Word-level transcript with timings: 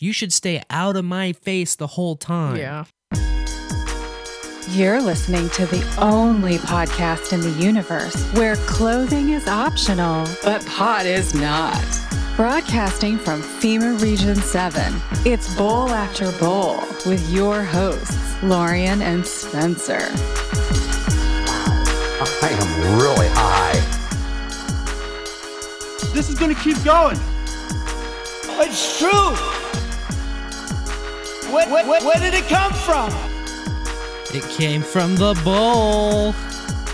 You 0.00 0.12
should 0.12 0.32
stay 0.32 0.60
out 0.70 0.96
of 0.96 1.04
my 1.04 1.32
face 1.32 1.76
the 1.76 1.86
whole 1.86 2.16
time. 2.16 2.56
Yeah. 2.56 2.84
You're 4.70 5.00
listening 5.00 5.48
to 5.50 5.66
the 5.66 5.84
only 6.00 6.58
podcast 6.58 7.32
in 7.32 7.40
the 7.40 7.50
universe 7.64 8.16
where 8.32 8.56
clothing 8.56 9.28
is 9.30 9.46
optional, 9.46 10.26
but 10.42 10.66
pot 10.66 11.06
is 11.06 11.32
not. 11.34 11.80
Broadcasting 12.34 13.18
from 13.18 13.40
FEMA 13.40 14.02
Region 14.02 14.34
7, 14.34 15.00
it's 15.24 15.54
Bowl 15.54 15.88
After 15.90 16.32
Bowl 16.40 16.80
with 17.06 17.30
your 17.30 17.62
hosts, 17.62 18.16
Laurien 18.40 19.00
and 19.00 19.24
Spencer. 19.24 20.10
I 22.42 22.48
am 22.50 22.98
really 22.98 23.28
high. 23.30 23.80
This 26.12 26.28
is 26.28 26.36
gonna 26.36 26.56
keep 26.56 26.82
going. 26.82 27.18
It's 28.58 28.98
true. 28.98 29.53
Where, 31.54 31.68
where, 31.70 31.86
where, 31.86 32.02
where 32.04 32.18
did 32.18 32.34
it 32.34 32.44
come 32.48 32.72
from? 32.72 33.10
It 34.36 34.42
came 34.58 34.82
from 34.82 35.14
the 35.16 35.40
bowl. 35.44 36.34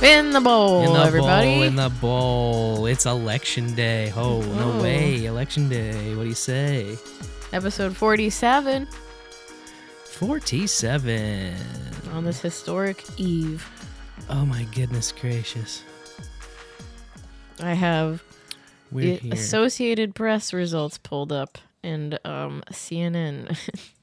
In 0.02 0.30
the 0.30 0.40
bowl, 0.40 0.84
in 0.84 0.92
the 0.94 1.00
everybody. 1.00 1.54
bowl. 1.56 1.62
In 1.62 1.76
the 1.76 1.88
bowl. 2.00 2.86
It's 2.86 3.04
election 3.06 3.74
day. 3.74 4.12
Oh, 4.16 4.40
no 4.40 4.72
Oh. 4.72 4.82
way. 4.82 5.24
Election 5.26 5.68
day. 5.68 6.14
What 6.14 6.22
do 6.22 6.28
you 6.28 6.34
say? 6.34 6.96
Episode 7.52 7.94
47 7.96 8.86
47. 10.04 11.54
on 12.12 12.24
this 12.24 12.40
historic 12.40 13.04
eve. 13.18 13.66
Oh 14.28 14.44
my 14.46 14.64
goodness 14.74 15.12
gracious. 15.12 15.82
I 17.62 17.72
have 17.74 18.22
We're 18.92 19.16
the 19.16 19.16
here. 19.16 19.34
Associated 19.34 20.14
Press 20.14 20.52
results 20.52 20.98
pulled 20.98 21.32
up 21.32 21.58
and 21.82 22.18
um 22.24 22.62
CNN. 22.70 23.56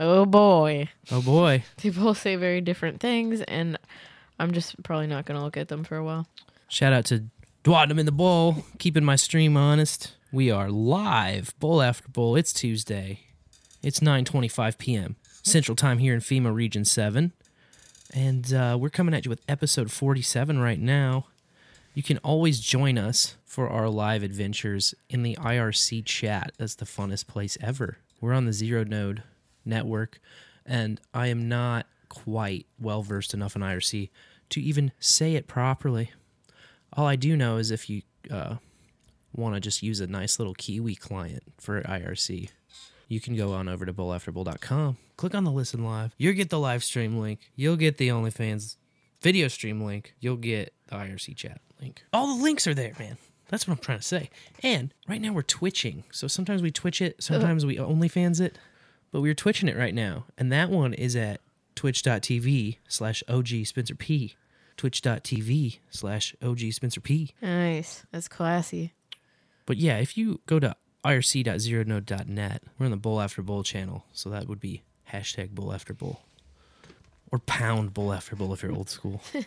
oh 0.00 0.26
boy. 0.26 0.88
oh 1.12 1.22
boy. 1.22 1.62
They 1.76 1.90
both 1.90 2.18
say 2.18 2.36
very 2.36 2.60
different 2.60 3.00
things 3.00 3.40
and 3.42 3.78
I'm 4.38 4.52
just 4.52 4.82
probably 4.82 5.06
not 5.06 5.26
going 5.26 5.38
to 5.38 5.44
look 5.44 5.56
at 5.56 5.68
them 5.68 5.84
for 5.84 5.96
a 5.96 6.04
while. 6.04 6.26
Shout 6.68 6.92
out 6.92 7.04
to 7.06 7.24
Dwadnum 7.62 8.00
in 8.00 8.06
the 8.06 8.12
bowl, 8.12 8.64
keeping 8.78 9.04
my 9.04 9.16
stream 9.16 9.56
honest. 9.56 10.14
We 10.32 10.50
are 10.50 10.70
live, 10.70 11.54
bowl 11.60 11.82
after 11.82 12.08
bowl. 12.08 12.36
It's 12.36 12.52
Tuesday. 12.52 13.20
It's 13.82 14.00
9:25 14.00 14.78
p.m. 14.78 15.16
Central 15.42 15.76
Time 15.76 15.98
here 15.98 16.14
in 16.14 16.20
FEMA 16.20 16.54
Region 16.54 16.84
7. 16.84 17.32
And 18.12 18.52
uh, 18.52 18.76
we're 18.80 18.90
coming 18.90 19.14
at 19.14 19.24
you 19.24 19.28
with 19.28 19.42
episode 19.48 19.90
47 19.90 20.58
right 20.58 20.80
now. 20.80 21.26
You 21.94 22.02
can 22.02 22.18
always 22.18 22.60
join 22.60 22.96
us 22.98 23.36
for 23.44 23.68
our 23.68 23.88
live 23.88 24.22
adventures 24.22 24.94
in 25.08 25.22
the 25.22 25.36
IRC 25.36 26.04
chat. 26.04 26.52
That's 26.56 26.76
the 26.76 26.84
funnest 26.84 27.26
place 27.26 27.58
ever. 27.60 27.98
We're 28.20 28.32
on 28.32 28.46
the 28.46 28.52
Zero 28.52 28.84
Node 28.84 29.22
network, 29.70 30.20
and 30.66 31.00
I 31.14 31.28
am 31.28 31.48
not 31.48 31.86
quite 32.10 32.66
well 32.78 33.02
versed 33.02 33.32
enough 33.32 33.56
in 33.56 33.62
IRC 33.62 34.10
to 34.50 34.60
even 34.60 34.92
say 35.00 35.34
it 35.34 35.46
properly. 35.46 36.10
All 36.92 37.06
I 37.06 37.16
do 37.16 37.36
know 37.36 37.56
is 37.56 37.70
if 37.70 37.88
you 37.88 38.02
uh, 38.30 38.56
want 39.32 39.54
to 39.54 39.60
just 39.60 39.82
use 39.82 40.00
a 40.00 40.06
nice 40.06 40.38
little 40.38 40.54
Kiwi 40.54 40.96
client 40.96 41.44
for 41.58 41.80
IRC, 41.82 42.50
you 43.08 43.20
can 43.20 43.36
go 43.36 43.52
on 43.54 43.68
over 43.68 43.86
to 43.86 43.92
bowlafterbowl.com, 43.92 44.98
click 45.16 45.34
on 45.34 45.44
the 45.44 45.50
listen 45.50 45.84
live. 45.84 46.12
You'll 46.18 46.34
get 46.34 46.50
the 46.50 46.58
live 46.58 46.84
stream 46.84 47.18
link. 47.18 47.50
You'll 47.56 47.76
get 47.76 47.96
the 47.96 48.08
OnlyFans 48.08 48.76
video 49.22 49.48
stream 49.48 49.80
link. 49.80 50.14
You'll 50.20 50.36
get 50.36 50.74
the 50.88 50.96
IRC 50.96 51.36
chat 51.36 51.60
link. 51.80 52.04
All 52.12 52.36
the 52.36 52.42
links 52.42 52.66
are 52.66 52.74
there, 52.74 52.92
man. 52.98 53.16
That's 53.48 53.66
what 53.66 53.74
I'm 53.74 53.80
trying 53.80 53.98
to 53.98 54.04
say. 54.04 54.30
And 54.62 54.94
right 55.08 55.20
now 55.20 55.32
we're 55.32 55.42
twitching. 55.42 56.04
So 56.12 56.28
sometimes 56.28 56.62
we 56.62 56.70
twitch 56.70 57.02
it, 57.02 57.22
sometimes 57.22 57.66
we 57.66 57.76
OnlyFans 57.76 58.40
it, 58.40 58.56
but 59.12 59.20
we're 59.20 59.34
twitching 59.34 59.68
it 59.68 59.76
right 59.76 59.94
now. 59.94 60.26
And 60.38 60.52
that 60.52 60.70
one 60.70 60.94
is 60.94 61.16
at 61.16 61.40
twitch.tv 61.74 62.78
slash 62.88 63.22
OG 63.28 63.48
Spencer 63.64 63.94
P. 63.94 64.34
Twitch.tv 64.76 65.78
slash 65.90 66.34
OG 66.42 66.58
Spencer 66.72 67.00
P. 67.00 67.34
Nice. 67.42 68.04
That's 68.12 68.28
classy. 68.28 68.94
But 69.66 69.76
yeah, 69.76 69.98
if 69.98 70.16
you 70.16 70.40
go 70.46 70.58
to 70.58 70.74
irc.zeronode.net, 71.04 72.62
we're 72.78 72.86
on 72.86 72.90
the 72.90 72.96
Bowl 72.96 73.20
After 73.20 73.42
Bowl 73.42 73.62
channel. 73.62 74.04
So 74.12 74.30
that 74.30 74.48
would 74.48 74.60
be 74.60 74.82
hashtag 75.12 75.50
Bowl 75.50 75.72
After 75.72 75.92
Bowl. 75.94 76.22
Or 77.30 77.38
pound 77.38 77.94
Bowl 77.94 78.12
After 78.12 78.36
Bowl 78.36 78.52
if 78.52 78.62
you're 78.62 78.72
old 78.72 78.90
school. 78.90 79.22
you 79.34 79.44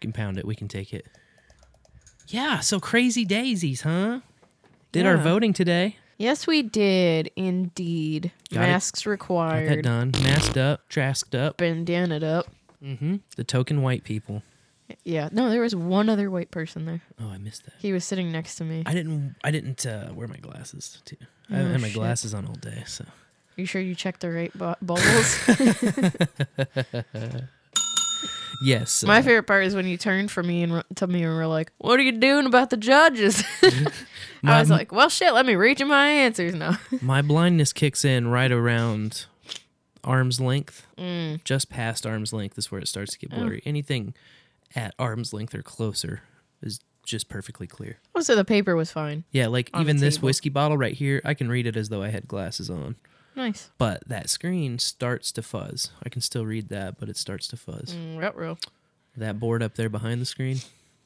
can 0.00 0.12
pound 0.12 0.38
it, 0.38 0.44
we 0.44 0.54
can 0.54 0.68
take 0.68 0.92
it. 0.92 1.06
Yeah, 2.28 2.60
so 2.60 2.80
crazy 2.80 3.24
daisies, 3.24 3.82
huh? 3.82 4.20
Did 4.92 5.06
our 5.06 5.16
voting 5.16 5.52
today. 5.52 5.96
Yes, 6.18 6.46
we 6.46 6.62
did 6.62 7.30
indeed. 7.36 8.32
Got 8.52 8.64
it. 8.64 8.66
Masks 8.68 9.04
Got 9.04 9.76
that 9.76 9.82
done. 9.82 10.12
Masked 10.22 10.56
up, 10.56 10.88
trasked 10.88 11.34
up. 11.34 11.58
Bandanaed 11.58 12.22
up. 12.22 12.46
Mm-hmm. 12.82 13.16
The 13.36 13.44
token 13.44 13.82
white 13.82 14.04
people. 14.04 14.42
Yeah. 15.04 15.28
No, 15.32 15.48
there 15.50 15.62
was 15.62 15.74
one 15.74 16.08
other 16.08 16.30
white 16.30 16.50
person 16.50 16.84
there. 16.84 17.00
Oh, 17.20 17.28
I 17.30 17.38
missed 17.38 17.64
that. 17.64 17.74
He 17.78 17.92
was 17.92 18.04
sitting 18.04 18.30
next 18.30 18.56
to 18.56 18.64
me. 18.64 18.82
I 18.86 18.92
didn't. 18.92 19.34
I 19.42 19.50
didn't 19.50 19.84
uh, 19.86 20.10
wear 20.14 20.28
my 20.28 20.36
glasses. 20.36 21.00
Too. 21.04 21.16
I 21.50 21.54
Oh, 21.54 21.56
haven't 21.56 21.72
had 21.72 21.80
my 21.80 21.88
shit. 21.88 21.94
glasses 21.96 22.34
on 22.34 22.46
all 22.46 22.54
day, 22.54 22.82
so 22.86 23.04
you 23.56 23.66
sure 23.66 23.80
you 23.80 23.94
checked 23.94 24.20
the 24.20 24.30
right 24.30 24.52
bu- 24.56 24.74
bubbles? 24.82 25.38
yes. 28.62 29.04
My 29.04 29.18
uh, 29.18 29.22
favorite 29.22 29.44
part 29.44 29.64
is 29.64 29.74
when 29.74 29.86
you 29.86 29.96
turned 29.96 30.30
from 30.30 30.46
me 30.46 30.62
and 30.62 30.72
r- 30.72 30.84
to 30.96 31.06
me 31.06 31.22
and 31.22 31.34
were 31.34 31.46
like, 31.46 31.72
"What 31.78 31.98
are 31.98 32.02
you 32.02 32.12
doing 32.12 32.46
about 32.46 32.70
the 32.70 32.76
judges?" 32.76 33.42
My- 34.42 34.56
I 34.56 34.60
was 34.60 34.70
like, 34.70 34.92
"Well, 34.92 35.08
shit. 35.08 35.32
Let 35.32 35.46
me 35.46 35.54
reach 35.54 35.80
in 35.80 35.88
my 35.88 36.08
answers 36.08 36.54
now." 36.54 36.78
My 37.00 37.22
blindness 37.22 37.72
kicks 37.72 38.04
in 38.04 38.28
right 38.28 38.50
around 38.52 39.26
arm's 40.04 40.40
length. 40.40 40.86
Mm. 40.98 41.42
Just 41.44 41.70
past 41.70 42.06
arm's 42.06 42.32
length 42.32 42.58
is 42.58 42.70
where 42.70 42.80
it 42.80 42.88
starts 42.88 43.12
to 43.12 43.18
get 43.18 43.30
blurry. 43.30 43.62
Anything 43.64 44.14
at 44.74 44.94
arm's 44.98 45.32
length 45.32 45.54
or 45.54 45.62
closer 45.62 46.22
is 46.62 46.80
just 47.04 47.28
perfectly 47.28 47.66
clear. 47.66 47.98
Oh, 48.14 48.20
so 48.20 48.34
the 48.34 48.44
paper 48.44 48.74
was 48.76 48.90
fine. 48.90 49.24
Yeah, 49.30 49.46
like 49.48 49.70
even 49.78 49.98
this 49.98 50.20
whiskey 50.20 50.48
bottle 50.48 50.76
right 50.76 50.94
here, 50.94 51.20
I 51.24 51.34
can 51.34 51.48
read 51.48 51.66
it 51.66 51.76
as 51.76 51.88
though 51.88 52.02
I 52.02 52.08
had 52.08 52.26
glasses 52.28 52.68
on. 52.70 52.96
Nice. 53.34 53.70
But 53.78 54.02
that 54.08 54.28
screen 54.28 54.78
starts 54.78 55.32
to 55.32 55.42
fuzz. 55.42 55.90
I 56.02 56.08
can 56.08 56.20
still 56.20 56.44
read 56.46 56.68
that, 56.68 56.98
but 56.98 57.08
it 57.08 57.16
starts 57.16 57.48
to 57.48 57.56
fuzz. 57.56 57.94
Mm, 57.94 58.20
ruh-roh. 58.20 58.58
That 59.16 59.38
board 59.40 59.62
up 59.62 59.74
there 59.74 59.88
behind 59.88 60.20
the 60.20 60.26
screen, 60.26 60.58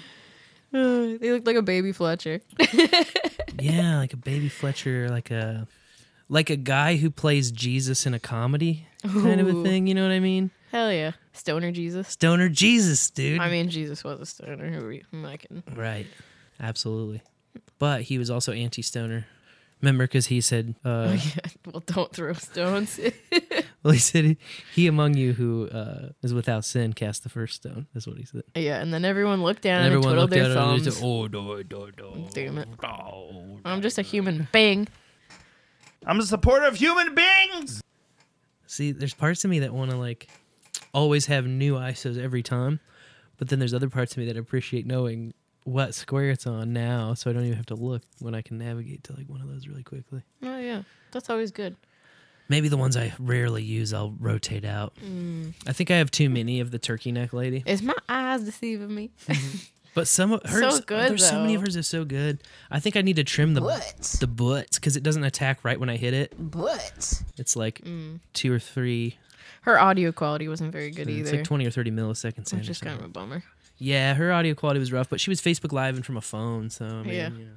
Uh, 0.73 1.19
they 1.21 1.33
look 1.33 1.47
like 1.47 1.57
a 1.57 1.63
baby 1.63 1.93
Fletcher. 1.93 2.41
Yeah, 3.61 3.99
like 3.99 4.13
a 4.15 4.17
baby 4.17 4.49
Fletcher, 4.49 5.09
like 5.11 5.31
a 5.33 5.67
like 6.31 6.49
a 6.49 6.57
guy 6.57 6.97
who 6.97 7.11
plays 7.11 7.51
Jesus 7.51 8.07
in 8.07 8.15
a 8.15 8.19
comedy 8.21 8.87
kind 9.03 9.41
of 9.41 9.49
a 9.49 9.63
thing, 9.65 9.87
you 9.87 9.95
know 9.95 10.03
what 10.03 10.13
I 10.13 10.21
mean? 10.21 10.51
Hell 10.71 10.93
yeah. 10.93 11.13
Stoner 11.33 11.73
Jesus. 11.73 12.09
Stoner 12.09 12.49
Jesus, 12.49 13.11
dude. 13.11 13.41
I 13.41 13.51
mean, 13.51 13.69
Jesus 13.71 14.05
was 14.05 14.21
a 14.21 14.27
stoner. 14.27 14.71
Who 14.71 14.85
are 14.87 14.93
you? 14.93 15.05
Who 15.11 15.19
am 15.19 15.27
I 15.27 15.37
kidding? 15.37 15.63
Right. 15.75 16.07
Absolutely. 16.61 17.23
But 17.79 18.03
he 18.03 18.19
was 18.19 18.31
also 18.31 18.53
anti 18.53 18.83
stoner. 18.83 19.27
Remember, 19.81 20.05
because 20.05 20.27
he 20.27 20.41
said, 20.41 20.75
uh, 20.85 21.17
yeah. 21.17 21.51
Well, 21.73 21.83
don't 21.87 22.13
throw 22.13 22.33
stones. 22.33 22.99
well, 23.83 23.93
he 23.93 24.01
said, 24.01 24.37
he 24.75 24.87
among 24.89 25.15
you 25.15 25.35
who 25.35 25.69
uh, 25.69 26.09
is 26.23 26.35
without 26.35 26.65
sin 26.65 26.95
cast 26.95 27.23
the 27.23 27.29
first 27.29 27.57
stone. 27.57 27.87
That's 27.95 28.07
what 28.07 28.17
he 28.17 28.25
said. 28.25 28.43
yeah, 28.57 28.81
and 28.81 28.93
then 28.93 29.05
everyone 29.05 29.43
looked 29.43 29.63
down 29.63 29.85
And 29.85 29.87
and, 29.87 29.95
everyone 29.95 30.15
twiddled 30.15 30.31
looked 30.31 30.35
their 30.35 30.45
at 30.45 30.51
it 30.51 30.57
and 30.57 30.83
thumbs. 30.83 30.97
said, 30.97 31.05
oh, 31.05 31.27
no, 31.27 31.63
no, 31.71 31.91
no. 31.99 32.29
Damn 32.33 32.59
it. 32.59 32.69
no, 32.83 33.61
I'm 33.65 33.83
just 33.83 33.99
a 33.99 34.03
human 34.03 34.49
being. 34.51 34.89
I'm 36.07 36.19
a 36.19 36.23
supporter 36.23 36.67
of 36.67 36.77
human 36.77 37.15
beings. 37.15 37.83
See, 38.67 38.93
there's 38.93 39.15
parts 39.15 39.45
of 39.45 39.51
me 39.51 39.61
that 39.61 39.73
want 39.73 39.91
to 39.91 39.97
like 39.97 40.29
always 40.93 41.27
have 41.27 41.47
new 41.47 41.75
ISOs 41.75 42.19
every 42.23 42.43
time, 42.43 42.81
but 43.37 43.49
then 43.49 43.59
there's 43.59 43.75
other 43.75 43.89
parts 43.89 44.13
of 44.13 44.19
me 44.19 44.27
that 44.27 44.37
appreciate 44.37 44.87
knowing 44.87 45.35
what 45.65 45.95
square 45.95 46.31
it's 46.31 46.47
on 46.47 46.73
now, 46.73 47.15
so 47.15 47.29
I 47.31 47.33
don't 47.35 47.45
even 47.45 47.57
have 47.57 47.67
to 47.67 47.75
look 47.75 48.03
when 48.21 48.35
I 48.35 48.41
can 48.43 48.59
navigate 48.59 49.05
to 49.05 49.13
like 49.15 49.29
one 49.29 49.41
of 49.41 49.49
those 49.49 49.67
really 49.69 49.83
quickly. 49.83 50.23
Oh 50.43 50.59
yeah, 50.59 50.83
that's 51.13 51.29
always 51.31 51.51
good. 51.51 51.77
Maybe 52.51 52.69
the 52.69 52.79
ones 52.79 52.97
I 52.97 53.13
rarely 53.19 53.63
use, 53.63 53.93
I'll 53.93 54.13
rotate 54.19 54.65
out. 54.65 54.95
Mm. 55.05 55.53
I 55.67 55.73
think 55.75 55.91
I 55.91 55.97
have 55.99 56.11
too 56.11 56.31
many 56.31 56.61
of 56.61 56.71
the 56.71 56.79
turkey 56.79 57.13
neck 57.13 57.35
lady, 57.35 57.63
Is 57.67 57.83
my 57.83 57.93
eyes 58.09 58.43
deceiving 58.45 58.95
me? 58.95 59.11
but 59.95 60.09
some 60.09 60.33
of 60.33 60.43
hers, 60.45 60.77
So 60.77 60.81
good, 60.81 61.11
there's 61.11 61.29
so 61.29 61.41
many 61.41 61.55
of 61.57 61.61
hers 61.61 61.77
are 61.77 61.83
so 61.83 62.07
good. 62.07 62.43
I 62.71 62.81
think 62.81 62.97
I 62.97 63.03
need 63.03 63.17
to 63.17 63.25
trim 63.25 63.53
the 63.53 63.61
Butts. 63.61 64.19
the 64.21 64.27
butts 64.27 64.79
because 64.79 64.97
it 64.97 65.03
doesn't 65.03 65.25
attack 65.25 65.63
right 65.63 65.79
when 65.79 65.91
I 65.91 65.99
hit 65.99 66.15
it. 66.15 66.33
Butts. 66.39 67.23
It's 67.37 67.55
like 67.55 67.83
Mm. 67.85 68.21
two 68.33 68.51
or 68.51 68.59
three. 68.59 69.19
Her 69.63 69.79
audio 69.81 70.13
quality 70.13 70.49
wasn't 70.49 70.73
very 70.73 70.91
good 70.91 71.09
It's 71.09 71.11
either, 71.11 71.21
It's 71.29 71.33
like 71.33 71.45
twenty 71.45 71.67
or 71.67 71.71
thirty 71.71 71.91
milliseconds. 71.91 72.53
in 72.53 72.59
which 72.59 72.69
is 72.69 72.81
kind 72.81 72.99
of 72.99 73.05
a 73.05 73.09
bummer. 73.09 73.43
Yeah, 73.79 74.15
her 74.15 74.33
audio 74.33 74.55
quality 74.55 74.81
was 74.81 74.93
rough, 74.93 75.09
but 75.09 75.21
she 75.21 75.31
was 75.31 75.41
Facebook 75.41 75.73
Live 75.73 75.95
and 75.97 76.05
from 76.05 76.17
a 76.17 76.21
phone, 76.21 76.69
so 76.71 76.85
I 76.87 77.03
mean, 77.03 77.15
Yeah. 77.15 77.29
you 77.31 77.45
know. 77.45 77.51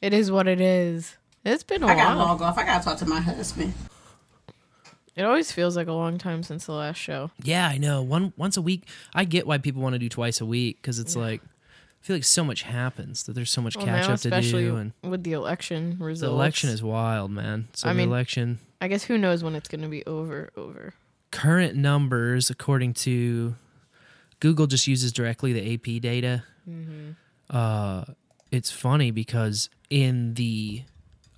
It 0.00 0.12
is 0.14 0.30
what 0.30 0.46
it 0.48 0.60
is. 0.60 1.16
It's 1.44 1.62
been 1.62 1.82
a 1.82 1.86
I 1.86 1.94
gotta 1.94 2.16
while. 2.16 2.26
log 2.28 2.42
off. 2.42 2.56
I 2.58 2.64
gotta 2.64 2.84
talk 2.84 2.98
to 2.98 3.06
my 3.06 3.20
husband. 3.20 3.74
It 5.16 5.24
always 5.24 5.50
feels 5.50 5.76
like 5.76 5.88
a 5.88 5.92
long 5.92 6.16
time 6.16 6.42
since 6.44 6.66
the 6.66 6.72
last 6.72 6.98
show. 6.98 7.32
Yeah, 7.42 7.66
I 7.68 7.76
know. 7.78 8.02
One 8.02 8.32
once 8.36 8.56
a 8.56 8.62
week. 8.62 8.84
I 9.14 9.24
get 9.24 9.46
why 9.46 9.58
people 9.58 9.82
want 9.82 9.94
to 9.94 9.98
do 9.98 10.08
twice 10.08 10.40
a 10.40 10.46
week 10.46 10.78
because 10.80 10.98
it's 11.00 11.16
like 11.16 11.42
I 11.42 12.04
feel 12.06 12.14
like 12.16 12.24
so 12.24 12.44
much 12.44 12.62
happens 12.62 13.24
that 13.24 13.32
there's 13.32 13.50
so 13.50 13.60
much 13.60 13.76
Well, 13.76 13.84
catch 13.86 14.04
up 14.04 14.20
to 14.20 14.28
especially 14.28 14.64
do, 14.66 14.76
and 14.76 14.92
with 15.02 15.24
the 15.24 15.32
election 15.32 15.96
results. 15.98 16.20
the 16.20 16.28
election 16.28 16.70
is 16.70 16.82
wild, 16.84 17.32
man. 17.32 17.66
So 17.72 17.88
I 17.88 17.92
the 17.92 17.98
mean- 17.98 18.08
election 18.08 18.60
I 18.80 18.86
guess 18.86 19.02
who 19.04 19.18
knows 19.18 19.42
when 19.42 19.56
it's 19.56 19.68
going 19.68 19.82
to 19.82 19.88
be 19.88 20.06
over. 20.06 20.50
Over. 20.56 20.94
Current 21.30 21.76
numbers, 21.76 22.50
according 22.50 22.94
to 22.94 23.54
Google, 24.40 24.66
just 24.66 24.86
uses 24.86 25.12
directly 25.12 25.52
the 25.52 25.74
AP 25.74 26.00
data. 26.02 26.44
Uh, 27.50 28.04
it's 28.50 28.70
funny 28.70 29.10
because 29.10 29.68
in 29.90 30.34
the 30.34 30.82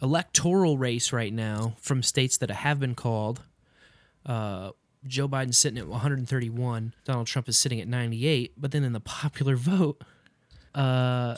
electoral 0.03 0.79
race 0.79 1.13
right 1.13 1.33
now, 1.33 1.75
from 1.81 2.03
states 2.03 2.39
that 2.39 2.51
have 2.51 2.81
been 2.81 2.95
called, 2.95 3.43
uh, 4.27 4.71
Joe 5.07 5.29
Biden's 5.29 5.59
sitting 5.59 5.79
at 5.79 5.87
131. 5.89 6.95
Donald 7.05 7.27
Trump 7.27 7.49
is 7.49 7.57
sitting 7.59 7.81
at 7.81 7.89
98. 7.89 8.53
But 8.57 8.71
then 8.73 8.85
in 8.85 8.93
the 8.93 9.01
popular 9.01 9.57
vote, 9.57 10.03
uh, 10.75 11.37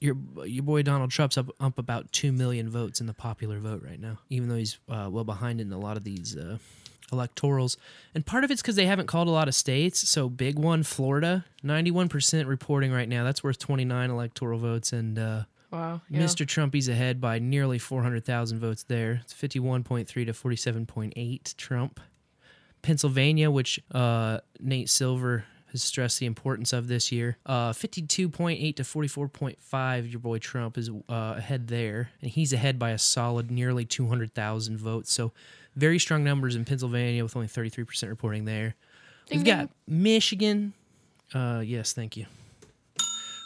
your 0.00 0.16
your 0.44 0.62
boy 0.62 0.82
Donald 0.82 1.10
Trump's 1.10 1.38
up 1.38 1.48
up 1.60 1.78
about 1.78 2.12
two 2.12 2.32
million 2.32 2.68
votes 2.68 3.00
in 3.00 3.06
the 3.06 3.14
popular 3.14 3.58
vote 3.58 3.82
right 3.82 4.00
now, 4.00 4.18
even 4.28 4.48
though 4.48 4.56
he's 4.56 4.78
uh, 4.88 5.08
well 5.10 5.24
behind 5.24 5.60
in 5.60 5.72
a 5.72 5.78
lot 5.78 5.96
of 5.96 6.04
these 6.04 6.36
uh, 6.36 6.58
electorals. 7.14 7.76
And 8.14 8.24
part 8.24 8.44
of 8.44 8.50
it's 8.50 8.62
because 8.62 8.76
they 8.76 8.86
haven't 8.86 9.06
called 9.06 9.28
a 9.28 9.30
lot 9.30 9.48
of 9.48 9.54
states. 9.54 10.08
So 10.08 10.28
big 10.28 10.58
one, 10.58 10.82
Florida, 10.82 11.44
ninety 11.62 11.90
one 11.90 12.08
percent 12.08 12.48
reporting 12.48 12.92
right 12.92 13.08
now. 13.08 13.24
That's 13.24 13.42
worth 13.42 13.58
twenty 13.58 13.84
nine 13.84 14.10
electoral 14.10 14.58
votes, 14.58 14.92
and 14.92 15.18
uh, 15.18 15.44
Wow. 15.70 16.02
Yeah. 16.08 16.20
Mr. 16.20 16.46
Trumpy's 16.46 16.88
ahead 16.88 17.20
by 17.20 17.40
nearly 17.40 17.78
four 17.78 18.02
hundred 18.02 18.24
thousand 18.24 18.60
votes 18.60 18.84
there. 18.84 19.20
It's 19.24 19.32
fifty 19.32 19.58
one 19.58 19.82
point 19.82 20.06
three 20.06 20.24
to 20.24 20.32
forty 20.32 20.56
seven 20.56 20.86
point 20.86 21.14
eight. 21.16 21.54
Trump. 21.56 22.00
Pennsylvania, 22.82 23.50
which 23.50 23.80
uh, 23.92 24.38
Nate 24.60 24.90
Silver 24.90 25.46
has 25.72 25.82
stressed 25.82 26.20
the 26.20 26.26
importance 26.26 26.72
of 26.72 26.86
this 26.86 27.10
year. 27.10 27.38
Uh, 27.46 27.72
52.8 27.72 28.76
to 28.76 28.82
44.5, 28.82 30.10
your 30.10 30.20
boy 30.20 30.38
Trump 30.38 30.76
is 30.78 30.88
uh, 30.88 31.34
ahead 31.38 31.66
there. 31.66 32.10
And 32.20 32.30
he's 32.30 32.52
ahead 32.52 32.78
by 32.78 32.90
a 32.90 32.98
solid 32.98 33.50
nearly 33.50 33.84
200,000 33.84 34.78
votes. 34.78 35.12
So 35.12 35.32
very 35.76 35.98
strong 35.98 36.24
numbers 36.24 36.56
in 36.56 36.64
Pennsylvania 36.64 37.22
with 37.22 37.36
only 37.36 37.48
33% 37.48 38.08
reporting 38.08 38.44
there. 38.44 38.74
We've 39.30 39.42
Ding, 39.44 39.56
got 39.58 39.70
Michigan. 39.86 40.74
Uh, 41.32 41.62
yes, 41.64 41.92
thank 41.92 42.16
you. 42.16 42.26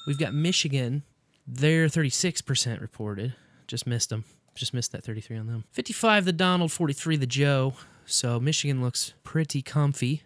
We've 0.07 0.19
got 0.19 0.35
Michigan. 0.35 1.03
They're 1.47 1.87
36% 1.87 2.81
reported. 2.81 3.35
Just 3.67 3.87
missed 3.87 4.11
them. 4.11 4.25
Just 4.55 4.75
missed 4.75 4.93
that 4.93 5.05
33 5.05 5.37
on 5.39 5.47
them. 5.47 5.65
55 5.73 6.25
the 6.25 6.33
Donald, 6.33 6.73
43 6.73 7.17
the 7.17 7.27
Joe. 7.27 7.75
So 8.07 8.41
Michigan 8.41 8.83
looks 8.83 9.13
pretty 9.23 9.63
comfy. 9.63 10.23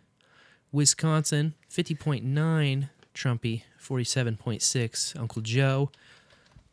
Wisconsin, 0.71 1.55
50.9 1.71 2.89
Trumpy, 3.15 3.63
47.6 3.81 5.21
Uncle 5.21 5.43
Joe. 5.43 5.91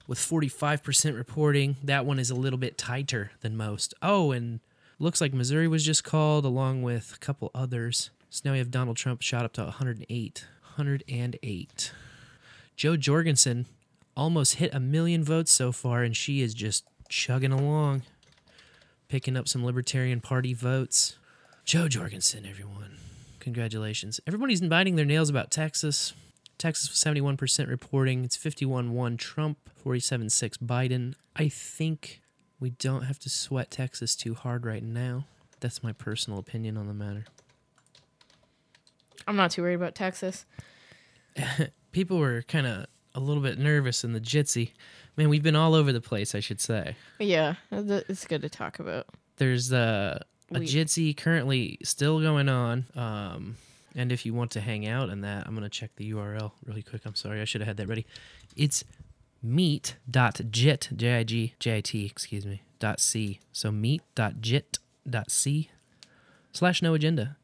With 0.07 0.17
45% 0.17 1.15
reporting, 1.15 1.75
that 1.83 2.05
one 2.05 2.17
is 2.17 2.31
a 2.31 2.35
little 2.35 2.57
bit 2.57 2.77
tighter 2.77 3.31
than 3.41 3.57
most. 3.57 3.93
Oh, 4.01 4.31
and 4.31 4.59
looks 4.99 5.21
like 5.21 5.33
Missouri 5.33 5.67
was 5.67 5.85
just 5.85 6.03
called 6.03 6.45
along 6.45 6.83
with 6.83 7.13
a 7.15 7.19
couple 7.19 7.49
others. 7.55 8.11
So 8.29 8.41
now 8.45 8.51
we 8.51 8.59
have 8.59 8.69
Donald 8.69 8.97
Trump 8.97 9.21
shot 9.21 9.45
up 9.45 9.53
to 9.53 9.63
108. 9.63 10.45
108. 10.75 11.91
Jo 12.75 12.95
Jorgensen 12.95 13.65
almost 14.15 14.55
hit 14.55 14.73
a 14.73 14.79
million 14.79 15.23
votes 15.23 15.51
so 15.51 15.71
far, 15.71 16.03
and 16.03 16.15
she 16.15 16.41
is 16.41 16.53
just 16.53 16.85
chugging 17.07 17.51
along, 17.51 18.03
picking 19.07 19.35
up 19.35 19.47
some 19.47 19.65
Libertarian 19.65 20.21
Party 20.21 20.53
votes. 20.53 21.17
Jo 21.65 21.87
Jorgensen, 21.87 22.45
everyone. 22.45 22.97
Congratulations. 23.39 24.19
Everybody's 24.27 24.61
biting 24.61 24.95
their 24.95 25.05
nails 25.05 25.29
about 25.29 25.49
Texas. 25.49 26.13
Texas 26.57 26.89
was 26.89 27.15
71% 27.15 27.67
reporting. 27.69 28.25
It's 28.25 28.35
51 28.35 28.91
1 28.93 29.17
Trump, 29.17 29.57
47 29.81 30.29
6 30.29 30.57
Biden. 30.57 31.15
I 31.35 31.47
think 31.47 32.21
we 32.59 32.71
don't 32.71 33.03
have 33.03 33.19
to 33.19 33.29
sweat 33.29 33.71
Texas 33.71 34.15
too 34.15 34.33
hard 34.33 34.65
right 34.65 34.83
now. 34.83 35.25
That's 35.59 35.83
my 35.83 35.91
personal 35.93 36.39
opinion 36.39 36.77
on 36.77 36.87
the 36.87 36.93
matter. 36.93 37.25
I'm 39.27 39.35
not 39.35 39.51
too 39.51 39.61
worried 39.61 39.75
about 39.75 39.95
Texas. 39.95 40.45
People 41.91 42.17
were 42.17 42.41
kind 42.43 42.65
of 42.67 42.85
a 43.15 43.19
little 43.19 43.43
bit 43.43 43.57
nervous 43.57 44.03
in 44.03 44.13
the 44.13 44.21
Jitsi. 44.21 44.71
Man, 45.17 45.29
we've 45.29 45.43
been 45.43 45.55
all 45.55 45.73
over 45.75 45.91
the 45.91 46.01
place, 46.01 46.33
I 46.35 46.39
should 46.39 46.61
say. 46.61 46.95
Yeah, 47.19 47.55
it's 47.71 48.25
good 48.25 48.41
to 48.41 48.49
talk 48.49 48.79
about. 48.79 49.07
There's 49.37 49.73
uh, 49.73 50.19
a 50.53 50.59
We- 50.59 50.65
Jitsi 50.65 51.15
currently 51.15 51.77
still 51.83 52.19
going 52.21 52.49
on. 52.49 52.85
Um, 52.95 53.57
and 53.95 54.11
if 54.11 54.25
you 54.25 54.33
want 54.33 54.51
to 54.51 54.61
hang 54.61 54.87
out 54.87 55.09
in 55.09 55.21
that, 55.21 55.45
I'm 55.47 55.53
going 55.55 55.63
to 55.63 55.69
check 55.69 55.91
the 55.95 56.11
URL 56.11 56.51
really 56.65 56.83
quick. 56.83 57.01
I'm 57.05 57.15
sorry, 57.15 57.41
I 57.41 57.45
should 57.45 57.61
have 57.61 57.67
had 57.67 57.77
that 57.77 57.87
ready. 57.87 58.05
It's 58.55 58.83
meet.jit, 59.41 60.89
J-I-G, 60.95 61.53
J-I-T, 61.59 62.05
excuse 62.05 62.45
me, 62.45 62.61
dot 62.79 62.99
C. 62.99 63.39
So 63.51 63.71
meet.jit.si 63.71 65.69
slash 66.51 66.81
no 66.81 66.93
agenda. 66.93 67.37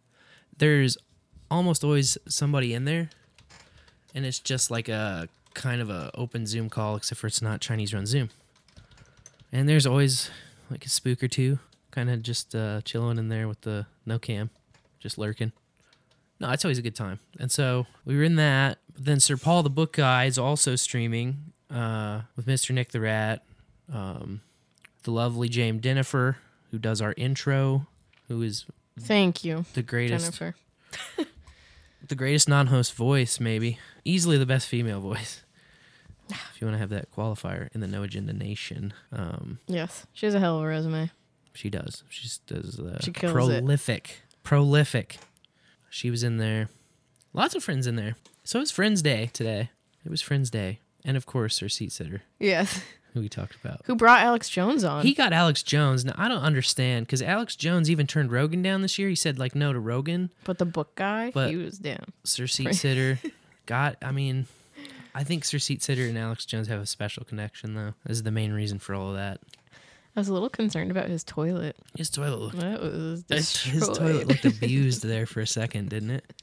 There's 0.57 0.97
almost 1.49 1.83
always 1.83 2.17
somebody 2.27 2.73
in 2.73 2.85
there. 2.85 3.09
And 4.13 4.25
it's 4.25 4.39
just 4.39 4.71
like 4.71 4.87
a 4.87 5.27
kind 5.53 5.81
of 5.81 5.89
a 5.89 6.11
open 6.13 6.45
Zoom 6.45 6.69
call, 6.69 6.95
except 6.95 7.19
for 7.19 7.27
it's 7.27 7.41
not 7.41 7.61
Chinese 7.61 7.93
run 7.93 8.05
Zoom. 8.05 8.29
And 9.51 9.67
there's 9.67 9.85
always 9.85 10.29
like 10.69 10.85
a 10.85 10.89
spook 10.89 11.23
or 11.23 11.27
two, 11.27 11.59
kind 11.91 12.09
of 12.09 12.21
just 12.21 12.55
uh, 12.55 12.81
chilling 12.81 13.17
in 13.17 13.29
there 13.29 13.47
with 13.47 13.61
the 13.61 13.85
no 14.05 14.19
cam, 14.19 14.49
just 14.99 15.17
lurking. 15.17 15.51
No, 16.39 16.49
it's 16.51 16.65
always 16.65 16.77
a 16.77 16.81
good 16.81 16.95
time. 16.95 17.19
And 17.39 17.51
so 17.51 17.87
we 18.03 18.15
were 18.17 18.23
in 18.23 18.35
that. 18.35 18.79
Then 18.97 19.19
Sir 19.19 19.37
Paul 19.37 19.63
the 19.63 19.69
Book 19.69 19.93
Guy 19.93 20.25
is 20.25 20.37
also 20.37 20.75
streaming 20.75 21.53
uh, 21.69 22.22
with 22.36 22.45
Mr. 22.45 22.74
Nick 22.74 22.91
the 22.91 23.00
Rat, 23.01 23.43
um, 23.91 24.41
the 25.03 25.12
lovely 25.12 25.50
Dame 25.50 25.79
Jennifer, 25.81 26.38
who 26.72 26.79
does 26.79 27.01
our 27.01 27.13
intro, 27.17 27.88
who 28.27 28.41
is 28.41 28.65
Thank 29.00 29.43
you, 29.43 29.65
the 29.74 29.84
greatest 29.84 30.25
Jennifer. 30.25 30.55
the 32.07 32.15
greatest 32.15 32.48
non-host 32.48 32.93
voice, 32.93 33.39
maybe 33.39 33.79
easily 34.03 34.38
the 34.38 34.45
best 34.45 34.67
female 34.67 35.00
voice. 35.01 35.43
if 36.29 36.62
you 36.62 36.67
want 36.67 36.75
to 36.75 36.79
have 36.79 36.89
that 36.89 37.12
qualifier 37.12 37.69
in 37.74 37.81
the 37.81 37.88
No 37.88 38.03
Agenda 38.03 38.34
Nation, 38.34 38.93
um, 39.12 39.60
Yes, 39.67 40.05
she 40.13 40.25
has 40.25 40.36
a 40.36 40.39
hell 40.39 40.57
of 40.57 40.63
a 40.63 40.67
resume. 40.67 41.12
she 41.53 41.69
does. 41.69 42.03
She 42.10 42.29
does 42.48 42.79
uh, 42.79 43.00
She 43.01 43.12
kills 43.12 43.50
it. 43.50 43.62
prolific, 43.63 44.22
prolific. 44.43 45.17
She 45.89 46.10
was 46.10 46.24
in 46.24 46.38
there. 46.38 46.69
Lots 47.34 47.55
of 47.55 47.63
friends 47.63 47.86
in 47.88 47.95
there. 47.95 48.15
So 48.43 48.60
it 48.60 48.62
was 48.62 48.72
Friends 48.72 49.01
Day 49.01 49.29
today. 49.34 49.69
It 50.05 50.10
was 50.12 50.22
Friends 50.22 50.50
Day, 50.50 50.79
and 51.05 51.15
of 51.15 51.25
course, 51.25 51.62
our 51.62 51.69
seat 51.69 51.91
sitter, 51.93 52.24
Yes. 52.39 52.81
who 53.13 53.21
we 53.21 53.29
talked 53.29 53.55
about. 53.55 53.81
Who 53.85 53.95
brought 53.95 54.21
Alex 54.21 54.50
Jones 54.50 54.83
on? 54.83 55.03
He 55.05 55.13
got 55.13 55.31
Alex 55.31 55.63
Jones. 55.63 56.03
Now 56.03 56.15
I 56.17 56.27
don't 56.27 56.41
understand 56.43 57.05
because 57.05 57.21
Alex 57.21 57.55
Jones 57.55 57.89
even 57.89 58.07
turned 58.07 58.31
Rogan 58.31 58.62
down 58.62 58.81
this 58.81 59.00
year. 59.00 59.07
He 59.09 59.15
said 59.15 59.39
like 59.39 59.55
no 59.55 59.71
to 59.71 59.79
Rogan. 59.79 60.31
but 60.43 60.57
the 60.57 60.65
book 60.65 60.95
guy, 60.95 61.31
But- 61.31 61.50
he 61.51 61.55
was 61.55 61.77
down. 61.79 62.05
Sir 62.24 62.47
Seat 62.47 62.74
Sitter 62.75 63.19
got. 63.65 63.95
I 64.01 64.12
mean, 64.12 64.47
I 65.13 65.24
think 65.24 65.45
Sir 65.45 65.59
Seat 65.59 65.81
Sitter 65.81 66.07
and 66.07 66.17
Alex 66.17 66.45
Jones 66.45 66.67
have 66.67 66.81
a 66.81 66.85
special 66.85 67.24
connection 67.24 67.74
though. 67.75 67.93
This 68.05 68.17
is 68.17 68.24
the 68.24 68.31
main 68.31 68.51
reason 68.51 68.79
for 68.79 68.93
all 68.95 69.09
of 69.12 69.15
that. 69.15 69.39
I 70.17 70.19
was 70.21 70.29
a 70.29 70.33
little 70.33 70.50
concerned 70.50 70.91
about 70.91 71.09
his 71.09 71.25
toilet. 71.25 71.75
His 71.97 72.09
toilet 72.09 72.39
looked. 72.39 72.57
That 72.57 72.81
was 72.81 73.24
His 73.63 73.88
toilet 73.88 74.27
looked 74.29 74.45
abused 74.45 75.03
there 75.07 75.25
for 75.25 75.41
a 75.41 75.47
second, 75.47 75.89
didn't 75.89 76.12
it? 76.12 76.33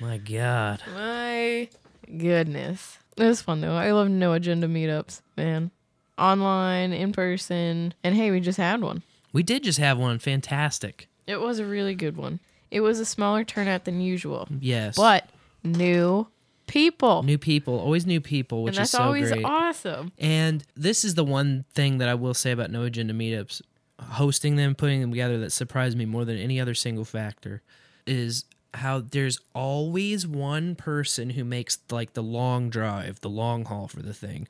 My 0.00 0.18
God. 0.18 0.80
My 0.94 1.68
goodness. 2.16 2.98
It 3.20 3.26
was 3.26 3.42
fun 3.42 3.60
though. 3.60 3.74
I 3.74 3.92
love 3.92 4.08
no 4.08 4.32
agenda 4.32 4.66
meetups, 4.66 5.20
man. 5.36 5.70
Online, 6.18 6.92
in 6.92 7.12
person, 7.12 7.94
and 8.04 8.14
hey, 8.14 8.30
we 8.30 8.40
just 8.40 8.58
had 8.58 8.80
one. 8.82 9.02
We 9.32 9.42
did 9.42 9.62
just 9.64 9.78
have 9.78 9.98
one. 9.98 10.18
Fantastic. 10.18 11.08
It 11.26 11.40
was 11.40 11.58
a 11.58 11.64
really 11.64 11.94
good 11.94 12.16
one. 12.16 12.40
It 12.70 12.80
was 12.80 12.98
a 13.00 13.04
smaller 13.04 13.44
turnout 13.44 13.84
than 13.84 14.00
usual, 14.00 14.48
Yes. 14.60 14.96
but 14.96 15.28
new 15.64 16.26
people. 16.66 17.22
New 17.22 17.38
people, 17.38 17.78
always 17.78 18.06
new 18.06 18.20
people, 18.20 18.62
which 18.64 18.76
and 18.76 18.82
that's 18.82 18.90
is 18.94 18.98
so 18.98 19.02
always 19.04 19.30
great. 19.32 19.44
awesome. 19.44 20.12
And 20.18 20.64
this 20.76 21.04
is 21.04 21.14
the 21.14 21.24
one 21.24 21.64
thing 21.74 21.98
that 21.98 22.08
I 22.08 22.14
will 22.14 22.34
say 22.34 22.50
about 22.52 22.70
No 22.70 22.82
Agenda 22.82 23.14
meetups, 23.14 23.62
hosting 24.00 24.56
them, 24.56 24.74
putting 24.74 25.00
them 25.00 25.10
together, 25.10 25.38
that 25.38 25.50
surprised 25.52 25.96
me 25.96 26.04
more 26.04 26.24
than 26.24 26.36
any 26.36 26.60
other 26.60 26.74
single 26.74 27.04
factor, 27.04 27.62
is 28.06 28.44
how 28.74 29.00
there's 29.00 29.38
always 29.54 30.26
one 30.26 30.74
person 30.74 31.30
who 31.30 31.44
makes 31.44 31.78
like 31.90 32.12
the 32.12 32.22
long 32.22 32.70
drive, 32.70 33.20
the 33.20 33.30
long 33.30 33.64
haul 33.64 33.88
for 33.88 34.02
the 34.02 34.14
thing. 34.14 34.46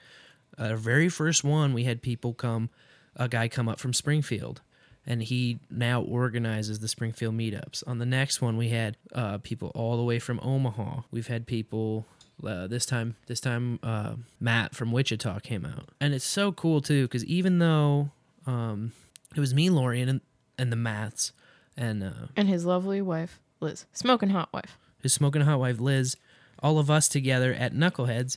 Our 0.58 0.76
very 0.76 1.08
first 1.08 1.42
one, 1.42 1.72
we 1.72 1.84
had 1.84 2.02
people 2.02 2.34
come, 2.34 2.68
a 3.16 3.28
guy 3.28 3.48
come 3.48 3.68
up 3.68 3.78
from 3.80 3.94
Springfield, 3.94 4.60
and 5.06 5.22
he 5.22 5.58
now 5.70 6.02
organizes 6.02 6.80
the 6.80 6.88
Springfield 6.88 7.34
meetups. 7.34 7.82
On 7.86 7.98
the 7.98 8.06
next 8.06 8.42
one, 8.42 8.56
we 8.58 8.68
had 8.68 8.96
uh, 9.14 9.38
people 9.38 9.72
all 9.74 9.96
the 9.96 10.04
way 10.04 10.18
from 10.18 10.38
Omaha. 10.42 11.02
We've 11.10 11.28
had 11.28 11.46
people 11.46 12.04
uh, 12.46 12.66
this 12.66 12.84
time. 12.84 13.16
This 13.26 13.40
time, 13.40 13.78
uh, 13.82 14.14
Matt 14.38 14.74
from 14.74 14.92
Wichita 14.92 15.40
came 15.40 15.64
out, 15.64 15.88
and 16.00 16.12
it's 16.12 16.24
so 16.26 16.52
cool 16.52 16.82
too 16.82 17.04
because 17.06 17.24
even 17.24 17.58
though 17.58 18.10
um, 18.46 18.92
it 19.34 19.40
was 19.40 19.54
me, 19.54 19.70
Lori, 19.70 20.02
and 20.02 20.20
and 20.58 20.70
the 20.70 20.76
Matts, 20.76 21.32
and 21.76 22.02
uh, 22.04 22.26
And 22.36 22.48
his 22.48 22.66
lovely 22.66 23.00
wife, 23.00 23.40
Liz. 23.60 23.86
Smoking 23.92 24.30
hot 24.30 24.48
wife. 24.52 24.78
his 25.02 25.12
smoking 25.12 25.42
hot 25.42 25.60
wife 25.60 25.80
Liz, 25.80 26.16
all 26.62 26.78
of 26.78 26.90
us 26.90 27.08
together 27.08 27.52
at 27.54 27.74
Knuckleheads. 27.74 28.36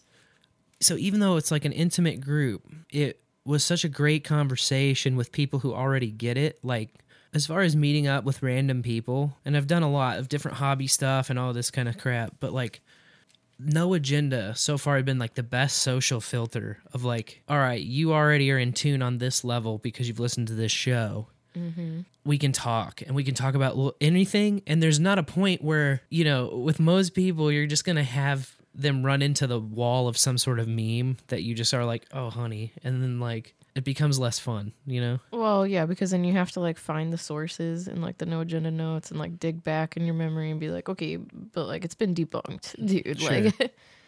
So 0.82 0.96
even 0.98 1.20
though 1.20 1.38
it's 1.38 1.51
like 1.51 1.65
an 1.65 1.72
intimate 1.72 2.22
group, 2.22 2.63
it 2.92 3.22
was 3.46 3.63
such 3.63 3.84
a 3.84 3.89
great 3.89 4.24
conversation 4.24 5.15
with 5.15 5.32
people 5.32 5.60
who 5.60 5.74
already 5.74 6.12
get 6.12 6.38
it. 6.38 6.60
Like 6.63 6.89
as 7.34 7.46
far 7.46 7.62
as 7.62 7.75
meeting 7.75 8.08
up 8.08 8.24
with 8.24 8.44
random 8.44 8.84
people, 8.84 9.38
and 9.46 9.58
I've 9.58 9.68
done 9.68 9.84
a 9.84 9.92
lot 9.92 10.20
of 10.20 10.30
different 10.30 10.58
hobby 10.58 10.88
stuff 10.88 11.30
and 11.30 11.39
all 11.39 11.53
this 11.53 11.72
kind 11.72 11.89
of 11.89 11.98
crap, 11.98 12.36
but 12.39 12.53
like 12.53 12.82
no 13.60 13.94
agenda 13.94 14.53
so 14.56 14.77
far 14.77 14.98
had 14.98 15.06
been 15.06 15.20
like 15.20 15.36
the 15.36 15.44
best 15.44 15.77
social 15.77 16.20
filter 16.20 16.80
of 16.92 17.03
like, 17.03 17.42
all 17.48 17.58
right, 17.58 17.82
you 17.82 18.13
already 18.13 18.51
are 18.51 18.58
in 18.58 18.74
tune 18.74 19.01
on 19.01 19.18
this 19.18 19.44
level 19.44 19.77
because 19.77 20.08
you've 20.08 20.20
listened 20.20 20.48
to 20.48 20.53
this 20.56 20.72
show 20.72 21.27
Mm-hmm. 21.56 22.02
we 22.26 22.38
can 22.38 22.52
talk 22.52 23.02
and 23.06 23.16
we 23.16 23.24
can 23.24 23.36
talk 23.36 23.56
about 23.56 23.96
anything. 24.02 24.62
And 24.68 24.82
there's 24.82 25.00
not 25.00 25.20
a 25.20 25.24
point 25.24 25.62
where 25.62 26.02
you 26.10 26.24
know 26.24 26.48
with 26.48 26.80
most 26.80 27.14
people 27.14 27.52
you're 27.52 27.66
just 27.66 27.86
gonna 27.86 28.04
have 28.04 28.56
them 28.76 29.06
run 29.06 29.22
into 29.22 29.46
the 29.46 29.60
wall 29.60 30.08
of 30.08 30.18
some 30.18 30.38
sort 30.38 30.60
of 30.60 30.68
meme 30.68 31.18
that 31.28 31.44
you 31.44 31.54
just 31.54 31.74
are 31.74 31.86
like 31.86 32.06
oh 32.12 32.30
honey. 32.30 32.74
And 32.84 33.04
then 33.04 33.20
like 33.20 33.54
it 33.76 33.84
becomes 33.84 34.20
less 34.20 34.38
fun 34.38 34.72
you 34.86 35.02
know? 35.02 35.20
Well, 35.32 35.66
yeah, 35.66 35.86
because 35.86 36.12
then 36.12 36.24
you 36.24 36.34
have 36.34 36.52
to 36.52 36.60
like 36.60 36.78
find 36.78 37.12
the 37.12 37.18
sources 37.18 37.88
and 37.88 38.02
like 38.02 38.18
the 38.18 38.26
no 38.26 38.42
agenda 38.42 38.72
notes 38.72 39.10
and 39.12 39.20
like 39.20 39.40
dig 39.40 39.64
back 39.64 39.98
in 39.98 40.06
your 40.06 40.16
memory 40.16 40.52
and 40.52 40.60
be 40.60 40.70
like, 40.70 40.90
okay, 40.90 41.16
but 41.18 41.68
like 41.68 41.84
it's 41.86 41.96
been 41.96 42.14
debunked, 42.16 42.86
dude. 42.86 43.22
Like 43.22 43.76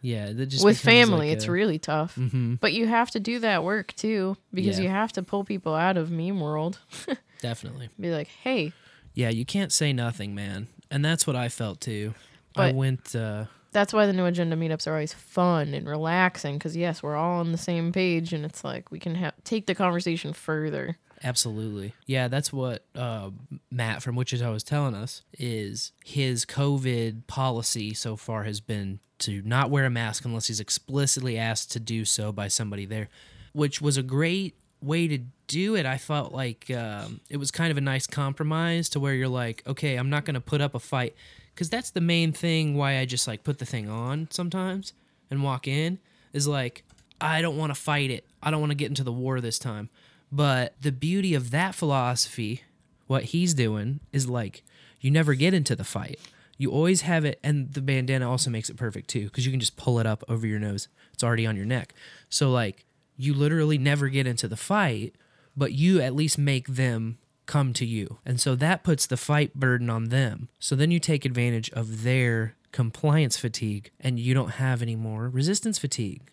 yeah 0.00 0.32
that 0.32 0.46
just 0.46 0.64
with 0.64 0.78
family, 0.78 1.28
like 1.28 1.36
it's 1.36 1.46
a- 1.46 1.50
really 1.52 1.78
tough. 1.78 2.14
Mhm. 2.16 2.60
But 2.60 2.72
you 2.72 2.86
have 2.86 3.10
to 3.12 3.20
do 3.20 3.38
that 3.40 3.64
work 3.64 3.94
too 3.96 4.36
because 4.54 4.78
Yeah. 4.78 4.84
you 4.84 4.88
have 4.90 5.12
to 5.12 5.22
pull 5.22 5.44
people 5.44 5.74
out 5.74 5.96
of 5.96 6.10
meme 6.10 6.40
world. 6.40 6.78
definitely 7.40 7.88
Be 8.00 8.10
like, 8.10 8.28
hey, 8.28 8.72
yeah 9.14 9.28
you 9.30 9.44
can't 9.44 9.72
say 9.72 9.92
nothing 9.92 10.34
man 10.34 10.68
and 10.90 11.04
that's 11.04 11.26
what 11.26 11.34
i 11.36 11.48
felt 11.48 11.80
too 11.80 12.14
i 12.56 12.68
But- 12.68 12.74
went 12.74 13.14
uh 13.16 13.44
that's 13.72 13.92
why 13.92 14.06
the 14.06 14.12
new 14.14 14.24
agenda 14.24 14.56
meetups 14.56 14.86
are 14.86 14.92
always 14.92 15.12
fun 15.12 15.74
and 15.74 15.86
relaxing 15.86 16.56
because 16.56 16.74
yes, 16.76 17.02
we're 17.02 17.16
all 17.16 17.38
on 17.40 17.52
the 17.52 17.58
same 17.58 17.92
page 17.92 18.32
and 18.32 18.44
it's 18.44 18.64
like 18.64 18.90
we 18.90 18.98
can 18.98 19.14
have 19.16 19.34
take 19.44 19.66
the 19.66 19.74
conversation 19.74 20.32
further. 20.32 20.96
Absolutely. 21.22 21.94
Yeah, 22.06 22.28
that's 22.28 22.52
what 22.52 22.84
uh, 22.94 23.30
Matt 23.70 24.02
from 24.02 24.16
Wichita 24.16 24.50
was 24.50 24.62
telling 24.62 24.94
us 24.94 25.22
is 25.38 25.92
his 26.04 26.44
COVID 26.44 27.26
policy 27.26 27.94
so 27.94 28.16
far 28.16 28.44
has 28.44 28.60
been 28.60 29.00
to 29.20 29.42
not 29.42 29.70
wear 29.70 29.84
a 29.84 29.90
mask 29.90 30.24
unless 30.24 30.46
he's 30.46 30.60
explicitly 30.60 31.36
asked 31.36 31.72
to 31.72 31.80
do 31.80 32.04
so 32.04 32.30
by 32.32 32.48
somebody 32.48 32.86
there, 32.86 33.08
which 33.52 33.80
was 33.80 33.96
a 33.96 34.02
great 34.02 34.54
way 34.80 35.08
to 35.08 35.18
do 35.48 35.74
it. 35.74 35.86
I 35.86 35.98
felt 35.98 36.32
like 36.32 36.70
um, 36.70 37.20
it 37.28 37.36
was 37.36 37.50
kind 37.50 37.70
of 37.70 37.76
a 37.76 37.80
nice 37.80 38.06
compromise 38.06 38.88
to 38.90 39.00
where 39.00 39.14
you're 39.14 39.28
like, 39.28 39.62
okay, 39.66 39.96
I'm 39.96 40.10
not 40.10 40.24
going 40.24 40.34
to 40.34 40.40
put 40.40 40.60
up 40.60 40.74
a 40.74 40.78
fight 40.78 41.14
because 41.54 41.68
that's 41.68 41.90
the 41.90 42.00
main 42.00 42.32
thing 42.32 42.76
why 42.76 42.98
I 42.98 43.04
just 43.04 43.26
like 43.26 43.42
put 43.42 43.58
the 43.58 43.66
thing 43.66 43.88
on 43.88 44.28
sometimes 44.30 44.92
and 45.30 45.42
walk 45.42 45.66
in 45.66 45.98
is 46.32 46.46
like 46.46 46.84
I 47.20 47.42
don't 47.42 47.56
want 47.56 47.74
to 47.74 47.80
fight 47.80 48.10
it. 48.10 48.24
I 48.42 48.50
don't 48.50 48.60
want 48.60 48.70
to 48.70 48.76
get 48.76 48.88
into 48.88 49.02
the 49.02 49.12
war 49.12 49.40
this 49.40 49.58
time. 49.58 49.88
But 50.30 50.74
the 50.80 50.92
beauty 50.92 51.34
of 51.34 51.50
that 51.50 51.74
philosophy, 51.74 52.62
what 53.06 53.24
he's 53.24 53.54
doing 53.54 54.00
is 54.12 54.28
like 54.28 54.62
you 55.00 55.10
never 55.10 55.34
get 55.34 55.54
into 55.54 55.74
the 55.76 55.84
fight. 55.84 56.18
You 56.56 56.72
always 56.72 57.02
have 57.02 57.24
it, 57.24 57.38
and 57.44 57.72
the 57.72 57.80
bandana 57.80 58.28
also 58.28 58.50
makes 58.50 58.68
it 58.68 58.76
perfect 58.76 59.08
too, 59.08 59.24
because 59.24 59.46
you 59.46 59.52
can 59.52 59.60
just 59.60 59.76
pull 59.76 60.00
it 60.00 60.06
up 60.06 60.24
over 60.28 60.46
your 60.46 60.58
nose. 60.58 60.88
It's 61.12 61.22
already 61.22 61.46
on 61.46 61.56
your 61.56 61.66
neck. 61.66 61.94
So 62.28 62.50
like 62.50 62.84
you 63.16 63.32
literally 63.32 63.78
never 63.78 64.08
get 64.08 64.26
into 64.26 64.48
the 64.48 64.56
fight, 64.56 65.14
but 65.56 65.72
you 65.72 66.00
at 66.00 66.14
least 66.14 66.36
make 66.36 66.68
them 66.68 67.18
come 67.46 67.72
to 67.72 67.86
you. 67.86 68.18
And 68.26 68.40
so 68.40 68.54
that 68.56 68.84
puts 68.84 69.06
the 69.06 69.16
fight 69.16 69.54
burden 69.54 69.88
on 69.88 70.06
them. 70.10 70.48
So 70.58 70.76
then 70.76 70.90
you 70.90 71.00
take 71.00 71.24
advantage 71.24 71.70
of 71.70 72.02
their 72.02 72.54
compliance 72.70 73.36
fatigue 73.38 73.90
and 73.98 74.20
you 74.20 74.34
don't 74.34 74.50
have 74.50 74.82
any 74.82 74.94
more 74.94 75.28
resistance 75.28 75.78
fatigue 75.78 76.30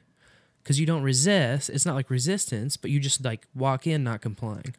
because 0.66 0.80
you 0.80 0.88
don't 0.88 1.04
resist. 1.04 1.70
It's 1.70 1.86
not 1.86 1.94
like 1.94 2.10
resistance, 2.10 2.76
but 2.76 2.90
you 2.90 3.00
just 3.00 3.24
like 3.24 3.46
walk 3.54 3.86
in 3.86 4.04
not 4.04 4.22
complying. 4.22 4.74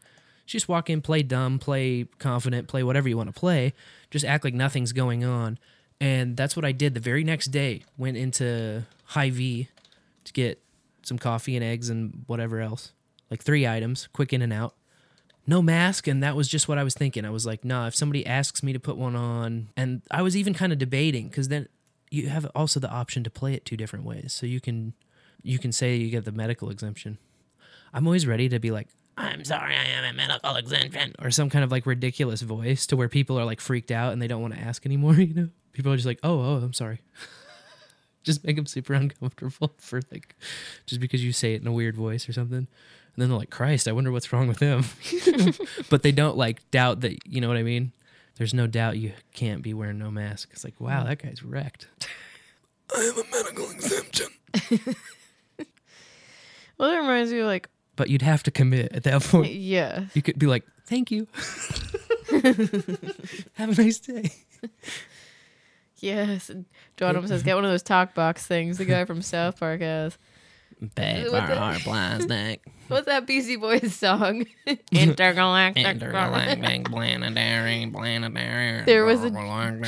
Just 0.44 0.68
walk 0.68 0.90
in, 0.90 1.00
play 1.00 1.22
dumb, 1.22 1.60
play 1.60 2.08
confident, 2.18 2.66
play 2.66 2.82
whatever 2.82 3.08
you 3.08 3.16
want 3.16 3.32
to 3.32 3.38
play. 3.38 3.72
Just 4.10 4.24
act 4.24 4.42
like 4.42 4.52
nothing's 4.52 4.92
going 4.92 5.24
on. 5.24 5.58
And 6.00 6.36
that's 6.36 6.56
what 6.56 6.64
I 6.64 6.72
did 6.72 6.94
the 6.94 7.00
very 7.00 7.22
next 7.22 7.46
day. 7.46 7.84
Went 7.96 8.16
into 8.16 8.84
Hy-Vee 9.04 9.68
to 10.24 10.32
get 10.32 10.60
some 11.04 11.18
coffee 11.18 11.54
and 11.54 11.64
eggs 11.64 11.88
and 11.88 12.24
whatever 12.26 12.60
else. 12.60 12.90
Like 13.30 13.44
three 13.44 13.64
items, 13.64 14.08
quick 14.12 14.32
in 14.32 14.42
and 14.42 14.52
out. 14.52 14.74
No 15.46 15.62
mask, 15.62 16.08
and 16.08 16.20
that 16.24 16.34
was 16.34 16.48
just 16.48 16.66
what 16.66 16.78
I 16.78 16.82
was 16.82 16.94
thinking. 16.94 17.24
I 17.24 17.30
was 17.30 17.46
like, 17.46 17.64
nah, 17.64 17.86
if 17.86 17.94
somebody 17.94 18.26
asks 18.26 18.60
me 18.60 18.72
to 18.72 18.80
put 18.80 18.96
one 18.96 19.14
on, 19.14 19.68
and 19.76 20.02
I 20.10 20.22
was 20.22 20.36
even 20.36 20.52
kind 20.52 20.72
of 20.72 20.80
debating 20.80 21.28
because 21.28 21.46
then 21.46 21.68
you 22.10 22.28
have 22.28 22.50
also 22.56 22.80
the 22.80 22.90
option 22.90 23.22
to 23.22 23.30
play 23.30 23.54
it 23.54 23.64
two 23.64 23.76
different 23.76 24.04
ways. 24.04 24.32
So 24.32 24.46
you 24.46 24.60
can 24.60 24.94
you 25.46 25.58
can 25.58 25.72
say 25.72 25.96
you 25.96 26.10
get 26.10 26.24
the 26.24 26.32
medical 26.32 26.70
exemption. 26.70 27.18
I'm 27.94 28.06
always 28.06 28.26
ready 28.26 28.48
to 28.48 28.58
be 28.58 28.70
like, 28.70 28.88
I'm 29.16 29.44
sorry, 29.44 29.74
I 29.74 29.84
am 29.84 30.04
a 30.04 30.12
medical 30.12 30.56
exemption, 30.56 31.14
or 31.22 31.30
some 31.30 31.48
kind 31.48 31.64
of 31.64 31.70
like 31.70 31.86
ridiculous 31.86 32.42
voice 32.42 32.86
to 32.88 32.96
where 32.96 33.08
people 33.08 33.38
are 33.38 33.44
like 33.44 33.60
freaked 33.60 33.90
out 33.90 34.12
and 34.12 34.20
they 34.20 34.26
don't 34.26 34.42
want 34.42 34.54
to 34.54 34.60
ask 34.60 34.84
anymore. 34.84 35.14
You 35.16 35.34
know, 35.34 35.48
people 35.72 35.92
are 35.92 35.96
just 35.96 36.06
like, 36.06 36.18
oh, 36.22 36.40
oh, 36.40 36.56
I'm 36.56 36.72
sorry. 36.72 37.00
just 38.24 38.44
make 38.44 38.56
them 38.56 38.66
super 38.66 38.92
uncomfortable 38.92 39.72
for 39.78 40.02
like, 40.10 40.34
just 40.84 41.00
because 41.00 41.24
you 41.24 41.32
say 41.32 41.54
it 41.54 41.62
in 41.62 41.66
a 41.66 41.72
weird 41.72 41.96
voice 41.96 42.28
or 42.28 42.32
something. 42.32 42.58
And 42.58 43.22
then 43.22 43.28
they're 43.30 43.38
like, 43.38 43.50
Christ, 43.50 43.88
I 43.88 43.92
wonder 43.92 44.12
what's 44.12 44.32
wrong 44.32 44.48
with 44.48 44.58
him. 44.58 44.84
but 45.88 46.02
they 46.02 46.12
don't 46.12 46.36
like 46.36 46.68
doubt 46.70 47.00
that, 47.00 47.26
you 47.26 47.40
know 47.40 47.48
what 47.48 47.56
I 47.56 47.62
mean? 47.62 47.92
There's 48.36 48.52
no 48.52 48.66
doubt 48.66 48.98
you 48.98 49.12
can't 49.32 49.62
be 49.62 49.72
wearing 49.72 49.98
no 49.98 50.10
mask. 50.10 50.50
It's 50.52 50.64
like, 50.64 50.78
wow, 50.78 51.04
that 51.04 51.22
guy's 51.22 51.42
wrecked. 51.42 51.88
I 52.94 53.00
have 53.04 53.16
a 53.16 53.24
medical 53.30 53.70
exemption. 53.70 54.26
Well, 56.78 56.90
that 56.90 56.98
reminds 56.98 57.32
me 57.32 57.40
of 57.40 57.46
like, 57.46 57.68
But 57.96 58.10
you'd 58.10 58.22
have 58.22 58.42
to 58.44 58.50
commit 58.50 58.92
at 58.92 59.04
that 59.04 59.22
point. 59.22 59.52
yeah, 59.54 60.06
You 60.14 60.22
could 60.22 60.38
be 60.38 60.46
like, 60.46 60.64
thank 60.86 61.10
you. 61.10 61.26
have 63.54 63.78
a 63.78 63.82
nice 63.82 63.98
day. 64.00 64.30
Yes. 65.98 66.50
John 66.96 67.26
says, 67.26 67.42
get 67.42 67.54
one 67.54 67.64
of 67.64 67.70
those 67.70 67.82
talk 67.82 68.14
box 68.14 68.46
things 68.46 68.78
the 68.78 68.84
guy 68.84 69.04
from 69.04 69.22
South 69.22 69.58
Park 69.58 69.80
has. 69.80 70.18
For 70.80 71.30
the- 71.30 71.56
our 71.58 71.74
plastic. 71.78 72.62
What's 72.88 73.06
that 73.06 73.26
Beastie 73.26 73.56
Boys 73.56 73.94
song? 73.96 74.44
Intergalactic. 74.92 75.84
Intergalactic 75.86 76.84
planetary 76.90 77.90
planetary. 77.90 78.84
There 78.84 79.04
was 79.04 79.24
a 79.24 79.30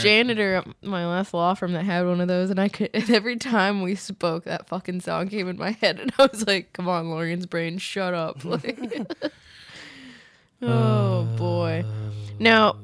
janitor 0.03 0.57
at 0.57 0.67
my 0.83 1.07
last 1.07 1.33
law 1.33 1.55
firm 1.55 1.75
that 1.75 1.85
had 1.85 2.07
one 2.07 2.21
of 2.21 2.27
those, 2.27 2.51
and 2.51 2.59
I 2.59 2.69
could. 2.69 2.91
And 2.95 3.09
every 3.11 3.37
time 3.37 3.83
we 3.83 3.95
spoke, 3.95 4.45
that 4.45 4.67
fucking 4.69 5.01
song 5.03 5.29
came 5.29 5.49
in 5.49 5.57
my 5.59 5.71
head, 5.73 6.01
and 6.01 6.13
I 6.19 6.27
was 6.27 6.45
like, 6.47 6.73
"Come 6.73 6.89
on, 6.89 7.09
Laurien's 7.09 7.47
brain, 7.47 7.79
shut 7.79 8.15
up!" 8.15 8.45
Like, 8.45 8.81
uh, 9.23 9.29
oh 10.63 11.25
boy. 11.37 11.85
Now, 12.39 12.77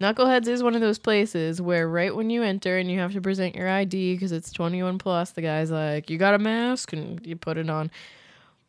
Knuckleheads 0.00 0.48
is 0.48 0.62
one 0.62 0.74
of 0.74 0.80
those 0.80 0.98
places 0.98 1.60
where 1.60 1.88
right 1.88 2.14
when 2.14 2.30
you 2.30 2.42
enter 2.42 2.76
and 2.78 2.90
you 2.90 2.98
have 3.00 3.12
to 3.12 3.20
present 3.20 3.54
your 3.54 3.68
ID 3.68 4.14
because 4.14 4.32
it's 4.32 4.52
21 4.52 4.98
plus, 4.98 5.30
the 5.30 5.42
guy's 5.42 5.70
like, 5.70 6.10
"You 6.10 6.18
got 6.18 6.34
a 6.34 6.38
mask?" 6.38 6.92
and 6.92 7.24
you 7.26 7.36
put 7.36 7.56
it 7.56 7.70
on. 7.70 7.90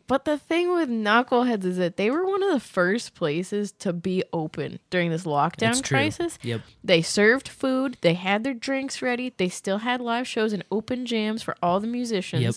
But 0.07 0.25
the 0.25 0.37
thing 0.37 0.71
with 0.71 0.87
Knuckleheads 0.87 1.65
is 1.65 1.77
that 1.77 1.97
they 1.97 2.11
were 2.11 2.25
one 2.25 2.43
of 2.43 2.51
the 2.51 2.59
first 2.59 3.15
places 3.15 3.71
to 3.79 3.91
be 3.91 4.23
open 4.31 4.79
during 4.91 5.09
this 5.09 5.23
lockdown 5.23 5.83
crisis. 5.83 6.37
Yep. 6.43 6.61
They 6.83 7.01
served 7.01 7.47
food, 7.47 7.97
they 8.01 8.13
had 8.13 8.43
their 8.43 8.53
drinks 8.53 9.01
ready, 9.01 9.33
they 9.35 9.49
still 9.49 9.79
had 9.79 10.01
live 10.01 10.27
shows 10.27 10.53
and 10.53 10.63
open 10.71 11.07
jams 11.07 11.41
for 11.41 11.55
all 11.61 11.79
the 11.79 11.87
musicians. 11.87 12.43
Yep. 12.43 12.55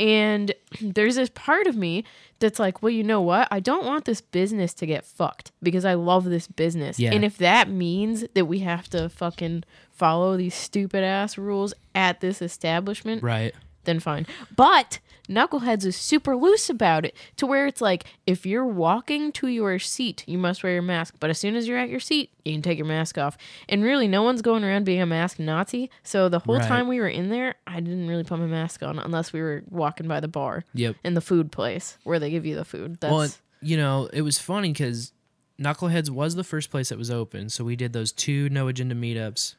And 0.00 0.52
there's 0.80 1.14
this 1.16 1.30
part 1.30 1.66
of 1.66 1.76
me 1.76 2.04
that's 2.40 2.58
like, 2.58 2.82
well, 2.82 2.90
you 2.90 3.04
know 3.04 3.20
what? 3.20 3.46
I 3.50 3.60
don't 3.60 3.86
want 3.86 4.04
this 4.06 4.20
business 4.20 4.74
to 4.74 4.86
get 4.86 5.04
fucked 5.04 5.52
because 5.62 5.84
I 5.84 5.94
love 5.94 6.24
this 6.24 6.46
business. 6.48 6.98
Yeah. 6.98 7.12
And 7.12 7.24
if 7.24 7.38
that 7.38 7.68
means 7.70 8.24
that 8.34 8.46
we 8.46 8.58
have 8.60 8.88
to 8.90 9.08
fucking 9.08 9.64
follow 9.92 10.36
these 10.36 10.54
stupid 10.54 11.04
ass 11.04 11.38
rules 11.38 11.72
at 11.94 12.20
this 12.20 12.42
establishment, 12.42 13.22
Right. 13.22 13.54
then 13.84 14.00
fine. 14.00 14.26
But 14.56 14.98
Knuckleheads 15.28 15.84
is 15.86 15.96
super 15.96 16.36
loose 16.36 16.68
about 16.68 17.04
it 17.04 17.16
to 17.36 17.46
where 17.46 17.66
it's 17.66 17.80
like 17.80 18.04
if 18.26 18.44
you're 18.44 18.66
walking 18.66 19.32
to 19.32 19.48
your 19.48 19.78
seat, 19.78 20.22
you 20.26 20.36
must 20.36 20.62
wear 20.62 20.74
your 20.74 20.82
mask. 20.82 21.14
But 21.18 21.30
as 21.30 21.38
soon 21.38 21.56
as 21.56 21.66
you're 21.66 21.78
at 21.78 21.88
your 21.88 22.00
seat, 22.00 22.30
you 22.44 22.52
can 22.52 22.62
take 22.62 22.76
your 22.78 22.86
mask 22.86 23.16
off. 23.16 23.38
And 23.68 23.82
really, 23.82 24.06
no 24.06 24.22
one's 24.22 24.42
going 24.42 24.64
around 24.64 24.84
being 24.84 25.00
a 25.00 25.06
mask 25.06 25.38
Nazi. 25.38 25.90
So 26.02 26.28
the 26.28 26.40
whole 26.40 26.58
Right. 26.58 26.68
time 26.68 26.88
we 26.88 27.00
were 27.00 27.08
in 27.08 27.30
there, 27.30 27.54
I 27.66 27.80
didn't 27.80 28.06
really 28.06 28.24
put 28.24 28.38
my 28.38 28.46
mask 28.46 28.82
on 28.82 28.98
unless 28.98 29.32
we 29.32 29.40
were 29.40 29.64
walking 29.70 30.06
by 30.06 30.20
the 30.20 30.28
bar 30.28 30.64
Yep. 30.74 30.96
in 31.04 31.14
the 31.14 31.20
food 31.22 31.50
place 31.50 31.96
where 32.04 32.18
they 32.18 32.30
give 32.30 32.44
you 32.44 32.54
the 32.54 32.64
food. 32.64 32.98
That's 33.00 33.12
Well, 33.12 33.28
you 33.62 33.78
know, 33.78 34.10
it 34.12 34.22
was 34.22 34.38
funny 34.38 34.72
because 34.72 35.12
Knuckleheads 35.58 36.10
was 36.10 36.34
the 36.34 36.44
first 36.44 36.70
place 36.70 36.90
that 36.90 36.98
was 36.98 37.10
open. 37.10 37.48
So 37.48 37.64
we 37.64 37.76
did 37.76 37.92
those 37.94 38.12
two 38.12 38.50
no 38.50 38.68
agenda 38.68 38.94
meetups 38.94 39.54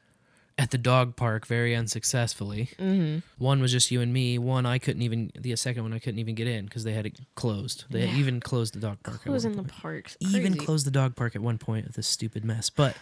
at 0.57 0.71
the 0.71 0.77
dog 0.77 1.15
park 1.15 1.45
very 1.45 1.75
unsuccessfully. 1.75 2.69
Mm-hmm. 2.79 3.19
One 3.43 3.61
was 3.61 3.71
just 3.71 3.91
you 3.91 4.01
and 4.01 4.13
me. 4.13 4.37
One 4.37 4.65
I 4.65 4.77
couldn't 4.77 5.01
even. 5.01 5.31
The 5.37 5.55
second 5.55 5.83
one 5.83 5.93
I 5.93 5.99
couldn't 5.99 6.19
even 6.19 6.35
get 6.35 6.47
in 6.47 6.65
because 6.65 6.83
they 6.83 6.93
had 6.93 7.05
it 7.05 7.19
closed. 7.35 7.85
They 7.89 8.07
had 8.07 8.17
even 8.17 8.39
closed 8.39 8.73
the 8.73 8.79
dog 8.79 8.97
park. 9.03 9.21
at 9.25 9.31
who's 9.31 9.43
one 9.43 9.51
in 9.51 9.57
the 9.57 9.63
point. 9.63 9.81
parks. 9.81 10.17
even 10.21 10.55
closed 10.55 10.85
the 10.85 10.91
dog 10.91 11.15
park 11.15 11.35
at 11.35 11.41
one 11.41 11.57
point 11.57 11.87
with 11.87 11.95
this 11.95 12.07
stupid 12.07 12.45
mess. 12.45 12.69
But 12.69 12.95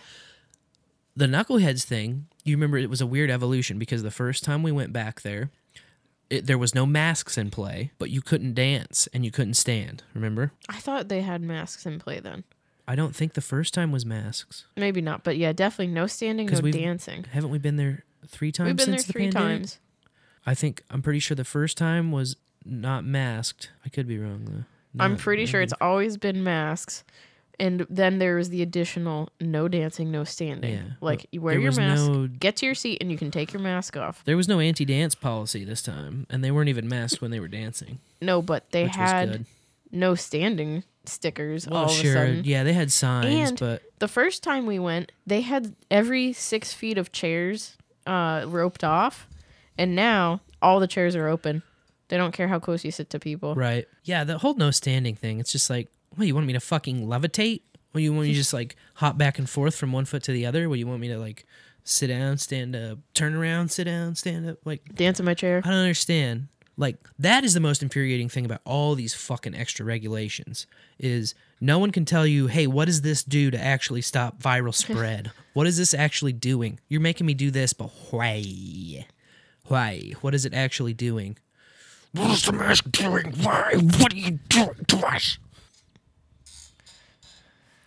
the 1.16 1.28
knuckleheads 1.28 1.84
thing, 1.84 2.28
you 2.44 2.56
remember 2.56 2.78
it 2.78 2.90
was 2.90 3.02
a 3.02 3.06
weird 3.08 3.30
evolution 3.30 3.78
because 3.78 4.02
the 4.04 4.12
first 4.12 4.44
time 4.44 4.64
we 4.64 4.72
went 4.72 4.92
back 4.92 5.22
there, 5.22 5.52
it, 6.30 6.48
there 6.48 6.58
was 6.58 6.74
no 6.74 6.88
masks 6.88 7.38
in 7.38 7.52
play, 7.52 7.92
but 8.00 8.10
you 8.10 8.22
couldn't 8.22 8.56
dance 8.56 9.08
and 9.14 9.24
you 9.24 9.30
couldn't 9.30 9.54
stand. 9.54 10.02
Remember? 10.16 10.52
I 10.68 10.80
thought 10.80 11.10
they 11.10 11.22
had 11.22 11.42
masks 11.44 11.86
in 11.86 12.00
play 12.00 12.20
then. 12.20 12.44
I 12.88 12.96
don't 12.96 13.16
think 13.16 13.34
the 13.34 13.42
first 13.42 13.74
time 13.74 13.92
was 13.92 14.06
masks. 14.06 14.66
Maybe 14.76 15.00
not, 15.02 15.24
but 15.24 15.38
yeah, 15.38 15.54
definitely 15.54 15.94
no 15.94 16.06
standing, 16.08 16.48
no 16.48 16.60
dancing. 16.62 17.26
Haven't 17.32 17.50
we 17.50 17.58
been 17.58 17.78
there 17.78 18.04
three 18.28 18.52
times 18.52 18.68
We've 18.68 18.76
been 18.76 18.90
there 18.92 19.00
since 19.00 19.08
the 19.08 19.14
three 19.14 19.24
pandemic? 19.32 19.58
times. 19.62 19.80
I 20.46 20.54
think 20.54 20.84
I'm 20.92 21.02
pretty 21.02 21.20
sure 21.20 21.36
the 21.36 21.46
first 21.46 21.78
time 21.78 22.12
was 22.12 22.36
not 22.66 23.06
masked. 23.06 23.70
I 23.86 23.90
could 23.90 24.08
be 24.08 24.18
wrong 24.20 24.46
though. 24.46 24.64
I'm 25.04 25.14
No, 25.14 25.18
pretty 25.18 25.46
sure 25.46 25.62
it's 25.62 25.74
always 25.82 26.18
been 26.18 26.44
masks. 26.44 27.04
And 27.60 27.86
then 27.90 28.18
there 28.20 28.36
was 28.36 28.50
the 28.50 28.62
additional 28.64 29.30
no 29.40 29.68
dancing, 29.68 30.12
no 30.12 30.24
standing. 30.24 30.74
Yeah, 30.74 30.82
Like 31.02 31.28
you 31.32 31.40
wear 31.40 31.58
your 31.60 31.72
mask, 31.72 32.08
no- 32.12 32.28
get 32.28 32.56
to 32.58 32.66
your 32.66 32.76
seat, 32.76 32.98
and 33.00 33.12
you 33.12 33.18
can 33.18 33.30
take 33.32 33.54
your 33.54 33.62
mask 33.62 33.96
off. 33.96 34.24
There 34.26 34.36
was 34.36 34.48
no 34.48 34.60
anti-dance 34.60 35.14
policy 35.16 35.64
this 35.64 35.82
time, 35.84 36.26
and 36.32 36.44
they 36.44 36.50
weren't 36.52 36.70
even 36.70 36.88
masked 36.90 37.22
when 37.22 37.30
they 37.32 37.40
were 37.40 37.48
dancing, 37.48 38.00
No, 38.22 38.42
but 38.42 38.72
they 38.72 38.88
had. 38.88 39.46
No 39.94 40.16
standing 40.16 40.84
stickers 41.06 41.68
Well, 41.68 41.80
all 41.80 41.86
of 41.86 41.92
a 41.92 41.94
sure, 41.94 42.14
sudden. 42.14 42.42
yeah, 42.46 42.64
they 42.64 42.74
had 42.74 42.92
signs, 42.92 43.50
And 43.52 43.60
but 43.60 43.82
the 44.00 44.08
first 44.08 44.44
time 44.44 44.66
we 44.66 44.80
went, 44.80 45.12
they 45.28 45.42
had 45.42 45.76
every 45.92 46.34
six 46.34 46.74
feet 46.74 46.98
of 46.98 47.12
chairs 47.12 47.78
uh, 48.08 48.46
roped 48.48 48.84
off, 48.84 49.28
and 49.78 49.96
now 49.96 50.42
all 50.62 50.80
the 50.80 50.88
chairs 50.88 51.16
are 51.16 51.28
open. 51.28 51.62
They 52.10 52.18
don't 52.18 52.32
care 52.34 52.48
how 52.48 52.60
close 52.60 52.84
you 52.86 52.92
sit 52.92 53.10
to 53.12 53.20
people. 53.20 53.56
Right. 53.56 53.88
Yeah, 54.04 54.24
the 54.24 54.38
whole 54.38 54.54
no 54.56 54.72
standing 54.72 55.16
thing. 55.16 55.40
It's 55.40 55.52
just 55.52 55.70
like, 55.70 55.90
well, 56.18 56.28
you 56.28 56.36
want 56.36 56.48
me 56.48 56.54
to 56.54 56.60
fucking 56.60 57.08
levitate? 57.08 57.62
Or 57.96 58.00
you 58.00 58.12
want 58.12 58.24
me 58.28 58.32
to 58.34 58.38
just 58.38 58.54
like 58.54 58.76
hop 58.96 59.18
back 59.18 59.38
and 59.40 59.48
forth 59.50 59.76
from 59.76 59.92
one 59.92 60.06
foot 60.06 60.24
to 60.24 60.32
the 60.32 60.46
other? 60.48 60.68
Well, 60.68 60.76
you 60.78 60.88
want 60.88 61.00
me 61.00 61.08
to 61.10 61.18
like 61.18 61.46
sit 61.84 62.08
down, 62.08 62.38
stand 62.38 62.76
up, 62.76 63.00
turn 63.14 63.36
around, 63.36 63.70
sit 63.70 63.84
down, 63.86 64.16
stand 64.16 64.50
up? 64.50 64.58
Like, 64.66 64.84
Dance 64.96 65.20
in 65.20 65.26
my 65.26 65.34
chair. 65.34 65.62
I 65.64 65.70
don't 65.70 65.78
understand. 65.80 66.48
Like, 66.76 66.98
that 67.20 67.44
is 67.44 67.54
the 67.54 67.60
most 67.60 67.84
infuriating 67.84 68.30
thing 68.30 68.46
about 68.46 68.62
all 68.66 68.96
these 68.96 69.14
fucking 69.14 69.54
extra 69.56 69.86
regulations 69.86 70.66
is 70.98 71.36
no 71.62 71.78
one 71.78 71.92
can 71.92 72.04
tell 72.04 72.26
you, 72.26 72.48
hey, 72.48 72.66
what 72.66 72.86
does 72.86 73.02
this 73.02 73.24
do 73.24 73.52
to 73.52 73.64
actually 73.64 74.02
stop 74.02 74.42
viral 74.42 74.74
spread? 74.74 75.32
what 75.54 75.68
is 75.68 75.78
this 75.78 75.94
actually 75.94 76.34
doing? 76.34 76.80
You're 76.90 77.02
making 77.02 77.28
me 77.28 77.36
do 77.36 77.52
this, 77.52 77.74
but 77.74 77.92
why? 78.10 79.06
Why? 79.68 80.14
What 80.22 80.34
is 80.34 80.46
it 80.46 80.54
actually 80.54 80.94
doing? 80.94 81.38
What 82.14 82.32
is 82.32 82.44
the 82.44 82.54
mask 82.54 82.92
doing? 82.92 83.34
Why? 83.42 83.74
What 84.00 84.14
are 84.14 84.18
you 84.18 84.40
doing 84.50 84.86
to 84.88 85.08
us? 85.08 85.38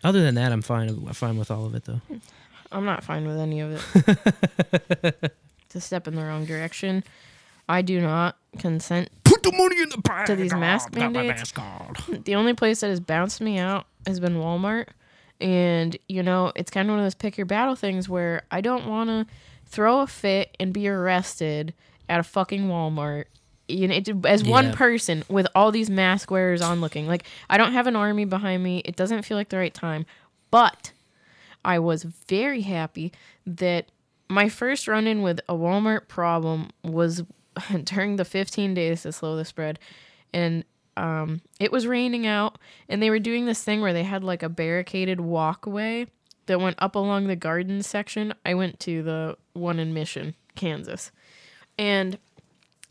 Other 0.04 0.22
than 0.22 0.36
that, 0.36 0.52
I'm 0.52 0.62
fine. 0.62 0.88
I'm 0.88 1.12
fine 1.14 1.36
with 1.36 1.50
all 1.50 1.66
of 1.66 1.74
it, 1.74 1.84
though. 1.84 2.00
I'm 2.70 2.84
not 2.84 3.02
fine 3.02 3.26
with 3.26 3.38
any 3.38 3.60
of 3.60 3.72
it. 3.72 5.32
it's 5.64 5.74
a 5.74 5.80
step 5.80 6.06
in 6.06 6.14
the 6.14 6.24
wrong 6.24 6.44
direction. 6.44 7.02
I 7.68 7.82
do 7.82 8.00
not 8.00 8.36
consent 8.58 9.10
Put 9.24 9.42
the 9.42 9.52
money 9.52 9.80
in 9.82 9.88
the 9.90 9.98
bag. 9.98 10.26
to 10.26 10.36
these 10.36 10.54
mask 10.54 10.94
my 10.94 11.08
mandates. 11.08 11.54
mask 11.54 11.58
on. 11.58 12.22
The 12.24 12.34
only 12.34 12.54
place 12.54 12.80
that 12.80 12.88
has 12.90 13.00
bounced 13.00 13.40
me 13.40 13.58
out 13.58 13.86
has 14.06 14.20
been 14.20 14.34
Walmart. 14.36 14.86
And, 15.40 15.96
you 16.08 16.22
know, 16.22 16.52
it's 16.56 16.70
kind 16.70 16.88
of 16.88 16.92
one 16.92 17.00
of 17.00 17.04
those 17.04 17.14
pick 17.14 17.36
your 17.36 17.44
battle 17.46 17.74
things 17.74 18.08
where 18.08 18.42
I 18.50 18.60
don't 18.60 18.86
want 18.86 19.10
to 19.10 19.26
throw 19.66 20.00
a 20.00 20.06
fit 20.06 20.56
and 20.58 20.72
be 20.72 20.88
arrested 20.88 21.74
at 22.08 22.20
a 22.20 22.22
fucking 22.22 22.68
Walmart. 22.68 23.24
You 23.68 23.88
know, 23.88 23.94
it, 23.96 24.08
as 24.24 24.44
one 24.44 24.66
Yeah. 24.66 24.74
person 24.76 25.24
with 25.28 25.46
all 25.54 25.72
these 25.72 25.90
mask 25.90 26.30
wearers 26.30 26.62
on 26.62 26.80
looking. 26.80 27.06
Like, 27.08 27.24
I 27.50 27.58
don't 27.58 27.72
have 27.72 27.86
an 27.88 27.96
army 27.96 28.24
behind 28.24 28.62
me. 28.62 28.78
It 28.84 28.94
doesn't 28.96 29.22
feel 29.22 29.36
like 29.36 29.48
the 29.48 29.56
right 29.58 29.74
time. 29.74 30.06
But 30.52 30.92
I 31.64 31.80
was 31.80 32.04
very 32.04 32.62
happy 32.62 33.12
that 33.44 33.86
my 34.28 34.48
first 34.48 34.86
run 34.88 35.06
in 35.06 35.20
with 35.22 35.40
a 35.48 35.54
Walmart 35.54 36.06
problem 36.08 36.70
was 36.84 37.24
during 37.84 38.16
the 38.16 38.24
15 38.24 38.74
days 38.74 39.02
to 39.02 39.12
slow 39.12 39.36
the 39.36 39.44
spread. 39.44 39.78
And 40.32 40.64
um, 40.96 41.42
it 41.60 41.70
was 41.70 41.86
raining 41.86 42.26
out, 42.26 42.58
and 42.88 43.02
they 43.02 43.10
were 43.10 43.18
doing 43.18 43.44
this 43.44 43.62
thing 43.62 43.80
where 43.80 43.92
they 43.92 44.04
had 44.04 44.24
like 44.24 44.42
a 44.42 44.48
barricaded 44.48 45.20
walkway 45.20 46.06
that 46.46 46.60
went 46.60 46.76
up 46.78 46.94
along 46.94 47.26
the 47.26 47.36
garden 47.36 47.82
section. 47.82 48.32
I 48.44 48.54
went 48.54 48.80
to 48.80 49.02
the 49.02 49.36
one 49.52 49.78
in 49.78 49.92
Mission, 49.92 50.34
Kansas. 50.54 51.10
And 51.78 52.18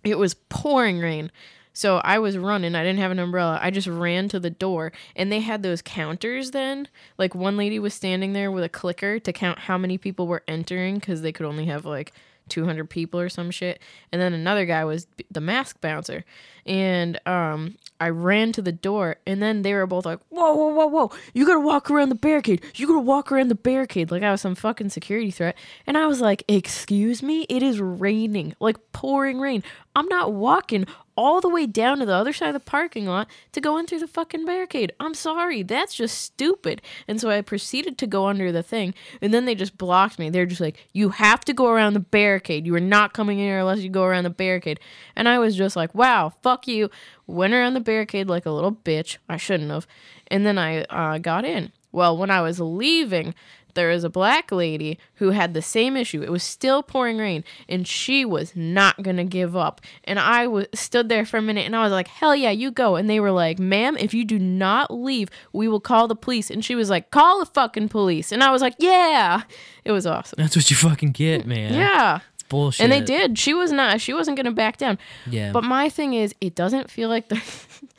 it 0.03 0.19
was 0.19 0.35
pouring 0.35 0.99
rain. 0.99 1.31
So 1.73 1.97
I 1.97 2.19
was 2.19 2.37
running. 2.37 2.73
I 2.73 2.83
didn't 2.83 2.99
have 2.99 3.11
an 3.11 3.19
umbrella. 3.19 3.59
I 3.61 3.69
just 3.69 3.87
ran 3.87 4.29
to 4.29 4.39
the 4.39 4.49
door, 4.49 4.93
and 5.15 5.29
they 5.29 5.41
had 5.41 5.61
those 5.61 5.81
counters 5.81 6.51
then. 6.51 6.87
Like 7.17 7.35
one 7.35 7.57
lady 7.57 7.79
was 7.79 7.93
standing 7.93 8.31
there 8.31 8.49
with 8.49 8.63
a 8.63 8.69
clicker 8.69 9.19
to 9.19 9.33
count 9.33 9.59
how 9.59 9.77
many 9.77 9.97
people 9.97 10.25
were 10.25 10.43
entering 10.47 10.95
because 10.95 11.21
they 11.21 11.33
could 11.33 11.45
only 11.45 11.65
have 11.65 11.85
like 11.85 12.13
200 12.49 12.89
people 12.89 13.19
or 13.19 13.29
some 13.29 13.51
shit. 13.51 13.81
And 14.11 14.21
then 14.21 14.33
another 14.33 14.65
guy 14.65 14.85
was 14.85 15.07
the 15.31 15.41
mask 15.41 15.81
bouncer. 15.81 16.23
And 16.65 17.19
um, 17.27 17.75
I 17.99 18.09
ran 18.09 18.51
to 18.53 18.61
the 18.61 18.71
door, 18.71 19.17
and 19.27 19.41
then 19.41 19.61
they 19.61 19.73
were 19.73 19.85
both 19.85 20.05
like, 20.05 20.19
"Whoa, 20.29 20.53
whoa, 20.53 20.69
whoa, 20.69 20.87
whoa! 20.87 21.11
You 21.33 21.45
gotta 21.45 21.59
walk 21.59 21.91
around 21.91 22.09
the 22.09 22.15
barricade. 22.15 22.63
You 22.75 22.87
gotta 22.87 22.99
walk 22.99 23.31
around 23.31 23.49
the 23.49 23.55
barricade." 23.55 24.09
Like 24.09 24.23
I 24.23 24.31
was 24.31 24.41
some 24.41 24.55
fucking 24.55 24.89
security 24.89 25.29
threat. 25.29 25.55
And 25.85 25.95
I 25.95 26.07
was 26.07 26.21
like, 26.21 26.43
"Excuse 26.47 27.21
me, 27.21 27.45
it 27.49 27.61
is 27.61 27.79
raining, 27.79 28.55
like 28.59 28.77
pouring 28.93 29.39
rain. 29.39 29.63
I'm 29.95 30.07
not 30.07 30.33
walking 30.33 30.87
all 31.15 31.41
the 31.41 31.49
way 31.49 31.65
down 31.65 31.99
to 31.99 32.05
the 32.05 32.13
other 32.13 32.33
side 32.33 32.49
of 32.49 32.53
the 32.53 32.59
parking 32.59 33.05
lot 33.05 33.27
to 33.51 33.61
go 33.61 33.77
in 33.77 33.85
through 33.85 33.99
the 33.99 34.07
fucking 34.07 34.45
barricade. 34.45 34.93
I'm 34.99 35.13
sorry, 35.13 35.63
that's 35.63 35.95
just 35.95 36.17
stupid." 36.19 36.81
And 37.07 37.19
so 37.19 37.29
I 37.29 37.41
proceeded 37.41 37.97
to 37.99 38.07
go 38.07 38.27
under 38.27 38.51
the 38.51 38.63
thing, 38.63 38.93
and 39.21 39.33
then 39.33 39.45
they 39.45 39.55
just 39.55 39.77
blocked 39.77 40.19
me. 40.19 40.29
They're 40.29 40.45
just 40.45 40.61
like, 40.61 40.87
"You 40.93 41.09
have 41.09 41.45
to 41.45 41.53
go 41.53 41.67
around 41.67 41.93
the 41.93 41.99
barricade. 41.99 42.65
You 42.65 42.75
are 42.75 42.79
not 42.79 43.13
coming 43.13 43.39
in 43.39 43.45
here 43.45 43.59
unless 43.59 43.79
you 43.79 43.89
go 43.89 44.03
around 44.03 44.23
the 44.23 44.29
barricade." 44.29 44.79
And 45.15 45.27
I 45.29 45.39
was 45.39 45.55
just 45.55 45.75
like, 45.75 45.93
"Wow, 45.95 46.33
fuck 46.41 46.67
you." 46.67 46.89
Went 47.27 47.53
around 47.53 47.73
the 47.73 47.79
barricade 47.79 48.27
like 48.27 48.45
a 48.45 48.51
little 48.51 48.71
bitch. 48.71 49.17
I 49.27 49.37
shouldn't 49.37 49.71
have. 49.71 49.87
And 50.27 50.45
then 50.45 50.57
I 50.57 50.83
uh, 50.83 51.17
got 51.17 51.45
in. 51.45 51.71
Well, 51.91 52.17
when 52.17 52.29
I 52.29 52.41
was 52.41 52.59
leaving, 52.59 53.33
there 53.75 53.91
is 53.91 54.03
a 54.03 54.09
black 54.09 54.51
lady 54.51 54.97
who 55.15 55.29
had 55.29 55.53
the 55.53 55.61
same 55.61 55.95
issue. 55.95 56.21
It 56.21 56.31
was 56.31 56.43
still 56.43 56.81
pouring 56.81 57.17
rain, 57.17 57.43
and 57.69 57.87
she 57.87 58.25
was 58.25 58.55
not 58.55 59.03
gonna 59.03 59.23
give 59.23 59.55
up. 59.55 59.81
And 60.03 60.19
I 60.19 60.47
was 60.47 60.67
stood 60.73 61.09
there 61.09 61.25
for 61.25 61.37
a 61.37 61.41
minute, 61.41 61.65
and 61.65 61.75
I 61.75 61.83
was 61.83 61.91
like, 61.91 62.07
"Hell 62.07 62.35
yeah, 62.35 62.51
you 62.51 62.71
go!" 62.71 62.95
And 62.95 63.09
they 63.09 63.19
were 63.19 63.31
like, 63.31 63.59
"Ma'am, 63.59 63.95
if 63.97 64.13
you 64.13 64.25
do 64.25 64.39
not 64.39 64.91
leave, 64.93 65.29
we 65.53 65.67
will 65.67 65.79
call 65.79 66.07
the 66.07 66.15
police." 66.15 66.49
And 66.49 66.63
she 66.65 66.75
was 66.75 66.89
like, 66.89 67.11
"Call 67.11 67.39
the 67.39 67.45
fucking 67.45 67.89
police!" 67.89 68.31
And 68.31 68.43
I 68.43 68.51
was 68.51 68.61
like, 68.61 68.75
"Yeah." 68.79 69.43
It 69.83 69.91
was 69.91 70.07
awesome. 70.07 70.37
That's 70.37 70.55
what 70.55 70.69
you 70.69 70.75
fucking 70.75 71.11
get, 71.11 71.45
man. 71.45 71.73
Yeah. 71.73 72.19
It's 72.33 72.43
bullshit. 72.43 72.83
And 72.83 72.91
they 72.91 73.01
did. 73.01 73.37
She 73.37 73.53
was 73.53 73.71
not. 73.71 74.01
She 74.01 74.13
wasn't 74.13 74.37
gonna 74.37 74.51
back 74.51 74.77
down. 74.77 74.97
Yeah. 75.29 75.51
But 75.51 75.63
my 75.63 75.89
thing 75.89 76.13
is, 76.13 76.33
it 76.41 76.55
doesn't 76.55 76.89
feel 76.89 77.07
like 77.09 77.29
the. 77.29 77.35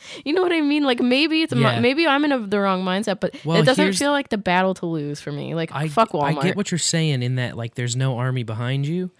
you 0.25 0.33
know 0.33 0.43
what 0.43 0.53
I 0.53 0.61
mean? 0.61 0.85
Like 0.85 1.01
maybe 1.01 1.43
it's 1.43 1.53
Yeah. 1.55 1.81
maybe 1.81 2.07
I'm 2.07 2.25
in 2.25 2.33
a, 2.33 2.39
the 2.39 2.61
wrong 2.61 2.85
mindset, 2.85 3.21
but 3.21 3.35
Well, 3.45 3.59
it 3.61 3.65
doesn't 3.65 3.95
feel 3.95 4.13
like 4.13 4.29
the 4.29 4.39
battle 4.39 4.75
to 4.75 4.87
lose 4.87 5.21
for 5.21 5.33
me. 5.33 5.55
Like 5.55 5.71
I 5.73 5.89
fuck 5.89 6.11
Walmart. 6.11 6.39
I 6.39 6.43
get 6.43 6.57
what 6.57 6.71
you're 6.71 6.79
saying 6.79 7.23
in 7.23 7.37
that 7.37 7.57
like 7.57 7.75
there's 7.75 7.97
no 7.97 8.19
army 8.19 8.43
behind 8.43 8.87
you, 8.87 9.11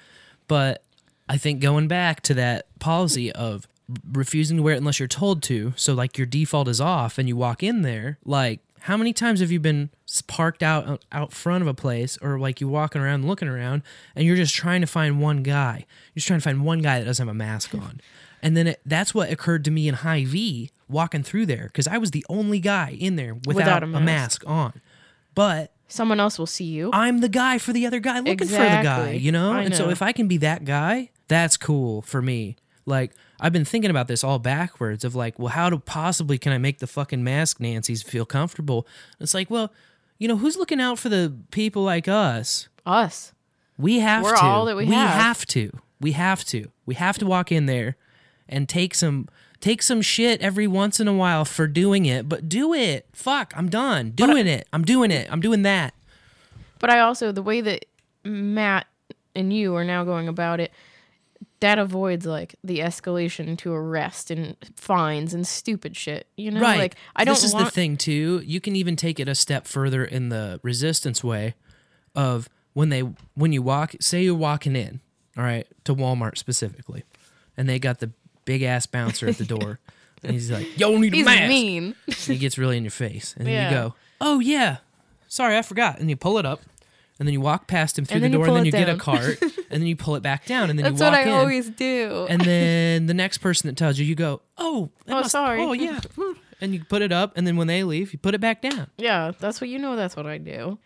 but 0.49 0.83
I 1.29 1.37
think 1.39 1.61
going 1.61 1.89
back 1.89 2.21
to 2.23 2.35
that 2.35 2.67
policy 2.79 3.33
of 3.33 3.67
refusing 4.13 4.57
to 4.57 4.63
wear 4.63 4.75
it 4.75 4.79
unless 4.79 4.99
you're 4.99 5.09
told 5.09 5.43
to, 5.45 5.73
so 5.77 5.95
like 5.95 6.19
your 6.19 6.27
default 6.27 6.69
is 6.69 6.81
off 6.81 7.19
and 7.19 7.29
you 7.29 7.37
walk 7.37 7.63
in 7.63 7.83
there, 7.83 8.19
like 8.25 8.61
how 8.81 8.97
many 8.97 9.13
times 9.13 9.41
have 9.41 9.51
you 9.51 9.59
been 9.59 9.91
parked 10.29 10.63
out 10.63 11.03
out 11.11 11.33
front 11.33 11.63
of 11.63 11.67
a 11.67 11.75
place 11.75 12.17
or 12.23 12.39
like 12.39 12.61
you 12.61 12.69
walking 12.69 13.01
around 13.03 13.27
looking 13.27 13.49
around 13.49 13.83
and 14.15 14.25
you're 14.25 14.37
just 14.37 14.55
trying 14.55 14.81
to 14.81 14.87
find 14.87 15.21
one 15.21 15.43
guy. 15.43 15.85
You're 16.15 16.21
just 16.21 16.29
trying 16.29 16.39
to 16.39 16.45
find 16.45 16.65
one 16.65 16.81
guy 16.81 17.01
that 17.01 17.05
doesn't 17.05 17.27
have 17.27 17.35
a 17.35 17.37
mask 17.37 17.75
on. 17.75 18.01
And 18.43 18.57
then 18.57 18.69
it, 18.69 18.81
that's 18.87 19.15
what 19.15 19.31
occurred 19.31 19.65
to 19.65 19.71
me 19.71 19.89
in 19.89 19.95
Hy-Vee 19.95 20.71
walking 20.89 21.23
through 21.23 21.47
there 21.47 21.65
because 21.65 21.87
I 21.87 21.99
was 21.99 22.11
the 22.11 22.25
only 22.29 22.61
guy 22.61 22.97
in 22.99 23.17
there 23.17 23.35
without, 23.47 23.83
a 23.83 23.87
a, 23.87 23.89
mask. 23.89 24.05
mask 24.05 24.45
on. 24.47 24.81
But 25.35 25.73
Someone 25.89 26.19
else 26.19 26.39
will 26.39 26.47
see 26.47 26.65
you. 26.65 26.91
I'm 26.93 27.21
the 27.21 27.29
guy 27.29 27.59
for 27.59 27.73
the 27.73 27.87
other 27.87 28.01
guy 28.01 28.19
looking 28.19 28.49
for 28.49 28.55
the 28.57 28.81
guy, 28.83 29.13
you 29.13 29.31
know? 29.31 29.53
And 29.53 29.75
so 29.75 29.89
if 29.89 30.03
I 30.03 30.13
can 30.13 30.27
be 30.27 30.39
that 30.39 30.65
guy, 30.65 31.11
that's 31.29 31.57
cool 31.57 32.03
for 32.03 32.21
me. 32.21 32.57
Like 32.87 33.13
I've 33.41 33.53
been 33.53 33.65
thinking 33.65 33.91
about 33.91 34.09
this 34.09 34.25
all 34.25 34.39
backwards 34.39 35.05
of 35.05 35.15
like, 35.15 35.39
well, 35.39 35.49
how 35.49 35.71
do 35.71 35.79
possibly 35.79 36.39
can 36.39 36.53
I 36.53 36.59
make 36.59 36.79
the 36.79 36.87
fucking 36.87 37.23
mask 37.23 37.61
Nancy's 37.61 38.03
feel 38.03 38.25
comfortable? 38.25 38.87
It's 39.21 39.35
like, 39.35 39.51
well, 39.51 39.73
you 40.19 40.27
know, 40.29 40.37
who's 40.37 40.57
looking 40.57 40.81
out 40.81 40.99
for 40.99 41.09
the 41.09 41.37
people 41.51 41.83
like 41.83 42.09
us? 42.09 42.69
Us. 42.85 43.33
We 43.79 44.01
have 44.01 44.25
We're 44.25 44.37
to. 44.37 44.43
all 44.43 44.65
that 44.67 44.77
we 44.77 44.87
have. 44.87 45.11
have 45.11 45.47
to. 45.47 45.71
We 46.01 46.13
have 46.13 46.45
to. 46.47 46.71
We 46.87 46.95
have 46.95 47.19
to 47.19 47.27
walk 47.27 47.53
in 47.53 47.67
there 47.67 47.97
and 48.49 48.69
take 48.69 48.95
some 48.95 49.29
take 49.61 49.83
some 49.83 50.03
shit 50.03 50.41
every 50.43 50.67
once 50.67 51.01
in 51.01 51.09
a 51.09 51.15
while 51.15 51.45
for 51.45 51.67
doing 51.67 52.07
it, 52.07 52.29
but 52.29 52.49
do 52.49 52.75
it. 52.75 53.07
Fuck, 53.13 53.53
I'm 53.57 53.69
done 53.69 54.11
doing 54.11 54.47
it. 54.47 54.69
I'm 54.73 54.85
doing 54.85 55.11
it. 55.11 55.29
I'm 55.31 55.41
doing 55.41 55.63
that. 55.63 55.95
But 56.79 56.91
I 56.91 57.01
also 57.01 57.33
the 57.33 57.43
way 57.43 57.61
that 57.63 57.87
Matt 58.25 58.87
and 59.35 59.53
you 59.53 59.75
are 59.77 59.85
now 59.85 60.05
going 60.05 60.29
about 60.29 60.61
it, 60.61 60.73
that 61.61 61.79
avoids 61.79 62.27
like 62.27 62.55
the 62.63 62.81
escalation 62.81 63.57
to 63.59 63.73
arrest 63.73 64.31
and 64.31 64.57
fines 64.77 65.33
and 65.33 65.47
stupid 65.47 65.97
shit. 65.97 66.27
You 66.37 66.51
know, 66.51 66.61
right. 66.61 66.79
like 66.79 66.97
I 67.15 67.25
don't 67.25 67.35
This 67.35 67.45
is 67.45 67.55
want. 67.55 67.67
the 67.67 67.71
thing 67.71 67.97
too. 67.97 68.43
You 68.45 68.61
can 68.61 68.77
even 68.77 68.97
take 68.97 69.19
it 69.19 69.29
a 69.29 69.35
step 69.35 69.67
further 69.67 70.05
in 70.05 70.29
the 70.29 70.61
resistance 70.63 71.25
way 71.25 71.55
of 72.15 72.49
when 72.73 72.91
they 72.91 73.01
when 73.35 73.53
you 73.53 73.63
walk. 73.63 73.95
Say 74.01 74.25
you're 74.25 74.35
walking 74.35 74.77
in, 74.77 75.01
all 75.37 75.45
right, 75.45 75.67
to 75.85 75.95
Walmart 75.95 76.37
specifically, 76.37 77.05
and 77.57 77.69
they 77.69 77.79
got 77.79 78.01
the 78.01 78.11
big 78.47 78.63
ass 78.63 78.87
bouncer 78.87 79.27
at 79.29 79.37
the 79.37 79.45
door, 79.45 79.79
and 80.23 80.33
he's 80.33 80.51
like, 80.51 80.79
"Yo, 80.79 80.97
need 80.97 81.13
a 81.13 81.17
He's 81.17 81.27
mask." 81.27 81.49
mean. 81.51 81.95
And 82.07 82.15
he 82.17 82.39
gets 82.39 82.57
really 82.57 82.79
in 82.79 82.85
your 82.85 82.91
face, 82.91 83.35
and 83.37 83.47
then 83.47 83.53
Yeah. 83.53 83.69
you 83.69 83.75
go, 83.77 83.95
"Oh 84.23 84.41
yeah, 84.41 84.79
sorry, 85.29 85.59
I 85.59 85.63
forgot," 85.63 86.01
and 86.01 86.09
you 86.09 86.17
pull 86.17 86.39
it 86.39 86.47
up. 86.47 86.63
And 87.19 87.27
then 87.27 87.33
you 87.33 87.41
walk 87.41 87.67
past 87.67 87.99
him 87.99 88.05
through 88.05 88.17
And 88.17 88.25
the 88.25 88.29
then 88.29 88.33
you 88.33 88.39
door, 88.39 88.45
and 88.45 88.49
pull 88.51 88.55
then 88.57 88.63
it 88.65 88.67
you 88.67 88.73
get 88.73 88.89
a 88.91 88.93
down. 88.93 88.99
cart, 88.99 89.41
and 89.71 89.81
then 89.81 89.87
you 89.87 89.97
pull 89.97 90.17
it 90.17 90.23
back 90.23 90.45
down, 90.45 90.69
and 90.69 90.79
then 90.79 90.85
That's 90.85 91.01
you 91.01 91.07
walk 91.07 91.15
in. 91.15 91.19
That's 91.21 91.27
what 91.27 91.33
I 91.33 91.35
in. 91.35 91.41
always 91.41 91.71
do. 91.71 92.27
And 92.29 92.41
then 92.45 93.07
the 93.07 93.15
next 93.15 93.39
person 93.39 93.69
that 93.69 93.77
tells 93.77 93.99
you, 93.99 94.05
you 94.05 94.15
go, 94.15 94.43
"Oh, 94.59 94.91
that 95.07 95.13
Oh, 95.15 95.21
must- 95.21 95.31
sorry. 95.31 95.63
Oh, 95.63 95.73
yeah." 95.73 96.01
And 96.61 96.73
you 96.75 96.85
put 96.85 97.01
it 97.03 97.13
up, 97.13 97.33
and 97.37 97.47
then 97.47 97.57
when 97.57 97.67
they 97.69 97.85
leave, 97.85 98.13
you 98.13 98.19
put 98.19 98.35
it 98.35 98.41
back 98.41 98.61
down. 98.63 98.89
Yeah, 98.99 99.33
that's 99.39 99.61
what 99.63 99.69
you 99.71 99.79
know. 99.79 99.97
That's 99.97 100.15
what 100.17 100.27
I 100.27 100.37
do. 100.39 100.79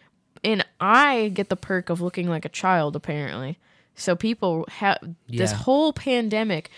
And 0.43 0.65
I 0.81 1.31
get 1.35 1.49
the 1.49 1.57
perk 1.57 1.91
of 1.91 2.01
looking 2.01 2.29
like 2.29 2.45
a 2.45 2.49
child, 2.49 2.95
apparently. 2.97 3.59
So 3.97 4.15
people 4.17 4.67
have 4.71 4.99
this 5.29 5.51
Yeah. 5.51 5.57
whole 5.59 5.93
pandemic. 5.93 6.71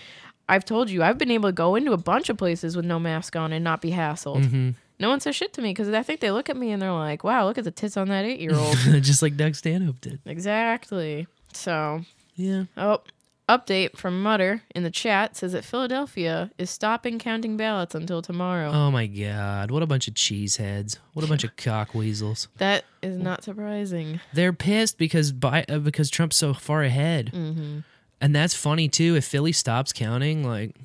I've 0.48 0.64
told 0.64 0.90
you, 0.90 1.02
I've 1.02 1.18
been 1.18 1.30
able 1.30 1.48
to 1.48 1.52
go 1.52 1.74
into 1.76 1.92
a 1.92 1.96
bunch 1.96 2.28
of 2.28 2.36
places 2.36 2.76
with 2.76 2.84
no 2.84 2.98
mask 2.98 3.36
on 3.36 3.52
and 3.52 3.62
not 3.64 3.80
be 3.80 3.90
hassled. 3.92 4.44
Mm-hmm. 4.44 4.70
No 4.98 5.08
one 5.08 5.20
says 5.20 5.34
shit 5.34 5.52
to 5.54 5.62
me 5.62 5.70
because 5.70 5.88
I 5.88 6.02
think 6.02 6.20
they 6.20 6.30
look 6.30 6.48
at 6.50 6.56
me 6.56 6.70
and 6.70 6.80
they're 6.80 6.92
like, 6.92 7.24
"Wow, 7.24 7.46
look 7.46 7.58
at 7.58 7.64
the 7.64 7.70
tits 7.70 7.96
on 7.96 8.08
that 8.08 8.24
eight-year-old." 8.24 8.76
Just 9.02 9.22
like 9.22 9.36
Doug 9.36 9.54
Stanhope 9.54 10.00
did. 10.00 10.20
exactly. 10.26 11.26
So, 11.52 12.02
Yeah. 12.36 12.64
oh, 12.76 13.00
update 13.48 13.96
from 13.96 14.22
Mutter 14.22 14.62
in 14.74 14.82
the 14.84 14.90
chat 14.90 15.36
says 15.36 15.52
that 15.52 15.64
Philadelphia 15.64 16.50
is 16.56 16.70
stopping 16.70 17.18
counting 17.18 17.56
ballots 17.56 17.94
until 17.94 18.22
tomorrow. 18.22 18.70
Oh 18.70 18.90
my 18.90 19.06
God! 19.06 19.70
What 19.70 19.82
a 19.82 19.86
bunch 19.86 20.06
of 20.08 20.14
cheeseheads! 20.14 20.98
What 21.14 21.24
a 21.24 21.28
bunch 21.28 21.42
of 21.44 21.56
cock 21.56 21.94
weasels! 21.94 22.48
that 22.58 22.84
is 23.02 23.18
not 23.18 23.42
surprising. 23.44 24.20
They're 24.32 24.52
pissed 24.52 24.98
because 24.98 25.32
Bi- 25.32 25.64
uh, 25.68 25.78
because 25.78 26.10
Trump's 26.10 26.36
so 26.36 26.54
far 26.54 26.82
ahead, 26.82 27.32
Mm-hmm. 27.34 27.80
And 28.22 28.34
that's 28.34 28.54
funny 28.54 28.88
too. 28.88 29.16
If 29.16 29.24
Philly 29.24 29.52
stops 29.52 29.92
counting, 29.92 30.44
like, 30.44 30.76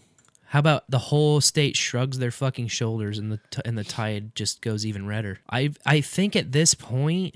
how 0.48 0.60
about 0.60 0.90
the 0.90 0.98
whole 0.98 1.40
state 1.40 1.78
shrugs 1.78 2.18
their 2.18 2.32
fucking 2.32 2.68
shoulders 2.68 3.20
and 3.20 3.32
the 3.32 3.40
t- 3.52 3.62
and 3.64 3.78
the 3.78 3.84
tide 3.84 4.36
just 4.36 4.62
goes 4.62 4.86
even 4.86 5.06
redder? 5.06 5.40
I 5.50 5.72
I 5.86 6.02
think 6.02 6.36
at 6.36 6.52
this 6.52 6.74
point 6.74 7.36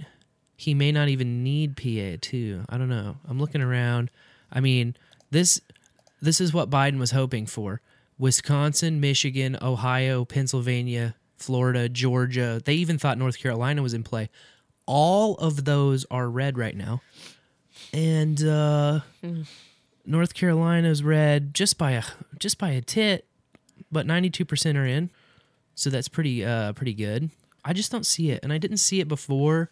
he 0.58 0.74
may 0.74 0.92
not 0.92 1.08
even 1.08 1.44
need 1.44 1.78
PA 1.78 2.18
too. 2.20 2.64
I 2.68 2.78
don't 2.78 2.90
know. 2.90 3.18
I'm 3.30 3.40
looking 3.40 3.62
around. 3.62 4.10
I 4.52 4.60
mean 4.60 4.96
this 5.30 5.62
this 6.20 6.42
is 6.42 6.52
what 6.52 6.72
Biden 6.72 6.98
was 6.98 7.12
hoping 7.12 7.46
for. 7.46 7.80
Wisconsin, 8.18 9.00
Michigan, 9.00 9.58
Ohio, 9.62 10.26
Pennsylvania, 10.26 11.16
Florida, 11.38 11.90
Georgia. 11.90 12.60
They 12.64 12.74
even 12.76 12.98
thought 12.98 13.20
North 13.20 13.40
Carolina 13.40 13.84
was 13.84 13.94
in 13.94 14.04
play. 14.04 14.30
All 14.88 15.36
of 15.36 15.66
those 15.66 16.06
are 16.10 16.28
red 16.28 16.58
right 16.58 16.76
now. 16.76 17.02
And 17.94 18.44
uh 18.44 19.02
North 20.06 20.34
Carolina's 20.34 21.04
red 21.04 21.54
just 21.54 21.78
by 21.78 21.92
a 21.92 22.04
just 22.40 22.58
by 22.58 22.72
a 22.72 22.82
tit, 22.82 23.28
but 23.92 24.06
92% 24.06 24.76
are 24.76 24.86
in. 24.86 25.10
So 25.76 25.90
that's 25.90 26.08
pretty 26.08 26.44
uh 26.46 26.74
pretty 26.74 26.94
good. 26.94 27.30
I 27.64 27.74
just 27.74 27.92
don't 27.92 28.06
see 28.06 28.32
it 28.32 28.40
and 28.44 28.52
I 28.52 28.58
didn't 28.58 28.78
see 28.78 29.00
it 29.00 29.08
before, 29.08 29.70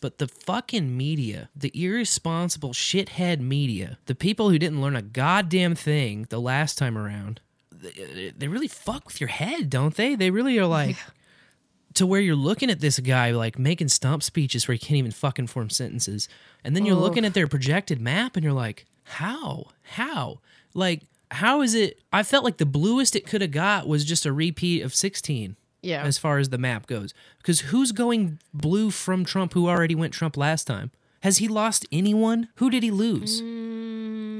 but 0.00 0.18
the 0.18 0.28
fucking 0.28 0.96
media, 0.96 1.48
the 1.56 1.72
irresponsible 1.74 2.72
shithead 2.72 3.40
media, 3.40 3.98
the 4.06 4.14
people 4.14 4.50
who 4.50 4.58
didn't 4.58 4.80
learn 4.80 4.96
a 4.96 5.02
goddamn 5.02 5.74
thing 5.74 6.26
the 6.30 6.40
last 6.40 6.78
time 6.78 6.96
around, 6.96 7.40
they, 7.70 8.32
they 8.36 8.48
really 8.48 8.68
fuck 8.68 9.06
with 9.06 9.20
your 9.20 9.28
head, 9.28 9.70
don't 9.70 9.96
they? 9.96 10.14
They 10.14 10.30
really 10.30 10.58
are 10.58 10.66
like 10.66 10.96
to 11.94 12.06
where 12.06 12.20
you're 12.20 12.36
looking 12.36 12.70
at 12.70 12.80
this 12.80 12.98
guy 13.00 13.32
like 13.32 13.58
making 13.58 13.88
stump 13.88 14.22
speeches 14.22 14.66
where 14.66 14.74
he 14.74 14.78
can't 14.78 14.98
even 14.98 15.10
fucking 15.10 15.48
form 15.48 15.70
sentences. 15.70 16.28
And 16.64 16.74
then 16.76 16.86
you're 16.86 16.96
looking 16.96 17.24
at 17.24 17.34
their 17.34 17.46
projected 17.46 18.00
map 18.00 18.36
and 18.36 18.44
you're 18.44 18.52
like, 18.52 18.86
how? 19.12 19.66
How? 19.82 20.40
Like, 20.74 21.02
how 21.30 21.62
is 21.62 21.74
it? 21.74 22.00
I 22.12 22.22
felt 22.22 22.44
like 22.44 22.56
the 22.58 22.66
bluest 22.66 23.16
it 23.16 23.26
could 23.26 23.40
have 23.40 23.50
got 23.50 23.86
was 23.88 24.04
just 24.04 24.26
a 24.26 24.32
repeat 24.32 24.82
of 24.82 24.94
16 24.94 25.56
Yeah. 25.82 26.02
as 26.02 26.18
far 26.18 26.38
as 26.38 26.48
the 26.50 26.58
map 26.58 26.86
goes. 26.86 27.14
Because 27.38 27.60
who's 27.60 27.92
going 27.92 28.38
blue 28.52 28.90
from 28.90 29.24
Trump 29.24 29.52
who 29.54 29.68
already 29.68 29.94
went 29.94 30.12
Trump 30.12 30.36
last 30.36 30.66
time? 30.66 30.90
Has 31.22 31.38
he 31.38 31.46
lost 31.48 31.86
anyone? 31.92 32.48
Who 32.56 32.68
did 32.68 32.82
he 32.82 32.90
lose? 32.90 33.40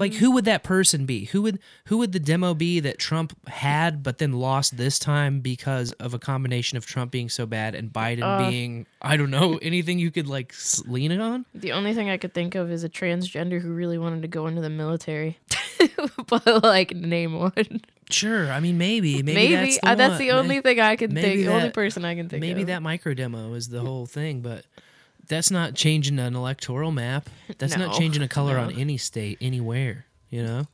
Like 0.00 0.14
who 0.14 0.32
would 0.32 0.44
that 0.46 0.64
person 0.64 1.06
be? 1.06 1.26
Who 1.26 1.42
would 1.42 1.60
who 1.86 1.98
would 1.98 2.10
the 2.10 2.18
demo 2.18 2.54
be 2.54 2.80
that 2.80 2.98
Trump 2.98 3.36
had 3.48 4.02
but 4.02 4.18
then 4.18 4.32
lost 4.32 4.76
this 4.76 4.98
time 4.98 5.38
because 5.38 5.92
of 5.92 6.12
a 6.12 6.18
combination 6.18 6.76
of 6.76 6.86
Trump 6.86 7.12
being 7.12 7.28
so 7.28 7.46
bad 7.46 7.76
and 7.76 7.92
Biden 7.92 8.50
being 8.50 8.86
I 9.00 9.16
don't 9.16 9.30
know 9.30 9.60
anything 9.62 10.00
you 10.00 10.10
could 10.10 10.26
like 10.26 10.54
lean 10.86 11.12
it 11.12 11.20
on? 11.20 11.46
The 11.54 11.70
only 11.70 11.94
thing 11.94 12.10
I 12.10 12.16
could 12.16 12.34
think 12.34 12.56
of 12.56 12.72
is 12.72 12.82
a 12.82 12.88
transgender 12.88 13.60
who 13.60 13.72
really 13.72 13.98
wanted 13.98 14.22
to 14.22 14.28
go 14.28 14.48
into 14.48 14.60
the 14.60 14.70
military. 14.70 15.38
but 16.26 16.64
like 16.64 16.96
name 16.96 17.38
one. 17.38 17.82
Sure, 18.10 18.50
I 18.50 18.58
mean 18.58 18.76
maybe 18.76 19.22
maybe, 19.22 19.34
Maybe, 19.34 19.54
that's 19.54 19.80
the, 19.80 19.88
uh, 19.88 19.94
that's 19.94 20.18
the 20.18 20.32
only 20.32 20.60
thing 20.60 20.80
I 20.80 20.96
can 20.96 21.14
think. 21.14 21.36
The 21.36 21.48
only 21.48 21.70
person 21.70 22.04
I 22.04 22.16
can 22.16 22.28
think 22.28 22.40
maybe 22.40 22.62
of. 22.62 22.66
that 22.68 22.82
micro 22.82 23.14
demo 23.14 23.54
is 23.54 23.68
the 23.68 23.80
whole 23.80 24.06
thing, 24.06 24.40
but 24.40 24.64
that's 25.32 25.50
not 25.50 25.74
changing 25.74 26.18
an 26.18 26.36
electoral 26.36 26.92
map. 26.92 27.28
That's 27.58 27.76
not 27.76 27.94
changing 27.96 28.22
a 28.22 28.28
color 28.28 28.54
no. 28.54 28.64
on 28.64 28.72
any 28.78 28.96
state 28.98 29.38
anywhere. 29.40 30.06
You 30.30 30.42
know, 30.44 30.66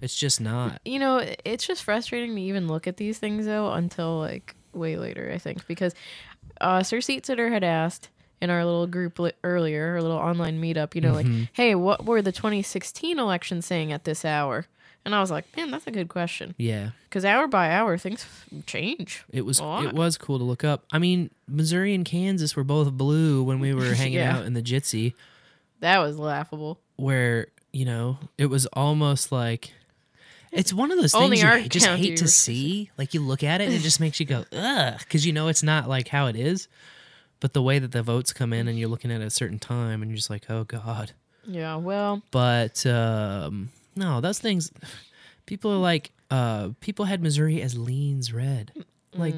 it's 0.00 0.16
just 0.16 0.40
not. 0.40 0.80
You 0.84 0.98
know, 0.98 1.22
it's 1.44 1.66
just 1.66 1.84
frustrating 1.84 2.34
to 2.34 2.40
even 2.42 2.68
look 2.68 2.86
at 2.86 2.96
these 2.96 3.18
things 3.18 3.46
though 3.46 3.70
until 3.72 4.18
like 4.18 4.54
way 4.72 4.96
later. 4.96 5.30
I 5.34 5.38
think 5.38 5.66
because 5.66 5.94
uh, 6.60 6.82
Sir 6.82 7.00
Seat 7.00 7.26
Sitter 7.26 7.50
had 7.50 7.62
asked 7.64 8.08
in 8.40 8.50
our 8.50 8.64
little 8.64 8.86
group 8.86 9.18
li- 9.18 9.32
earlier, 9.44 9.94
our 9.94 10.02
little 10.02 10.16
online 10.16 10.60
meetup. 10.60 10.94
You 10.94 11.00
know, 11.00 11.12
Mm-hmm. 11.14 11.38
like, 11.40 11.48
hey, 11.52 11.74
what 11.74 12.04
were 12.06 12.22
the 12.22 12.32
2016 12.32 13.18
elections 13.18 13.66
saying 13.66 13.92
at 13.92 14.04
this 14.04 14.24
hour? 14.24 14.66
And 15.04 15.14
I 15.14 15.20
was 15.20 15.30
like, 15.30 15.44
man, 15.56 15.70
that's 15.70 15.86
a 15.86 15.90
good 15.90 16.08
question. 16.08 16.54
Yeah, 16.58 16.90
Because 17.04 17.24
hour 17.24 17.46
by 17.46 17.70
hour, 17.70 17.96
things 17.96 18.26
change. 18.66 19.24
it 19.32 19.42
was 19.46 19.58
it 19.60 19.94
was 19.94 20.18
cool 20.18 20.38
to 20.38 20.44
look 20.44 20.64
up. 20.64 20.84
I 20.92 20.98
mean, 20.98 21.30
Missouri 21.46 21.94
and 21.94 22.04
Kansas 22.04 22.54
were 22.54 22.64
both 22.64 22.92
blue 22.92 23.42
when 23.42 23.58
we 23.58 23.72
were 23.72 23.94
hanging 23.94 24.18
Yeah. 24.18 24.36
out 24.38 24.44
in 24.44 24.52
the 24.52 24.62
Jitsi, 24.62 25.14
That 25.80 25.98
was 25.98 26.18
laughable. 26.18 26.78
where 26.96 27.46
you 27.72 27.84
know 27.86 28.18
it 28.36 28.46
was 28.46 28.66
almost 28.66 29.32
like. 29.32 29.72
It's 30.50 30.72
one 30.72 30.90
of 30.90 30.98
those 30.98 31.14
Only 31.14 31.36
things 31.38 31.62
you 31.64 31.68
just 31.68 31.86
hate 31.86 32.16
to 32.18 32.26
see. 32.28 32.90
Like 32.96 33.12
you 33.12 33.20
look 33.20 33.42
at 33.42 33.60
it 33.60 33.64
and 33.66 33.74
it 33.74 33.80
just 33.80 34.00
makes 34.00 34.18
you 34.18 34.24
go, 34.24 34.44
ugh, 34.52 34.94
because 34.98 35.26
you 35.26 35.32
know 35.34 35.48
it's 35.48 35.62
not 35.62 35.88
like 35.90 36.08
how 36.08 36.26
it 36.26 36.36
is. 36.36 36.68
But 37.40 37.52
the 37.52 37.62
way 37.62 37.78
that 37.78 37.92
the 37.92 38.02
votes 38.02 38.32
come 38.32 38.54
in 38.54 38.66
and 38.66 38.78
you're 38.78 38.88
looking 38.88 39.12
at 39.12 39.20
a 39.20 39.28
certain 39.30 39.58
time 39.58 40.00
and 40.02 40.10
you're 40.10 40.16
just 40.16 40.30
like, 40.30 40.50
oh 40.50 40.64
God. 40.64 41.12
Yeah, 41.46 41.76
well, 41.76 42.22
But 42.30 42.84
um, 42.86 43.68
no, 43.98 44.20
those 44.20 44.38
things. 44.38 44.70
People 45.46 45.72
are 45.72 45.78
like, 45.78 46.10
uh, 46.30 46.70
people 46.80 47.04
had 47.06 47.22
Missouri 47.22 47.62
as 47.62 47.76
leans 47.78 48.32
red, 48.32 48.72
like 49.14 49.34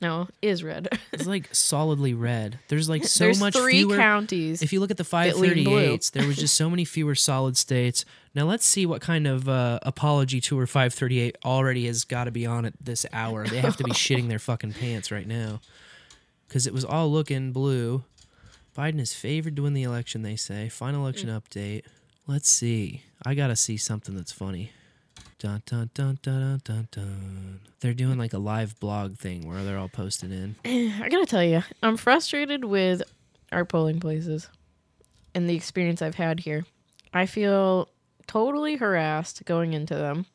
no, 0.00 0.28
is 0.40 0.62
red. 0.62 0.88
it's 1.12 1.26
like 1.26 1.52
solidly 1.54 2.14
red. 2.14 2.58
There's 2.68 2.88
like 2.88 3.04
so 3.04 3.24
There's 3.24 3.40
much 3.40 3.56
three 3.56 3.78
fewer. 3.78 3.96
counties. 3.96 4.62
If 4.62 4.72
you 4.72 4.78
look 4.80 4.92
at 4.92 4.96
the 4.96 5.34
lean 5.36 5.64
blue. 5.64 5.96
538s, 5.96 6.12
there 6.12 6.26
was 6.26 6.36
just 6.36 6.56
so 6.56 6.70
many 6.70 6.84
fewer 6.84 7.16
solid 7.16 7.56
states. 7.56 8.04
Now 8.34 8.44
let's 8.44 8.64
see 8.64 8.86
what 8.86 9.00
kind 9.00 9.26
of 9.26 9.48
uh, 9.48 9.80
apology 9.82 10.40
tour 10.40 10.66
538 10.66 11.36
already 11.44 11.86
has 11.86 12.04
got 12.04 12.24
to 12.24 12.30
be 12.30 12.46
on 12.46 12.64
at 12.64 12.74
this 12.80 13.04
hour. 13.12 13.46
They 13.46 13.58
have 13.58 13.76
to 13.78 13.84
be 13.84 13.90
shitting 13.92 14.28
their 14.28 14.38
fucking 14.38 14.74
pants 14.74 15.10
right 15.10 15.26
now 15.26 15.60
because 16.46 16.66
it 16.66 16.72
was 16.72 16.84
all 16.84 17.10
looking 17.10 17.50
blue. 17.52 18.04
Biden 18.76 19.00
is 19.00 19.12
favored 19.12 19.56
to 19.56 19.62
win 19.62 19.74
the 19.74 19.82
election, 19.82 20.22
they 20.22 20.36
say. 20.36 20.68
Final 20.68 21.02
election 21.02 21.28
update. 21.28 21.82
Let's 22.28 22.48
see. 22.48 23.02
I 23.24 23.34
gotta 23.34 23.56
see 23.56 23.76
something 23.76 24.14
that's 24.16 24.32
funny. 24.32 24.72
Dun 25.38 25.62
dun 25.66 25.90
dun 25.94 26.18
dun 26.22 26.60
dun 26.64 26.88
dun. 26.90 27.60
They're 27.80 27.94
doing 27.94 28.18
like 28.18 28.32
a 28.32 28.38
live 28.38 28.78
blog 28.80 29.18
thing 29.18 29.48
where 29.48 29.62
they're 29.64 29.78
all 29.78 29.88
posted 29.88 30.32
in. 30.32 30.56
I 30.64 31.08
gotta 31.08 31.26
tell 31.26 31.44
you, 31.44 31.62
I'm 31.82 31.96
frustrated 31.96 32.64
with 32.64 33.02
our 33.52 33.64
polling 33.64 34.00
places 34.00 34.48
and 35.34 35.48
the 35.48 35.54
experience 35.54 36.02
I've 36.02 36.16
had 36.16 36.40
here. 36.40 36.64
I 37.12 37.26
feel 37.26 37.88
totally 38.26 38.76
harassed 38.76 39.44
going 39.44 39.72
into 39.72 39.94
them. 39.94 40.26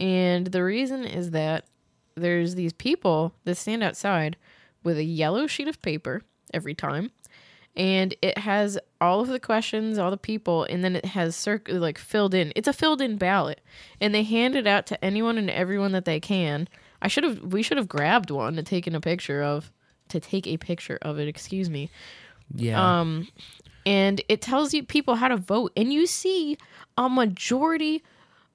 And 0.00 0.46
the 0.48 0.64
reason 0.64 1.04
is 1.04 1.30
that 1.30 1.66
there's 2.16 2.54
these 2.54 2.72
people 2.72 3.34
that 3.44 3.56
stand 3.56 3.82
outside 3.82 4.36
with 4.82 4.98
a 4.98 5.04
yellow 5.04 5.46
sheet 5.46 5.68
of 5.68 5.80
paper 5.82 6.22
every 6.52 6.74
time. 6.74 7.10
And 7.76 8.14
it 8.22 8.38
has 8.38 8.78
all 9.00 9.20
of 9.20 9.28
the 9.28 9.40
questions, 9.40 9.98
all 9.98 10.10
the 10.12 10.16
people, 10.16 10.62
and 10.64 10.84
then 10.84 10.94
it 10.94 11.04
has 11.06 11.34
circ- 11.34 11.68
like 11.68 11.98
filled 11.98 12.32
in. 12.32 12.52
It's 12.54 12.68
a 12.68 12.72
filled 12.72 13.00
in 13.00 13.16
ballot. 13.16 13.60
And 14.00 14.14
they 14.14 14.22
hand 14.22 14.54
it 14.54 14.66
out 14.66 14.86
to 14.86 15.04
anyone 15.04 15.38
and 15.38 15.50
everyone 15.50 15.90
that 15.92 16.04
they 16.04 16.20
can. 16.20 16.68
I 17.02 17.08
should 17.08 17.24
have 17.24 17.40
we 17.40 17.62
should 17.62 17.76
have 17.76 17.88
grabbed 17.88 18.30
one 18.30 18.56
and 18.58 18.66
taken 18.66 18.94
a 18.94 19.00
picture 19.00 19.42
of 19.42 19.72
to 20.10 20.20
take 20.20 20.46
a 20.46 20.56
picture 20.56 20.98
of 21.02 21.18
it, 21.18 21.26
excuse 21.28 21.68
me 21.68 21.90
Yeah. 22.54 23.00
um, 23.00 23.26
and 23.84 24.20
it 24.28 24.40
tells 24.40 24.72
you 24.72 24.82
people 24.84 25.16
how 25.16 25.28
to 25.28 25.36
vote, 25.36 25.72
and 25.76 25.92
you 25.92 26.06
see 26.06 26.56
a 26.96 27.08
majority 27.08 28.02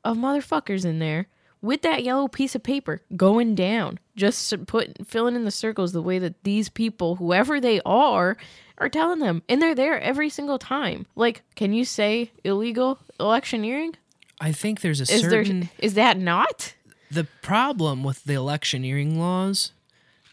of 0.05 0.15
motherfuckers 0.17 0.85
in 0.85 0.99
there 0.99 1.27
with 1.61 1.81
that 1.81 2.03
yellow 2.03 2.27
piece 2.27 2.55
of 2.55 2.63
paper 2.63 3.01
going 3.15 3.55
down, 3.55 3.99
just 4.15 4.65
put 4.65 5.05
filling 5.07 5.35
in 5.35 5.45
the 5.45 5.51
circles 5.51 5.91
the 5.91 6.01
way 6.01 6.19
that 6.19 6.43
these 6.43 6.69
people, 6.69 7.15
whoever 7.17 7.59
they 7.59 7.81
are, 7.85 8.37
are 8.77 8.89
telling 8.89 9.19
them, 9.19 9.43
and 9.49 9.61
they're 9.61 9.75
there 9.75 9.99
every 9.99 10.29
single 10.29 10.57
time. 10.57 11.05
Like, 11.15 11.43
can 11.55 11.73
you 11.73 11.83
say 11.85 12.31
illegal 12.43 12.99
electioneering? 13.19 13.95
I 14.39 14.51
think 14.53 14.79
there's 14.81 14.99
a 15.01 15.03
Is 15.13 15.21
certain. 15.21 15.59
there 15.61 15.69
is 15.79 15.93
that 15.95 16.17
not? 16.17 16.75
the 17.11 17.25
problem 17.41 18.03
with 18.03 18.23
the 18.23 18.35
electioneering 18.35 19.17
laws 19.19 19.71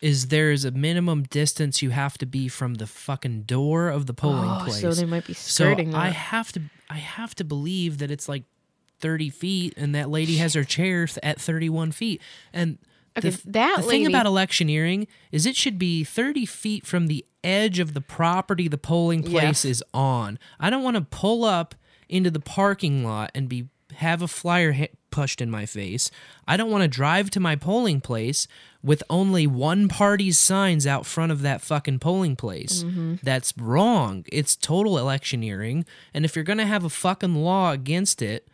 is 0.03 0.29
there 0.29 0.51
is 0.53 0.65
a 0.67 0.71
minimum 0.71 1.23
distance 1.23 1.81
you 1.81 1.89
have 1.89 2.19
to 2.19 2.27
be 2.27 2.49
from 2.49 2.75
the 2.75 2.87
fucking 2.87 3.43
door 3.45 3.89
of 3.89 4.05
the 4.05 4.12
polling 4.12 4.49
Oh, 4.51 4.61
place. 4.65 4.81
so 4.83 4.93
they 4.93 5.07
might 5.07 5.27
be 5.27 5.33
skirting. 5.33 5.93
So 5.93 5.99
I 5.99 6.09
have 6.11 6.53
to 6.53 6.61
I 6.91 6.99
have 6.99 7.35
to 7.37 7.45
believe 7.45 7.97
that 7.99 8.11
it's 8.11 8.29
like 8.29 8.45
30 8.98 9.30
feet 9.30 9.74
and 9.76 9.94
that 9.94 10.11
lady 10.11 10.37
has 10.37 10.54
her 10.54 10.64
chair 10.64 11.09
at 11.22 11.40
31 11.40 11.92
feet. 11.92 12.20
And 12.52 12.78
Okay, 13.18 13.30
the, 13.30 13.50
that 13.52 13.76
the 13.78 13.82
thing 13.85 14.06
about 14.06 14.26
electioneering 14.26 15.06
is 15.32 15.46
it 15.46 15.56
should 15.56 15.78
be 15.78 16.04
30 16.04 16.44
feet 16.44 16.87
from 16.87 17.06
the 17.06 17.24
edge 17.42 17.78
of 17.78 17.94
the 17.94 18.02
property 18.02 18.68
the 18.68 18.76
polling 18.76 19.22
place 19.22 19.64
is 19.64 19.82
on. 19.94 20.38
I 20.61 20.68
don't 20.68 20.82
want 20.82 20.96
to 20.96 21.02
pull 21.02 21.44
up 21.44 21.74
into 22.09 22.30
the 22.30 22.40
parking 22.40 23.04
lot 23.04 23.30
and 23.35 23.48
be 23.48 23.68
have 23.94 24.20
a 24.20 24.28
flyer 24.28 24.72
ha- 24.72 24.92
pushed 25.11 25.40
in 25.40 25.50
my 25.50 25.64
face. 25.64 26.11
I 26.46 26.59
don't 26.59 26.70
want 26.70 26.82
to 26.82 26.88
drive 26.88 27.30
to 27.30 27.40
my 27.40 27.56
polling 27.56 28.02
place 28.02 28.46
with 28.82 29.02
only 29.09 29.46
one 29.46 29.88
party's 29.88 30.38
signs 30.38 30.87
out 30.87 31.06
front 31.06 31.32
of 31.32 31.40
that 31.42 31.62
fucking 31.62 32.00
polling 32.00 32.37
place. 32.37 32.85
Mm-hmm. 32.85 33.14
That's 33.22 33.54
wrong. 33.56 34.24
It's 34.30 34.54
total 34.54 34.98
electioneering. 34.98 35.87
And 36.12 36.26
if 36.26 36.37
you're 36.37 36.44
going 36.44 36.59
to 36.59 36.66
have 36.66 36.85
a 36.85 36.90
fucking 36.90 37.37
law 37.37 37.72
against 37.72 38.20
it, 38.20 38.46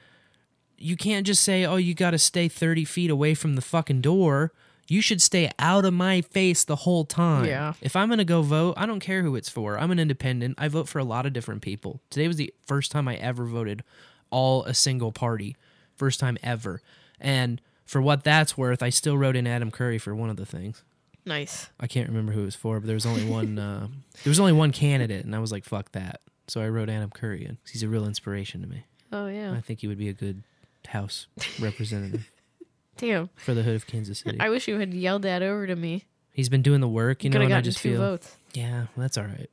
you 0.82 0.96
can't 0.96 1.26
just 1.26 1.42
say, 1.42 1.64
oh, 1.64 1.76
you 1.76 1.94
got 1.94 2.10
to 2.10 2.18
stay 2.18 2.48
30 2.48 2.84
feet 2.84 3.10
away 3.10 3.34
from 3.34 3.54
the 3.54 3.62
fucking 3.62 4.00
door. 4.00 4.52
You 4.88 5.00
should 5.00 5.22
stay 5.22 5.50
out 5.58 5.84
of 5.84 5.94
my 5.94 6.20
face 6.20 6.64
the 6.64 6.76
whole 6.76 7.04
time. 7.04 7.44
Yeah. 7.44 7.74
If 7.80 7.94
I'm 7.94 8.08
going 8.08 8.18
to 8.18 8.24
go 8.24 8.42
vote, 8.42 8.74
I 8.76 8.84
don't 8.84 9.00
care 9.00 9.22
who 9.22 9.36
it's 9.36 9.48
for. 9.48 9.78
I'm 9.78 9.92
an 9.92 10.00
independent. 10.00 10.56
I 10.58 10.68
vote 10.68 10.88
for 10.88 10.98
a 10.98 11.04
lot 11.04 11.24
of 11.24 11.32
different 11.32 11.62
people. 11.62 12.00
Today 12.10 12.26
was 12.26 12.36
the 12.36 12.52
first 12.66 12.90
time 12.90 13.06
I 13.06 13.14
ever 13.16 13.44
voted 13.44 13.84
all 14.30 14.64
a 14.64 14.74
single 14.74 15.12
party. 15.12 15.56
First 15.94 16.18
time 16.18 16.36
ever. 16.42 16.82
And 17.20 17.60
for 17.86 18.02
what 18.02 18.24
that's 18.24 18.58
worth, 18.58 18.82
I 18.82 18.90
still 18.90 19.16
wrote 19.16 19.36
in 19.36 19.46
Adam 19.46 19.70
Curry 19.70 19.98
for 19.98 20.14
one 20.16 20.30
of 20.30 20.36
the 20.36 20.46
things. 20.46 20.82
Nice. 21.24 21.70
I 21.78 21.86
can't 21.86 22.08
remember 22.08 22.32
who 22.32 22.42
it 22.42 22.46
was 22.46 22.56
for, 22.56 22.80
but 22.80 22.86
there 22.88 22.96
was 22.96 23.06
only 23.06 23.24
one. 23.24 23.56
Uh, 23.56 23.86
there 24.24 24.30
was 24.30 24.40
only 24.40 24.52
one 24.52 24.72
candidate, 24.72 25.24
and 25.24 25.36
I 25.36 25.38
was 25.38 25.52
like, 25.52 25.64
"Fuck 25.64 25.92
that." 25.92 26.20
So 26.48 26.60
I 26.60 26.68
wrote 26.68 26.88
Adam 26.88 27.10
Curry 27.10 27.44
in. 27.44 27.58
He's 27.70 27.84
a 27.84 27.88
real 27.88 28.04
inspiration 28.04 28.60
to 28.62 28.66
me. 28.66 28.84
Oh 29.12 29.28
yeah. 29.28 29.52
I 29.52 29.60
think 29.60 29.80
he 29.80 29.86
would 29.86 29.98
be 29.98 30.08
a 30.08 30.12
good 30.12 30.42
House 30.88 31.26
representative 31.60 32.30
Damn. 32.96 33.30
for 33.36 33.54
the 33.54 33.62
hood 33.62 33.76
of 33.76 33.86
Kansas 33.86 34.20
City. 34.20 34.38
I 34.40 34.48
wish 34.48 34.68
you 34.68 34.78
had 34.78 34.92
yelled 34.94 35.22
that 35.22 35.42
over 35.42 35.66
to 35.66 35.76
me. 35.76 36.04
He's 36.32 36.48
been 36.48 36.62
doing 36.62 36.80
the 36.80 36.88
work, 36.88 37.24
you 37.24 37.30
know, 37.30 37.40
and 37.40 37.52
I 37.52 37.60
just 37.60 37.78
two 37.78 37.90
feel, 37.92 38.00
votes. 38.00 38.36
yeah, 38.54 38.86
well, 38.96 39.02
that's 39.02 39.18
all 39.18 39.24
right. 39.24 39.50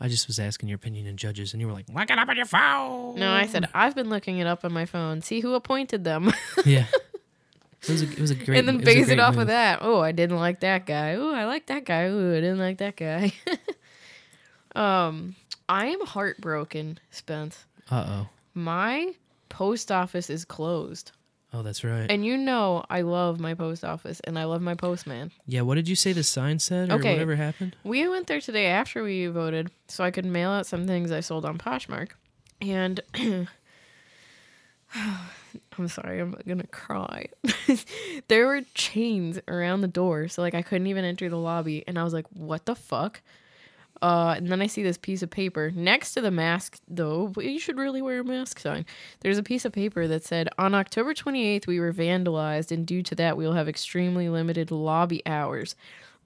I 0.00 0.08
just 0.08 0.26
was 0.26 0.38
asking 0.38 0.68
your 0.68 0.76
opinion 0.76 1.06
in 1.06 1.16
judges, 1.16 1.52
and 1.54 1.60
you 1.60 1.66
were 1.66 1.72
like, 1.72 1.86
"Look 1.88 2.10
it 2.10 2.18
up 2.18 2.28
on 2.28 2.36
your 2.36 2.44
phone." 2.46 3.18
No, 3.18 3.32
I 3.32 3.46
said 3.46 3.68
I've 3.72 3.94
been 3.94 4.10
looking 4.10 4.38
it 4.38 4.46
up 4.46 4.64
on 4.64 4.72
my 4.72 4.84
phone. 4.86 5.22
See 5.22 5.40
who 5.40 5.54
appointed 5.54 6.04
them, 6.04 6.32
yeah. 6.66 6.86
It 7.82 7.88
was 7.88 8.02
a, 8.02 8.10
it 8.10 8.18
was 8.18 8.30
a 8.30 8.34
great, 8.34 8.58
and 8.58 8.68
then 8.68 8.76
it 8.76 8.84
was 8.84 8.88
a 8.94 8.94
base 8.94 9.08
it 9.08 9.18
off 9.20 9.34
move. 9.34 9.42
of 9.42 9.46
that. 9.48 9.78
Oh, 9.82 10.00
I 10.00 10.12
didn't 10.12 10.36
like 10.38 10.60
that 10.60 10.84
guy. 10.86 11.14
Oh, 11.14 11.32
I 11.32 11.44
like 11.44 11.66
that 11.66 11.84
guy. 11.84 12.06
Oh, 12.06 12.32
I 12.32 12.40
didn't 12.40 12.58
like 12.58 12.78
that 12.78 12.96
guy. 12.96 13.32
um, 14.74 15.36
I 15.68 15.86
am 15.86 16.04
heartbroken, 16.06 16.98
Spence. 17.10 17.64
Uh 17.90 18.04
oh. 18.08 18.28
My 18.54 19.14
post 19.56 19.90
office 19.90 20.28
is 20.30 20.44
closed, 20.44 21.12
Oh, 21.52 21.62
that's 21.62 21.82
right. 21.84 22.10
and 22.10 22.24
you 22.24 22.36
know 22.36 22.84
I 22.90 23.00
love 23.02 23.40
my 23.40 23.54
post 23.54 23.84
office 23.84 24.20
and 24.24 24.38
I 24.38 24.44
love 24.44 24.60
my 24.60 24.74
postman. 24.74 25.30
yeah. 25.46 25.62
What 25.62 25.76
did 25.76 25.88
you 25.88 25.96
say 25.96 26.12
the 26.12 26.22
sign 26.22 26.58
said, 26.58 26.90
or 26.90 26.94
Okay. 26.96 27.12
whatever 27.12 27.36
happened? 27.36 27.76
We 27.84 28.06
went 28.08 28.26
there 28.26 28.40
today 28.40 28.66
after 28.66 29.02
we 29.02 29.26
voted, 29.28 29.70
so 29.88 30.04
I 30.04 30.10
could 30.10 30.26
mail 30.26 30.50
out 30.50 30.66
some 30.66 30.86
things 30.86 31.10
I 31.10 31.20
sold 31.20 31.44
on 31.44 31.56
Poshmark. 31.58 32.10
And 32.60 33.00
I'm 35.78 35.88
sorry, 35.88 36.20
I'm 36.20 36.34
gonna 36.46 36.66
cry. 36.66 37.26
there 38.28 38.46
were 38.46 38.62
chains 38.74 39.38
around 39.48 39.80
the 39.82 39.88
door, 39.88 40.28
so 40.28 40.40
like 40.42 40.54
I 40.54 40.62
couldn't 40.62 40.86
even 40.86 41.04
enter 41.04 41.28
the 41.28 41.36
lobby. 41.38 41.84
And 41.86 41.98
I 41.98 42.04
was 42.04 42.12
like, 42.14 42.26
"What 42.32 42.66
the 42.66 42.74
fuck?" 42.74 43.20
Uh, 44.02 44.34
and 44.36 44.48
then 44.48 44.60
I 44.60 44.66
see 44.66 44.82
this 44.82 44.98
piece 44.98 45.22
of 45.22 45.30
paper 45.30 45.70
next 45.74 46.14
to 46.14 46.20
the 46.20 46.30
mask, 46.30 46.78
though. 46.88 47.32
You 47.38 47.58
should 47.58 47.78
really 47.78 48.02
wear 48.02 48.20
a 48.20 48.24
mask 48.24 48.58
sign. 48.58 48.84
There's 49.20 49.38
a 49.38 49.42
piece 49.42 49.64
of 49.64 49.72
paper 49.72 50.06
that 50.06 50.24
said, 50.24 50.48
On 50.58 50.74
October 50.74 51.14
28th, 51.14 51.66
we 51.66 51.80
were 51.80 51.92
vandalized, 51.92 52.70
and 52.70 52.86
due 52.86 53.02
to 53.02 53.14
that, 53.14 53.36
we 53.36 53.46
will 53.46 53.54
have 53.54 53.68
extremely 53.68 54.28
limited 54.28 54.70
lobby 54.70 55.22
hours. 55.26 55.74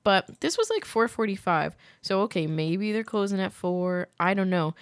But 0.03 0.41
this 0.41 0.57
was 0.57 0.71
like 0.71 0.85
4:45, 0.85 1.75
so 2.01 2.21
okay, 2.23 2.47
maybe 2.47 2.93
they're 2.93 3.05
closing 3.05 3.41
at 3.41 3.53
four. 3.53 4.09
I 4.19 4.35
don't 4.35 4.51
know. 4.51 4.75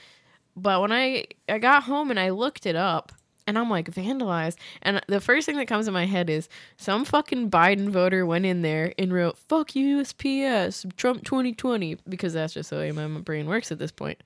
But 0.56 0.80
when 0.80 0.92
I 0.92 1.26
I 1.48 1.58
got 1.58 1.84
home 1.84 2.10
and 2.10 2.20
I 2.20 2.30
looked 2.30 2.66
it 2.66 2.76
up, 2.76 3.12
and 3.48 3.58
I'm 3.58 3.70
like 3.70 3.90
vandalized, 3.90 4.56
and 4.82 5.00
the 5.08 5.20
first 5.20 5.46
thing 5.46 5.56
that 5.56 5.66
comes 5.66 5.86
to 5.86 5.92
my 5.92 6.04
head 6.04 6.28
is 6.28 6.50
some 6.76 7.06
fucking 7.06 7.50
Biden 7.50 7.88
voter 7.88 8.26
went 8.26 8.44
in 8.44 8.60
there 8.60 8.92
and 8.98 9.12
wrote 9.12 9.38
"fuck 9.38 9.70
USPS 9.70 10.94
Trump 10.96 11.24
2020" 11.24 11.96
because 12.06 12.34
that's 12.34 12.52
just 12.52 12.70
the 12.70 12.76
way 12.76 12.92
my 12.92 13.06
brain 13.20 13.46
works 13.46 13.72
at 13.72 13.78
this 13.78 13.90
point. 13.90 14.22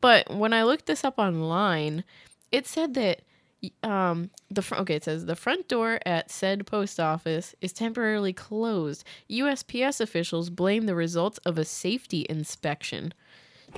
But 0.00 0.32
when 0.32 0.52
I 0.52 0.62
looked 0.62 0.86
this 0.86 1.02
up 1.02 1.18
online, 1.18 2.04
it 2.52 2.66
said 2.66 2.94
that 2.94 3.22
um 3.82 4.30
the 4.50 4.62
front 4.62 4.82
okay 4.82 4.94
it 4.94 5.02
says 5.02 5.24
the 5.24 5.34
front 5.34 5.66
door 5.66 5.98
at 6.06 6.30
said 6.30 6.66
post 6.66 7.00
office 7.00 7.52
is 7.60 7.72
temporarily 7.72 8.32
closed. 8.32 9.02
Usps 9.28 10.00
officials 10.00 10.50
blame 10.50 10.86
the 10.86 10.94
results 10.94 11.38
of 11.38 11.58
a 11.58 11.64
safety 11.64 12.24
inspection. 12.28 13.12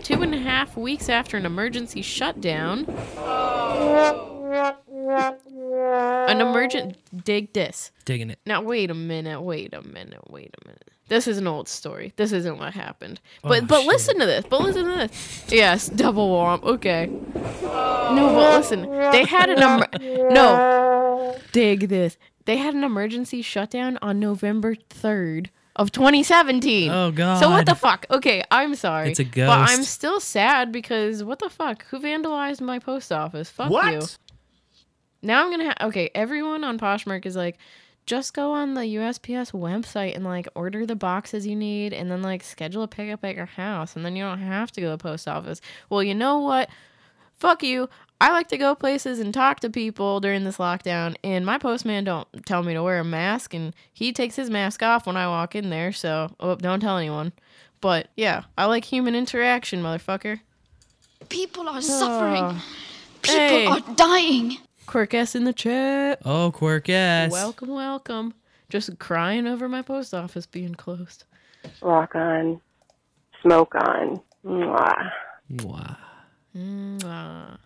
Two 0.02 0.20
and 0.20 0.35
a 0.35 0.38
half 0.38 0.76
weeks 0.76 1.09
after 1.09 1.38
an 1.38 1.46
emergency 1.46 2.02
shutdown 2.02 2.85
An 6.28 6.40
emergent 6.40 6.96
dig 7.24 7.52
this. 7.52 7.90
Digging 8.04 8.30
it. 8.30 8.38
Now 8.46 8.62
wait 8.62 8.90
a 8.90 8.94
minute, 8.94 9.40
wait 9.42 9.74
a 9.74 9.82
minute, 9.82 10.30
wait 10.30 10.54
a 10.62 10.66
minute. 10.66 10.84
This 11.08 11.26
is 11.26 11.38
an 11.38 11.46
old 11.46 11.68
story. 11.68 12.12
This 12.16 12.32
isn't 12.32 12.58
what 12.58 12.74
happened. 12.74 13.20
Oh, 13.42 13.48
but 13.48 13.62
Oh, 13.62 13.66
but 13.66 13.78
shit. 13.80 13.87
listen 13.88 14.18
to 14.20 14.26
this. 14.26 14.44
But 14.48 14.61
listen 14.61 14.84
to 14.84 14.92
this. 15.08 15.44
Yes, 15.48 15.88
double 15.88 16.28
womp. 16.28 16.62
Okay. 16.64 17.06
No, 17.06 18.30
but 18.34 18.58
listen. 18.58 18.82
They 19.12 19.24
had 19.24 19.48
an 19.48 19.58
emer- 19.62 20.30
no. 20.32 21.34
Dig 21.52 21.88
this. 21.88 22.18
They 22.44 22.58
had 22.58 22.74
an 22.74 22.84
emergency 22.84 23.40
shutdown 23.40 23.98
on 24.02 24.20
November 24.20 24.74
third 24.90 25.50
of 25.76 25.92
2017. 25.92 26.90
Oh, 26.90 27.11
god. 27.11 27.40
So 27.40 27.48
what 27.50 27.64
the 27.64 27.74
fuck? 27.74 28.04
Okay, 28.11 28.42
I'm 28.50 28.74
sorry. 28.74 29.11
It's 29.11 29.20
a 29.20 29.24
ghost. 29.24 29.46
But 29.48 29.70
I'm 29.70 29.84
still 29.84 30.20
sad 30.20 30.72
because 30.72 31.24
what 31.24 31.38
the 31.38 31.48
fuck? 31.48 31.87
Who 31.87 32.00
vandalized 32.00 32.61
my 32.61 32.78
post 32.78 33.12
office? 33.12 33.48
Fuck 33.48 33.70
What? 33.70 33.92
you. 33.94 34.02
Now 35.22 35.44
I'm 35.44 35.50
gonna 35.50 35.64
have 35.64 35.76
okay. 35.88 36.11
Everyone 36.14 36.64
on 36.64 36.78
Poshmark 36.78 37.26
is 37.26 37.37
like, 37.37 37.59
just 38.07 38.33
go 38.35 38.52
on 38.52 38.74
the 38.74 38.83
USPS 38.83 39.52
website 39.52 40.14
and 40.14 40.24
like 40.24 40.48
order 40.54 40.87
the 40.87 40.96
boxes 40.96 41.46
you 41.46 41.57
need, 41.57 41.92
and 41.92 42.11
then 42.11 42.22
like 42.22 42.42
schedule 42.42 42.83
a 42.83 42.88
pickup 42.88 43.24
at 43.24 43.35
your 43.37 43.46
house, 43.46 43.96
and 43.96 44.04
then 44.04 44.16
you 44.16 44.24
don't 44.24 44.38
have 44.38 44.70
to 44.72 44.81
go 44.81 44.87
to 44.88 44.96
the 44.96 45.02
post 45.02 45.26
office. 45.28 45.61
Well, 45.90 46.02
you 46.02 46.14
know 46.14 46.38
what? 46.38 46.68
Fuck 47.38 47.62
you. 47.62 47.88
I 48.20 48.33
like 48.33 48.48
to 48.48 48.57
go 48.59 48.74
places 48.74 49.20
and 49.20 49.33
talk 49.33 49.61
to 49.61 49.70
people 49.70 50.18
during 50.18 50.42
this 50.42 50.57
lockdown, 50.57 51.14
and 51.22 51.46
my 51.46 51.57
postman 51.59 52.02
don't 52.02 52.26
tell 52.46 52.64
me 52.64 52.74
to 52.74 52.83
wear 52.83 52.98
a 52.98 53.04
mask, 53.04 53.54
and 53.54 53.74
he 53.92 54.12
takes 54.12 54.35
his 54.35 54.50
mask 54.50 54.83
off 54.83 55.07
when 55.07 55.16
I 55.16 55.28
walk 55.28 55.54
in 55.54 55.70
there. 55.70 55.92
So, 55.92 56.31
oh, 56.40 56.57
don't 56.57 56.81
tell 56.81 56.96
anyone. 56.96 57.33
But 57.81 58.09
yeah, 58.16 58.42
I 58.57 58.64
like 58.64 58.85
human 58.85 59.14
interaction, 59.14 59.83
motherfucker. 59.83 60.40
People 61.28 61.68
are 61.68 61.81
suffering. 61.81 62.42
Ah. 62.44 62.64
People 63.22 63.38
Hey. 63.38 63.66
are 63.68 63.81
dying. 63.94 64.57
Quirk 64.88 65.12
S 65.12 65.35
in 65.35 65.44
the 65.44 65.53
chat. 65.53 66.20
Oh, 66.24 66.51
Quirk 66.51 66.88
S. 66.88 67.31
Welcome, 67.31 67.68
welcome. 67.68 68.33
Just 68.70 68.98
crying 68.98 69.46
over 69.46 69.68
my 69.68 69.83
post 69.83 70.14
office 70.14 70.46
being 70.46 70.74
closed. 70.74 71.24
rock 71.83 72.14
on, 72.14 72.59
smoke 73.42 73.74
on. 73.74 74.20
Mwah. 74.46 75.11
Mwah. 75.53 75.96
Mwah. 76.57 77.59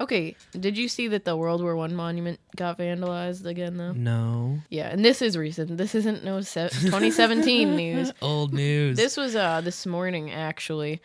Okay, 0.00 0.34
did 0.58 0.76
you 0.76 0.88
see 0.88 1.06
that 1.08 1.24
the 1.24 1.36
World 1.36 1.62
War 1.62 1.76
One 1.76 1.94
monument 1.94 2.40
got 2.56 2.76
vandalized 2.76 3.46
again 3.46 3.76
though? 3.76 3.92
No. 3.92 4.58
Yeah, 4.68 4.88
and 4.88 5.04
this 5.04 5.22
is 5.22 5.38
recent. 5.38 5.76
This 5.78 5.94
isn't 5.94 6.24
no 6.24 6.40
se- 6.40 6.70
2017 6.80 7.76
news. 7.76 8.12
Old 8.20 8.52
news. 8.52 8.96
This 8.96 9.16
was 9.16 9.36
uh 9.36 9.60
this 9.60 9.86
morning 9.86 10.32
actually. 10.32 11.00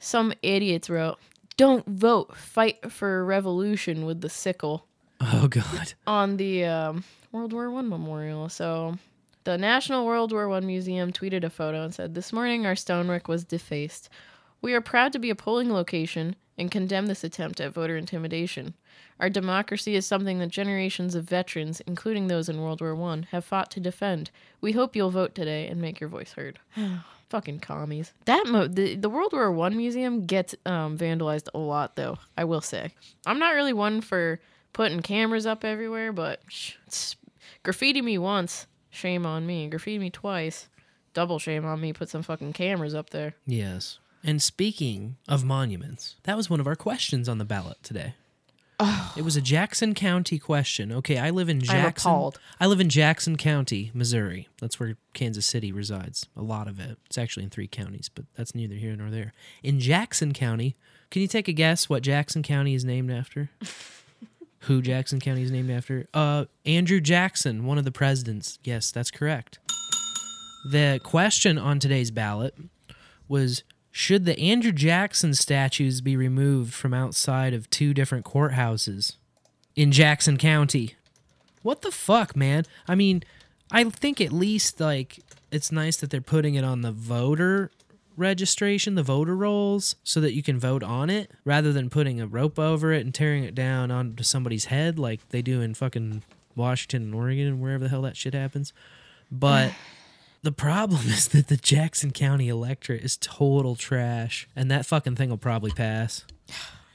Some 0.00 0.34
idiots 0.42 0.90
wrote, 0.90 1.18
"Don't 1.60 1.86
vote, 1.86 2.34
fight 2.34 2.90
for 2.90 3.22
revolution 3.22 4.06
with 4.06 4.22
the 4.22 4.30
sickle." 4.30 4.86
oh 5.20 5.46
God. 5.46 5.92
on 6.06 6.38
the 6.38 6.64
um, 6.64 7.04
World 7.32 7.52
War 7.52 7.70
One 7.70 7.86
memorial. 7.86 8.48
So, 8.48 8.96
the 9.44 9.58
National 9.58 10.06
World 10.06 10.32
War 10.32 10.48
One 10.48 10.66
Museum 10.66 11.12
tweeted 11.12 11.44
a 11.44 11.50
photo 11.50 11.84
and 11.84 11.94
said, 11.94 12.14
"This 12.14 12.32
morning 12.32 12.64
our 12.64 12.74
stonework 12.74 13.28
was 13.28 13.44
defaced. 13.44 14.08
We 14.62 14.72
are 14.72 14.80
proud 14.80 15.12
to 15.12 15.18
be 15.18 15.28
a 15.28 15.34
polling 15.34 15.70
location 15.70 16.34
and 16.56 16.70
condemn 16.70 17.08
this 17.08 17.24
attempt 17.24 17.60
at 17.60 17.74
voter 17.74 17.98
intimidation. 17.98 18.72
Our 19.20 19.30
democracy 19.30 19.94
is 19.94 20.06
something 20.06 20.38
that 20.38 20.48
generations 20.48 21.14
of 21.14 21.24
veterans, 21.24 21.80
including 21.86 22.26
those 22.26 22.48
in 22.48 22.60
World 22.60 22.80
War 22.80 22.94
One, 22.94 23.24
have 23.30 23.44
fought 23.44 23.70
to 23.72 23.80
defend. 23.80 24.30
We 24.60 24.72
hope 24.72 24.96
you'll 24.96 25.10
vote 25.10 25.34
today 25.34 25.66
and 25.68 25.80
make 25.80 26.00
your 26.00 26.08
voice 26.08 26.32
heard." 26.32 26.58
Fucking 27.28 27.60
commies. 27.60 28.12
That 28.24 28.46
mo- 28.48 28.66
the, 28.66 28.96
the 28.96 29.08
World 29.08 29.32
War 29.32 29.52
One 29.52 29.76
museum 29.76 30.26
gets 30.26 30.56
um, 30.66 30.98
vandalized 30.98 31.48
a 31.54 31.58
lot, 31.58 31.94
though. 31.94 32.18
I 32.36 32.44
will 32.44 32.60
say. 32.60 32.92
I'm 33.26 33.38
not 33.38 33.54
really 33.54 33.72
one 33.72 34.00
for 34.00 34.40
putting 34.72 35.00
cameras 35.00 35.46
up 35.46 35.64
everywhere, 35.64 36.12
but 36.12 36.40
sh- 36.48 36.74
graffiti 37.62 38.02
me 38.02 38.18
once, 38.18 38.66
shame 38.90 39.26
on 39.26 39.46
me. 39.46 39.68
Graffiti 39.68 39.98
me 39.98 40.10
twice, 40.10 40.68
double 41.14 41.38
shame 41.38 41.64
on 41.64 41.80
me. 41.80 41.92
Put 41.92 42.08
some 42.08 42.22
fucking 42.22 42.52
cameras 42.52 42.94
up 42.94 43.10
there. 43.10 43.34
Yes. 43.46 43.98
And 44.24 44.42
speaking 44.42 45.16
of 45.28 45.44
monuments, 45.44 46.16
that 46.24 46.36
was 46.36 46.50
one 46.50 46.60
of 46.60 46.66
our 46.66 46.76
questions 46.76 47.28
on 47.28 47.38
the 47.38 47.44
ballot 47.44 47.78
today. 47.82 48.14
It 49.16 49.22
was 49.22 49.36
a 49.36 49.40
Jackson 49.40 49.94
County 49.94 50.38
question. 50.38 50.92
Okay, 50.92 51.18
I 51.18 51.30
live 51.30 51.48
in 51.48 51.60
Jackson. 51.60 52.30
I 52.58 52.66
live 52.66 52.80
in 52.80 52.88
Jackson 52.88 53.36
County, 53.36 53.90
Missouri. 53.92 54.48
That's 54.60 54.80
where 54.80 54.96
Kansas 55.12 55.44
City 55.46 55.72
resides. 55.72 56.26
A 56.36 56.42
lot 56.42 56.68
of 56.68 56.78
it. 56.80 56.96
It's 57.06 57.18
actually 57.18 57.44
in 57.44 57.50
three 57.50 57.66
counties, 57.68 58.08
but 58.08 58.24
that's 58.36 58.54
neither 58.54 58.76
here 58.76 58.96
nor 58.96 59.10
there. 59.10 59.32
In 59.62 59.80
Jackson 59.80 60.32
County, 60.32 60.76
can 61.10 61.22
you 61.22 61.28
take 61.28 61.48
a 61.48 61.52
guess 61.52 61.88
what 61.88 62.02
Jackson 62.02 62.42
County 62.42 62.74
is 62.74 62.84
named 62.84 63.10
after? 63.10 63.50
Who 64.64 64.82
Jackson 64.82 65.20
County 65.20 65.42
is 65.42 65.50
named 65.50 65.70
after? 65.70 66.06
Uh, 66.12 66.44
Andrew 66.66 67.00
Jackson, 67.00 67.64
one 67.64 67.78
of 67.78 67.84
the 67.84 67.92
presidents. 67.92 68.58
Yes, 68.62 68.90
that's 68.90 69.10
correct. 69.10 69.58
The 70.70 71.00
question 71.02 71.58
on 71.58 71.78
today's 71.78 72.10
ballot 72.10 72.54
was 73.26 73.64
should 73.92 74.24
the 74.24 74.38
Andrew 74.38 74.72
Jackson 74.72 75.34
statues 75.34 76.00
be 76.00 76.16
removed 76.16 76.74
from 76.74 76.94
outside 76.94 77.54
of 77.54 77.68
two 77.70 77.92
different 77.92 78.24
courthouses 78.24 79.16
in 79.74 79.92
Jackson 79.92 80.36
County? 80.36 80.94
What 81.62 81.82
the 81.82 81.90
fuck, 81.90 82.36
man? 82.36 82.64
I 82.88 82.94
mean, 82.94 83.22
I 83.70 83.84
think 83.84 84.20
at 84.20 84.32
least 84.32 84.80
like 84.80 85.20
it's 85.50 85.72
nice 85.72 85.96
that 85.96 86.10
they're 86.10 86.20
putting 86.20 86.54
it 86.54 86.64
on 86.64 86.82
the 86.82 86.92
voter 86.92 87.70
registration, 88.16 88.94
the 88.94 89.02
voter 89.02 89.36
rolls, 89.36 89.96
so 90.04 90.20
that 90.20 90.34
you 90.34 90.42
can 90.42 90.58
vote 90.58 90.82
on 90.82 91.10
it 91.10 91.30
rather 91.44 91.72
than 91.72 91.90
putting 91.90 92.20
a 92.20 92.26
rope 92.26 92.58
over 92.58 92.92
it 92.92 93.04
and 93.04 93.14
tearing 93.14 93.44
it 93.44 93.54
down 93.54 93.90
onto 93.90 94.22
somebody's 94.22 94.66
head 94.66 94.98
like 94.98 95.26
they 95.30 95.42
do 95.42 95.60
in 95.60 95.74
fucking 95.74 96.22
Washington 96.54 97.02
and 97.02 97.14
Oregon 97.14 97.46
and 97.46 97.60
wherever 97.60 97.84
the 97.84 97.90
hell 97.90 98.02
that 98.02 98.16
shit 98.16 98.34
happens. 98.34 98.72
But 99.30 99.72
the 100.42 100.52
problem 100.52 101.02
is 101.06 101.28
that 101.28 101.48
the 101.48 101.56
Jackson 101.56 102.10
County 102.10 102.48
electorate 102.48 103.02
is 103.02 103.16
total 103.16 103.76
trash, 103.76 104.48
and 104.56 104.70
that 104.70 104.86
fucking 104.86 105.16
thing 105.16 105.30
will 105.30 105.36
probably 105.36 105.70
pass. 105.70 106.24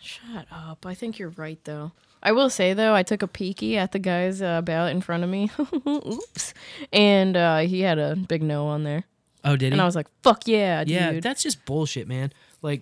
Shut 0.01 0.47
up. 0.51 0.85
I 0.85 0.93
think 0.93 1.19
you're 1.19 1.29
right, 1.29 1.59
though. 1.63 1.91
I 2.21 2.31
will 2.31 2.49
say, 2.49 2.73
though, 2.73 2.95
I 2.95 3.03
took 3.03 3.21
a 3.21 3.27
peeky 3.27 3.75
at 3.75 3.91
the 3.91 3.99
guy's 3.99 4.41
uh, 4.41 4.61
ballot 4.61 4.95
in 4.95 5.01
front 5.01 5.23
of 5.23 5.29
me. 5.29 5.51
Oops. 5.87 6.53
And 6.91 7.37
uh, 7.37 7.59
he 7.59 7.81
had 7.81 7.99
a 7.99 8.15
big 8.15 8.41
no 8.41 8.65
on 8.67 8.83
there. 8.83 9.03
Oh, 9.43 9.55
did 9.55 9.67
he? 9.67 9.71
And 9.73 9.81
I 9.81 9.85
was 9.85 9.95
like, 9.95 10.07
fuck 10.23 10.47
yeah, 10.47 10.83
dude. 10.83 10.93
yeah, 10.93 11.19
that's 11.19 11.43
just 11.43 11.65
bullshit, 11.65 12.07
man. 12.07 12.33
Like, 12.63 12.81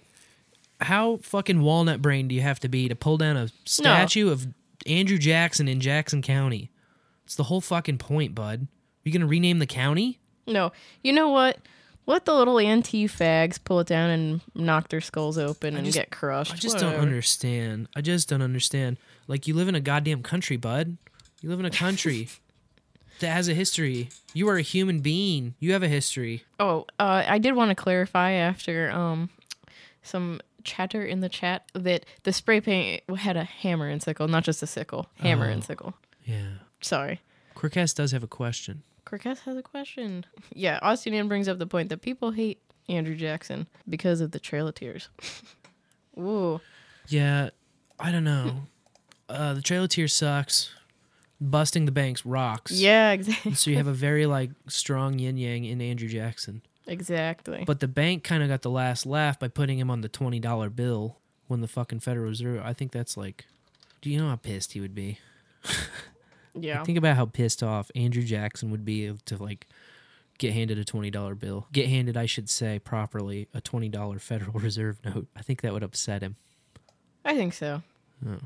how 0.79 1.17
fucking 1.17 1.61
walnut 1.61 2.01
brain 2.01 2.29
do 2.29 2.35
you 2.35 2.41
have 2.41 2.59
to 2.61 2.69
be 2.69 2.87
to 2.87 2.95
pull 2.95 3.17
down 3.17 3.35
a 3.35 3.49
statue 3.65 4.31
of 4.31 4.47
Andrew 4.87 5.17
Jackson 5.17 5.67
in 5.67 5.81
Jackson 5.81 6.21
County? 6.21 6.71
It's 7.25 7.35
the 7.35 7.43
whole 7.43 7.61
fucking 7.61 7.97
point, 7.97 8.33
bud. 8.33 8.67
you 9.03 9.11
gonna 9.11 9.27
rename 9.27 9.59
the 9.59 9.65
county? 9.65 10.19
No. 10.47 10.71
You 11.03 11.13
know 11.13 11.29
what? 11.29 11.57
Let 12.05 12.25
the 12.25 12.33
little 12.33 12.59
anti 12.59 13.07
fags 13.07 13.57
pull 13.63 13.79
it 13.79 13.87
down 13.87 14.09
and 14.09 14.41
knock 14.53 14.89
their 14.89 14.99
skulls 15.01 15.37
open 15.37 15.75
and 15.77 15.85
just- 15.85 15.97
get 15.97 16.11
crushed. 16.11 16.53
I 16.53 16.57
just 16.57 16.77
don't 16.77 16.95
understand. 16.95 17.87
I 17.95 18.01
just 18.01 18.27
don't 18.27 18.41
understand. 18.41 18.97
Like, 19.27 19.47
you 19.47 19.53
live 19.53 19.69
in 19.69 19.75
a 19.75 19.79
goddamn 19.79 20.21
country, 20.21 20.57
bud. 20.57 20.97
You 21.41 21.49
live 21.49 21.59
in 21.59 21.65
a 21.65 21.69
country 21.71 22.27
that 23.21 23.29
has 23.29 23.47
a 23.47 23.53
history. 23.53 24.09
You 24.33 24.49
are 24.49 24.57
a 24.57 24.61
human 24.61 24.99
being. 24.99 25.55
You 25.59 25.71
have 25.73 25.83
a 25.83 25.87
history. 25.87 26.43
Oh, 26.59 26.85
uh, 26.99 27.23
I 27.25 27.37
did 27.37 27.55
want 27.55 27.69
to 27.69 27.75
clarify 27.75 28.31
after 28.31 28.91
um 28.91 29.29
some 30.01 30.41
chatter 30.65 31.03
in 31.05 31.21
the 31.21 31.29
chat 31.29 31.69
that 31.73 32.05
the 32.23 32.33
spray 32.33 32.59
paint 32.59 33.03
had 33.17 33.37
a 33.37 33.43
hammer 33.45 33.87
and 33.87 34.01
sickle, 34.03 34.27
not 34.27 34.43
just 34.43 34.61
a 34.63 34.67
sickle. 34.67 35.07
Hammer 35.19 35.45
and 35.45 35.61
Oh. 35.61 35.65
sickle. 35.65 35.93
Yeah. 36.25 36.47
Sorry. 36.81 37.21
Quirkcast 37.55 37.95
does 37.95 38.11
have 38.11 38.23
a 38.23 38.27
question. 38.27 38.83
Cortez 39.13 39.41
has 39.41 39.55
a 39.55 39.61
question. 39.61 40.25
Yeah, 40.55 40.79
Austinian 40.81 41.27
brings 41.27 41.47
up 41.47 41.59
the 41.59 41.67
point 41.67 41.89
that 41.89 42.01
people 42.01 42.31
hate 42.31 42.59
Andrew 42.89 43.13
Jackson 43.13 43.67
because 43.87 44.21
of 44.21 44.31
the 44.31 44.39
Trail 44.39 44.67
of 44.67 44.73
Tears. 44.73 45.09
Ooh. 46.19 46.59
Yeah, 47.07 47.51
I 47.99 48.11
don't 48.11 48.23
know. 48.23 48.63
uh, 49.29 49.53
the 49.53 49.61
Trail 49.61 49.83
of 49.83 49.91
Tears 49.91 50.13
sucks. 50.13 50.73
Busting 51.39 51.85
the 51.85 51.91
Banks 51.91 52.25
rocks. 52.25 52.71
Yeah, 52.71 53.11
exactly. 53.11 53.53
so 53.53 53.69
you 53.69 53.77
have 53.77 53.85
a 53.85 53.93
very 53.93 54.25
like 54.25 54.49
strong 54.67 55.19
yin 55.19 55.37
yang 55.37 55.63
in 55.63 55.79
Andrew 55.79 56.09
Jackson. 56.09 56.63
Exactly. 56.87 57.65
But 57.67 57.81
the 57.81 57.87
bank 57.87 58.23
kind 58.23 58.41
of 58.41 58.49
got 58.49 58.63
the 58.63 58.71
last 58.71 59.05
laugh 59.05 59.37
by 59.37 59.47
putting 59.47 59.77
him 59.77 59.91
on 59.91 60.01
the 60.01 60.09
twenty 60.09 60.39
dollar 60.39 60.71
bill 60.71 61.17
when 61.45 61.61
the 61.61 61.67
fucking 61.67 61.99
Federal 61.99 62.29
Reserve. 62.29 62.63
I 62.65 62.73
think 62.73 62.91
that's 62.91 63.15
like, 63.15 63.45
do 64.01 64.09
you 64.09 64.17
know 64.17 64.29
how 64.29 64.37
pissed 64.37 64.73
he 64.73 64.81
would 64.81 64.95
be? 64.95 65.19
Yeah. 66.55 66.83
Think 66.83 66.97
about 66.97 67.15
how 67.15 67.25
pissed 67.25 67.63
off 67.63 67.89
Andrew 67.95 68.23
Jackson 68.23 68.71
would 68.71 68.85
be 68.85 69.13
to 69.25 69.37
like 69.37 69.67
get 70.37 70.53
handed 70.53 70.77
a 70.77 70.85
twenty 70.85 71.09
dollar 71.09 71.35
bill. 71.35 71.67
Get 71.71 71.87
handed, 71.87 72.17
I 72.17 72.25
should 72.25 72.49
say 72.49 72.79
properly, 72.79 73.47
a 73.53 73.61
twenty 73.61 73.89
dollar 73.89 74.19
Federal 74.19 74.53
Reserve 74.59 74.99
note. 75.03 75.27
I 75.35 75.41
think 75.41 75.61
that 75.61 75.73
would 75.73 75.83
upset 75.83 76.21
him. 76.21 76.35
I 77.25 77.35
think 77.35 77.53
so. 77.53 77.81
Oh. 78.27 78.39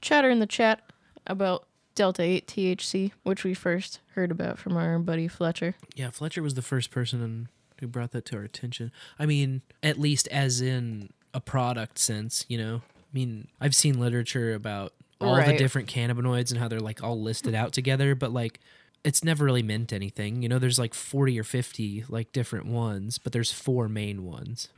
Chatter 0.00 0.30
in 0.30 0.38
the 0.38 0.46
chat 0.46 0.82
about 1.26 1.66
Delta 1.94 2.22
8 2.22 2.46
THC, 2.46 3.12
which 3.22 3.44
we 3.44 3.54
first 3.54 4.00
heard 4.14 4.30
about 4.30 4.58
from 4.58 4.76
our 4.76 4.98
buddy 4.98 5.28
Fletcher. 5.28 5.74
Yeah, 5.94 6.10
Fletcher 6.10 6.42
was 6.42 6.54
the 6.54 6.62
first 6.62 6.90
person 6.90 7.48
who 7.78 7.86
brought 7.86 8.12
that 8.12 8.24
to 8.26 8.36
our 8.36 8.42
attention. 8.42 8.92
I 9.18 9.26
mean, 9.26 9.62
at 9.82 9.98
least 9.98 10.26
as 10.28 10.60
in 10.60 11.10
a 11.34 11.40
product 11.40 11.98
sense, 11.98 12.44
you 12.48 12.58
know. 12.58 12.82
I 12.96 13.14
mean, 13.14 13.48
I've 13.60 13.74
seen 13.74 14.00
literature 14.00 14.54
about 14.54 14.94
all 15.22 15.36
the 15.36 15.56
different 15.56 15.88
cannabinoids 15.88 16.50
and 16.50 16.58
how 16.58 16.68
they're 16.68 16.80
like 16.80 17.02
all 17.02 17.20
listed 17.20 17.54
out 17.54 17.72
together, 17.72 18.14
but 18.14 18.32
like 18.32 18.60
it's 19.04 19.24
never 19.24 19.44
really 19.44 19.62
meant 19.62 19.92
anything. 19.92 20.42
You 20.42 20.48
know, 20.48 20.58
there's 20.58 20.78
like 20.78 20.94
40 20.94 21.38
or 21.38 21.44
50 21.44 22.04
like 22.08 22.32
different 22.32 22.66
ones, 22.66 23.18
but 23.18 23.32
there's 23.32 23.52
four 23.52 23.88
main 23.88 24.24
ones. 24.24 24.68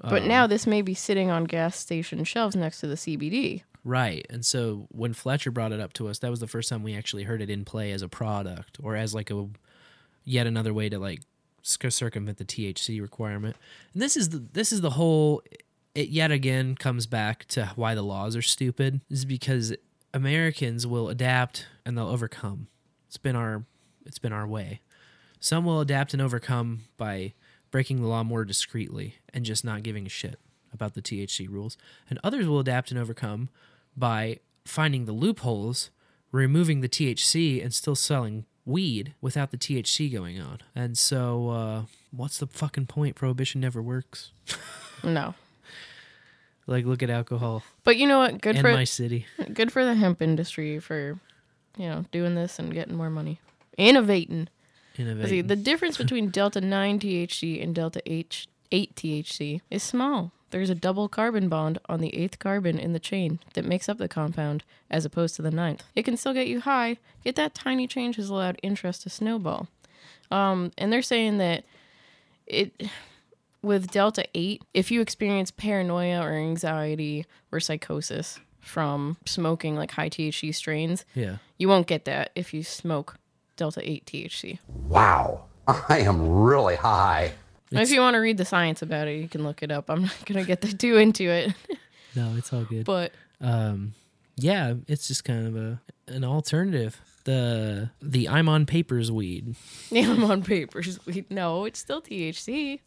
But 0.00 0.22
Um, 0.22 0.28
now 0.28 0.46
this 0.46 0.66
may 0.66 0.82
be 0.82 0.94
sitting 0.94 1.30
on 1.30 1.44
gas 1.44 1.76
station 1.76 2.24
shelves 2.24 2.56
next 2.56 2.80
to 2.80 2.86
the 2.86 2.96
CBD. 2.96 3.62
Right. 3.84 4.26
And 4.28 4.44
so 4.44 4.86
when 4.90 5.12
Fletcher 5.12 5.50
brought 5.50 5.72
it 5.72 5.80
up 5.80 5.92
to 5.94 6.08
us, 6.08 6.18
that 6.20 6.30
was 6.30 6.40
the 6.40 6.46
first 6.46 6.68
time 6.68 6.82
we 6.82 6.94
actually 6.94 7.24
heard 7.24 7.40
it 7.40 7.50
in 7.50 7.64
play 7.64 7.92
as 7.92 8.02
a 8.02 8.08
product 8.08 8.78
or 8.82 8.96
as 8.96 9.14
like 9.14 9.30
a 9.30 9.48
yet 10.24 10.46
another 10.46 10.74
way 10.74 10.88
to 10.88 10.98
like 10.98 11.22
circumvent 11.62 12.38
the 12.38 12.44
THC 12.44 13.00
requirement. 13.00 13.56
And 13.92 14.02
this 14.02 14.16
is 14.16 14.30
the 14.30 14.44
this 14.52 14.72
is 14.72 14.80
the 14.80 14.90
whole 14.90 15.42
it 15.94 16.08
yet 16.10 16.30
again 16.30 16.74
comes 16.74 17.06
back 17.06 17.44
to 17.46 17.72
why 17.76 17.94
the 17.94 18.02
laws 18.02 18.36
are 18.36 18.42
stupid 18.42 19.00
is 19.10 19.24
because 19.24 19.74
Americans 20.18 20.84
will 20.84 21.08
adapt 21.08 21.66
and 21.86 21.96
they'll 21.96 22.08
overcome. 22.08 22.66
It's 23.06 23.16
been 23.16 23.36
our 23.36 23.64
it's 24.04 24.18
been 24.18 24.32
our 24.32 24.48
way. 24.48 24.80
Some 25.38 25.64
will 25.64 25.80
adapt 25.80 26.12
and 26.12 26.20
overcome 26.20 26.80
by 26.96 27.34
breaking 27.70 28.00
the 28.00 28.08
law 28.08 28.24
more 28.24 28.44
discreetly 28.44 29.14
and 29.32 29.44
just 29.44 29.64
not 29.64 29.84
giving 29.84 30.06
a 30.06 30.08
shit 30.08 30.40
about 30.72 30.94
the 30.94 31.02
THC 31.02 31.48
rules. 31.48 31.76
And 32.10 32.18
others 32.24 32.48
will 32.48 32.58
adapt 32.58 32.90
and 32.90 32.98
overcome 32.98 33.48
by 33.96 34.40
finding 34.64 35.04
the 35.04 35.12
loopholes, 35.12 35.90
removing 36.32 36.80
the 36.80 36.88
THC, 36.88 37.62
and 37.62 37.72
still 37.72 37.94
selling 37.94 38.44
weed 38.64 39.14
without 39.20 39.52
the 39.52 39.56
THC 39.56 40.12
going 40.12 40.40
on. 40.40 40.58
And 40.74 40.98
so, 40.98 41.50
uh, 41.50 41.82
what's 42.10 42.38
the 42.38 42.48
fucking 42.48 42.86
point? 42.86 43.14
Prohibition 43.14 43.60
never 43.60 43.80
works. 43.80 44.32
No. 45.04 45.34
Like, 46.68 46.84
look 46.84 47.02
at 47.02 47.10
alcohol 47.10 47.62
But 47.82 47.96
you 47.96 48.06
know 48.06 48.18
what? 48.18 48.40
Good 48.40 48.56
in 48.56 48.62
for 48.62 48.72
my 48.72 48.84
city. 48.84 49.26
good 49.52 49.72
for 49.72 49.84
the 49.84 49.94
hemp 49.94 50.22
industry 50.22 50.78
for 50.78 51.18
you 51.76 51.88
know 51.88 52.04
doing 52.12 52.34
this 52.36 52.58
and 52.60 52.72
getting 52.72 52.94
more 52.94 53.10
money, 53.10 53.40
innovating. 53.76 54.48
See, 54.96 55.02
Innovating. 55.02 55.46
the 55.46 55.56
difference 55.56 55.96
between 55.96 56.28
delta 56.38 56.60
nine 56.60 56.98
THC 57.00 57.62
and 57.62 57.74
delta 57.74 58.02
H 58.06 58.48
eight 58.70 58.94
THC 58.96 59.60
is 59.70 59.82
small. 59.82 60.30
There's 60.50 60.70
a 60.70 60.74
double 60.74 61.08
carbon 61.08 61.48
bond 61.48 61.78
on 61.88 62.00
the 62.00 62.14
eighth 62.16 62.38
carbon 62.38 62.78
in 62.78 62.92
the 62.94 62.98
chain 62.98 63.38
that 63.54 63.64
makes 63.66 63.88
up 63.88 63.98
the 63.98 64.08
compound, 64.08 64.64
as 64.90 65.04
opposed 65.04 65.36
to 65.36 65.42
the 65.42 65.50
ninth. 65.50 65.84
It 65.94 66.04
can 66.04 66.16
still 66.16 66.32
get 66.32 66.46
you 66.48 66.60
high, 66.60 66.96
yet 67.22 67.36
that 67.36 67.54
tiny 67.54 67.86
change 67.86 68.16
has 68.16 68.28
allowed 68.30 68.58
interest 68.62 69.02
to 69.02 69.10
snowball. 69.10 69.68
Um, 70.30 70.72
and 70.78 70.90
they're 70.92 71.02
saying 71.02 71.36
that 71.38 71.64
it 72.46 72.72
with 73.62 73.90
delta 73.90 74.24
8 74.34 74.62
if 74.74 74.90
you 74.90 75.00
experience 75.00 75.50
paranoia 75.50 76.20
or 76.22 76.32
anxiety 76.32 77.26
or 77.52 77.60
psychosis 77.60 78.38
from 78.60 79.16
smoking 79.26 79.76
like 79.76 79.90
high 79.92 80.08
thc 80.10 80.54
strains 80.54 81.04
Yeah. 81.14 81.36
you 81.58 81.68
won't 81.68 81.86
get 81.86 82.04
that 82.04 82.30
if 82.34 82.52
you 82.54 82.62
smoke 82.62 83.16
delta 83.56 83.80
8 83.82 84.04
thc 84.06 84.58
Wow, 84.68 85.44
I 85.66 86.00
am 86.00 86.28
really 86.42 86.76
high. 86.76 87.32
And 87.70 87.80
if 87.80 87.90
you 87.90 88.00
want 88.00 88.14
to 88.14 88.18
read 88.18 88.36
the 88.38 88.44
science 88.44 88.80
about 88.82 89.08
it 89.08 89.20
you 89.20 89.28
can 89.28 89.42
look 89.44 89.62
it 89.62 89.70
up 89.70 89.90
i'm 89.90 90.02
not 90.02 90.24
gonna 90.24 90.44
get 90.44 90.78
too 90.78 90.96
into 90.96 91.24
it 91.24 91.52
No, 92.16 92.34
it's 92.36 92.52
all 92.52 92.64
good. 92.64 92.84
but 92.84 93.12
um, 93.40 93.92
yeah, 94.36 94.74
it's 94.88 95.06
just 95.06 95.24
kind 95.24 95.46
of 95.46 95.56
a 95.56 95.80
an 96.08 96.24
alternative. 96.24 97.00
The 97.24 97.90
the 98.00 98.28
I'm 98.30 98.48
on 98.48 98.66
papers 98.66 99.12
weed. 99.12 99.54
yeah, 99.90 100.10
i'm 100.10 100.24
on 100.24 100.42
papers 100.42 100.98
we 101.06 101.24
no 101.30 101.64
it's 101.66 101.78
still 101.78 102.00
thc 102.00 102.80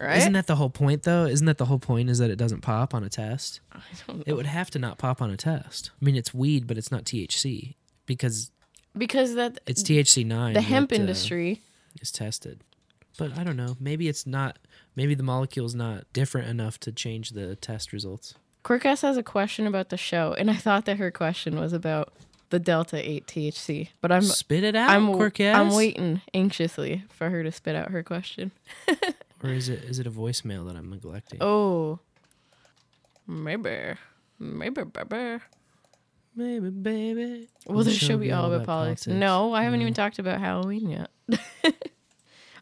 right 0.00 0.18
Isn't 0.18 0.32
that 0.32 0.46
the 0.46 0.56
whole 0.56 0.70
point 0.70 1.02
though? 1.02 1.24
Isn't 1.24 1.46
that 1.46 1.58
the 1.58 1.66
whole 1.66 1.78
point? 1.78 2.10
Is 2.10 2.18
that 2.18 2.30
it 2.30 2.36
doesn't 2.36 2.60
pop 2.60 2.94
on 2.94 3.04
a 3.04 3.08
test? 3.08 3.60
I 3.72 3.80
don't 4.06 4.22
It 4.26 4.34
would 4.34 4.46
have 4.46 4.70
to 4.70 4.78
not 4.78 4.98
pop 4.98 5.20
on 5.22 5.30
a 5.30 5.36
test. 5.36 5.90
I 6.00 6.04
mean, 6.04 6.16
it's 6.16 6.32
weed, 6.32 6.66
but 6.66 6.78
it's 6.78 6.90
not 6.90 7.04
THC 7.04 7.74
because 8.06 8.50
because 8.96 9.34
that 9.34 9.60
it's 9.66 9.82
THC 9.82 10.24
nine. 10.26 10.54
the 10.54 10.60
hemp 10.60 10.90
that, 10.90 10.98
uh, 10.98 11.02
industry 11.02 11.62
is 12.00 12.10
tested. 12.10 12.62
But 13.18 13.36
I 13.36 13.44
don't 13.44 13.56
know. 13.56 13.76
Maybe 13.80 14.08
it's 14.08 14.26
not. 14.26 14.58
Maybe 14.94 15.14
the 15.14 15.22
molecule's 15.22 15.74
not 15.74 16.04
different 16.12 16.48
enough 16.48 16.78
to 16.80 16.92
change 16.92 17.30
the 17.30 17.56
test 17.56 17.92
results. 17.92 18.34
Quirkass 18.64 19.02
has 19.02 19.16
a 19.16 19.22
question 19.22 19.66
about 19.66 19.88
the 19.88 19.96
show, 19.96 20.34
and 20.38 20.50
I 20.50 20.54
thought 20.54 20.84
that 20.86 20.98
her 20.98 21.10
question 21.10 21.58
was 21.58 21.72
about 21.72 22.12
the 22.50 22.58
Delta 22.58 22.96
8 23.08 23.26
THC. 23.26 23.88
But 24.00 24.12
I'm 24.12 24.22
Spit 24.22 24.64
it 24.64 24.76
out, 24.76 24.90
I'm, 24.90 25.08
Quirkass. 25.08 25.54
I'm 25.54 25.74
waiting 25.74 26.20
anxiously 26.34 27.04
for 27.08 27.30
her 27.30 27.42
to 27.42 27.52
spit 27.52 27.76
out 27.76 27.90
her 27.90 28.02
question. 28.02 28.52
Or 29.42 29.50
is 29.50 29.68
it 29.68 29.84
is 29.84 29.98
it 29.98 30.06
a 30.06 30.10
voicemail 30.10 30.66
that 30.66 30.76
I'm 30.76 30.90
neglecting? 30.90 31.38
Oh, 31.40 32.00
maybe, 33.26 33.94
maybe, 34.38 34.82
baby. 34.84 35.42
Maybe, 36.34 36.70
baby. 36.70 37.48
Will 37.66 37.82
the 37.84 37.90
show 37.92 38.16
be 38.16 38.30
all 38.30 38.52
about 38.52 38.66
politics? 38.66 39.06
No, 39.08 39.52
I 39.52 39.64
haven't 39.64 39.80
even 39.80 39.94
talked 39.94 40.18
about 40.20 40.38
Halloween 40.40 40.88
yet. 40.90 41.10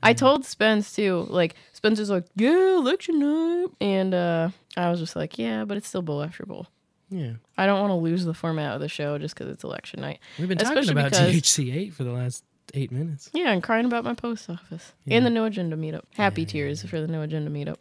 I 0.03 0.13
told 0.15 0.45
Spence 0.47 0.93
too. 0.95 1.27
Like 1.29 1.57
Spencer's 1.73 2.09
like, 2.11 2.25
yeah, 2.37 2.77
election 2.77 3.19
night, 3.19 3.69
and 3.81 4.15
uh, 4.15 4.49
I 4.77 4.91
was 4.91 5.01
just 5.01 5.15
like, 5.17 5.39
yeah, 5.39 5.65
but 5.65 5.77
it's 5.77 5.89
still 5.89 6.03
bowl 6.03 6.23
after 6.23 6.47
bowl. 6.47 6.69
Yeah. 7.11 7.35
I 7.57 7.67
don't 7.67 7.81
want 7.81 7.91
to 7.91 7.95
lose 7.97 8.25
the 8.25 8.35
format 8.35 8.75
of 8.75 8.81
the 8.81 8.89
show 8.89 9.17
just 9.19 9.35
because 9.35 9.53
it's 9.53 9.63
election 9.63 10.01
night. 10.01 10.19
We've 10.39 10.49
been 10.49 10.59
Especially 10.61 10.95
talking 10.95 10.99
about 10.99 11.11
because- 11.13 11.35
THC 11.35 11.75
eight 11.75 11.95
for 11.95 12.05
the 12.05 12.13
last 12.13 12.45
eight 12.75 12.91
minutes. 12.93 13.31
Yeah, 13.33 13.53
and 13.53 13.63
crying 13.63 13.87
about 13.87 14.05
my 14.05 14.15
post 14.15 14.49
office 14.51 14.93
Yeah. 15.05 15.17
and 15.19 15.27
the 15.27 15.31
no 15.31 15.45
agenda 15.45 15.77
meetup. 15.77 16.03
Happy 16.17 16.45
tears 16.45 16.83
for 16.83 17.01
the 17.01 17.07
no 17.09 17.23
agenda 17.23 17.51
meetup. 17.51 17.77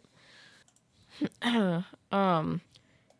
um, 2.12 2.60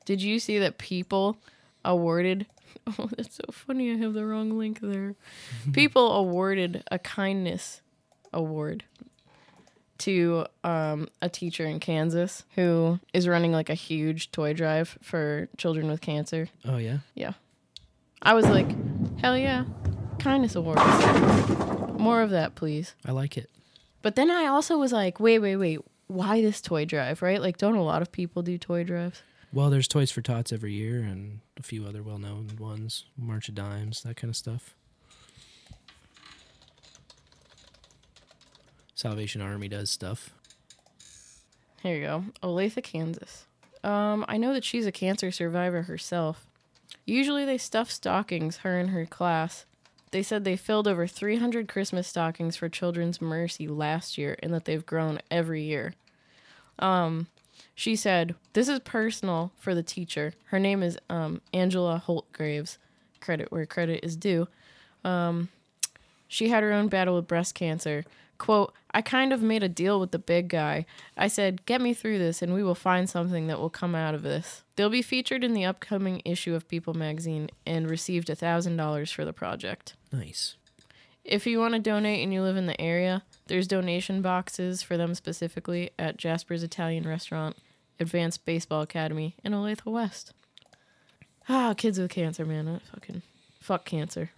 did 0.05 0.23
you 0.23 0.39
see 0.39 0.59
that 0.59 0.79
people 0.79 1.37
awarded? 1.85 2.47
Oh, 3.01 3.09
that's 3.17 3.35
so 3.35 3.43
funny. 3.51 3.91
I 3.91 3.97
have 3.97 4.13
the 4.15 4.25
wrong 4.25 4.57
link 4.59 4.79
there. 4.81 5.17
people 5.73 6.13
awarded 6.13 6.85
a 6.89 7.01
kindness 7.01 7.81
award 8.33 8.85
to 9.99 10.47
um, 10.63 11.09
a 11.21 11.29
teacher 11.29 11.65
in 11.67 11.81
Kansas 11.81 12.45
who 12.55 13.01
is 13.13 13.27
running 13.27 13.51
like 13.51 13.71
a 13.71 13.75
huge 13.75 14.31
toy 14.31 14.53
drive 14.53 14.99
for 15.03 15.49
children 15.57 15.89
with 15.89 16.01
cancer. 16.01 16.49
Oh 16.65 16.77
yeah. 16.77 16.99
Yeah. 17.17 17.33
I 18.23 18.35
was 18.35 18.47
like, 18.47 18.69
hell 19.19 19.37
yeah. 19.37 19.65
Kindness 20.27 20.57
awards. 20.57 20.83
More 22.01 22.21
of 22.21 22.31
that, 22.31 22.57
please. 22.57 22.97
I 23.07 23.13
like 23.13 23.37
it. 23.39 23.49
But 24.03 24.17
then 24.17 24.29
I 24.29 24.47
also 24.47 24.77
was 24.77 24.91
like, 24.91 25.21
wait, 25.21 25.39
wait, 25.39 25.55
wait. 25.55 25.79
Why 26.09 26.41
this 26.43 26.61
toy 26.61 26.85
drive, 26.85 27.23
right? 27.23 27.41
Like, 27.41 27.59
don't 27.59 27.77
a 27.77 27.83
lot 27.85 28.03
of 28.03 28.11
people 28.11 28.43
do 28.43 28.59
toy 28.59 28.83
drives? 28.83 29.23
Well, 29.53 29.71
there's 29.71 29.87
Toys 29.87 30.11
for 30.11 30.23
Tots 30.23 30.53
every 30.53 30.73
year 30.73 30.99
and 30.99 31.39
a 31.57 31.63
few 31.63 31.87
other 31.87 32.03
well 32.03 32.19
known 32.19 32.51
ones. 32.59 33.05
March 33.17 33.49
of 33.49 33.55
Dimes, 33.55 34.03
that 34.03 34.17
kind 34.17 34.29
of 34.29 34.35
stuff. 34.35 34.75
Salvation 38.97 39.41
Army 39.41 39.69
does 39.69 39.91
stuff. 39.91 40.35
Here 41.85 41.95
you 41.95 42.03
go. 42.03 42.25
Olathe, 42.43 42.83
Kansas. 42.83 43.47
Um, 43.85 44.25
I 44.27 44.39
know 44.39 44.53
that 44.55 44.65
she's 44.65 44.87
a 44.87 44.93
cancer 44.93 45.31
survivor 45.31 45.83
herself. 45.83 46.49
Usually 47.05 47.45
they 47.45 47.59
stuff 47.59 47.93
stockings, 47.93 48.57
her 48.59 48.77
and 48.77 48.91
her 48.91 49.07
class. 49.07 49.67
They 50.13 50.23
said 50.23 50.45
they 50.45 50.57
filled 50.57 50.87
over 50.89 51.07
300 51.07 51.69
Christmas 51.69 52.07
stockings 52.07 52.57
for 52.57 52.69
Children's 52.69 53.21
Mercy 53.21 53.67
last 53.67 54.17
year 54.17 54.37
and 54.43 54.55
that 54.55 54.65
they've 54.65 54.87
grown 54.87 55.21
every 55.31 55.63
year. 55.63 55.95
Um, 56.79 57.27
she 57.75 57.97
said, 57.97 58.35
This 58.53 58.69
is 58.69 58.81
personal 58.81 59.53
for 59.59 59.75
the 59.75 59.83
teacher. 59.83 60.35
Her 60.47 60.59
name 60.59 60.83
is 60.83 60.99
um, 61.11 61.41
Angela 61.53 61.99
Holt 61.99 62.33
Graves. 62.33 62.79
Credit 63.21 63.51
where 63.51 63.67
credit 63.67 64.01
is 64.03 64.17
due. 64.17 64.47
Um, 65.05 65.49
she 66.29 66.49
had 66.49 66.63
her 66.63 66.73
own 66.73 66.89
battle 66.89 67.17
with 67.17 67.27
breast 67.27 67.55
cancer. 67.55 68.05
Quote, 68.39 68.75
I 68.91 69.03
kind 69.03 69.33
of 69.33 69.43
made 69.43 69.63
a 69.63 69.69
deal 69.69 70.01
with 70.01 70.11
the 70.11 70.19
big 70.19 70.49
guy. 70.49 70.87
I 71.17 71.29
said, 71.29 71.67
get 71.67 71.81
me 71.81 71.95
through 71.95 72.19
this 72.19 72.43
and 72.43 72.55
we 72.55 72.63
will 72.63 72.75
find 72.75 73.09
something 73.09 73.47
that 73.47 73.59
will 73.59 73.71
come 73.71 73.95
out 73.95 74.15
of 74.15 74.23
this. 74.23 74.63
They'll 74.77 74.91
be 74.91 75.03
featured 75.03 75.45
in 75.45 75.53
the 75.53 75.65
upcoming 75.65 76.23
issue 76.25 76.55
of 76.55 76.69
People 76.69 76.95
magazine 76.95 77.51
and 77.67 77.91
received 77.91 78.29
$1,000 78.29 79.13
for 79.13 79.25
the 79.25 79.33
project. 79.33 79.95
Nice. 80.13 80.57
If 81.25 81.47
you 81.47 81.59
want 81.59 81.75
to 81.75 81.81
donate 81.81 82.23
and 82.23 82.33
you 82.33 82.41
live 82.43 82.57
in 82.57 82.67
the 82.67 82.81
area, 82.81 83.25
there's 83.49 83.67
donation 83.67 84.23
boxes 84.23 84.83
for 84.83 84.97
them 84.97 85.15
specifically 85.15 85.91
at 85.99 86.17
Jasper's 86.17 86.63
Italian 86.63 87.07
Restaurant, 87.07 87.57
Advanced 87.99 88.45
Baseball 88.45 88.83
Academy, 88.83 89.35
in 89.43 89.53
Olathe 89.53 89.85
West. 89.85 90.33
Ah, 91.49 91.75
kids 91.77 91.99
with 91.99 92.11
cancer, 92.11 92.45
man. 92.45 92.69
I 92.69 92.79
fucking 92.95 93.23
fuck 93.61 93.85
cancer. 93.85 94.31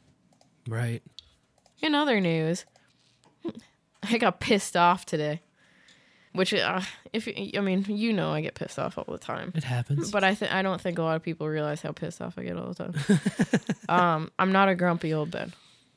Right. 0.66 1.02
In 1.80 1.94
other 1.94 2.20
news, 2.20 2.64
I 4.10 4.18
got 4.18 4.40
pissed 4.40 4.76
off 4.76 5.04
today. 5.04 5.42
Which, 6.32 6.52
uh, 6.52 6.82
if 7.12 7.26
I 7.26 7.60
mean, 7.60 7.84
you 7.88 8.12
know, 8.12 8.30
I 8.30 8.42
get 8.42 8.54
pissed 8.54 8.78
off 8.78 8.98
all 8.98 9.06
the 9.08 9.18
time. 9.18 9.50
It 9.56 9.64
happens. 9.64 10.10
But 10.10 10.24
I 10.24 10.34
think 10.34 10.52
I 10.52 10.62
don't 10.62 10.80
think 10.80 10.98
a 10.98 11.02
lot 11.02 11.16
of 11.16 11.22
people 11.22 11.48
realize 11.48 11.80
how 11.80 11.90
pissed 11.92 12.20
off 12.20 12.38
I 12.38 12.44
get 12.44 12.56
all 12.56 12.72
the 12.72 12.74
time. 12.74 12.94
um, 13.88 14.30
I'm 14.38 14.52
not 14.52 14.68
a 14.68 14.74
grumpy 14.74 15.12
old 15.12 15.30
Ben, 15.30 15.54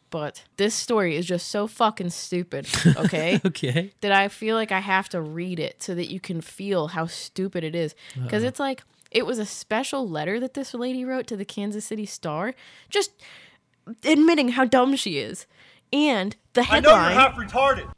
but 0.10 0.44
this 0.56 0.74
story 0.74 1.18
is 1.18 1.26
just 1.26 1.50
so 1.50 1.68
fucking 1.68 2.10
stupid. 2.12 2.68
Okay. 2.98 3.42
okay. 3.46 3.92
that 4.02 4.12
I 4.12 4.30
feel 4.30 4.56
like 4.56 4.72
I 4.72 4.80
have 4.80 5.10
to 5.10 5.22
read 5.22 5.60
it 5.60 5.84
so 5.84 5.94
that 5.96 6.10
you 6.10 6.20
can 6.20 6.40
feel 6.42 6.88
how 6.88 7.08
stupid 7.08 7.64
it 7.64 7.76
is. 7.76 7.94
Because 8.20 8.44
it's 8.44 8.60
like 8.60 8.84
It 9.12 9.26
was 9.26 9.38
a 9.38 9.46
special 9.46 10.08
letter 10.08 10.40
that 10.40 10.54
this 10.54 10.74
lady 10.74 11.04
wrote 11.04 11.28
to 11.28 11.36
the 11.38 11.46
Kansas 11.46 11.86
City 11.86 12.06
Star, 12.06 12.56
just 12.90 13.12
admitting 14.06 14.50
how 14.50 14.64
dumb 14.66 14.96
she 14.96 15.18
is. 15.18 15.46
And 15.94 16.36
the 16.54 16.64
headline. 16.64 16.86
I 16.86 16.90
know 16.90 17.02
you're 17.02 17.10
headline 17.12 17.48
half 17.48 17.52
retarded. 17.52 17.92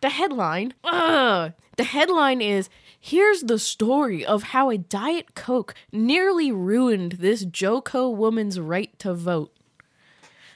the 0.00 0.08
headline 0.10 0.74
ugh, 0.84 1.52
the 1.76 1.84
headline 1.84 2.40
is 2.40 2.68
here's 2.98 3.42
the 3.42 3.58
story 3.58 4.24
of 4.24 4.42
how 4.44 4.70
a 4.70 4.78
diet 4.78 5.34
coke 5.34 5.74
nearly 5.92 6.52
ruined 6.52 7.12
this 7.12 7.44
joco 7.44 8.14
woman's 8.14 8.58
right 8.60 8.96
to 8.98 9.14
vote 9.14 9.52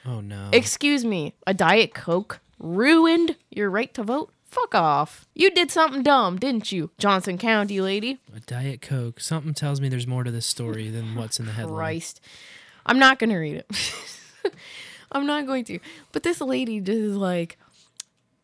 Oh 0.05 0.19
no. 0.21 0.49
excuse 0.53 1.03
me 1.03 1.33
a 1.47 1.53
diet 1.53 1.93
coke 1.93 2.39
ruined 2.59 3.35
your 3.49 3.69
right 3.69 3.93
to 3.95 4.03
vote 4.03 4.31
fuck 4.45 4.73
off 4.75 5.25
you 5.33 5.49
did 5.51 5.71
something 5.71 6.03
dumb 6.03 6.37
didn't 6.37 6.71
you 6.71 6.91
johnson 6.97 7.37
county 7.37 7.81
lady 7.81 8.19
A 8.35 8.39
Diet 8.41 8.81
Coke. 8.81 9.19
Something 9.19 9.53
tells 9.53 9.81
me 9.81 9.89
there's 9.89 10.07
more 10.07 10.23
to 10.23 10.31
this 10.31 10.45
story 10.45 10.89
than 10.89 11.15
what's 11.15 11.39
in 11.39 11.45
the 11.45 11.51
headline. 11.53 11.75
Christ. 11.75 12.21
I'm 12.85 12.99
not 12.99 13.17
going 13.19 13.31
to 13.31 13.37
read 13.37 13.55
it. 13.55 13.65
I'm 15.11 15.25
not 15.25 15.45
going 15.45 15.63
to. 15.65 15.79
But 16.11 16.23
this 16.23 16.41
lady 16.41 16.79
just 16.79 16.97
is 16.97 17.15
like, 17.15 17.57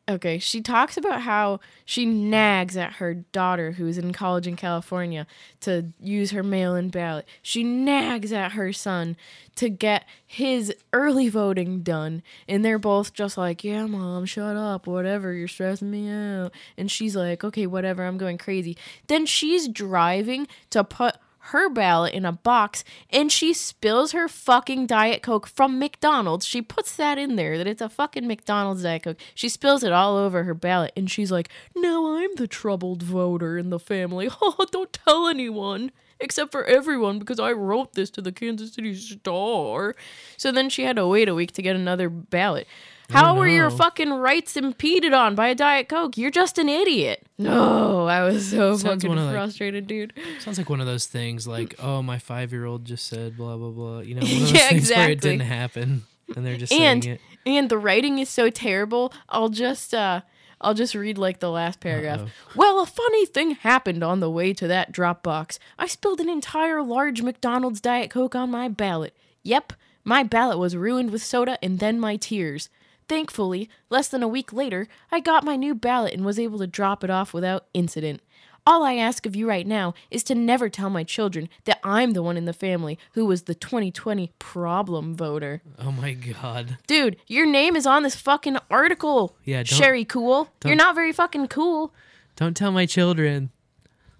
okay, 0.09 0.39
she 0.39 0.61
talks 0.61 0.97
about 0.97 1.21
how 1.21 1.59
she 1.85 2.05
nags 2.05 2.75
at 2.75 2.93
her 2.93 3.13
daughter 3.13 3.73
who's 3.73 3.97
in 3.97 4.11
college 4.13 4.47
in 4.47 4.55
California 4.55 5.25
to 5.61 5.87
use 5.99 6.31
her 6.31 6.43
mail 6.43 6.75
in 6.75 6.89
ballot. 6.89 7.25
She 7.41 7.63
nags 7.63 8.31
at 8.31 8.53
her 8.53 8.73
son 8.73 9.15
to 9.55 9.69
get 9.69 10.05
his 10.25 10.73
early 10.91 11.29
voting 11.29 11.81
done. 11.81 12.23
And 12.47 12.63
they're 12.65 12.79
both 12.79 13.13
just 13.13 13.37
like, 13.37 13.63
yeah, 13.63 13.85
mom, 13.85 14.25
shut 14.25 14.57
up, 14.57 14.87
whatever, 14.87 15.33
you're 15.33 15.47
stressing 15.47 15.91
me 15.91 16.09
out. 16.09 16.51
And 16.77 16.89
she's 16.89 17.15
like, 17.15 17.43
okay, 17.43 17.67
whatever, 17.67 18.05
I'm 18.05 18.17
going 18.17 18.37
crazy. 18.37 18.77
Then 19.07 19.25
she's 19.25 19.67
driving 19.67 20.47
to 20.71 20.83
put 20.83 21.17
her 21.45 21.69
ballot 21.69 22.13
in 22.13 22.25
a 22.25 22.31
box 22.31 22.83
and 23.09 23.31
she 23.31 23.53
spills 23.53 24.11
her 24.11 24.27
fucking 24.27 24.85
Diet 24.85 25.21
Coke 25.23 25.47
from 25.47 25.79
McDonald's. 25.79 26.45
She 26.45 26.61
puts 26.61 26.95
that 26.95 27.17
in 27.17 27.35
there 27.35 27.57
that 27.57 27.67
it's 27.67 27.81
a 27.81 27.89
fucking 27.89 28.27
McDonald's 28.27 28.83
Diet 28.83 29.03
Coke. 29.03 29.17
She 29.33 29.49
spills 29.49 29.83
it 29.83 29.91
all 29.91 30.17
over 30.17 30.43
her 30.43 30.53
ballot 30.53 30.91
and 30.95 31.09
she's 31.09 31.31
like, 31.31 31.49
Now 31.75 32.15
I'm 32.15 32.35
the 32.35 32.47
troubled 32.47 33.03
voter 33.03 33.57
in 33.57 33.69
the 33.69 33.79
family. 33.79 34.29
Oh, 34.43 34.65
don't 34.71 34.91
tell 34.91 35.27
anyone. 35.27 35.91
Except 36.19 36.51
for 36.51 36.63
everyone 36.65 37.19
because 37.19 37.39
I 37.39 37.51
wrote 37.51 37.93
this 37.93 38.09
to 38.11 38.21
the 38.21 38.31
Kansas 38.31 38.73
City 38.73 38.95
Star. 38.95 39.95
So 40.37 40.51
then 40.51 40.69
she 40.69 40.83
had 40.83 40.95
to 40.95 41.07
wait 41.07 41.29
a 41.29 41.35
week 41.35 41.51
to 41.53 41.61
get 41.61 41.75
another 41.75 42.09
ballot. 42.09 42.67
How 43.11 43.37
were 43.37 43.47
your 43.47 43.69
fucking 43.69 44.11
rights 44.13 44.55
impeded 44.57 45.13
on 45.13 45.35
by 45.35 45.49
a 45.49 45.55
Diet 45.55 45.89
Coke? 45.89 46.17
You're 46.17 46.31
just 46.31 46.57
an 46.57 46.69
idiot. 46.69 47.25
No, 47.37 48.05
I 48.07 48.23
was 48.23 48.49
so 48.49 48.75
Sounds 48.77 48.83
fucking 48.83 49.09
one 49.09 49.17
of, 49.17 49.25
like- 49.25 49.33
frustrated, 49.33 49.87
dude. 49.87 50.13
Sounds 50.39 50.57
like 50.57 50.69
one 50.69 50.79
of 50.79 50.85
those 50.87 51.07
things 51.07 51.47
like, 51.47 51.75
oh, 51.79 52.01
my 52.01 52.19
five 52.19 52.51
year 52.51 52.65
old 52.65 52.85
just 52.85 53.07
said 53.07 53.35
blah 53.37 53.57
blah 53.57 53.69
blah. 53.69 53.99
You 53.99 54.15
know, 54.15 54.21
one 54.25 54.31
of 54.31 54.39
those 54.39 54.51
Yeah, 54.51 54.69
things 54.69 54.89
where 54.91 55.09
it 55.09 55.13
exactly. 55.13 55.29
didn't 55.37 55.47
happen, 55.47 56.03
and 56.35 56.45
they're 56.45 56.57
just 56.57 56.71
and 56.73 57.03
saying 57.03 57.15
it. 57.15 57.21
and 57.45 57.69
the 57.69 57.77
writing 57.77 58.19
is 58.19 58.29
so 58.29 58.49
terrible. 58.49 59.13
I'll 59.29 59.49
just 59.49 59.93
uh 59.93 60.21
I'll 60.63 60.75
just 60.75 60.93
read 60.93 61.17
like 61.17 61.39
the 61.39 61.49
last 61.49 61.79
paragraph. 61.79 62.19
Uh-oh. 62.21 62.29
Well, 62.55 62.81
a 62.81 62.85
funny 62.85 63.25
thing 63.25 63.51
happened 63.51 64.03
on 64.03 64.19
the 64.19 64.29
way 64.29 64.53
to 64.53 64.67
that 64.67 64.91
drop 64.91 65.23
box. 65.23 65.57
I 65.79 65.87
spilled 65.87 66.19
an 66.21 66.29
entire 66.29 66.83
large 66.83 67.21
McDonald's 67.23 67.81
Diet 67.81 68.11
Coke 68.11 68.35
on 68.35 68.51
my 68.51 68.67
ballot. 68.67 69.15
Yep, 69.43 69.73
my 70.03 70.21
ballot 70.21 70.59
was 70.59 70.75
ruined 70.77 71.09
with 71.11 71.23
soda 71.23 71.57
and 71.63 71.79
then 71.79 71.99
my 71.99 72.15
tears. 72.15 72.69
Thankfully, 73.11 73.69
less 73.89 74.07
than 74.07 74.23
a 74.23 74.27
week 74.29 74.53
later, 74.53 74.87
I 75.11 75.19
got 75.19 75.43
my 75.43 75.57
new 75.57 75.75
ballot 75.75 76.13
and 76.13 76.23
was 76.23 76.39
able 76.39 76.59
to 76.59 76.65
drop 76.65 77.03
it 77.03 77.09
off 77.09 77.33
without 77.33 77.65
incident. 77.73 78.21
All 78.65 78.83
I 78.85 78.93
ask 78.93 79.25
of 79.25 79.35
you 79.35 79.49
right 79.49 79.67
now 79.67 79.93
is 80.09 80.23
to 80.23 80.33
never 80.33 80.69
tell 80.69 80.89
my 80.89 81.03
children 81.03 81.49
that 81.65 81.81
I'm 81.83 82.13
the 82.13 82.23
one 82.23 82.37
in 82.37 82.45
the 82.45 82.53
family 82.53 82.97
who 83.11 83.25
was 83.25 83.43
the 83.43 83.53
2020 83.53 84.31
problem 84.39 85.13
voter. 85.13 85.61
Oh 85.77 85.91
my 85.91 86.13
god. 86.13 86.77
Dude, 86.87 87.17
your 87.27 87.45
name 87.45 87.75
is 87.75 87.85
on 87.85 88.03
this 88.03 88.15
fucking 88.15 88.55
article. 88.69 89.35
Yeah, 89.43 89.57
don't- 89.57 89.65
Sherry 89.77 90.05
Cool. 90.05 90.47
You're 90.63 90.75
not 90.77 90.95
very 90.95 91.11
fucking 91.11 91.47
cool. 91.47 91.93
Don't 92.37 92.55
tell 92.55 92.71
my 92.71 92.85
children. 92.85 93.49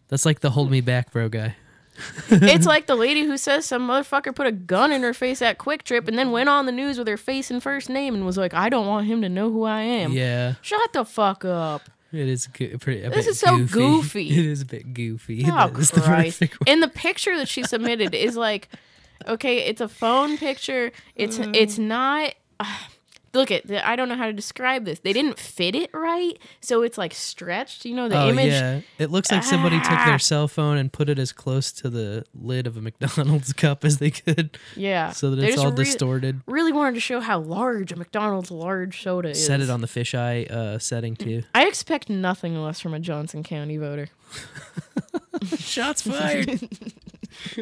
That's 0.10 0.26
like 0.26 0.42
the 0.42 0.50
hold 0.50 0.70
me 0.70 0.82
back, 0.82 1.14
bro 1.14 1.30
guy. 1.30 1.56
It's 2.30 2.66
like 2.66 2.88
the 2.88 2.96
lady 2.96 3.24
who 3.26 3.38
says 3.38 3.66
some 3.66 3.88
motherfucker 3.88 4.36
put 4.36 4.48
a 4.48 4.52
gun 4.52 4.92
in 4.92 5.04
her 5.04 5.14
face 5.14 5.42
at 5.42 5.58
QuikTrip 5.58 6.08
and 6.08 6.18
then 6.18 6.32
went 6.32 6.50
on 6.50 6.66
the 6.66 6.72
news 6.72 6.98
with 6.98 7.08
her 7.08 7.18
face 7.18 7.52
and 7.52 7.62
first 7.62 7.90
name 7.90 8.16
and 8.16 8.26
was 8.26 8.38
like, 8.38 8.54
I 8.54 8.70
don't 8.70 8.88
want 8.88 9.08
him 9.08 9.22
to 9.22 9.30
know 9.30 9.52
who 9.52 9.64
I 9.64 9.82
am. 9.82 10.12
Yeah, 10.14 10.56
Shut 10.62 10.94
the 10.94 11.06
fuck 11.06 11.44
up. 11.46 11.84
it 12.12 12.28
is 12.28 12.48
go- 12.48 12.78
pretty. 12.80 13.08
This 13.10 13.28
is 13.28 13.40
so 13.40 13.58
goofy. 13.58 13.70
goofy. 14.30 14.30
It 14.40 14.46
is 14.46 14.62
a 14.62 14.66
bit 14.66 14.94
goofy. 14.94 15.46
Oh, 15.48 15.68
is 15.78 15.92
the 15.92 16.02
Christ. 16.02 16.44
And 16.68 16.82
the 16.82 16.88
picture 16.88 17.38
that 17.38 17.48
she 17.48 17.64
submitted 17.64 18.14
is 18.16 18.36
like, 18.38 18.70
okay, 19.28 19.60
it's 19.68 19.82
a 19.82 19.88
phone 19.90 20.38
picture. 20.38 20.92
It's 21.16 21.40
uh. 21.40 21.52
it's 21.54 21.78
not. 21.78 22.34
Uh, 22.60 22.78
look 23.34 23.52
at. 23.52 23.70
I 23.72 23.96
don't 23.96 24.10
know 24.10 24.16
how 24.16 24.26
to 24.28 24.34
describe 24.34 24.86
this. 24.86 25.00
They 25.00 25.14
didn't 25.14 25.40
fit 25.40 25.76
it 25.76 25.90
right, 25.94 26.38
so 26.60 26.82
it's 26.84 26.98
like 26.98 27.14
stretched. 27.14 27.86
You 27.86 27.96
know 27.96 28.10
the 28.10 28.22
oh 28.22 28.30
image. 28.30 28.52
yeah, 28.52 28.82
it 29.00 29.12
looks 29.12 29.32
like 29.32 29.44
somebody 29.44 29.78
took 29.80 29.92
Ah. 29.92 30.06
their 30.08 30.20
cell 30.20 30.48
phone 30.48 30.78
and 30.78 30.92
put 30.92 31.10
it 31.10 31.18
as 31.20 31.32
close 31.32 31.72
to 31.74 31.90
the 31.90 32.26
lid 32.34 32.68
of 32.68 32.78
a 32.78 32.82
McDonald's 32.82 33.54
cup 33.64 33.84
as 33.86 33.98
they 34.00 34.12
could. 34.12 34.58
Yeah. 34.76 35.12
So 35.12 35.32
that 35.32 35.44
it's 35.44 35.58
all 35.58 35.72
re- 35.72 35.76
distorted. 35.84 36.42
Really 36.46 36.72
wanted 36.72 36.96
to 36.96 37.02
show 37.02 37.20
how 37.20 37.40
large 37.40 37.92
a 37.92 37.96
McDonald's 37.96 38.52
large 38.52 39.02
soda 39.02 39.30
is. 39.30 39.46
Set 39.46 39.62
it 39.62 39.70
on 39.70 39.82
the 39.82 39.88
fisheye 39.88 40.50
uh, 40.52 40.80
setting 40.80 41.16
too. 41.16 41.44
I 41.56 41.66
expect 41.68 42.10
nothing 42.10 42.56
less 42.62 42.80
from 42.80 42.94
a 42.94 43.00
Johnson 43.00 43.44
County 43.44 43.78
voter. 43.78 44.10
Shots 45.58 46.02
fired. 46.04 46.60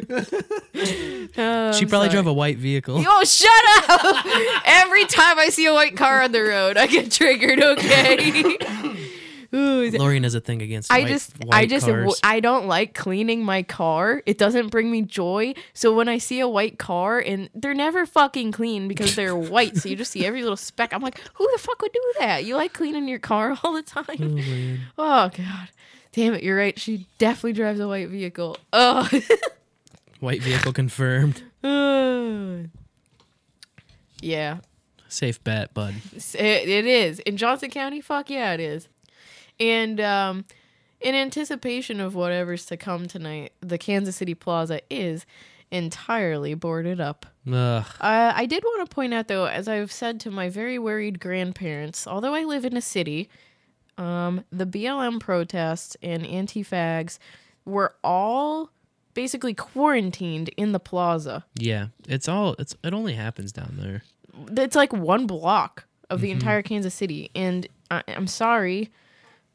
Oh, 0.06 1.72
she 1.72 1.84
I'm 1.84 1.88
probably 1.88 1.88
sorry. 1.88 2.08
drove 2.10 2.26
a 2.26 2.32
white 2.32 2.58
vehicle. 2.58 3.02
Oh, 3.06 3.24
shut 3.24 3.90
up! 3.90 4.26
Every 4.66 5.04
time 5.06 5.38
I 5.38 5.48
see 5.50 5.66
a 5.66 5.72
white 5.72 5.96
car 5.96 6.22
on 6.22 6.32
the 6.32 6.42
road, 6.42 6.76
I 6.76 6.86
get 6.86 7.10
triggered. 7.10 7.62
Okay. 7.62 8.56
Ooh, 9.52 9.80
is 9.82 9.94
it- 9.94 10.00
Laurien 10.00 10.22
has 10.22 10.36
a 10.36 10.40
thing 10.40 10.62
against. 10.62 10.92
I 10.92 11.00
white, 11.00 11.08
just, 11.08 11.32
I 11.42 11.46
white 11.46 11.68
just, 11.70 11.86
cars. 11.86 12.20
I 12.22 12.38
don't 12.38 12.66
like 12.68 12.94
cleaning 12.94 13.44
my 13.44 13.64
car. 13.64 14.22
It 14.24 14.38
doesn't 14.38 14.68
bring 14.68 14.92
me 14.92 15.02
joy. 15.02 15.54
So 15.74 15.92
when 15.92 16.08
I 16.08 16.18
see 16.18 16.38
a 16.38 16.46
white 16.48 16.78
car 16.78 17.18
and 17.18 17.50
they're 17.54 17.74
never 17.74 18.06
fucking 18.06 18.52
clean 18.52 18.86
because 18.86 19.16
they're 19.16 19.34
white, 19.54 19.76
so 19.76 19.88
you 19.88 19.96
just 19.96 20.12
see 20.12 20.24
every 20.24 20.42
little 20.42 20.56
speck. 20.56 20.92
I'm 20.94 21.02
like, 21.02 21.20
who 21.34 21.48
the 21.52 21.58
fuck 21.58 21.82
would 21.82 21.92
do 21.92 22.12
that? 22.20 22.44
You 22.44 22.54
like 22.54 22.72
cleaning 22.74 23.08
your 23.08 23.18
car 23.18 23.58
all 23.64 23.72
the 23.72 23.82
Oh, 23.96 24.02
time? 24.04 24.34
man. 24.36 24.80
Oh 24.96 25.30
god, 25.36 25.68
damn 26.12 26.34
it! 26.34 26.44
You're 26.44 26.56
right. 26.56 26.78
She 26.78 27.08
definitely 27.18 27.54
drives 27.54 27.80
a 27.80 27.88
white 27.88 28.08
vehicle. 28.08 28.56
Oh. 28.72 29.08
White 30.20 30.42
vehicle 30.42 30.72
confirmed. 30.72 31.42
yeah, 34.20 34.58
Safe 35.10 35.42
bet, 35.42 35.74
bud. 35.74 35.94
It, 36.14 36.68
it 36.68 36.86
is 36.86 37.18
in 37.20 37.36
Johnson 37.36 37.68
County. 37.68 38.00
Fuck 38.00 38.30
yeah, 38.30 38.52
it 38.52 38.60
is. 38.60 38.88
And 39.58 40.00
um, 40.00 40.44
in 41.00 41.16
anticipation 41.16 42.00
of 42.00 42.14
whatever's 42.14 42.64
to 42.66 42.76
come 42.76 43.08
tonight, 43.08 43.52
the 43.60 43.76
Kansas 43.76 44.14
City 44.14 44.34
Plaza 44.34 44.80
is 44.88 45.26
entirely 45.72 46.54
boarded 46.54 47.00
up. 47.00 47.26
Ugh. 47.46 47.84
Uh, 48.00 48.32
I 48.34 48.46
did 48.46 48.62
want 48.62 48.88
to 48.88 48.94
point 48.94 49.12
out, 49.12 49.26
though, 49.26 49.46
as 49.46 49.66
I've 49.66 49.90
said 49.90 50.20
to 50.20 50.30
my 50.30 50.48
very 50.48 50.78
worried 50.78 51.18
grandparents, 51.18 52.06
although 52.06 52.34
I 52.34 52.44
live 52.44 52.64
in 52.64 52.76
a 52.76 52.82
city, 52.82 53.28
um, 53.98 54.44
the 54.52 54.66
BLM 54.66 55.18
protests 55.18 55.96
and 56.02 56.24
anti 56.24 56.62
fags 56.62 57.18
were 57.64 57.96
all 58.04 58.70
basically 59.14 59.54
quarantined 59.54 60.48
in 60.56 60.72
the 60.72 60.80
plaza. 60.80 61.44
Yeah, 61.54 61.86
it's 62.08 62.28
all. 62.28 62.54
It's 62.58 62.74
it 62.84 62.92
only 62.94 63.14
happens 63.14 63.52
down 63.52 63.76
there. 63.80 64.02
It's 64.56 64.76
like 64.76 64.92
one 64.92 65.26
block 65.26 65.84
of 66.08 66.20
the 66.20 66.28
Mhm. 66.30 66.34
entire 66.34 66.62
Kansas 66.62 66.94
City. 66.94 67.30
And 67.34 67.66
I, 67.90 68.02
I'm 68.08 68.26
sorry, 68.26 68.90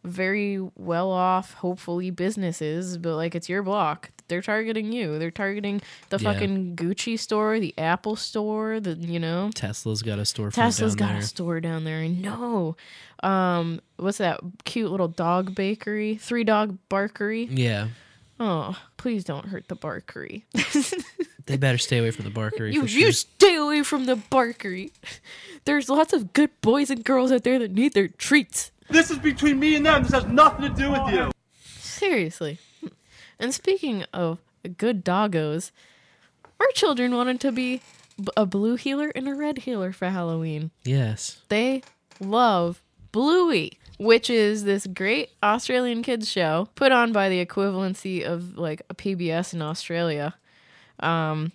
very 0.03 0.59
well 0.75 1.09
off, 1.11 1.53
hopefully, 1.55 2.11
businesses, 2.11 2.97
but 2.97 3.15
like 3.15 3.33
it's 3.35 3.49
your 3.49 3.63
block. 3.63 4.11
They're 4.27 4.41
targeting 4.41 4.91
you. 4.91 5.19
They're 5.19 5.31
targeting 5.31 5.81
the 6.09 6.17
Yeah. 6.17 6.33
fucking 6.33 6.75
Gucci 6.75 7.17
store, 7.17 7.59
the 7.59 7.73
Apple 7.77 8.15
store, 8.15 8.79
the, 8.79 8.93
you 8.95 9.19
know, 9.19 9.51
Tesla's 9.53 10.01
got 10.01 10.17
a 10.17 10.23
storefront 10.23 10.53
Tesla's 10.53 10.95
got 10.95 11.09
there. 11.09 11.17
a 11.17 11.21
store 11.23 11.59
down 11.61 11.83
there. 11.83 11.99
I 11.99 12.07
know. 12.07 12.75
Um, 13.21 13.81
what's 13.97 14.17
that 14.19 14.39
cute 14.65 14.89
little 14.91 15.07
dog 15.07 15.53
bakery? 15.55 16.15
Three 16.15 16.43
dog 16.43 16.77
barkery. 16.89 17.47
Yeah, 17.51 17.87
Oh, 18.39 18.77
please 18.97 19.23
don't 19.23 19.47
hurt 19.47 19.67
the 19.69 19.75
barkery. 19.77 20.43
they 21.45 21.55
better 21.57 21.77
stay 21.77 21.99
away 21.99 22.11
from 22.11 22.25
the 22.25 22.31
barkery 22.31 22.73
you 22.73 22.85
sure. 22.87 22.99
you 22.99 23.11
stay 23.13 23.55
away 23.55 23.81
from 23.83 24.05
the 24.05 24.15
barkery. 24.15 24.91
There's 25.65 25.87
lots 25.89 26.11
of 26.13 26.33
good 26.33 26.49
boys 26.61 26.89
and 26.89 27.03
girls 27.03 27.31
out 27.31 27.43
there 27.43 27.59
that 27.59 27.71
need 27.71 27.93
their 27.93 28.07
treats. 28.09 28.71
This 28.89 29.09
is 29.09 29.17
between 29.19 29.59
me 29.59 29.75
and 29.75 29.85
them. 29.85 30.03
This 30.03 30.11
has 30.11 30.25
nothing 30.25 30.69
to 30.69 30.75
do 30.81 30.91
with 30.91 31.13
you. 31.13 31.31
Seriously. 31.65 32.59
And 33.39 33.53
speaking 33.53 34.03
of 34.13 34.39
good 34.77 35.03
doggos, 35.05 35.71
our 36.59 36.67
children 36.73 37.15
wanted 37.15 37.39
to 37.41 37.51
be 37.51 37.81
b- 38.17 38.27
a 38.37 38.45
blue 38.45 38.75
heeler 38.75 39.11
and 39.15 39.27
a 39.27 39.33
red 39.33 39.59
heeler 39.59 39.91
for 39.91 40.09
Halloween. 40.09 40.71
yes, 40.83 41.41
They 41.49 41.83
love 42.19 42.81
Bluey. 43.11 43.77
Which 43.97 44.29
is 44.29 44.63
this 44.63 44.87
great 44.87 45.31
Australian 45.41 46.03
kids 46.03 46.29
show 46.29 46.67
put 46.75 46.91
on 46.91 47.11
by 47.11 47.29
the 47.29 47.45
equivalency 47.45 48.23
of 48.23 48.57
like 48.57 48.81
a 48.89 48.95
PBS 48.95 49.53
in 49.53 49.61
Australia. 49.61 50.35
Um, 50.99 51.51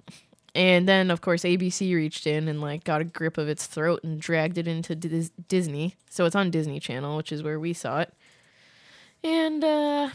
and 0.54 0.88
then 0.88 1.10
of 1.10 1.20
course 1.20 1.42
ABC 1.42 1.94
reached 1.94 2.26
in 2.26 2.48
and 2.48 2.60
like 2.60 2.84
got 2.84 3.00
a 3.00 3.04
grip 3.04 3.38
of 3.38 3.48
its 3.48 3.66
throat 3.66 4.00
and 4.02 4.20
dragged 4.20 4.58
it 4.58 4.66
into 4.66 4.94
Dis- 4.94 5.30
Disney. 5.48 5.96
So 6.08 6.24
it's 6.24 6.36
on 6.36 6.50
Disney 6.50 6.80
Channel, 6.80 7.16
which 7.16 7.32
is 7.32 7.42
where 7.42 7.60
we 7.60 7.72
saw 7.72 8.00
it. 8.00 8.12
And 9.22 9.62
uh 9.62 10.10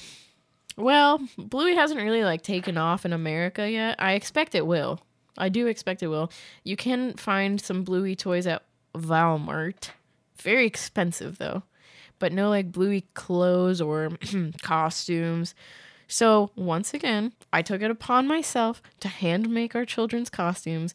well, 0.78 1.22
Bluey 1.38 1.76
hasn't 1.76 2.02
really 2.02 2.24
like 2.24 2.42
taken 2.42 2.78
off 2.78 3.06
in 3.06 3.14
America 3.14 3.70
yet. 3.70 3.96
I 3.98 4.14
expect 4.14 4.56
it 4.56 4.68
will. 4.68 5.00
I 5.38 5.50
do 5.50 5.68
expect 5.68 6.04
it 6.04 6.08
will. 6.08 6.32
You 6.64 6.76
can 6.76 7.14
find 7.14 7.62
some 7.62 7.84
Bluey 7.84 8.16
toys 8.16 8.46
at 8.48 8.64
Walmart. 8.94 9.90
Very 10.38 10.66
expensive 10.66 11.38
though. 11.38 11.64
But 12.20 12.32
no 12.32 12.50
like 12.50 12.72
Bluey 12.72 13.06
clothes 13.14 13.82
or 13.82 14.12
costumes. 14.62 15.54
So, 16.08 16.52
once 16.56 16.94
again, 16.94 17.34
I 17.52 17.62
took 17.62 17.82
it 17.82 17.90
upon 17.90 18.28
myself 18.28 18.82
to 19.00 19.08
hand 19.08 19.50
make 19.50 19.76
our 19.76 19.86
children's 19.86 20.30
costumes. 20.30 20.94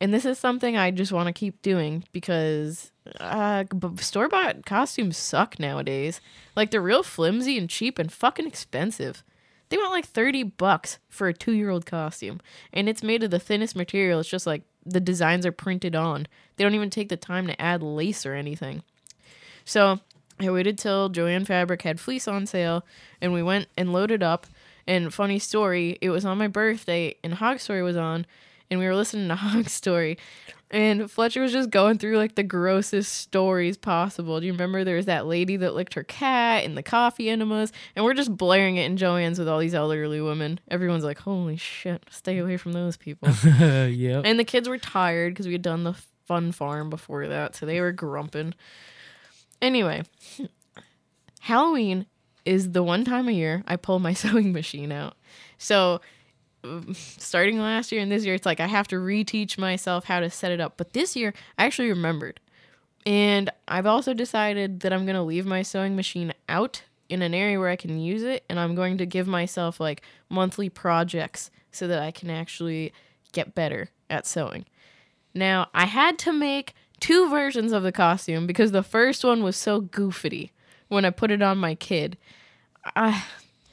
And 0.00 0.12
this 0.12 0.24
is 0.24 0.38
something 0.38 0.76
I 0.76 0.90
just 0.90 1.12
want 1.12 1.26
to 1.28 1.32
keep 1.32 1.60
doing 1.62 2.04
because 2.10 2.90
uh, 3.20 3.64
store 3.96 4.28
bought 4.28 4.64
costumes 4.64 5.16
suck 5.16 5.58
nowadays. 5.58 6.20
Like, 6.56 6.70
they're 6.70 6.80
real 6.80 7.02
flimsy 7.02 7.58
and 7.58 7.68
cheap 7.68 7.98
and 7.98 8.12
fucking 8.12 8.46
expensive. 8.46 9.22
They 9.68 9.76
want 9.76 9.92
like 9.92 10.06
30 10.06 10.42
bucks 10.42 10.98
for 11.08 11.28
a 11.28 11.34
two 11.34 11.52
year 11.52 11.70
old 11.70 11.86
costume. 11.86 12.40
And 12.72 12.88
it's 12.88 13.02
made 13.02 13.22
of 13.22 13.30
the 13.30 13.38
thinnest 13.38 13.76
material. 13.76 14.20
It's 14.20 14.28
just 14.28 14.46
like 14.46 14.62
the 14.84 15.00
designs 15.00 15.46
are 15.46 15.52
printed 15.52 15.94
on. 15.94 16.26
They 16.56 16.64
don't 16.64 16.74
even 16.74 16.90
take 16.90 17.08
the 17.08 17.16
time 17.16 17.46
to 17.46 17.60
add 17.60 17.82
lace 17.82 18.26
or 18.26 18.34
anything. 18.34 18.82
So 19.64 20.00
I 20.40 20.50
waited 20.50 20.78
till 20.78 21.08
Jo-Ann 21.08 21.44
Fabric 21.44 21.82
had 21.82 22.00
fleece 22.00 22.26
on 22.26 22.46
sale 22.46 22.84
and 23.20 23.32
we 23.32 23.42
went 23.42 23.68
and 23.76 23.92
loaded 23.92 24.22
up. 24.22 24.46
And 24.86 25.12
funny 25.12 25.38
story, 25.38 25.98
it 26.00 26.10
was 26.10 26.24
on 26.24 26.38
my 26.38 26.48
birthday 26.48 27.14
and 27.22 27.34
Hog 27.34 27.60
Story 27.60 27.82
was 27.82 27.96
on 27.96 28.26
and 28.70 28.80
we 28.80 28.86
were 28.86 28.94
listening 28.94 29.28
to 29.28 29.34
Hog 29.36 29.68
Story. 29.68 30.18
And 30.72 31.10
Fletcher 31.10 31.40
was 31.40 31.50
just 31.50 31.70
going 31.70 31.98
through 31.98 32.16
like 32.16 32.36
the 32.36 32.44
grossest 32.44 33.12
stories 33.12 33.76
possible. 33.76 34.38
Do 34.38 34.46
you 34.46 34.52
remember 34.52 34.84
there 34.84 34.96
was 34.96 35.06
that 35.06 35.26
lady 35.26 35.56
that 35.56 35.74
licked 35.74 35.94
her 35.94 36.04
cat 36.04 36.64
and 36.64 36.76
the 36.76 36.82
coffee 36.82 37.28
enemas? 37.28 37.72
And 37.96 38.04
we're 38.04 38.14
just 38.14 38.36
blaring 38.36 38.76
it 38.76 38.84
in 38.86 38.96
Jo-Ann's 38.96 39.40
with 39.40 39.48
all 39.48 39.58
these 39.58 39.74
elderly 39.74 40.20
women. 40.20 40.60
Everyone's 40.70 41.02
like, 41.02 41.18
holy 41.18 41.56
shit, 41.56 42.04
stay 42.10 42.38
away 42.38 42.56
from 42.56 42.72
those 42.72 42.96
people. 42.96 43.30
yep. 43.60 44.22
And 44.24 44.38
the 44.38 44.44
kids 44.44 44.68
were 44.68 44.78
tired 44.78 45.34
because 45.34 45.46
we 45.46 45.52
had 45.54 45.62
done 45.62 45.82
the 45.82 45.96
fun 46.26 46.52
farm 46.52 46.88
before 46.88 47.26
that, 47.26 47.56
so 47.56 47.66
they 47.66 47.80
were 47.80 47.90
grumping. 47.90 48.54
Anyway, 49.62 50.02
Halloween 51.40 52.06
is 52.44 52.72
the 52.72 52.82
one 52.82 53.04
time 53.04 53.28
a 53.28 53.32
year 53.32 53.62
I 53.66 53.76
pull 53.76 53.98
my 53.98 54.12
sewing 54.14 54.52
machine 54.52 54.92
out. 54.92 55.14
So, 55.58 56.00
starting 56.92 57.58
last 57.58 57.90
year 57.92 58.02
and 58.02 58.12
this 58.12 58.24
year, 58.24 58.34
it's 58.34 58.46
like 58.46 58.60
I 58.60 58.66
have 58.66 58.88
to 58.88 58.96
reteach 58.96 59.58
myself 59.58 60.04
how 60.04 60.20
to 60.20 60.30
set 60.30 60.52
it 60.52 60.60
up. 60.60 60.74
But 60.76 60.92
this 60.92 61.16
year, 61.16 61.32
I 61.58 61.64
actually 61.64 61.88
remembered. 61.88 62.40
And 63.06 63.50
I've 63.66 63.86
also 63.86 64.12
decided 64.12 64.80
that 64.80 64.92
I'm 64.92 65.06
going 65.06 65.16
to 65.16 65.22
leave 65.22 65.46
my 65.46 65.62
sewing 65.62 65.96
machine 65.96 66.34
out 66.48 66.82
in 67.08 67.22
an 67.22 67.32
area 67.32 67.58
where 67.58 67.70
I 67.70 67.76
can 67.76 67.98
use 67.98 68.22
it. 68.22 68.44
And 68.48 68.60
I'm 68.60 68.74
going 68.74 68.98
to 68.98 69.06
give 69.06 69.26
myself 69.26 69.80
like 69.80 70.02
monthly 70.28 70.68
projects 70.68 71.50
so 71.72 71.86
that 71.88 72.02
I 72.02 72.10
can 72.10 72.28
actually 72.28 72.92
get 73.32 73.54
better 73.54 73.88
at 74.10 74.26
sewing. 74.26 74.66
Now, 75.34 75.68
I 75.72 75.86
had 75.86 76.18
to 76.20 76.32
make 76.32 76.74
two 77.00 77.28
versions 77.28 77.72
of 77.72 77.82
the 77.82 77.92
costume 77.92 78.46
because 78.46 78.72
the 78.72 78.82
first 78.82 79.24
one 79.24 79.42
was 79.42 79.56
so 79.56 79.80
goofy 79.80 80.52
when 80.88 81.04
I 81.04 81.10
put 81.10 81.30
it 81.30 81.42
on 81.42 81.58
my 81.58 81.74
kid. 81.74 82.16
I, 82.94 83.24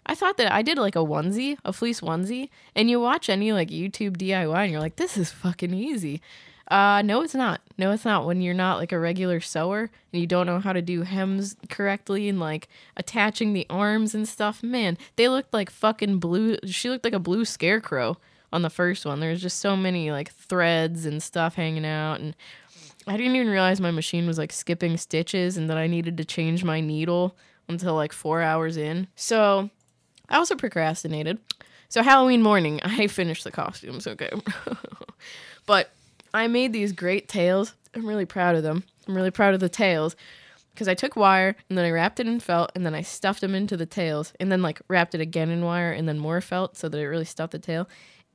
I 0.05 0.15
thought 0.15 0.37
that 0.37 0.51
I 0.51 0.61
did 0.61 0.77
like 0.77 0.95
a 0.95 0.99
onesie, 0.99 1.57
a 1.65 1.73
fleece 1.73 2.01
onesie, 2.01 2.49
and 2.75 2.89
you 2.89 2.99
watch 2.99 3.29
any 3.29 3.51
like 3.51 3.69
YouTube 3.69 4.17
DIY 4.17 4.57
and 4.57 4.71
you're 4.71 4.81
like, 4.81 4.95
this 4.95 5.17
is 5.17 5.31
fucking 5.31 5.73
easy. 5.73 6.21
Uh, 6.69 7.01
no, 7.01 7.21
it's 7.21 7.35
not. 7.35 7.61
No, 7.77 7.91
it's 7.91 8.03
not. 8.03 8.25
When 8.25 8.41
you're 8.41 8.53
not 8.53 8.77
like 8.77 8.91
a 8.91 8.99
regular 8.99 9.39
sewer 9.39 9.89
and 10.11 10.21
you 10.21 10.27
don't 10.27 10.45
know 10.45 10.59
how 10.59 10.73
to 10.73 10.81
do 10.81 11.03
hems 11.03 11.55
correctly 11.69 12.27
and 12.27 12.39
like 12.39 12.67
attaching 12.97 13.53
the 13.53 13.65
arms 13.69 14.13
and 14.13 14.27
stuff, 14.27 14.61
man, 14.61 14.97
they 15.15 15.29
looked 15.29 15.53
like 15.53 15.69
fucking 15.69 16.19
blue. 16.19 16.57
She 16.65 16.89
looked 16.89 17.05
like 17.05 17.13
a 17.13 17.19
blue 17.19 17.45
scarecrow 17.45 18.17
on 18.51 18.63
the 18.63 18.69
first 18.69 19.05
one. 19.05 19.19
There's 19.19 19.41
just 19.41 19.59
so 19.59 19.77
many 19.77 20.11
like 20.11 20.31
threads 20.31 21.05
and 21.05 21.23
stuff 21.23 21.55
hanging 21.55 21.85
out 21.85 22.19
and 22.19 22.35
I 23.07 23.15
didn't 23.15 23.35
even 23.35 23.49
realize 23.49 23.79
my 23.79 23.91
machine 23.91 24.27
was 24.27 24.37
like 24.37 24.51
skipping 24.51 24.97
stitches 24.97 25.57
and 25.57 25.69
that 25.69 25.77
I 25.77 25.87
needed 25.87 26.17
to 26.17 26.25
change 26.25 26.63
my 26.63 26.81
needle 26.81 27.35
until 27.67 27.95
like 27.95 28.11
four 28.13 28.41
hours 28.41 28.77
in. 28.77 29.07
So 29.15 29.69
I 30.29 30.37
also 30.37 30.55
procrastinated. 30.55 31.39
So 31.89 32.03
Halloween 32.03 32.41
morning, 32.41 32.81
I 32.83 33.07
finished 33.07 33.43
the 33.43 33.51
costumes, 33.51 34.07
okay. 34.07 34.31
but 35.65 35.91
I 36.33 36.47
made 36.47 36.73
these 36.73 36.91
great 36.91 37.27
tails. 37.27 37.73
I'm 37.95 38.05
really 38.05 38.25
proud 38.25 38.55
of 38.55 38.63
them. 38.63 38.83
I'm 39.07 39.15
really 39.15 39.31
proud 39.31 39.53
of 39.53 39.61
the 39.61 39.69
tails 39.69 40.15
because 40.73 40.87
I 40.87 40.93
took 40.93 41.15
wire 41.15 41.55
and 41.69 41.77
then 41.77 41.85
I 41.85 41.91
wrapped 41.91 42.19
it 42.19 42.27
in 42.27 42.39
felt 42.39 42.71
and 42.75 42.85
then 42.85 42.93
I 42.93 43.01
stuffed 43.01 43.41
them 43.41 43.55
into 43.55 43.77
the 43.77 43.85
tails 43.85 44.33
and 44.39 44.51
then 44.51 44.61
like 44.61 44.81
wrapped 44.87 45.15
it 45.15 45.21
again 45.21 45.49
in 45.49 45.63
wire 45.63 45.91
and 45.91 46.07
then 46.07 46.19
more 46.19 46.41
felt 46.41 46.77
so 46.77 46.89
that 46.89 46.97
it 46.99 47.07
really 47.07 47.25
stuffed 47.25 47.53
the 47.53 47.59
tail. 47.59 47.87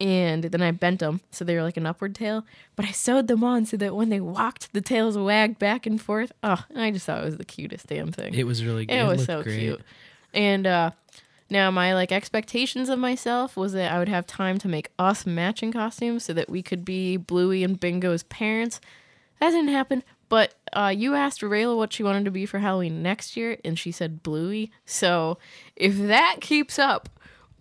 And 0.03 0.43
then 0.43 0.63
I 0.63 0.73
bent 0.73 0.99
them 0.99 1.21
so 1.31 1.45
they 1.45 1.55
were 1.55 1.63
like 1.63 1.77
an 1.77 1.87
upward 1.87 2.17
tail, 2.17 2.45
but 2.75 2.85
I 2.85 2.91
sewed 2.91 3.29
them 3.29 3.45
on 3.45 3.67
so 3.67 3.77
that 3.77 3.95
when 3.95 4.09
they 4.09 4.21
walked, 4.21 4.73
the 4.73 4.81
tails 4.81 5.17
wagged 5.17 5.61
back 5.61 5.87
and 5.87 6.03
forth. 6.03 6.33
Oh, 6.43 6.65
I 6.75 6.91
just 6.91 7.07
thought 7.07 7.23
it 7.23 7.25
was 7.25 7.37
the 7.37 7.45
cutest 7.45 7.87
damn 7.87 8.11
thing. 8.11 8.35
It 8.35 8.45
was 8.45 8.65
really 8.65 8.85
good. 8.85 8.95
It 8.97 9.05
was 9.05 9.19
looked 9.19 9.27
so 9.27 9.43
great. 9.45 9.61
cute. 9.61 9.81
And 10.35 10.67
uh 10.67 10.91
now 11.51 11.71
my 11.71 11.95
like 11.95 12.11
expectations 12.11 12.89
of 12.89 12.99
myself 12.99 13.57
was 13.57 13.75
that 13.75 13.93
I 13.93 14.01
would 14.01 14.09
have 14.09 14.27
time 14.27 14.59
to 14.59 14.69
make 14.69 14.91
us 14.99 15.25
matching 15.25 15.71
costumes 15.71 16.25
so 16.25 16.33
that 16.33 16.51
we 16.51 16.63
could 16.63 16.85
be 16.85 17.17
Bluey 17.17 17.63
and 17.63 17.79
Bingo's 17.79 18.25
parents. 18.25 18.81
That 19.39 19.51
didn't 19.51 19.69
happen. 19.69 20.03
But 20.29 20.55
uh, 20.73 20.95
you 20.97 21.15
asked 21.15 21.43
Rayla 21.43 21.77
what 21.77 21.93
she 21.93 22.03
wanted 22.03 22.25
to 22.25 22.31
be 22.31 22.47
for 22.47 22.59
Halloween 22.59 23.03
next 23.03 23.37
year, 23.37 23.59
and 23.65 23.79
she 23.79 23.93
said 23.93 24.23
Bluey. 24.23 24.73
So 24.87 25.37
if 25.77 25.99
that 25.99 26.39
keeps 26.41 26.79
up, 26.79 27.11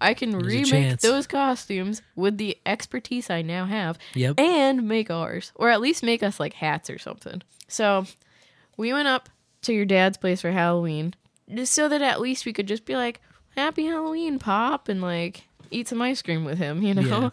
I 0.02 0.14
can 0.14 0.32
There's 0.32 0.43
remake 0.72 0.99
those 0.99 1.28
costumes 1.28 2.02
with 2.16 2.38
the 2.38 2.58
expertise 2.66 3.30
I 3.30 3.41
now 3.41 3.66
have 3.66 3.97
Yep. 4.16 4.39
and 4.39 4.88
make 4.88 5.10
ours, 5.12 5.52
or 5.56 5.70
at 5.70 5.80
least 5.80 6.04
make 6.04 6.24
us 6.24 6.39
like 6.39 6.54
hats 6.54 6.89
or 6.89 6.97
something. 6.97 7.41
So 7.68 8.06
we 8.78 8.91
went 8.93 9.08
up 9.08 9.30
to 9.64 9.74
your 9.74 9.86
dad's 9.86 10.18
place 10.18 10.41
for 10.41 10.52
Halloween 10.52 11.14
just 11.54 11.74
so 11.74 11.88
that 11.89 12.02
at 12.02 12.20
least 12.20 12.45
we 12.45 12.54
could 12.54 12.68
just 12.68 12.86
be 12.86 12.95
like, 12.95 13.22
Happy 13.56 13.86
Halloween, 13.86 14.39
Pop, 14.39 14.88
and 14.89 15.02
like 15.02 15.43
eat 15.70 15.88
some 15.88 16.02
ice 16.02 16.22
cream 16.22 16.45
with 16.45 16.58
him, 16.58 16.82
you 16.84 16.93
know? 16.95 17.32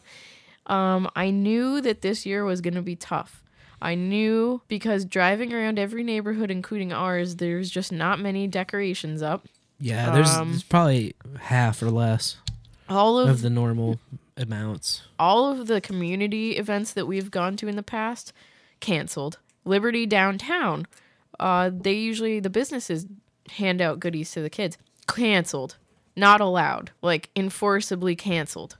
Um, 0.66 1.08
I 1.16 1.30
knew 1.30 1.80
that 1.80 2.02
this 2.02 2.26
year 2.26 2.44
was 2.44 2.60
gonna 2.60 2.82
be 2.82 2.96
tough. 2.96 3.42
I 3.80 3.94
knew 3.94 4.60
because 4.68 5.04
driving 5.04 5.54
around 5.54 5.78
every 5.78 6.02
neighborhood, 6.02 6.50
including 6.50 6.92
ours, 6.92 7.36
there's 7.36 7.70
just 7.70 7.92
not 7.92 8.18
many 8.20 8.46
decorations 8.48 9.22
up. 9.22 9.46
Yeah, 9.80 10.10
there's, 10.10 10.28
Um, 10.34 10.50
there's 10.50 10.64
probably 10.64 11.14
half 11.42 11.80
or 11.80 11.90
less 11.90 12.36
All 12.88 13.18
of 13.18 13.28
of 13.28 13.42
the 13.42 13.50
normal 13.50 13.98
amounts. 14.36 15.02
all 15.18 15.50
of 15.50 15.66
the 15.66 15.80
community 15.80 16.52
events 16.52 16.92
that 16.92 17.06
we've 17.06 17.30
gone 17.30 17.56
to 17.56 17.68
in 17.68 17.76
the 17.76 17.82
past 17.82 18.32
canceled. 18.80 19.38
Liberty 19.64 20.06
downtown, 20.06 20.86
uh, 21.40 21.70
they 21.72 21.92
usually 21.92 22.40
the 22.40 22.50
businesses 22.50 23.06
hand 23.50 23.80
out 23.80 24.00
goodies 24.00 24.30
to 24.32 24.40
the 24.40 24.50
kids. 24.50 24.78
Canceled, 25.06 25.76
not 26.16 26.40
allowed, 26.40 26.90
like 27.02 27.30
enforceably 27.36 28.16
canceled. 28.16 28.76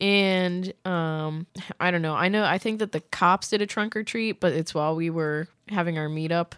And 0.00 0.72
um, 0.86 1.46
I 1.78 1.90
don't 1.90 2.00
know. 2.02 2.14
I 2.14 2.28
know. 2.28 2.44
I 2.44 2.56
think 2.58 2.78
that 2.78 2.92
the 2.92 3.00
cops 3.00 3.50
did 3.50 3.60
a 3.60 3.66
trunk 3.66 3.94
or 3.94 4.02
treat, 4.02 4.40
but 4.40 4.52
it's 4.52 4.74
while 4.74 4.96
we 4.96 5.10
were 5.10 5.48
having 5.68 5.98
our 5.98 6.08
meetup. 6.08 6.52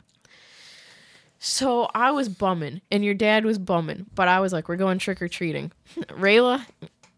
So 1.44 1.88
I 1.92 2.12
was 2.12 2.28
bumming, 2.28 2.82
and 2.90 3.04
your 3.04 3.14
dad 3.14 3.44
was 3.44 3.58
bumming, 3.58 4.06
but 4.14 4.28
I 4.28 4.38
was 4.38 4.52
like, 4.52 4.68
"We're 4.68 4.76
going 4.76 4.98
trick 4.98 5.20
or 5.20 5.26
treating." 5.26 5.72
Rayla 5.96 6.66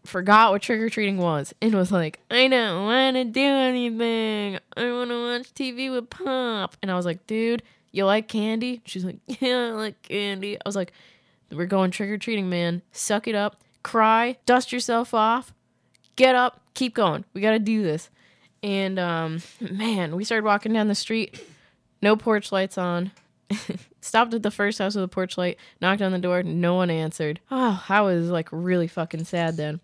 forgot 0.05 0.51
what 0.51 0.61
trick 0.61 0.79
or 0.79 0.89
treating 0.89 1.17
was 1.17 1.53
and 1.61 1.73
was 1.73 1.91
like, 1.91 2.19
I 2.29 2.47
don't 2.47 2.85
want 2.85 3.15
to 3.15 3.25
do 3.25 3.41
anything. 3.41 4.59
I 4.77 4.91
want 4.91 5.09
to 5.09 5.21
watch 5.21 5.53
TV 5.53 5.91
with 5.91 6.09
Pop. 6.09 6.77
And 6.81 6.91
I 6.91 6.95
was 6.95 7.05
like, 7.05 7.25
dude, 7.27 7.63
you 7.91 8.05
like 8.05 8.27
candy? 8.27 8.81
She's 8.85 9.05
like, 9.05 9.17
yeah, 9.27 9.67
I 9.67 9.71
like 9.71 10.01
candy. 10.03 10.57
I 10.57 10.61
was 10.65 10.75
like, 10.75 10.93
we're 11.51 11.65
going 11.65 11.91
trick 11.91 12.09
or 12.09 12.17
treating, 12.17 12.49
man. 12.49 12.81
Suck 12.91 13.27
it 13.27 13.35
up, 13.35 13.61
cry, 13.83 14.37
dust 14.45 14.71
yourself 14.71 15.13
off, 15.13 15.53
get 16.15 16.35
up, 16.35 16.61
keep 16.73 16.93
going. 16.93 17.25
We 17.33 17.41
got 17.41 17.51
to 17.51 17.59
do 17.59 17.83
this. 17.83 18.09
And 18.63 18.97
um, 18.97 19.41
man, 19.59 20.15
we 20.15 20.23
started 20.23 20.43
walking 20.43 20.73
down 20.73 20.87
the 20.87 20.95
street, 20.95 21.43
no 22.01 22.15
porch 22.15 22.51
lights 22.51 22.77
on. 22.77 23.11
Stopped 24.01 24.33
at 24.33 24.43
the 24.43 24.51
first 24.51 24.79
house 24.79 24.95
with 24.95 25.03
a 25.03 25.07
porch 25.07 25.37
light, 25.37 25.57
knocked 25.81 26.01
on 26.01 26.11
the 26.11 26.19
door, 26.19 26.43
no 26.43 26.75
one 26.75 26.89
answered. 26.89 27.39
Oh, 27.49 27.83
I 27.89 28.01
was 28.01 28.29
like 28.29 28.49
really 28.51 28.87
fucking 28.87 29.25
sad 29.25 29.57
then. 29.57 29.79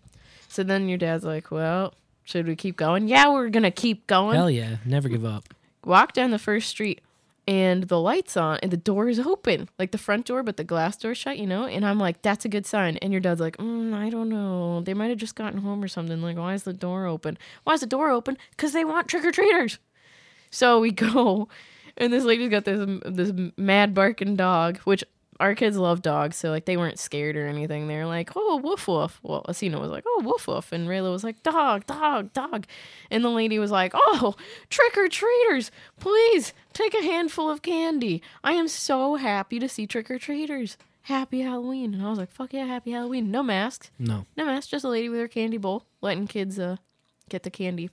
So 0.48 0.62
then 0.62 0.88
your 0.88 0.98
dad's 0.98 1.24
like, 1.24 1.50
Well, 1.50 1.94
should 2.24 2.46
we 2.46 2.54
keep 2.56 2.76
going? 2.76 3.08
Yeah, 3.08 3.30
we're 3.30 3.48
gonna 3.48 3.70
keep 3.70 4.06
going. 4.06 4.36
Hell 4.36 4.50
yeah, 4.50 4.76
never 4.84 5.08
give 5.08 5.24
up. 5.24 5.52
Walk 5.84 6.12
down 6.12 6.30
the 6.30 6.38
first 6.38 6.68
street. 6.68 7.00
and 7.48 7.84
the 7.88 7.98
lights 7.98 8.36
on 8.36 8.56
and 8.62 8.70
the 8.70 8.76
door 8.76 9.08
is 9.08 9.18
open, 9.18 9.68
like 9.76 9.90
the 9.90 9.98
front 9.98 10.26
door, 10.26 10.44
but 10.44 10.56
the 10.56 10.62
glass 10.62 10.96
door 10.96 11.12
shut, 11.12 11.38
you 11.38 11.46
know? 11.46 11.64
And 11.64 11.84
I'm 11.84 11.98
like, 11.98 12.22
that's 12.22 12.44
a 12.44 12.48
good 12.48 12.64
sign. 12.66 12.98
And 12.98 13.10
your 13.12 13.20
dad's 13.20 13.40
like, 13.40 13.56
mm, 13.56 13.92
I 13.92 14.08
don't 14.10 14.28
know. 14.28 14.80
They 14.82 14.94
might 14.94 15.08
have 15.10 15.18
just 15.18 15.34
gotten 15.34 15.58
home 15.58 15.82
or 15.82 15.88
something. 15.88 16.22
Like, 16.22 16.36
why 16.36 16.54
is 16.54 16.62
the 16.62 16.72
door 16.72 17.06
open? 17.06 17.36
Why 17.64 17.72
is 17.74 17.80
the 17.80 17.86
door 17.86 18.10
open? 18.10 18.38
Because 18.50 18.72
they 18.72 18.84
want 18.84 19.08
trick 19.08 19.24
or 19.24 19.32
treaters. 19.32 19.80
So 20.52 20.78
we 20.78 20.92
go, 21.08 21.48
and 21.96 22.12
this 22.12 22.24
lady's 22.24 22.50
got 22.50 22.64
this 22.64 22.86
this 23.04 23.32
mad 23.56 23.94
barking 23.94 24.36
dog, 24.36 24.78
which 24.78 25.04
our 25.40 25.54
kids 25.56 25.76
love 25.76 26.02
dogs, 26.02 26.36
so 26.36 26.50
like 26.50 26.66
they 26.66 26.76
weren't 26.76 26.98
scared 27.00 27.36
or 27.36 27.46
anything. 27.48 27.88
They're 27.88 28.06
like, 28.06 28.30
"Oh, 28.36 28.58
woof 28.62 28.86
woof." 28.86 29.18
Well, 29.24 29.42
Asina 29.48 29.80
was 29.80 29.90
like, 29.90 30.04
"Oh, 30.06 30.22
woof 30.24 30.46
woof," 30.46 30.70
and 30.70 30.86
Rayla 30.86 31.10
was 31.10 31.24
like, 31.24 31.42
"Dog, 31.42 31.84
dog, 31.86 32.32
dog," 32.32 32.66
and 33.10 33.24
the 33.24 33.28
lady 33.30 33.58
was 33.58 33.70
like, 33.72 33.90
"Oh, 33.94 34.34
trick 34.70 34.96
or 34.96 35.08
treaters, 35.08 35.72
please 35.98 36.52
take 36.72 36.94
a 36.94 37.02
handful 37.02 37.50
of 37.50 37.62
candy. 37.62 38.22
I 38.44 38.52
am 38.52 38.68
so 38.68 39.16
happy 39.16 39.58
to 39.58 39.68
see 39.68 39.86
trick 39.86 40.10
or 40.10 40.18
treaters. 40.18 40.76
Happy 41.06 41.40
Halloween!" 41.40 41.94
And 41.94 42.04
I 42.06 42.10
was 42.10 42.18
like, 42.18 42.30
"Fuck 42.30 42.52
yeah, 42.52 42.66
happy 42.66 42.92
Halloween! 42.92 43.30
No 43.32 43.42
masks, 43.42 43.90
No. 43.98 44.26
no 44.36 44.44
masks, 44.46 44.70
just 44.70 44.84
a 44.84 44.88
lady 44.88 45.08
with 45.08 45.18
her 45.18 45.28
candy 45.28 45.56
bowl, 45.56 45.86
letting 46.00 46.28
kids 46.28 46.58
uh 46.60 46.76
get 47.28 47.42
the 47.42 47.50
candy." 47.50 47.90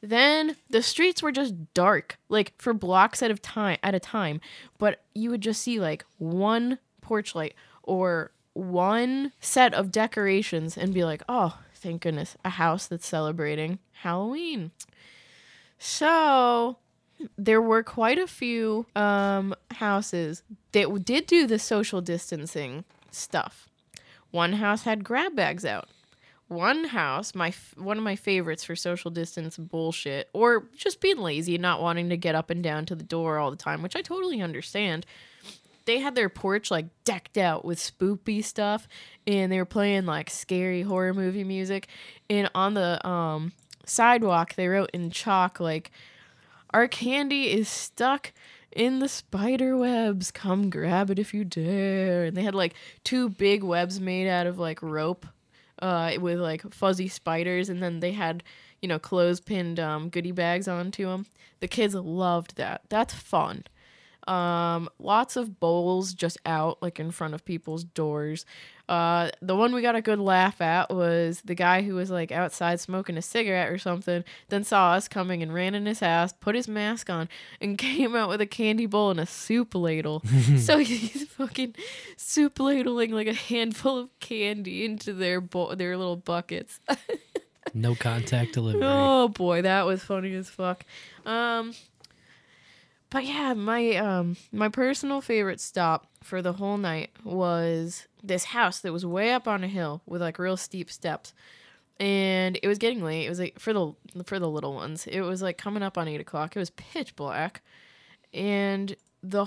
Then 0.00 0.56
the 0.70 0.82
streets 0.82 1.22
were 1.22 1.32
just 1.32 1.74
dark, 1.74 2.18
like 2.28 2.54
for 2.58 2.72
blocks 2.72 3.22
at 3.22 3.30
a 3.30 3.34
time 3.34 3.78
at 3.82 3.94
a 3.94 4.00
time. 4.00 4.40
But 4.78 5.02
you 5.14 5.30
would 5.30 5.40
just 5.40 5.62
see 5.62 5.80
like 5.80 6.04
one 6.18 6.78
porch 7.00 7.34
light 7.34 7.54
or 7.82 8.30
one 8.52 9.32
set 9.40 9.74
of 9.74 9.90
decorations 9.90 10.76
and 10.76 10.94
be 10.94 11.04
like, 11.04 11.22
oh, 11.28 11.58
thank 11.74 12.02
goodness, 12.02 12.36
a 12.44 12.50
house 12.50 12.86
that's 12.86 13.06
celebrating 13.06 13.78
Halloween. 14.02 14.70
So 15.78 16.78
there 17.36 17.62
were 17.62 17.82
quite 17.82 18.18
a 18.18 18.26
few 18.26 18.86
um, 18.94 19.54
houses 19.72 20.42
that 20.72 21.04
did 21.04 21.26
do 21.26 21.46
the 21.46 21.58
social 21.58 22.00
distancing 22.00 22.84
stuff. 23.10 23.68
One 24.30 24.54
house 24.54 24.82
had 24.82 25.04
grab 25.04 25.34
bags 25.34 25.64
out 25.64 25.88
one 26.48 26.84
house 26.84 27.34
my 27.34 27.52
one 27.76 27.98
of 27.98 28.04
my 28.04 28.16
favorites 28.16 28.64
for 28.64 28.74
social 28.74 29.10
distance 29.10 29.56
bullshit 29.56 30.28
or 30.32 30.66
just 30.76 31.00
being 31.00 31.18
lazy 31.18 31.54
and 31.54 31.62
not 31.62 31.80
wanting 31.80 32.08
to 32.08 32.16
get 32.16 32.34
up 32.34 32.50
and 32.50 32.62
down 32.62 32.86
to 32.86 32.94
the 32.94 33.04
door 33.04 33.38
all 33.38 33.50
the 33.50 33.56
time 33.56 33.82
which 33.82 33.94
i 33.94 34.02
totally 34.02 34.40
understand 34.40 35.04
they 35.84 35.98
had 35.98 36.14
their 36.14 36.28
porch 36.28 36.70
like 36.70 36.86
decked 37.04 37.36
out 37.36 37.64
with 37.64 37.78
spoopy 37.78 38.42
stuff 38.42 38.88
and 39.26 39.52
they 39.52 39.58
were 39.58 39.66
playing 39.66 40.06
like 40.06 40.30
scary 40.30 40.82
horror 40.82 41.12
movie 41.12 41.44
music 41.44 41.86
and 42.30 42.50
on 42.54 42.74
the 42.74 43.06
um 43.06 43.52
sidewalk 43.84 44.54
they 44.54 44.68
wrote 44.68 44.90
in 44.94 45.10
chalk 45.10 45.60
like 45.60 45.90
our 46.72 46.88
candy 46.88 47.50
is 47.50 47.68
stuck 47.68 48.32
in 48.72 48.98
the 48.98 49.08
spider 49.08 49.76
webs. 49.76 50.30
Come 50.30 50.70
grab 50.70 51.10
it 51.10 51.18
if 51.18 51.32
you 51.32 51.44
dare. 51.44 52.24
And 52.24 52.36
they 52.36 52.42
had 52.42 52.54
like 52.54 52.74
two 53.04 53.28
big 53.30 53.62
webs 53.62 54.00
made 54.00 54.28
out 54.28 54.46
of 54.46 54.58
like 54.58 54.82
rope 54.82 55.26
uh, 55.80 56.12
with 56.20 56.38
like 56.38 56.62
fuzzy 56.72 57.08
spiders, 57.08 57.68
and 57.68 57.82
then 57.82 58.00
they 58.00 58.12
had 58.12 58.42
you 58.80 58.88
know 58.88 58.98
clothespin 58.98 59.78
um, 59.78 60.08
goodie 60.08 60.32
bags 60.32 60.68
onto 60.68 61.06
them. 61.06 61.26
The 61.60 61.68
kids 61.68 61.94
loved 61.94 62.56
that. 62.56 62.82
That's 62.88 63.14
fun. 63.14 63.64
Um, 64.28 64.90
lots 64.98 65.36
of 65.36 65.58
bowls 65.58 66.12
just 66.12 66.36
out 66.44 66.82
like 66.82 67.00
in 67.00 67.10
front 67.10 67.32
of 67.32 67.46
people's 67.46 67.82
doors. 67.82 68.44
Uh, 68.86 69.30
the 69.40 69.56
one 69.56 69.74
we 69.74 69.82
got 69.82 69.96
a 69.96 70.02
good 70.02 70.18
laugh 70.18 70.60
at 70.60 70.90
was 70.90 71.40
the 71.42 71.54
guy 71.54 71.82
who 71.82 71.94
was 71.94 72.10
like 72.10 72.30
outside 72.30 72.78
smoking 72.78 73.16
a 73.16 73.22
cigarette 73.22 73.70
or 73.70 73.78
something, 73.78 74.24
then 74.48 74.64
saw 74.64 74.92
us 74.92 75.08
coming 75.08 75.42
and 75.42 75.52
ran 75.52 75.74
in 75.74 75.86
his 75.86 76.00
house, 76.00 76.32
put 76.32 76.54
his 76.54 76.68
mask 76.68 77.08
on, 77.08 77.28
and 77.60 77.78
came 77.78 78.14
out 78.14 78.28
with 78.28 78.40
a 78.40 78.46
candy 78.46 78.86
bowl 78.86 79.10
and 79.10 79.20
a 79.20 79.26
soup 79.26 79.74
ladle. 79.74 80.22
so 80.58 80.78
he's 80.78 81.24
fucking 81.28 81.74
soup 82.16 82.60
ladling 82.60 83.12
like 83.12 83.26
a 83.26 83.34
handful 83.34 83.98
of 83.98 84.20
candy 84.20 84.84
into 84.84 85.14
their 85.14 85.40
bowl, 85.40 85.74
their 85.74 85.96
little 85.96 86.16
buckets. 86.16 86.80
No 87.74 87.94
contact 87.94 88.54
delivery. 88.54 88.80
Oh 88.82 89.28
boy, 89.28 89.60
that 89.60 89.84
was 89.84 90.02
funny 90.02 90.34
as 90.34 90.48
fuck. 90.48 90.86
Um 91.26 91.74
but 93.10 93.24
yeah, 93.24 93.54
my 93.54 93.96
um 93.96 94.36
my 94.52 94.68
personal 94.68 95.20
favorite 95.20 95.60
stop 95.60 96.06
for 96.22 96.42
the 96.42 96.54
whole 96.54 96.76
night 96.76 97.10
was 97.24 98.06
this 98.22 98.44
house 98.44 98.80
that 98.80 98.92
was 98.92 99.06
way 99.06 99.32
up 99.32 99.48
on 99.48 99.64
a 99.64 99.68
hill 99.68 100.02
with 100.06 100.20
like 100.20 100.38
real 100.38 100.56
steep 100.56 100.90
steps. 100.90 101.32
And 102.00 102.58
it 102.62 102.68
was 102.68 102.78
getting 102.78 103.02
late. 103.02 103.26
It 103.26 103.28
was 103.28 103.40
like 103.40 103.58
for 103.58 103.72
the 103.72 103.92
for 104.24 104.38
the 104.38 104.48
little 104.48 104.74
ones. 104.74 105.06
It 105.06 105.22
was 105.22 105.42
like 105.42 105.58
coming 105.58 105.82
up 105.82 105.98
on 105.98 106.06
eight 106.06 106.20
o'clock. 106.20 106.54
It 106.54 106.60
was 106.60 106.70
pitch 106.70 107.16
black, 107.16 107.62
and 108.32 108.94
the 109.22 109.46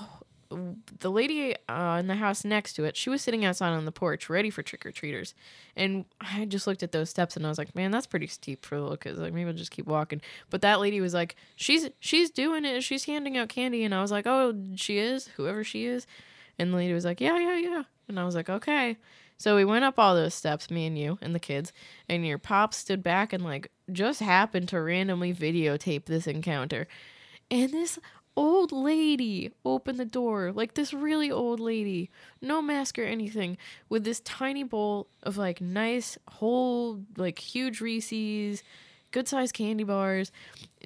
the 1.00 1.12
lady 1.12 1.56
uh, 1.68 1.98
in 2.00 2.08
the 2.08 2.16
house 2.16 2.44
next 2.44 2.74
to 2.74 2.84
it, 2.84 2.98
she 2.98 3.10
was 3.10 3.22
sitting 3.22 3.46
outside 3.46 3.70
on 3.70 3.86
the 3.86 3.92
porch, 3.92 4.30
ready 4.30 4.50
for 4.50 4.64
trick 4.64 4.86
or 4.86 4.92
treaters. 4.92 5.34
And 5.76 6.06
I 6.20 6.46
just 6.46 6.68
looked 6.68 6.84
at 6.84 6.92
those 6.92 7.10
steps 7.10 7.36
and 7.36 7.46
I 7.46 7.50
was 7.50 7.58
like, 7.58 7.76
man, 7.76 7.92
that's 7.92 8.08
pretty 8.08 8.28
steep 8.28 8.66
for 8.66 8.80
little 8.80 8.98
kids. 8.98 9.20
Like 9.20 9.34
maybe 9.34 9.50
I'll 9.50 9.56
just 9.56 9.72
keep 9.72 9.88
walking. 9.88 10.22
But 10.50 10.62
that 10.62 10.80
lady 10.80 11.02
was 11.02 11.14
like, 11.14 11.36
she's 11.56 11.90
she's 12.00 12.30
doing 12.30 12.66
it. 12.66 12.84
She's 12.84 13.06
handing 13.06 13.38
out 13.38 13.50
candy, 13.50 13.84
and 13.84 13.94
I 13.94 14.02
was 14.02 14.12
like, 14.12 14.28
oh, 14.28 14.54
she 14.76 14.98
is, 14.98 15.28
whoever 15.38 15.64
she 15.64 15.86
is. 15.86 16.08
And 16.60 16.74
the 16.74 16.78
lady 16.78 16.94
was 16.94 17.06
like, 17.06 17.22
yeah, 17.22 17.38
yeah, 17.38 17.58
yeah. 17.58 17.84
And 18.08 18.20
I 18.20 18.26
was 18.26 18.36
like, 18.36 18.50
okay. 18.50 18.98
So 19.38 19.56
we 19.56 19.66
went 19.66 19.86
up 19.86 19.98
all 19.98 20.14
those 20.14 20.36
steps, 20.36 20.70
me 20.70 20.86
and 20.86 20.96
you 20.96 21.18
and 21.20 21.34
the 21.34 21.40
kids, 21.40 21.74
and 22.08 22.24
your 22.26 22.38
pop 22.38 22.76
stood 22.76 23.02
back 23.02 23.34
and 23.34 23.44
like 23.44 23.72
just 23.92 24.20
happened 24.20 24.70
to 24.70 24.80
randomly 24.80 25.34
videotape 25.34 26.06
this 26.06 26.28
encounter. 26.28 26.88
And 27.50 27.72
this 27.72 27.98
old 28.36 28.72
lady 28.72 29.52
opened 29.66 30.00
the 30.00 30.06
door, 30.06 30.52
like 30.52 30.74
this 30.74 30.94
really 30.94 31.32
old 31.32 31.60
lady, 31.60 32.10
no 32.42 32.62
mask 32.62 32.98
or 32.98 33.04
anything, 33.04 33.58
with 33.90 34.04
this 34.04 34.20
tiny 34.22 34.64
bowl 34.64 35.08
of 35.24 35.38
like 35.38 35.62
nice, 35.62 36.18
whole, 36.28 37.02
like 37.18 37.40
huge 37.40 37.82
Reese's, 37.82 38.64
good 39.12 39.28
sized 39.28 39.54
candy 39.54 39.84
bars, 39.84 40.32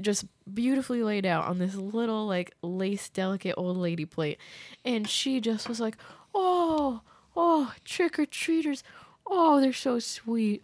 just 0.02 0.26
beautifully 0.52 1.04
laid 1.04 1.26
out 1.26 1.46
on 1.46 1.60
this 1.60 1.76
little, 1.76 2.26
like 2.26 2.54
lace 2.62 3.10
delicate 3.10 3.54
old 3.58 3.78
lady 3.78 4.06
plate. 4.06 4.40
And 4.84 5.08
she 5.08 5.40
just 5.40 5.70
was 5.70 5.80
like, 5.80 5.98
oh, 6.34 7.02
oh, 7.36 7.74
trick 7.84 8.20
or 8.20 8.26
treaters. 8.26 8.84
Oh, 9.28 9.62
they're 9.62 9.74
so 9.74 10.00
sweet. 10.00 10.64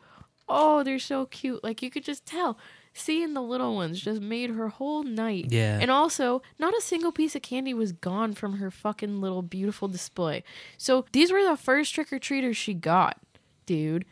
Oh, 0.49 0.83
they're 0.83 0.99
so 0.99 1.25
cute. 1.27 1.63
Like 1.63 1.81
you 1.81 1.89
could 1.89 2.03
just 2.03 2.25
tell. 2.25 2.57
Seeing 2.93 3.33
the 3.33 3.41
little 3.41 3.75
ones 3.75 4.01
just 4.01 4.21
made 4.21 4.49
her 4.51 4.67
whole 4.67 5.03
night. 5.03 5.45
Yeah. 5.49 5.77
And 5.79 5.89
also, 5.89 6.41
not 6.59 6.77
a 6.77 6.81
single 6.81 7.11
piece 7.13 7.35
of 7.35 7.41
candy 7.41 7.73
was 7.73 7.93
gone 7.93 8.33
from 8.33 8.57
her 8.57 8.69
fucking 8.69 9.21
little 9.21 9.41
beautiful 9.41 9.87
display. 9.87 10.43
So 10.77 11.05
these 11.13 11.31
were 11.31 11.43
the 11.43 11.55
first 11.55 11.95
trick 11.95 12.11
or 12.11 12.19
treaters 12.19 12.57
she 12.57 12.73
got, 12.73 13.17
dude. 13.65 14.03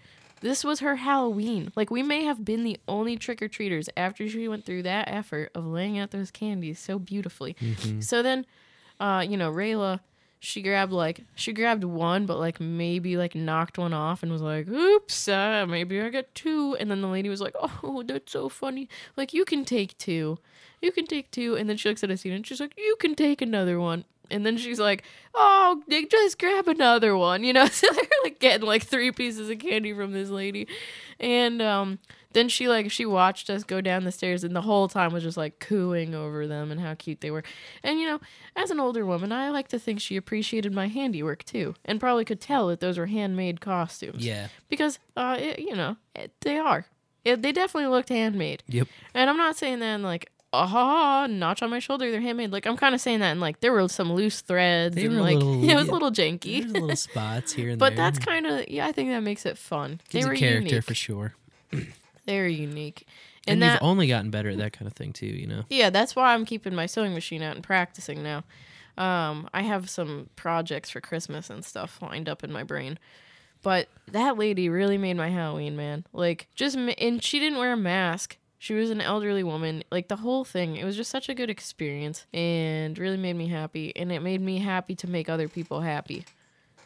This 0.41 0.63
was 0.63 0.80
her 0.80 0.95
Halloween. 0.95 1.73
Like, 1.75 1.89
we 1.91 2.01
may 2.01 2.23
have 2.23 2.45
been 2.45 2.63
the 2.63 2.80
only 2.88 3.17
trick 3.17 3.41
or 3.41 3.49
treaters 3.49 3.89
after 3.97 4.30
she 4.30 4.47
went 4.47 4.65
through 4.65 4.84
that 4.84 5.09
effort 5.09 5.51
of 5.53 5.65
laying 5.65 5.99
out 5.99 6.11
those 6.11 6.32
candies 6.32 6.80
so 6.80 6.97
beautifully. 6.97 7.55
Mhm. 7.59 8.01
So 8.01 8.23
then, 8.23 8.45
uh, 9.01 9.25
you 9.27 9.36
know, 9.36 9.51
Rayla, 9.51 9.99
she 10.39 10.61
grabbed 10.61 10.93
like 10.93 11.25
she 11.35 11.51
grabbed 11.51 11.83
one, 11.83 12.25
but 12.25 12.39
like 12.39 12.59
maybe 12.59 13.17
like 13.17 13.35
knocked 13.35 13.77
one 13.77 13.93
off 13.93 14.23
and 14.23 14.31
was 14.31 14.41
like, 14.41 14.67
"Oops, 14.69 15.27
uh, 15.27 15.65
maybe 15.67 15.99
I 16.01 16.09
got 16.09 16.33
two. 16.33 16.77
And 16.79 16.89
then 16.89 17.01
the 17.01 17.07
lady 17.07 17.27
was 17.27 17.41
like, 17.41 17.55
"Oh, 17.61 18.03
that's 18.05 18.31
so 18.31 18.47
funny. 18.47 18.87
Like 19.17 19.33
you 19.33 19.43
can 19.43 19.65
take 19.65 19.97
two, 19.97 20.39
you 20.81 20.91
can 20.93 21.05
take 21.05 21.29
two. 21.31 21.55
And 21.55 21.69
then 21.69 21.75
she 21.75 21.89
looks 21.89 22.03
at 22.03 22.09
Asina 22.09 22.37
and 22.37 22.47
she's 22.47 22.61
like, 22.61 22.73
"You 22.77 22.95
can 22.99 23.15
take 23.15 23.41
another 23.41 23.79
one." 23.79 24.05
And 24.31 24.45
then 24.45 24.57
she's 24.57 24.79
like, 24.79 25.03
"Oh, 25.35 25.81
just 25.89 26.39
grab 26.39 26.67
another 26.69 27.17
one," 27.17 27.43
you 27.43 27.51
know. 27.51 27.67
So 27.71 27.87
they're 27.91 28.03
like 28.23 28.39
getting 28.39 28.65
like 28.67 28.83
three 28.83 29.11
pieces 29.11 29.49
of 29.49 29.59
candy 29.59 29.91
from 29.93 30.13
this 30.13 30.29
lady, 30.29 30.67
and 31.19 31.61
um, 31.61 31.99
then 32.34 32.47
she 32.49 32.67
like 32.67 32.91
she 32.91 33.05
watched 33.05 33.49
us 33.49 33.63
go 33.63 33.82
down 33.82 34.03
the 34.03 34.11
stairs, 34.11 34.43
and 34.43 34.55
the 34.55 34.61
whole 34.61 34.88
time 34.88 35.11
was 35.11 35.23
just 35.23 35.38
like 35.38 35.59
cooing 35.59 36.13
over 36.13 36.45
them 36.47 36.71
and 36.71 36.80
how 36.80 36.93
cute 36.93 37.21
they 37.21 37.32
were. 37.32 37.43
And 37.84 37.99
you 37.99 38.05
know, 38.07 38.19
as 38.55 38.69
an 38.71 38.80
older 38.80 39.05
woman, 39.05 39.32
I 39.32 39.49
like 39.49 39.67
to 39.69 39.80
think 39.80 39.99
she 39.99 40.15
appreciated 40.15 40.73
my 40.73 40.88
handiwork 40.88 41.43
too, 41.43 41.73
and 41.86 41.99
probably 41.99 42.25
could 42.25 42.39
tell 42.41 42.67
that 42.67 42.80
those 42.82 42.97
were 42.97 43.07
handmade 43.07 43.61
costumes. 43.61 44.25
Yeah. 44.25 44.47
because 44.67 44.99
uh, 45.17 45.38
it, 45.39 45.59
you 45.59 45.75
know, 45.75 45.97
it, 46.15 46.32
they 46.41 46.57
are. 46.57 46.86
It, 47.25 47.41
they 47.41 47.51
definitely 47.51 47.89
looked 47.89 48.09
handmade. 48.09 48.63
Yep. 48.67 48.88
And 49.13 49.30
I'm 49.30 49.38
not 49.38 49.57
saying 49.57 49.80
that 49.80 49.95
in 49.95 50.03
like, 50.03 50.32
ah, 50.53 51.27
notch 51.30 51.61
on 51.61 51.69
my 51.69 51.80
shoulder, 51.80 52.09
they're 52.11 52.21
handmade. 52.21 52.51
Like 52.51 52.65
I'm 52.65 52.77
kind 52.77 52.95
of 52.95 53.01
saying 53.01 53.19
that 53.19 53.32
and 53.32 53.41
like 53.41 53.59
there 53.59 53.71
were 53.73 53.88
some 53.89 54.13
loose 54.13 54.41
threads 54.41 54.95
They 54.95 55.05
and 55.05 55.15
were 55.15 55.21
like 55.21 55.36
little- 55.39 55.53
it 55.69 55.75
was 55.75 55.86
yeah. 55.88 55.91
a 55.91 55.93
little 55.93 56.11
janky. 56.11 56.61
There's 56.61 56.71
little 56.73 56.95
spots 56.95 57.51
here 57.53 57.71
and 57.71 57.80
but 57.80 57.89
there. 57.89 57.97
But 57.97 58.01
that's 58.01 58.19
kind 58.19 58.45
of 58.47 58.67
yeah, 58.69 58.86
I 58.88 58.91
think 58.91 59.09
that 59.09 59.19
makes 59.21 59.45
it 59.45 59.57
fun. 59.57 59.99
Gives 60.09 60.23
they 60.25 60.30
a 60.30 60.32
were 60.32 60.38
character 60.38 60.69
unique. 60.69 60.84
for 60.86 60.93
sure. 60.93 61.34
They 62.30 62.39
were 62.39 62.47
unique. 62.47 63.07
And, 63.47 63.63
And, 63.63 63.71
you've 63.71 63.82
only 63.82 64.05
gotten 64.05 64.30
better 64.30 64.49
at 64.49 64.59
that 64.59 64.71
kind 64.71 64.86
of 64.86 64.93
thing 64.93 65.13
too, 65.13 65.25
you 65.25 65.47
know. 65.47 65.63
yeah, 65.67 65.89
that's 65.89 66.15
why 66.15 66.36
I'm 66.36 66.45
keeping 66.45 66.75
my 66.75 66.86
sewing 66.86 67.15
machine 67.15 67.41
out 67.41 67.55
and 67.55 67.63
practicing 67.63 68.21
now. 68.21 68.43
Um, 68.99 69.49
I 69.51 69.63
have 69.63 69.89
some 69.89 70.30
projects 70.36 70.91
for 70.91 71.01
Christmas 71.01 71.49
and 71.49 71.65
stuff 71.65 71.99
lined 72.03 72.30
up 72.30 72.43
in 72.43 72.51
my 72.51 72.61
brain. 72.61 72.99
But 73.63 73.88
that 74.11 74.38
lady 74.38 74.69
really 74.69 74.99
made 74.99 75.17
my 75.17 75.30
Halloween, 75.30 75.75
man. 75.75 76.05
Like, 76.13 76.47
just, 76.53 76.77
and 76.77 77.23
she 77.23 77.39
didn't 77.39 77.57
wear 77.57 77.73
a 77.73 77.77
mask. 77.77 78.38
She 78.59 78.75
was 78.75 78.91
an 78.91 79.01
elderly 79.01 79.43
woman. 79.43 79.84
Like 79.91 80.07
the 80.07 80.17
whole 80.17 80.45
thing, 80.45 80.75
it 80.75 80.86
was 80.86 80.95
just 80.95 81.09
such 81.09 81.30
a 81.30 81.34
good 81.34 81.49
experience 81.49 82.27
and 82.32 82.95
really 82.99 83.17
made 83.17 83.38
me 83.38 83.47
happy. 83.47 83.91
And 83.95 84.11
it 84.11 84.19
made 84.19 84.41
me 84.41 84.59
happy 84.59 84.93
to 84.97 85.09
make 85.09 85.30
other 85.30 85.47
people 85.47 85.82
happy. 85.82 86.25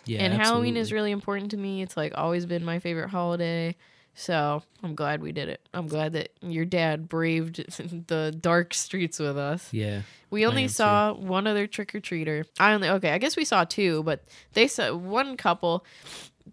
Yeah, 0.05 0.21
and 0.21 0.33
Halloween 0.33 0.77
is 0.77 0.93
really 0.93 1.11
important 1.11 1.51
to 1.51 1.57
me. 1.57 1.81
It's 1.81 1.97
like 1.97 2.13
always 2.15 2.45
been 2.45 2.63
my 2.63 2.79
favorite 2.79 3.09
holiday. 3.09 3.75
So 4.15 4.61
I'm 4.83 4.95
glad 4.95 5.21
we 5.21 5.31
did 5.31 5.49
it. 5.49 5.61
I'm 5.73 5.87
glad 5.87 6.13
that 6.13 6.29
your 6.41 6.65
dad 6.65 7.09
braved 7.09 7.55
the 8.07 8.35
dark 8.39 8.73
streets 8.73 9.19
with 9.19 9.37
us. 9.37 9.69
Yeah. 9.71 10.01
We 10.29 10.45
only 10.45 10.63
am 10.63 10.69
too. 10.69 10.73
saw 10.73 11.13
one 11.13 11.47
other 11.47 11.67
trick 11.67 11.93
or 11.95 11.99
treater. 11.99 12.45
I 12.59 12.73
only 12.73 12.89
okay. 12.89 13.11
I 13.11 13.17
guess 13.17 13.35
we 13.35 13.45
saw 13.45 13.63
two, 13.63 14.03
but 14.03 14.23
they 14.53 14.67
saw 14.67 14.95
one 14.95 15.37
couple. 15.37 15.85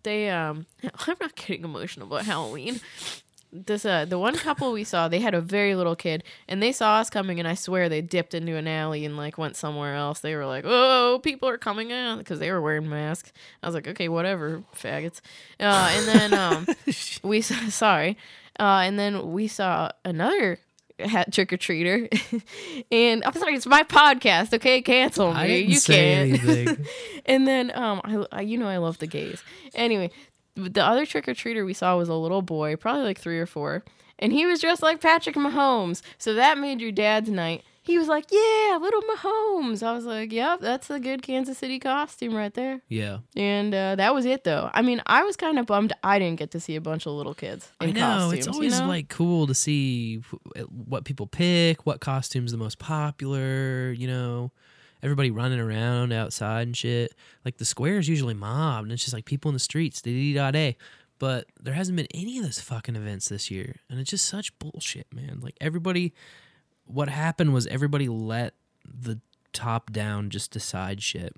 They 0.03 0.31
um. 0.31 0.67
I'm 1.07 1.17
not 1.21 1.35
getting 1.35 1.65
emotional 1.65 2.07
about 2.07 2.25
Halloween. 2.25 2.81
This 3.53 3.85
uh 3.85 4.05
the 4.05 4.19
one 4.19 4.37
couple 4.37 4.71
we 4.73 4.85
saw 4.85 5.09
they 5.09 5.19
had 5.19 5.35
a 5.35 5.41
very 5.41 5.75
little 5.75 5.97
kid 5.97 6.23
and 6.47 6.63
they 6.63 6.71
saw 6.71 6.99
us 6.99 7.11
coming 7.11 7.41
and 7.41 7.49
I 7.49 7.55
swear 7.55 7.89
they 7.89 8.01
dipped 8.01 8.33
into 8.33 8.55
an 8.57 8.69
alley 8.69 9.05
and 9.05 9.17
like 9.17 9.39
went 9.39 9.57
somewhere 9.57 9.97
else. 9.97 10.21
They 10.21 10.37
were 10.37 10.47
like, 10.47 10.65
"Oh, 10.67 11.21
people 11.23 11.49
are 11.49 11.59
coming 11.59 11.91
in" 11.91 12.19
because 12.19 12.39
they 12.39 12.51
were 12.53 12.61
wearing 12.61 12.89
masks. 12.89 13.33
I 13.63 13.67
was 13.67 13.75
like, 13.75 13.89
"Okay, 13.89 14.09
whatever, 14.09 14.63
faggots." 14.75 15.21
Uh, 15.59 15.91
and 15.97 16.07
then 16.09 16.35
um 16.35 16.67
we 17.23 17.41
saw 17.41 17.55
sorry, 17.71 18.17
uh, 18.59 18.83
and 18.85 18.99
then 18.99 19.33
we 19.33 19.49
saw 19.49 19.91
another 20.05 20.59
hat 21.01 21.33
trick 21.33 21.53
or 21.53 21.57
treater, 21.57 22.07
and 22.93 23.25
I'm 23.25 23.33
sorry, 23.33 23.55
it's 23.55 23.67
my 23.67 23.83
podcast. 23.83 24.53
Okay, 24.55 24.83
cancel 24.83 25.33
me. 25.35 25.61
You 25.61 25.81
can't. 25.81 26.87
and 27.27 27.49
then 27.49 27.73
um, 27.75 28.01
I, 28.05 28.27
I 28.31 28.41
you 28.43 28.59
know 28.59 28.69
I 28.69 28.77
love 28.77 28.99
the 28.99 29.07
gays. 29.07 29.43
Anyway, 29.75 30.11
the 30.57 30.85
other 30.85 31.07
trick 31.07 31.29
or 31.29 31.35
treater 31.35 31.65
we 31.65 31.75
saw 31.75 31.97
was 31.97 32.09
a 32.09 32.15
little 32.15 32.43
boy, 32.43 32.77
probably 32.77 33.03
like 33.05 33.19
three 33.19 33.39
or 33.39 33.47
four, 33.47 33.85
and 34.19 34.33
he 34.33 34.47
was 34.47 34.61
dressed 34.61 34.83
like 34.83 35.01
Patrick 35.01 35.37
Mahomes. 35.37 36.03
So 36.19 36.35
that 36.35 36.59
made 36.59 36.81
your 36.81 36.93
dad's 36.93 37.31
night. 37.31 37.63
He 37.83 37.97
was 37.97 38.09
like, 38.09 38.27
"Yeah, 38.31 38.79
little 38.81 39.01
Mahomes." 39.03 39.83
I 39.83 39.93
was 39.93 40.05
like, 40.05 40.31
"Yep, 40.33 40.61
that's 40.61 40.91
a 40.91 41.01
good 41.01 41.23
Kansas 41.23 41.57
City 41.59 41.79
costume 41.79 42.35
right 42.35 42.53
there." 42.53 42.83
Yeah. 42.89 43.19
And 43.35 43.75
uh, 43.75 43.97
that 43.97 44.15
was 44.15 44.27
it, 44.27 44.45
though. 44.45 44.71
I 44.75 44.83
mean, 44.83 45.03
I 45.07 45.25
was 45.25 45.35
kind 45.37 45.59
of 45.59 45.65
bummed 45.67 45.95
I 46.05 46.19
didn't 46.19 46.39
get 46.39 46.51
to 46.53 46.61
see 46.61 46.77
a 46.77 46.81
bunch 46.81 47.07
of 47.07 47.15
little 47.15 47.35
kids 47.35 47.73
in 47.81 47.89
I 47.89 47.93
know 47.93 48.01
costumes. 48.01 48.35
it's 48.35 48.47
you 48.47 48.53
always 48.53 48.81
know? 48.81 48.87
like 48.87 49.09
cool 49.09 49.47
to 49.47 49.55
see 49.55 50.17
what 50.69 51.05
people 51.05 51.27
pick, 51.27 51.87
what 51.87 52.01
costumes 52.01 52.53
the 52.53 52.59
most 52.59 52.79
popular. 52.79 53.93
You 53.93 54.07
know, 54.07 54.53
everybody 55.03 55.31
running 55.31 55.61
around 55.61 56.13
outside 56.13 56.67
and 56.67 56.77
shit. 56.77 57.15
Like 57.45 57.59
the 57.59 57.65
square 57.65 57.99
is 57.99 58.09
usually 58.09 58.35
mobbed, 58.35 58.85
and 58.85 58.93
it's 58.93 59.03
just 59.03 59.15
like 59.15 59.25
people 59.25 59.49
in 59.49 59.55
the 59.55 59.61
streets. 59.61 60.03
Da 60.03 60.51
da. 60.51 60.77
But 61.19 61.47
there 61.61 61.75
hasn't 61.75 61.97
been 61.97 62.09
any 62.15 62.39
of 62.39 62.45
those 62.45 62.61
fucking 62.61 62.97
events 62.97 63.29
this 63.29 63.51
year, 63.51 63.77
and 63.89 64.01
it's 64.01 64.11
just 64.11 64.27
such 64.27 64.59
bullshit, 64.59 65.07
man. 65.13 65.41
Like 65.43 65.57
everybody, 65.61 66.15
what 66.87 67.09
happened 67.09 67.53
was 67.53 67.67
everybody 67.67 68.09
let 68.09 68.55
the 68.85 69.21
top 69.53 69.93
down 69.93 70.31
just 70.31 70.51
decide 70.51 71.03
shit. 71.03 71.37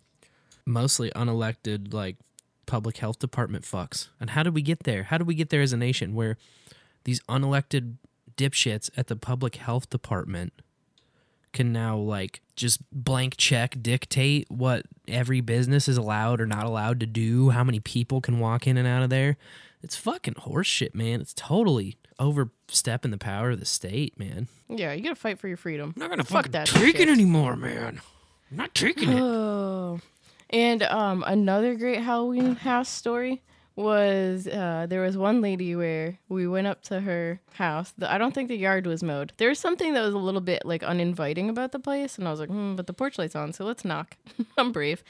Mostly 0.64 1.10
unelected, 1.10 1.92
like 1.92 2.16
public 2.66 2.98
health 2.98 3.18
department 3.18 3.64
fucks. 3.64 4.08
And 4.20 4.30
how 4.30 4.42
did 4.44 4.54
we 4.54 4.62
get 4.62 4.84
there? 4.84 5.04
How 5.04 5.18
did 5.18 5.26
we 5.26 5.34
get 5.34 5.50
there 5.50 5.62
as 5.62 5.72
a 5.72 5.76
nation 5.76 6.14
where 6.14 6.36
these 7.04 7.20
unelected 7.22 7.96
dipshits 8.36 8.90
at 8.96 9.08
the 9.08 9.16
public 9.16 9.56
health 9.56 9.90
department 9.90 10.52
can 11.52 11.72
now 11.72 11.96
like 11.96 12.40
just 12.62 12.80
blank 12.92 13.36
check 13.36 13.76
dictate 13.82 14.46
what 14.50 14.86
every 15.06 15.40
business 15.42 15.88
is 15.88 15.96
allowed 15.98 16.40
or 16.40 16.46
not 16.46 16.64
allowed 16.64 17.00
to 17.00 17.06
do, 17.06 17.50
how 17.50 17.62
many 17.64 17.80
people 17.80 18.20
can 18.22 18.38
walk 18.38 18.66
in 18.66 18.76
and 18.78 18.88
out 18.88 19.02
of 19.02 19.10
there? 19.10 19.36
It's 19.82 19.96
fucking 19.96 20.34
horseshit, 20.34 20.94
man. 20.94 21.20
It's 21.20 21.34
totally 21.34 21.96
overstepping 22.18 23.10
the 23.10 23.18
power 23.18 23.50
of 23.50 23.58
the 23.60 23.66
state, 23.66 24.18
man. 24.18 24.46
yeah, 24.68 24.92
you 24.92 25.02
gotta 25.02 25.16
fight 25.16 25.38
for 25.40 25.48
your 25.48 25.56
freedom. 25.56 25.92
I'm 25.96 26.00
not 26.00 26.08
gonna 26.10 26.24
Fuck 26.24 26.52
that 26.52 26.68
take 26.68 26.96
shit. 26.96 27.08
it 27.08 27.12
anymore, 27.12 27.56
man. 27.56 28.00
I'm 28.50 28.56
not 28.56 28.74
taking 28.74 29.10
it. 29.10 29.20
Oh. 29.20 30.00
And 30.50 30.82
um, 30.82 31.24
another 31.26 31.74
great 31.76 32.00
Halloween 32.02 32.56
house 32.56 32.90
story 32.90 33.40
was 33.76 34.46
uh, 34.46 34.86
there 34.88 35.00
was 35.00 35.16
one 35.16 35.40
lady 35.40 35.74
where 35.74 36.18
we 36.28 36.46
went 36.46 36.66
up 36.66 36.82
to 36.82 37.00
her 37.00 37.40
house. 37.54 37.92
The, 37.96 38.12
I 38.12 38.18
don't 38.18 38.34
think 38.34 38.48
the 38.48 38.56
yard 38.56 38.86
was 38.86 39.02
mowed. 39.02 39.32
There 39.38 39.48
was 39.48 39.58
something 39.58 39.94
that 39.94 40.02
was 40.02 40.14
a 40.14 40.18
little 40.18 40.40
bit 40.40 40.64
like 40.64 40.82
uninviting 40.82 41.48
about 41.48 41.72
the 41.72 41.78
place, 41.78 42.18
and 42.18 42.26
I 42.26 42.30
was 42.30 42.40
like, 42.40 42.50
hmm, 42.50 42.74
but 42.74 42.86
the 42.86 42.92
porch 42.92 43.18
light's 43.18 43.36
on, 43.36 43.52
so 43.52 43.64
let's 43.64 43.84
knock. 43.84 44.16
I'm 44.58 44.72
brave. 44.72 45.02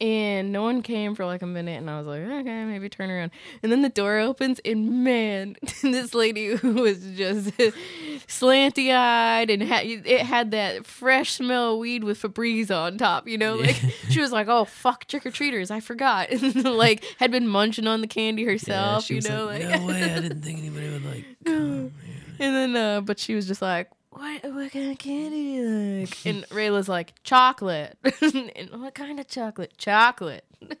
And 0.00 0.50
no 0.52 0.62
one 0.62 0.82
came 0.82 1.14
for 1.14 1.24
like 1.24 1.42
a 1.42 1.46
minute, 1.46 1.78
and 1.78 1.88
I 1.88 1.98
was 1.98 2.06
like, 2.06 2.20
okay, 2.20 2.64
maybe 2.64 2.88
turn 2.88 3.10
around. 3.10 3.30
And 3.62 3.70
then 3.70 3.82
the 3.82 3.88
door 3.88 4.18
opens, 4.18 4.60
and 4.64 5.04
man, 5.04 5.56
this 5.82 6.14
lady 6.14 6.46
who 6.56 6.74
was 6.74 6.98
just 7.14 7.50
slanty 8.26 8.92
eyed, 8.92 9.50
and 9.50 9.62
had, 9.62 9.86
it 9.86 10.22
had 10.22 10.50
that 10.50 10.84
fresh 10.84 11.32
smell 11.32 11.74
of 11.74 11.78
weed 11.78 12.02
with 12.02 12.20
Febreze 12.20 12.74
on 12.74 12.98
top, 12.98 13.28
you 13.28 13.38
know? 13.38 13.54
Like, 13.54 13.76
she 14.10 14.20
was 14.20 14.32
like, 14.32 14.48
oh, 14.48 14.64
fuck 14.64 15.06
trick 15.06 15.24
or 15.24 15.30
treaters, 15.30 15.70
I 15.70 15.80
forgot. 15.80 16.30
And 16.30 16.64
like, 16.64 17.04
had 17.18 17.30
been 17.30 17.46
munching 17.46 17.86
on 17.86 18.00
the 18.00 18.08
candy 18.08 18.44
herself, 18.44 19.04
she 19.04 19.14
you 19.14 19.20
know? 19.22 19.46
like, 19.46 19.62
Like, 19.62 19.80
no 19.80 19.86
way, 19.86 20.02
I 20.02 20.20
didn't 20.20 20.42
think 20.42 20.58
anybody 20.58 20.90
would 20.90 21.04
like. 21.04 21.24
Come. 21.44 21.92
And 22.40 22.54
then, 22.56 22.76
uh, 22.76 23.00
but 23.00 23.18
she 23.20 23.34
was 23.34 23.46
just 23.46 23.62
like, 23.62 23.90
what, 24.14 24.44
what 24.54 24.72
kind 24.72 24.90
of 24.92 24.98
candy 24.98 25.30
do 25.30 25.36
you 25.50 26.00
like? 26.00 26.18
And 26.26 26.44
Rayla's 26.50 26.88
like, 26.88 27.12
chocolate. 27.24 27.96
and 28.22 28.70
what 28.80 28.94
kind 28.94 29.18
of 29.20 29.28
chocolate? 29.28 29.74
Chocolate. 29.78 30.44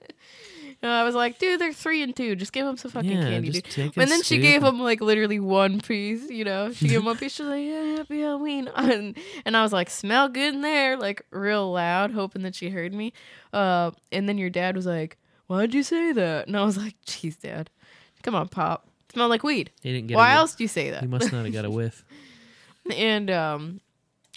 And 0.82 0.90
I 0.92 1.02
was 1.04 1.14
like, 1.14 1.38
dude, 1.38 1.60
they're 1.60 1.72
three 1.72 2.02
and 2.02 2.14
two. 2.14 2.36
Just 2.36 2.52
give 2.52 2.66
them 2.66 2.76
some 2.76 2.90
fucking 2.90 3.10
Yeah, 3.10 3.22
candy, 3.22 3.48
just 3.48 3.64
dude. 3.64 3.72
take 3.72 3.96
a 3.96 4.00
And 4.00 4.10
then 4.10 4.18
she 4.22 4.34
scoop 4.34 4.42
gave 4.42 4.62
him 4.62 4.80
like 4.80 5.00
literally 5.00 5.40
one 5.40 5.80
piece, 5.80 6.28
you 6.28 6.44
know? 6.44 6.72
She 6.72 6.88
gave 6.88 6.98
him 6.98 7.06
one 7.06 7.16
piece. 7.16 7.32
She's 7.32 7.46
like, 7.46 7.64
yeah, 7.64 7.96
happy 7.96 8.20
Halloween. 8.20 8.68
And, 8.76 9.16
and 9.46 9.56
I 9.56 9.62
was 9.62 9.72
like, 9.72 9.88
smell 9.88 10.28
good 10.28 10.54
in 10.56 10.60
there, 10.60 10.98
like 10.98 11.24
real 11.30 11.72
loud, 11.72 12.10
hoping 12.10 12.42
that 12.42 12.54
she 12.54 12.68
heard 12.68 12.92
me. 12.92 13.14
Uh, 13.50 13.92
and 14.12 14.28
then 14.28 14.36
your 14.36 14.50
dad 14.50 14.76
was 14.76 14.84
like, 14.84 15.16
why'd 15.46 15.72
you 15.72 15.82
say 15.82 16.12
that? 16.12 16.48
And 16.48 16.56
I 16.56 16.64
was 16.64 16.76
like, 16.76 16.96
jeez, 17.06 17.40
dad. 17.40 17.70
Come 18.22 18.34
on, 18.34 18.48
Pop. 18.48 18.86
Smell 19.10 19.28
like 19.28 19.42
weed. 19.44 19.70
He 19.80 19.90
didn't 19.92 20.08
get. 20.08 20.14
a 20.14 20.16
Why 20.18 20.32
whiff. 20.32 20.38
else 20.38 20.54
do 20.56 20.64
you 20.64 20.68
say 20.68 20.90
that? 20.90 21.00
He 21.00 21.06
must 21.06 21.32
not 21.32 21.44
have 21.46 21.54
got 21.54 21.64
a 21.64 21.70
whiff. 21.70 22.04
And 22.92 23.30
um, 23.30 23.80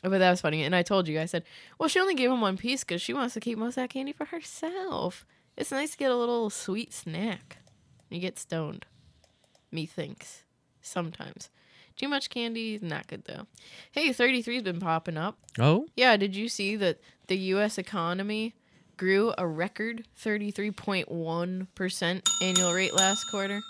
but 0.03 0.19
that 0.19 0.29
was 0.29 0.41
funny. 0.41 0.63
And 0.63 0.75
I 0.75 0.83
told 0.83 1.07
you, 1.07 1.19
I 1.19 1.25
said, 1.25 1.43
well, 1.79 1.89
she 1.89 1.99
only 1.99 2.15
gave 2.15 2.29
him 2.31 2.41
one 2.41 2.57
piece 2.57 2.83
because 2.83 3.01
she 3.01 3.13
wants 3.13 3.33
to 3.33 3.39
keep 3.39 3.57
most 3.57 3.71
of 3.77 3.83
that 3.83 3.89
candy 3.89 4.13
for 4.13 4.25
herself. 4.25 5.25
It's 5.57 5.71
nice 5.71 5.91
to 5.91 5.97
get 5.97 6.11
a 6.11 6.15
little 6.15 6.49
sweet 6.49 6.93
snack. 6.93 7.57
You 8.09 8.19
get 8.19 8.37
stoned. 8.39 8.85
Methinks 9.71 10.43
sometimes. 10.81 11.49
Too 11.97 12.07
much 12.07 12.29
candy 12.29 12.75
is 12.75 12.81
not 12.83 13.07
good 13.07 13.23
though. 13.25 13.47
Hey, 13.91 14.09
33's 14.09 14.61
been 14.63 14.79
popping 14.79 15.17
up. 15.17 15.37
Oh, 15.59 15.87
Yeah, 15.95 16.15
did 16.15 16.35
you 16.35 16.47
see 16.47 16.75
that 16.75 16.99
the 17.27 17.37
U.S. 17.37 17.77
economy 17.79 18.53
grew 18.97 19.33
a 19.37 19.47
record 19.47 20.05
33.1% 20.23 22.21
annual 22.41 22.73
rate 22.73 22.93
last 22.93 23.25
quarter? 23.31 23.61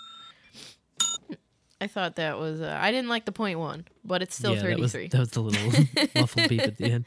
I 1.80 1.86
thought 1.86 2.16
that 2.16 2.38
was, 2.38 2.60
uh, 2.60 2.76
I 2.80 2.90
didn't 2.90 3.08
like 3.08 3.24
the 3.24 3.32
point 3.32 3.58
one, 3.58 3.86
but 4.04 4.20
it's 4.22 4.34
still 4.34 4.54
yeah, 4.56 4.62
that 4.62 4.78
was 4.78 4.92
33. 4.92 5.08
that 5.08 5.18
was 5.20 5.30
the 5.30 5.40
little 5.42 5.84
muffled 6.20 6.48
beep 6.48 6.62
at 6.62 6.76
the 6.76 6.90
end. 6.92 7.04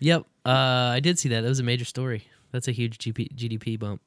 Yep, 0.00 0.24
uh, 0.44 0.50
I 0.50 1.00
did 1.00 1.18
see 1.18 1.30
that. 1.30 1.40
That 1.40 1.48
was 1.48 1.60
a 1.60 1.64
major 1.64 1.84
story. 1.84 2.24
That's 2.52 2.68
a 2.68 2.72
huge 2.72 2.98
GP, 2.98 3.34
GDP 3.34 3.78
bump. 3.78 4.02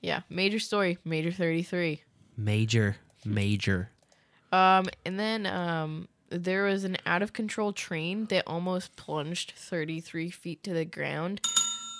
Yeah, 0.00 0.22
major 0.28 0.58
story, 0.58 0.98
major 1.04 1.30
33. 1.30 2.02
Major, 2.36 2.96
major. 3.24 3.90
Um, 4.50 4.86
and 5.06 5.18
then 5.18 5.46
um, 5.46 6.08
there 6.28 6.64
was 6.64 6.84
an 6.84 6.96
out 7.06 7.22
of 7.22 7.32
control 7.32 7.72
train 7.72 8.26
that 8.26 8.42
almost 8.46 8.96
plunged 8.96 9.52
33 9.56 10.30
feet 10.30 10.62
to 10.64 10.74
the 10.74 10.84
ground, 10.84 11.40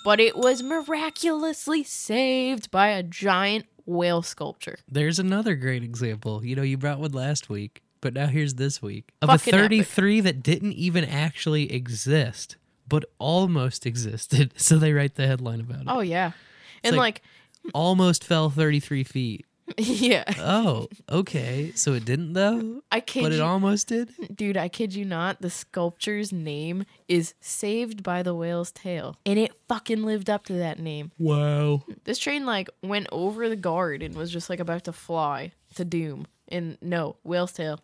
but 0.05 0.19
it 0.21 0.37
was 0.37 0.63
miraculously 0.63 1.85
saved 1.85 2.71
by 2.71 2.89
a 2.89 3.03
giant 3.03 3.67
whale 3.87 4.23
sculpture. 4.23 4.79
There's 4.91 5.19
another 5.19 5.55
great 5.55 5.83
example. 5.83 6.45
You 6.45 6.57
know, 6.57 6.63
you 6.63 6.77
brought 6.77 6.99
one 7.01 7.13
last 7.13 7.49
week, 7.49 7.83
but 8.01 8.15
now 8.15 8.27
here's 8.27 8.55
this 8.55 8.81
week 8.83 9.11
of 9.23 9.29
Fucking 9.29 9.55
a 9.55 9.57
epic. 9.57 9.87
33 9.87 10.21
that 10.21 10.43
didn't 10.43 10.73
even 10.73 11.05
actually 11.05 11.73
exist, 11.73 12.57
but 12.89 13.05
almost 13.19 13.87
existed. 13.87 14.55
So 14.59 14.79
they 14.79 14.93
write 14.93 15.15
the 15.15 15.27
headline 15.27 15.61
about 15.61 15.83
it. 15.83 15.87
Oh 15.89 16.01
yeah, 16.01 16.33
It's 16.83 16.91
and 16.91 16.97
like, 16.97 17.23
almost 17.75 18.25
fell 18.25 18.51
33 18.51 19.05
feet. 19.05 19.47
yeah, 19.79 20.25
Oh, 20.39 20.89
okay. 21.09 21.73
So 21.75 21.93
it 21.95 22.05
didn't 22.05 22.33
though, 22.33 22.83
I 22.91 23.01
kid 23.01 23.23
but 23.23 23.33
it 23.33 23.37
you, 23.37 23.43
almost 23.45 23.89
did. 23.89 24.11
dude. 24.35 24.57
I 24.57 24.69
kid 24.69 24.95
you 24.95 25.05
not. 25.05 25.41
The 25.41 25.51
sculpture's 25.51 26.33
name 26.33 26.85
is 27.09 27.35
Saved 27.41 28.03
by 28.03 28.23
the 28.23 28.35
Whale's 28.35 28.73
Tail, 28.73 29.17
and 29.25 29.39
it 29.39 29.53
fucking 29.69 30.03
lived 30.03 30.29
up 30.29 30.45
to 30.47 30.55
that 30.55 30.79
name. 30.79 31.13
Wow. 31.19 31.85
This 32.05 32.19
train 32.19 32.45
like 32.45 32.69
went 32.83 33.07
over 33.13 33.49
the 33.49 33.57
guard 33.57 34.03
and 34.03 34.15
was 34.15 34.31
just 34.31 34.51
like 34.51 34.61
about 34.61 34.85
to 34.85 34.93
fly 34.93 35.53
to 35.77 35.85
doom. 35.85 36.27
And 36.49 36.77
no, 36.83 37.17
whale's 37.23 37.53
tail. 37.53 37.81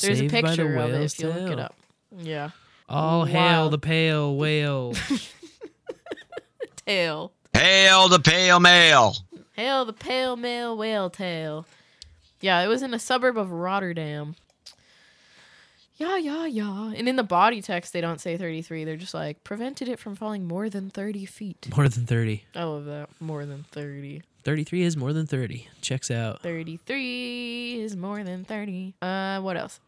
There's 0.00 0.18
Saved 0.18 0.32
a 0.32 0.42
by 0.42 0.50
the 0.50 0.56
picture 0.56 0.76
of 0.76 0.90
it 0.92 1.02
if 1.02 1.18
you 1.18 1.28
look 1.28 1.52
it 1.52 1.58
up. 1.58 1.74
Yeah. 2.16 2.50
All 2.88 3.24
hail 3.24 3.70
the 3.70 3.78
pale 3.78 4.36
whale. 4.36 4.94
Tail. 6.86 7.32
Hail 7.52 8.08
the 8.08 8.20
pale 8.20 8.60
male. 8.60 9.14
Hail 9.58 9.84
the 9.84 9.92
pale 9.92 10.36
male 10.36 10.76
whale 10.76 11.10
tail. 11.10 11.66
Yeah, 12.40 12.62
it 12.62 12.68
was 12.68 12.80
in 12.80 12.94
a 12.94 12.98
suburb 13.00 13.36
of 13.36 13.50
Rotterdam. 13.50 14.36
yeah, 15.96 16.16
yeah, 16.16 16.46
yeah. 16.46 16.92
And 16.94 17.08
in 17.08 17.16
the 17.16 17.24
body 17.24 17.60
text, 17.60 17.92
they 17.92 18.00
don't 18.00 18.20
say 18.20 18.36
33. 18.36 18.84
They're 18.84 18.94
just 18.94 19.14
like, 19.14 19.42
prevented 19.42 19.88
it 19.88 19.98
from 19.98 20.14
falling 20.14 20.46
more 20.46 20.70
than 20.70 20.90
30 20.90 21.26
feet. 21.26 21.66
More 21.76 21.88
than 21.88 22.06
30. 22.06 22.44
I 22.54 22.62
love 22.62 22.84
that. 22.84 23.08
More 23.18 23.44
than 23.44 23.64
30. 23.72 24.22
33 24.44 24.82
is 24.84 24.96
more 24.96 25.12
than 25.12 25.26
30. 25.26 25.66
Checks 25.80 26.08
out. 26.08 26.40
33 26.40 27.80
is 27.80 27.96
more 27.96 28.22
than 28.22 28.44
30. 28.44 28.94
Uh, 29.02 29.40
what 29.40 29.56
else? 29.56 29.80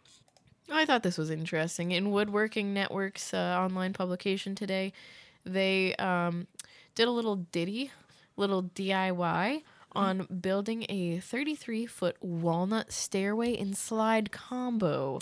I 0.68 0.85
thought 0.85 1.05
this 1.05 1.16
was 1.16 1.31
interesting. 1.31 1.93
In 1.93 2.11
Woodworking 2.11 2.75
Network's 2.75 3.33
uh, 3.33 3.57
online 3.57 3.93
publication 3.93 4.57
today, 4.57 4.93
they 5.47 5.95
um, 5.95 6.49
did 6.97 7.07
a 7.07 7.12
little 7.12 7.37
ditty, 7.37 7.93
little 8.41 8.64
DIY 8.64 9.12
mm-hmm. 9.14 9.99
on 9.99 10.26
building 10.41 10.86
a 10.88 11.18
33 11.20 11.86
foot 11.86 12.16
walnut 12.20 12.93
stairway 12.93 13.57
and 13.57 13.76
slide 13.76 14.32
combo. 14.32 15.18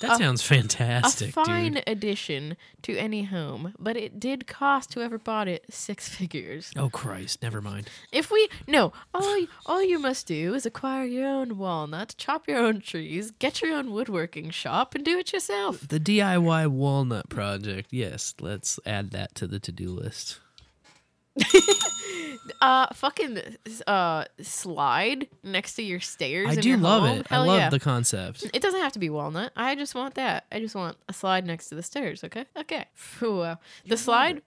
That 0.00 0.12
A- 0.12 0.16
sounds 0.16 0.42
fantastic, 0.42 1.30
A 1.30 1.32
fine 1.32 1.74
dude. 1.74 1.84
addition 1.86 2.56
to 2.82 2.96
any 2.98 3.24
home, 3.24 3.72
but 3.78 3.96
it 3.96 4.20
did 4.20 4.46
cost 4.46 4.92
whoever 4.92 5.16
bought 5.16 5.48
it 5.48 5.64
six 5.70 6.06
figures. 6.16 6.70
Oh 6.76 6.90
Christ, 6.90 7.42
never 7.42 7.62
mind. 7.62 7.88
If 8.12 8.30
we 8.30 8.48
no, 8.66 8.92
all 9.14 9.46
all 9.64 9.82
you 9.82 9.98
must 9.98 10.26
do 10.26 10.52
is 10.54 10.66
acquire 10.66 11.06
your 11.06 11.26
own 11.26 11.56
walnut, 11.56 12.14
chop 12.18 12.46
your 12.46 12.58
own 12.58 12.82
trees, 12.82 13.30
get 13.30 13.62
your 13.62 13.72
own 13.74 13.90
woodworking 13.90 14.50
shop, 14.50 14.94
and 14.94 15.02
do 15.02 15.18
it 15.18 15.32
yourself. 15.32 15.88
The 15.88 16.00
DIY 16.00 16.68
walnut 16.68 17.30
project. 17.30 17.88
Yes, 17.90 18.34
let's 18.38 18.78
add 18.84 19.12
that 19.12 19.34
to 19.36 19.46
the 19.46 19.58
to-do 19.58 19.88
list. 19.88 20.40
Uh, 22.60 22.86
fucking 22.94 23.38
uh, 23.86 24.24
slide 24.40 25.28
next 25.42 25.74
to 25.74 25.82
your 25.82 26.00
stairs. 26.00 26.48
I 26.48 26.60
do 26.60 26.76
love 26.76 27.02
home. 27.02 27.18
it. 27.18 27.26
Hell 27.26 27.42
I 27.42 27.46
love 27.46 27.58
yeah. 27.58 27.70
the 27.70 27.78
concept. 27.80 28.48
It 28.52 28.62
doesn't 28.62 28.80
have 28.80 28.92
to 28.92 28.98
be 28.98 29.10
walnut. 29.10 29.52
I 29.56 29.74
just 29.74 29.94
want 29.94 30.14
that. 30.14 30.46
I 30.50 30.58
just 30.58 30.74
want 30.74 30.96
a 31.08 31.12
slide 31.12 31.46
next 31.46 31.68
to 31.68 31.74
the 31.74 31.82
stairs. 31.82 32.24
Okay. 32.24 32.46
Okay. 32.56 32.86
Wow. 33.20 33.58
The 33.86 33.96
slide 33.96 34.42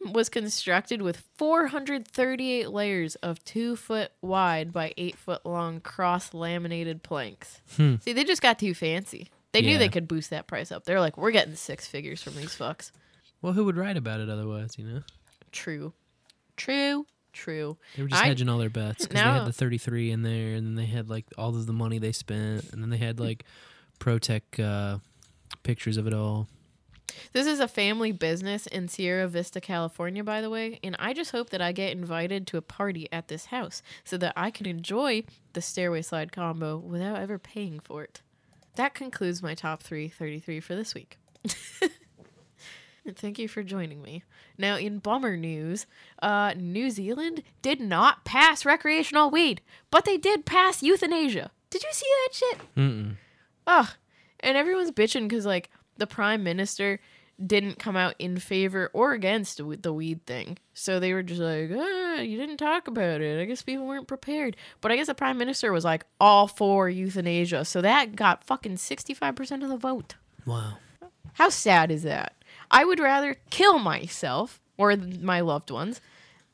was 0.00 0.28
constructed 0.28 1.02
with 1.02 1.22
438 1.36 2.70
layers 2.70 3.14
of 3.16 3.44
two 3.44 3.76
foot 3.76 4.10
wide 4.20 4.72
by 4.72 4.92
eight 4.96 5.16
foot 5.16 5.46
long 5.46 5.80
cross 5.80 6.34
laminated 6.34 7.02
planks. 7.02 7.60
Hmm. 7.76 7.96
See, 8.00 8.12
they 8.12 8.24
just 8.24 8.42
got 8.42 8.58
too 8.58 8.74
fancy. 8.74 9.30
They 9.52 9.60
knew 9.60 9.76
they 9.78 9.90
could 9.90 10.08
boost 10.08 10.30
that 10.30 10.46
price 10.46 10.72
up. 10.72 10.84
They're 10.84 11.00
like, 11.00 11.18
we're 11.18 11.30
getting 11.30 11.54
six 11.54 11.86
figures 11.86 12.22
from 12.22 12.36
these 12.36 12.56
fucks. 12.56 12.90
Well, 13.42 13.52
who 13.52 13.64
would 13.66 13.76
write 13.76 13.98
about 13.98 14.20
it 14.20 14.30
otherwise, 14.30 14.78
you 14.78 14.86
know? 14.86 15.02
True. 15.50 15.92
True. 16.56 17.06
True. 17.32 17.78
They 17.96 18.02
were 18.02 18.08
just 18.08 18.22
I- 18.22 18.26
hedging 18.26 18.48
all 18.48 18.58
their 18.58 18.70
bets 18.70 19.06
because 19.06 19.22
they 19.22 19.28
had 19.28 19.46
the 19.46 19.52
33 19.52 20.10
in 20.10 20.22
there, 20.22 20.54
and 20.54 20.66
then 20.66 20.74
they 20.74 20.86
had 20.86 21.08
like 21.08 21.26
all 21.38 21.50
of 21.50 21.66
the 21.66 21.72
money 21.72 21.98
they 21.98 22.12
spent, 22.12 22.72
and 22.72 22.82
then 22.82 22.90
they 22.90 22.98
had 22.98 23.18
like 23.18 23.44
ProTech 24.00 24.42
uh, 24.58 24.98
pictures 25.62 25.96
of 25.96 26.06
it 26.06 26.14
all. 26.14 26.48
This 27.32 27.46
is 27.46 27.60
a 27.60 27.68
family 27.68 28.10
business 28.12 28.66
in 28.66 28.88
Sierra 28.88 29.28
Vista, 29.28 29.60
California, 29.60 30.24
by 30.24 30.40
the 30.40 30.50
way, 30.50 30.78
and 30.82 30.96
I 30.98 31.12
just 31.12 31.30
hope 31.30 31.50
that 31.50 31.60
I 31.60 31.72
get 31.72 31.92
invited 31.92 32.46
to 32.48 32.56
a 32.56 32.62
party 32.62 33.08
at 33.12 33.28
this 33.28 33.46
house 33.46 33.82
so 34.04 34.16
that 34.18 34.32
I 34.36 34.50
can 34.50 34.66
enjoy 34.66 35.24
the 35.52 35.60
stairway 35.60 36.02
slide 36.02 36.32
combo 36.32 36.76
without 36.78 37.18
ever 37.18 37.38
paying 37.38 37.80
for 37.80 38.02
it. 38.02 38.22
That 38.76 38.94
concludes 38.94 39.42
my 39.42 39.54
top 39.54 39.82
three 39.82 40.08
33 40.08 40.60
for 40.60 40.74
this 40.74 40.94
week. 40.94 41.18
And 43.04 43.16
Thank 43.16 43.38
you 43.38 43.48
for 43.48 43.62
joining 43.62 44.00
me. 44.00 44.22
Now, 44.56 44.76
in 44.76 44.98
bummer 44.98 45.36
news, 45.36 45.86
uh, 46.20 46.54
New 46.56 46.90
Zealand 46.90 47.42
did 47.60 47.80
not 47.80 48.24
pass 48.24 48.64
recreational 48.64 49.30
weed, 49.30 49.60
but 49.90 50.04
they 50.04 50.16
did 50.16 50.46
pass 50.46 50.82
euthanasia. 50.82 51.50
Did 51.70 51.82
you 51.82 51.88
see 51.92 52.06
that 52.06 52.34
shit? 52.34 52.58
Mm-mm. 52.76 53.16
Ugh. 53.66 53.88
And 54.40 54.56
everyone's 54.56 54.92
bitching 54.92 55.28
because, 55.28 55.46
like, 55.46 55.70
the 55.96 56.06
prime 56.06 56.44
minister 56.44 57.00
didn't 57.44 57.78
come 57.78 57.96
out 57.96 58.14
in 58.18 58.38
favor 58.38 58.90
or 58.92 59.12
against 59.12 59.60
the 59.82 59.92
weed 59.92 60.24
thing. 60.26 60.58
So 60.74 61.00
they 61.00 61.12
were 61.12 61.22
just 61.22 61.40
like, 61.40 61.70
ah, 61.74 62.20
you 62.20 62.36
didn't 62.36 62.58
talk 62.58 62.86
about 62.86 63.20
it. 63.20 63.40
I 63.40 63.46
guess 63.46 63.62
people 63.62 63.86
weren't 63.86 64.06
prepared. 64.06 64.56
But 64.80 64.92
I 64.92 64.96
guess 64.96 65.06
the 65.08 65.14
prime 65.14 65.38
minister 65.38 65.72
was 65.72 65.84
like 65.84 66.04
all 66.20 66.46
for 66.46 66.88
euthanasia. 66.88 67.64
So 67.64 67.80
that 67.80 68.14
got 68.14 68.44
fucking 68.44 68.76
65% 68.76 69.62
of 69.62 69.68
the 69.70 69.76
vote. 69.76 70.14
Wow. 70.46 70.74
How 71.34 71.48
sad 71.48 71.90
is 71.90 72.02
that? 72.02 72.34
I 72.72 72.84
would 72.84 72.98
rather 72.98 73.36
kill 73.50 73.78
myself 73.78 74.60
or 74.76 74.96
my 74.96 75.40
loved 75.40 75.70
ones 75.70 76.00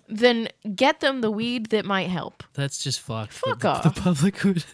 than 0.08 0.48
get 0.74 1.00
them 1.00 1.20
the 1.20 1.30
weed 1.30 1.66
that 1.66 1.84
might 1.84 2.08
help. 2.08 2.42
That's 2.54 2.82
just 2.82 3.00
fucked. 3.00 3.32
Fuck 3.32 3.60
the, 3.60 3.68
off. 3.68 3.82
The 3.84 4.00
public 4.00 4.42
would. 4.44 4.64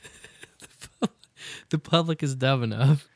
the, 0.61 0.89
pub- 1.01 1.11
the 1.71 1.79
public 1.79 2.23
is 2.23 2.35
dumb 2.35 2.63
enough 2.63 3.07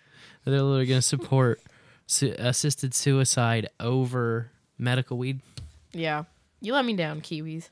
that 0.45 0.51
they're 0.51 0.63
literally 0.63 0.87
going 0.87 1.01
to 1.01 1.07
support 1.07 1.61
su- 2.07 2.35
assisted 2.39 2.95
suicide 2.95 3.69
over 3.81 4.51
medical 4.77 5.17
weed. 5.17 5.41
Yeah. 5.93 6.25
You 6.61 6.75
let 6.75 6.85
me 6.85 6.95
down, 6.95 7.21
Kiwis. 7.21 7.71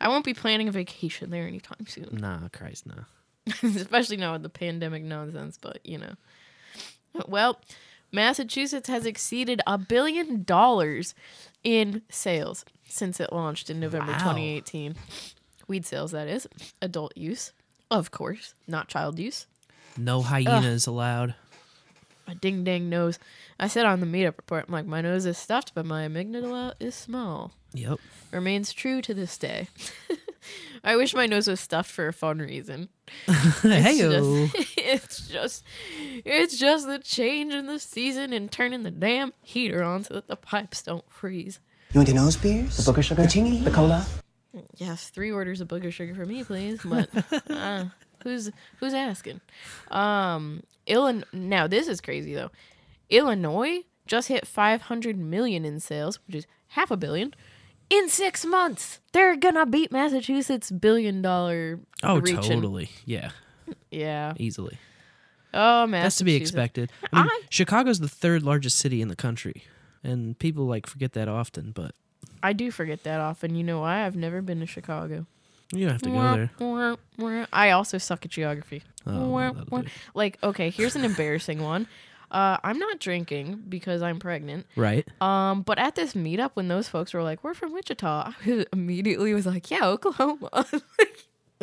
I 0.00 0.08
won't 0.08 0.24
be 0.24 0.34
planning 0.34 0.68
a 0.68 0.72
vacation 0.72 1.30
there 1.30 1.46
anytime 1.46 1.86
soon. 1.86 2.08
Nah, 2.12 2.48
Christ, 2.48 2.86
nah. 2.86 3.04
especially 3.62 4.16
now 4.16 4.32
with 4.32 4.42
the 4.42 4.48
pandemic 4.48 5.02
nonsense. 5.02 5.58
But 5.60 5.84
you 5.84 5.98
know, 5.98 6.14
well, 7.26 7.60
Massachusetts 8.12 8.88
has 8.88 9.06
exceeded 9.06 9.60
a 9.66 9.78
billion 9.78 10.42
dollars 10.44 11.14
in 11.62 12.02
sales 12.08 12.64
since 12.86 13.20
it 13.20 13.32
launched 13.32 13.70
in 13.70 13.78
November 13.80 14.12
Wow. 14.12 14.18
2018. 14.18 14.94
Weed 15.68 15.86
sales, 15.86 16.10
that 16.10 16.26
is, 16.26 16.48
adult 16.82 17.16
use, 17.16 17.52
of 17.90 18.10
course, 18.10 18.54
not 18.66 18.88
child 18.88 19.18
use. 19.18 19.46
No 19.96 20.22
hyenas 20.22 20.86
allowed. 20.86 21.34
My 22.26 22.34
ding 22.34 22.64
dang 22.64 22.88
nose. 22.88 23.18
I 23.58 23.68
said 23.68 23.86
on 23.86 24.00
the 24.00 24.06
meetup 24.06 24.36
report, 24.36 24.64
I'm 24.68 24.72
like, 24.74 24.86
my 24.86 25.00
nose 25.00 25.26
is 25.26 25.36
stuffed, 25.38 25.72
but 25.74 25.84
my 25.86 26.06
amygdala 26.06 26.74
is 26.80 26.94
small. 26.94 27.52
Yep. 27.74 27.98
Remains 28.32 28.72
true 28.72 29.00
to 29.02 29.14
this 29.14 29.36
day. 29.38 29.68
I 30.84 30.96
wish 30.96 31.14
my 31.14 31.26
nose 31.26 31.48
was 31.48 31.60
stuffed 31.60 31.90
for 31.90 32.08
a 32.08 32.12
fun 32.12 32.38
reason. 32.38 32.88
Heyo. 33.26 34.50
It's 34.76 35.28
just, 35.28 35.28
it's 35.28 35.28
just, 35.28 35.64
it's 36.24 36.58
just 36.58 36.86
the 36.86 36.98
change 36.98 37.54
in 37.54 37.66
the 37.66 37.78
season 37.78 38.32
and 38.32 38.50
turning 38.50 38.82
the 38.82 38.90
damn 38.90 39.32
heater 39.42 39.82
on 39.82 40.04
so 40.04 40.14
that 40.14 40.26
the 40.26 40.36
pipes 40.36 40.82
don't 40.82 41.08
freeze. 41.10 41.60
You 41.92 41.98
want 41.98 42.08
the 42.08 42.14
nose 42.14 42.36
beers? 42.36 42.76
The 42.76 42.92
booger 42.92 43.02
sugar? 43.02 43.22
The 43.22 43.28
chingy? 43.28 43.62
The 43.62 43.70
cola? 43.70 44.06
Yes, 44.76 45.10
three 45.10 45.30
orders 45.30 45.60
of 45.60 45.68
booger 45.68 45.92
sugar 45.92 46.14
for 46.14 46.24
me, 46.26 46.42
please. 46.44 46.80
But 46.84 47.08
uh, 47.48 47.84
who's 48.24 48.50
who's 48.78 48.94
asking? 48.94 49.40
Um, 49.90 50.62
Illinois. 50.86 51.26
Now 51.32 51.66
this 51.66 51.86
is 51.88 52.00
crazy 52.00 52.34
though. 52.34 52.50
Illinois 53.10 53.82
just 54.06 54.28
hit 54.28 54.46
500 54.46 55.16
million 55.16 55.64
in 55.64 55.78
sales, 55.78 56.18
which 56.26 56.36
is 56.36 56.46
half 56.68 56.90
a 56.90 56.96
billion, 56.96 57.34
in 57.90 58.08
six 58.08 58.46
months. 58.46 59.00
They're 59.12 59.36
gonna 59.36 59.66
beat 59.66 59.92
Massachusetts 59.92 60.70
billion 60.70 61.20
dollar. 61.20 61.80
Oh, 62.02 62.20
reaching. 62.20 62.40
totally. 62.40 62.90
Yeah. 63.04 63.30
Yeah. 63.90 64.32
Easily. 64.36 64.78
Oh, 65.52 65.86
man 65.86 66.04
That's 66.04 66.16
to 66.16 66.24
be 66.24 66.36
expected. 66.36 66.92
I 67.12 67.22
mean, 67.24 67.30
Chicago's 67.50 67.98
the 67.98 68.08
third 68.08 68.42
largest 68.44 68.78
city 68.78 69.02
in 69.02 69.08
the 69.08 69.16
country, 69.16 69.64
and 70.04 70.38
people 70.38 70.66
like 70.66 70.86
forget 70.86 71.12
that 71.14 71.28
often. 71.28 71.72
But 71.72 71.92
I 72.42 72.52
do 72.52 72.70
forget 72.70 73.02
that 73.02 73.20
often. 73.20 73.54
You 73.54 73.64
know 73.64 73.80
why? 73.80 74.06
I've 74.06 74.16
never 74.16 74.42
been 74.42 74.60
to 74.60 74.66
Chicago. 74.66 75.26
you 75.72 75.86
don't 75.86 75.92
have 75.92 76.02
to 76.02 76.48
go 76.58 76.96
there. 77.18 77.46
I 77.52 77.70
also 77.70 77.98
suck 77.98 78.24
at 78.24 78.30
geography. 78.30 78.82
Oh, 79.06 79.28
well, 79.28 79.84
like, 80.14 80.38
okay, 80.42 80.70
here's 80.70 80.94
an 80.94 81.04
embarrassing 81.04 81.62
one. 81.62 81.86
Uh, 82.30 82.58
I'm 82.62 82.78
not 82.78 83.00
drinking 83.00 83.64
because 83.68 84.02
I'm 84.02 84.18
pregnant. 84.18 84.66
Right. 84.76 85.06
Um, 85.20 85.62
but 85.62 85.78
at 85.78 85.96
this 85.96 86.14
meetup, 86.14 86.52
when 86.54 86.68
those 86.68 86.88
folks 86.88 87.12
were 87.12 87.22
like, 87.22 87.42
"We're 87.42 87.54
from 87.54 87.72
Wichita," 87.72 88.32
I 88.46 88.66
immediately 88.72 89.34
was 89.34 89.46
like, 89.46 89.70
"Yeah, 89.70 89.86
Oklahoma." 89.86 90.48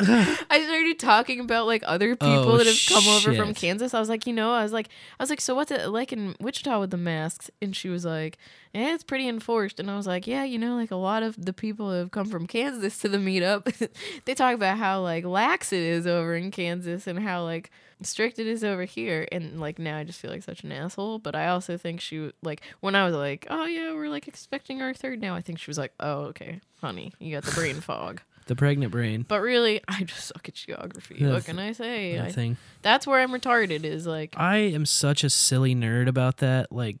I 0.00 0.62
started 0.64 0.98
talking 1.00 1.40
about 1.40 1.66
like 1.66 1.82
other 1.84 2.12
oh, 2.12 2.16
people 2.16 2.52
Oh, 2.52 2.56
that 2.58 2.66
have 2.68 2.86
come 2.88 3.08
over 3.08 3.34
from. 3.34 3.52
Kansas. 3.52 3.94
I 3.94 3.98
was 4.00 4.08
like, 4.08 4.26
you 4.28 4.32
know, 4.32 4.52
I 4.52 4.62
was 4.62 4.72
like, 4.72 4.88
I 5.18 5.22
was 5.22 5.28
like, 5.28 5.40
so 5.40 5.56
what's 5.56 5.72
it 5.72 5.88
like 5.88 6.12
in 6.12 6.36
Wichita 6.40 6.78
with 6.78 6.90
the 6.90 6.96
masks? 6.96 7.50
And 7.60 7.74
she 7.74 7.88
was 7.88 8.04
like, 8.04 8.38
yeah, 8.72 8.94
it's 8.94 9.02
pretty 9.02 9.26
enforced. 9.28 9.80
And 9.80 9.90
I 9.90 9.96
was 9.96 10.06
like, 10.06 10.26
yeah, 10.28 10.44
you 10.44 10.56
know, 10.56 10.76
like 10.76 10.92
a 10.92 10.96
lot 10.96 11.24
of 11.24 11.44
the 11.44 11.52
people 11.52 11.90
that 11.90 11.98
have 11.98 12.10
come 12.12 12.26
from 12.26 12.46
Kansas 12.46 12.98
to 12.98 13.08
the 13.08 13.18
meetup, 13.18 13.88
they 14.24 14.34
talk 14.34 14.54
about 14.54 14.78
how 14.78 15.00
like 15.00 15.24
lax 15.24 15.72
it 15.72 15.82
is 15.82 16.06
over 16.06 16.36
in 16.36 16.52
Kansas 16.52 17.08
and 17.08 17.18
how 17.18 17.42
like 17.42 17.70
strict 18.00 18.38
it 18.38 18.46
is 18.46 18.62
over 18.62 18.84
here. 18.84 19.26
And 19.32 19.58
like 19.60 19.80
now 19.80 19.98
I 19.98 20.04
just 20.04 20.20
feel 20.20 20.30
like 20.30 20.44
such 20.44 20.62
an 20.62 20.70
asshole. 20.70 21.18
But 21.18 21.34
I 21.34 21.48
also 21.48 21.76
think 21.76 22.00
she 22.00 22.30
like 22.42 22.60
when 22.80 22.94
I 22.94 23.04
was 23.04 23.16
like, 23.16 23.48
oh 23.50 23.64
yeah, 23.64 23.92
we're 23.94 24.08
like 24.10 24.28
expecting 24.28 24.80
our 24.80 24.94
third 24.94 25.20
now. 25.20 25.34
I 25.34 25.40
think 25.40 25.58
she 25.58 25.68
was 25.70 25.78
like, 25.78 25.92
oh 25.98 26.26
okay, 26.26 26.60
honey, 26.80 27.12
you 27.18 27.34
got 27.34 27.42
the 27.42 27.50
brain 27.52 27.80
fog. 27.80 28.20
The 28.48 28.56
pregnant 28.56 28.90
brain. 28.90 29.24
But 29.28 29.40
really, 29.40 29.80
I 29.88 30.02
just 30.02 30.26
suck 30.26 30.48
at 30.48 30.54
geography. 30.54 31.16
Yeah, 31.20 31.32
what 31.32 31.44
can 31.44 31.58
I 31.58 31.72
say? 31.72 32.18
I- 32.18 32.26
nothing. 32.26 32.56
that's 32.82 33.06
where 33.06 33.20
I'm 33.20 33.30
retarded. 33.30 33.84
Is 33.84 34.06
like 34.06 34.34
I 34.36 34.56
am 34.58 34.84
such 34.84 35.22
a 35.24 35.30
silly 35.30 35.74
nerd 35.74 36.08
about 36.08 36.38
that. 36.38 36.72
Like 36.72 36.96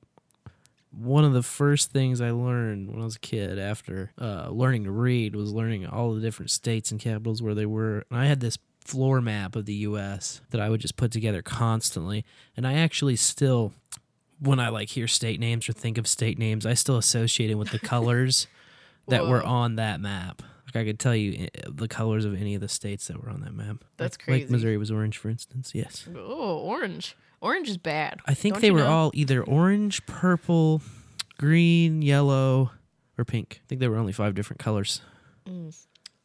one 0.90 1.24
of 1.24 1.32
the 1.32 1.42
first 1.42 1.90
things 1.92 2.20
I 2.20 2.30
learned 2.30 2.90
when 2.90 3.00
I 3.00 3.04
was 3.04 3.16
a 3.16 3.20
kid 3.20 3.58
after 3.58 4.10
uh, 4.20 4.48
learning 4.50 4.84
to 4.84 4.90
read 4.90 5.36
was 5.36 5.52
learning 5.52 5.86
all 5.86 6.14
the 6.14 6.20
different 6.20 6.50
states 6.50 6.90
and 6.90 6.98
capitals 7.00 7.42
where 7.42 7.54
they 7.54 7.66
were. 7.66 8.04
And 8.10 8.18
I 8.18 8.24
had 8.26 8.40
this 8.40 8.58
floor 8.80 9.20
map 9.20 9.54
of 9.54 9.66
the 9.66 9.74
U.S. 9.74 10.40
that 10.50 10.60
I 10.62 10.70
would 10.70 10.80
just 10.80 10.96
put 10.96 11.12
together 11.12 11.42
constantly, 11.42 12.24
and 12.56 12.66
I 12.66 12.74
actually 12.74 13.16
still, 13.16 13.74
when 14.40 14.58
I 14.58 14.70
like 14.70 14.88
hear 14.88 15.06
state 15.06 15.38
names 15.40 15.68
or 15.68 15.72
think 15.74 15.98
of 15.98 16.06
state 16.06 16.38
names, 16.38 16.64
I 16.64 16.72
still 16.74 16.96
associate 16.96 17.50
it 17.50 17.56
with 17.56 17.70
the 17.70 17.78
colors 17.94 18.46
that 19.08 19.26
were 19.26 19.42
on 19.42 19.76
that 19.76 20.00
map. 20.00 20.42
Like 20.74 20.82
I 20.82 20.84
could 20.84 20.98
tell 20.98 21.16
you 21.16 21.44
eh, 21.54 21.60
the 21.68 21.88
colors 21.88 22.24
of 22.24 22.34
any 22.40 22.54
of 22.54 22.60
the 22.60 22.68
states 22.68 23.08
that 23.08 23.22
were 23.22 23.30
on 23.30 23.40
that 23.40 23.54
map. 23.54 23.84
That's 23.96 24.16
Like- 24.18 24.24
crazy. 24.24 24.44
Like 24.44 24.50
Missouri 24.50 24.76
was 24.76 24.90
orange, 24.90 25.16
for 25.18 25.28
instance. 25.30 25.72
Yes. 25.74 26.06
Oh, 26.14 26.58
orange. 26.58 27.16
Orange 27.40 27.68
is 27.68 27.76
bad. 27.78 28.20
I 28.26 28.34
think 28.34 28.54
Don't 28.56 28.62
they 28.62 28.70
were 28.70 28.80
know? 28.80 28.86
all 28.90 29.10
either 29.14 29.42
orange, 29.42 30.04
purple, 30.06 30.82
green, 31.38 32.02
yellow, 32.02 32.72
or 33.16 33.24
pink. 33.24 33.60
I 33.64 33.66
think 33.68 33.80
there 33.80 33.90
were 33.90 33.96
only 33.96 34.12
five 34.12 34.34
different 34.34 34.58
colors. 34.60 35.00
Mm. 35.48 35.74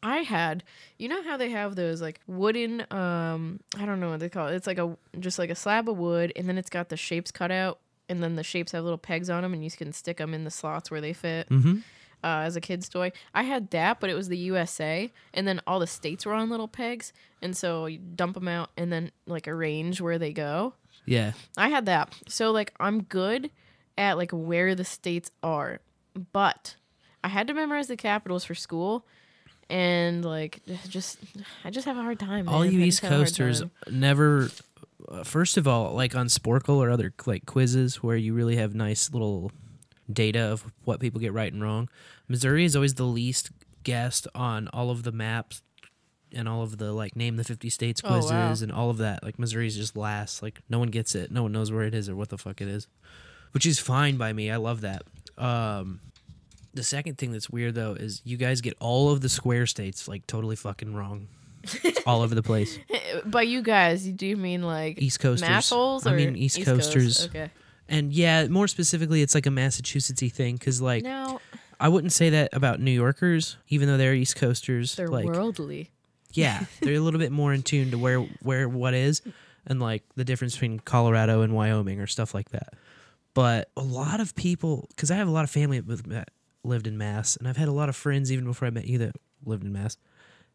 I 0.01 0.17
had, 0.17 0.63
you 0.97 1.07
know 1.07 1.23
how 1.23 1.37
they 1.37 1.51
have 1.51 1.75
those 1.75 2.01
like 2.01 2.19
wooden, 2.27 2.81
um, 2.91 3.61
I 3.77 3.85
don't 3.85 3.99
know 4.01 4.09
what 4.09 4.19
they 4.19 4.27
call 4.29 4.47
it. 4.47 4.55
It's 4.55 4.67
like 4.67 4.77
a 4.79 4.97
just 5.19 5.39
like 5.39 5.49
a 5.49 5.55
slab 5.55 5.87
of 5.87 5.97
wood, 5.97 6.33
and 6.35 6.49
then 6.49 6.57
it's 6.57 6.69
got 6.69 6.89
the 6.89 6.97
shapes 6.97 7.31
cut 7.31 7.51
out, 7.51 7.79
and 8.09 8.21
then 8.21 8.35
the 8.35 8.43
shapes 8.43 8.73
have 8.73 8.83
little 8.83 8.97
pegs 8.97 9.29
on 9.29 9.43
them, 9.43 9.53
and 9.53 9.63
you 9.63 9.71
can 9.71 9.93
stick 9.93 10.17
them 10.17 10.33
in 10.33 10.43
the 10.43 10.51
slots 10.51 10.91
where 10.91 10.99
they 10.99 11.13
fit. 11.13 11.47
Mm-hmm. 11.49 11.77
Uh, 12.23 12.43
as 12.45 12.55
a 12.55 12.61
kid's 12.61 12.87
toy, 12.87 13.11
I 13.33 13.43
had 13.43 13.69
that, 13.71 13.99
but 13.99 14.09
it 14.09 14.13
was 14.13 14.29
the 14.29 14.37
USA, 14.37 15.11
and 15.33 15.45
then 15.47 15.59
all 15.67 15.79
the 15.79 15.87
states 15.87 16.25
were 16.25 16.33
on 16.33 16.49
little 16.49 16.69
pegs, 16.69 17.11
and 17.41 17.55
so 17.55 17.85
you 17.85 17.97
dump 17.97 18.35
them 18.35 18.47
out, 18.47 18.69
and 18.77 18.91
then 18.93 19.11
like 19.27 19.47
arrange 19.47 19.99
where 19.99 20.17
they 20.17 20.31
go. 20.31 20.73
Yeah. 21.05 21.33
I 21.57 21.69
had 21.69 21.85
that. 21.87 22.15
So 22.27 22.51
like 22.51 22.73
I'm 22.79 23.03
good 23.03 23.51
at 23.97 24.17
like 24.17 24.31
where 24.31 24.73
the 24.73 24.85
states 24.85 25.31
are, 25.41 25.81
but 26.31 26.75
I 27.23 27.27
had 27.27 27.47
to 27.47 27.53
memorize 27.53 27.87
the 27.87 27.97
capitals 27.97 28.45
for 28.45 28.55
school, 28.55 29.05
and 29.69 30.23
like 30.23 30.61
just 30.87 31.19
I 31.63 31.69
just 31.69 31.85
have 31.85 31.97
a 31.97 32.01
hard 32.01 32.19
time. 32.19 32.47
All 32.47 32.61
man. 32.63 32.71
you 32.71 32.81
I 32.81 32.83
East 32.85 33.01
just 33.01 33.03
have 33.03 33.11
a 33.11 33.15
hard 33.15 33.27
Coasters 33.27 33.63
never. 33.91 34.49
Uh, 35.09 35.23
first 35.23 35.57
of 35.57 35.67
all, 35.67 35.93
like 35.93 36.15
on 36.15 36.27
Sporcle 36.27 36.77
or 36.77 36.89
other 36.89 37.13
like 37.25 37.45
quizzes 37.45 38.01
where 38.01 38.15
you 38.15 38.33
really 38.33 38.55
have 38.55 38.73
nice 38.73 39.11
little 39.11 39.51
data 40.13 40.39
of 40.41 40.65
what 40.85 40.99
people 40.99 41.19
get 41.19 41.33
right 41.33 41.51
and 41.51 41.61
wrong. 41.61 41.89
Missouri 42.27 42.65
is 42.65 42.75
always 42.75 42.93
the 42.95 43.03
least 43.03 43.51
guessed 43.83 44.27
on 44.33 44.67
all 44.69 44.89
of 44.89 45.03
the 45.03 45.11
maps 45.11 45.61
and 46.35 46.47
all 46.47 46.63
of 46.63 46.77
the 46.77 46.91
like 46.93 47.15
name 47.15 47.35
the 47.35 47.43
50 47.43 47.69
states 47.69 48.01
Oh, 48.03 48.07
quizzes 48.07 48.31
wow. 48.31 48.55
and 48.63 48.71
all 48.71 48.89
of 48.89 48.97
that. 48.97 49.23
Like 49.23 49.37
Missouri's 49.37 49.75
just 49.75 49.95
last. 49.97 50.41
Like 50.41 50.61
no 50.69 50.79
one 50.79 50.87
gets 50.89 51.15
it. 51.15 51.31
No 51.31 51.43
one 51.43 51.51
knows 51.51 51.71
where 51.71 51.83
it 51.83 51.93
is 51.93 52.09
or 52.09 52.15
what 52.15 52.29
the 52.29 52.37
fuck 52.37 52.61
it 52.61 52.67
is. 52.67 52.87
Which 53.51 53.65
is 53.65 53.79
fine 53.79 54.17
by 54.17 54.33
me. 54.33 54.49
I 54.49 54.55
love 54.57 54.81
that. 54.81 55.03
Um 55.37 55.99
the 56.73 56.81
second 56.83 57.19
thing 57.19 57.31
that's 57.31 57.51
weird 57.51 57.75
though 57.75 57.93
is 57.93 58.21
you 58.25 58.35
guys 58.37 58.61
get 58.61 58.75
all 58.79 59.11
of 59.11 59.21
the 59.21 59.29
square 59.29 59.67
states 59.67 60.07
like 60.07 60.25
totally 60.25 60.55
fucking 60.55 60.95
wrong. 60.95 61.27
It's 61.83 61.99
all 62.07 62.21
over 62.21 62.33
the 62.33 62.41
place. 62.43 62.79
By 63.25 63.43
you 63.43 63.61
guys, 63.61 64.03
do 64.03 64.09
you 64.09 64.35
do 64.35 64.41
mean 64.41 64.63
like 64.63 64.99
East 65.01 65.19
Coasters. 65.19 65.47
massholes? 65.47 66.07
I 66.07 66.13
or 66.13 66.15
mean 66.15 66.35
East, 66.35 66.57
Coast? 66.57 66.67
Coasters. 66.67 67.25
Okay. 67.27 67.51
And 67.89 68.13
yeah, 68.13 68.47
more 68.47 68.67
specifically, 68.67 69.21
it's 69.21 69.35
like 69.35 69.45
a 69.45 69.49
Massachusettsy 69.49 70.31
thing 70.31 70.55
because 70.55 70.81
like 70.81 71.03
No, 71.03 71.39
I 71.79 71.89
wouldn't 71.89 72.13
say 72.13 72.29
that 72.29 72.49
about 72.53 72.79
New 72.79 72.91
Yorkers, 72.91 73.57
even 73.69 73.87
though 73.87 73.97
they're 73.97 74.13
East 74.13 74.35
Coasters. 74.35 74.95
they're 74.95 75.07
like 75.07 75.25
worldly. 75.25 75.91
yeah, 76.31 76.65
they're 76.81 76.95
a 76.95 76.99
little 76.99 77.19
bit 77.19 77.31
more 77.31 77.53
in 77.53 77.63
tune 77.63 77.91
to 77.91 77.97
where 77.97 78.19
where 78.41 78.69
what 78.69 78.93
is, 78.93 79.21
and 79.67 79.79
like 79.81 80.03
the 80.15 80.23
difference 80.23 80.53
between 80.53 80.79
Colorado 80.79 81.41
and 81.41 81.53
Wyoming 81.53 81.99
or 81.99 82.07
stuff 82.07 82.33
like 82.33 82.49
that. 82.49 82.73
But 83.33 83.69
a 83.75 83.81
lot 83.81 84.19
of 84.19 84.35
people, 84.35 84.87
because 84.89 85.09
I 85.09 85.15
have 85.15 85.27
a 85.27 85.31
lot 85.31 85.43
of 85.43 85.49
family 85.49 85.79
that 85.79 86.29
lived 86.63 86.87
in 86.87 86.97
Mass, 86.97 87.35
and 87.35 87.47
I've 87.47 87.57
had 87.57 87.67
a 87.67 87.73
lot 87.73 87.89
of 87.89 87.95
friends 87.95 88.31
even 88.31 88.45
before 88.45 88.67
I 88.67 88.71
met 88.71 88.85
you 88.85 88.99
that 88.99 89.15
lived 89.45 89.63
in 89.63 89.73
Mass. 89.73 89.97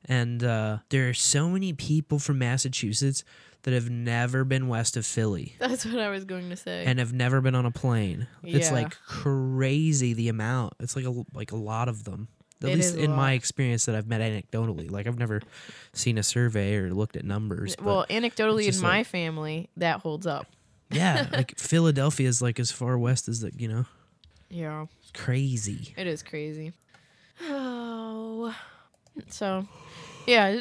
And 0.09 0.43
uh, 0.43 0.79
there 0.89 1.09
are 1.09 1.15
so 1.15 1.49
many 1.51 1.73
people 1.75 2.19
from 2.19 2.39
Massachusetts 2.39 3.25
that 3.65 3.75
have 3.75 3.91
never 3.91 4.45
been 4.45 4.69
west 4.69 4.97
of 4.97 5.05
Philly 5.05 5.55
That's 5.59 5.85
what 5.85 5.99
I 5.99 6.09
was 6.09 6.25
going 6.25 6.49
to 6.49 6.57
say. 6.57 6.85
and 6.87 6.99
have 6.99 7.13
never 7.13 7.41
been 7.41 7.55
on 7.55 7.67
a 7.67 7.71
plane. 7.71 8.27
Yeah. 8.43 8.57
It's 8.57 8.71
like 8.73 8.95
crazy 9.07 10.15
the 10.15 10.29
amount. 10.29 10.75
It's 10.81 10.97
like 10.97 11.05
a 11.05 11.25
like 11.35 11.53
a 11.53 11.57
lot 11.57 11.89
of 11.89 12.05
them. 12.05 12.29
At 12.63 12.71
It 12.71 12.77
least 12.77 12.97
in 12.97 13.13
my 13.13 13.33
experience 13.35 13.85
that 13.87 13.95
I've 13.95 14.07
met 14.09 14.21
anecdotally. 14.21 14.91
Like 14.91 15.07
I've 15.07 15.19
never 15.19 15.43
seen 15.93 16.19
a 16.19 16.23
survey 16.23 16.75
or 16.77 16.93
looked 16.93 17.17
at 17.17 17.25
numbers. 17.25 17.77
well, 17.81 18.05
anecdotally, 18.11 18.73
in 18.75 18.81
my 18.81 18.99
like- 18.99 19.07
family, 19.07 19.69
that 19.77 20.01
holds 20.01 20.27
up. 20.27 20.47
yeah, 20.91 21.27
like 21.33 21.59
Philadelphia 21.59 22.29
is 22.29 22.41
like 22.41 22.59
as 22.59 22.71
far 22.73 22.97
west 22.99 23.29
as 23.29 23.41
the 23.41 23.53
you 23.57 23.69
know. 23.69 23.85
Yeah. 24.49 24.87
It's 25.03 25.11
crazy. 25.13 25.93
It 25.97 26.07
is 26.07 26.23
crazy. 26.23 26.73
Oh. 27.51 28.55
So, 29.29 29.67
yeah, 30.29 30.61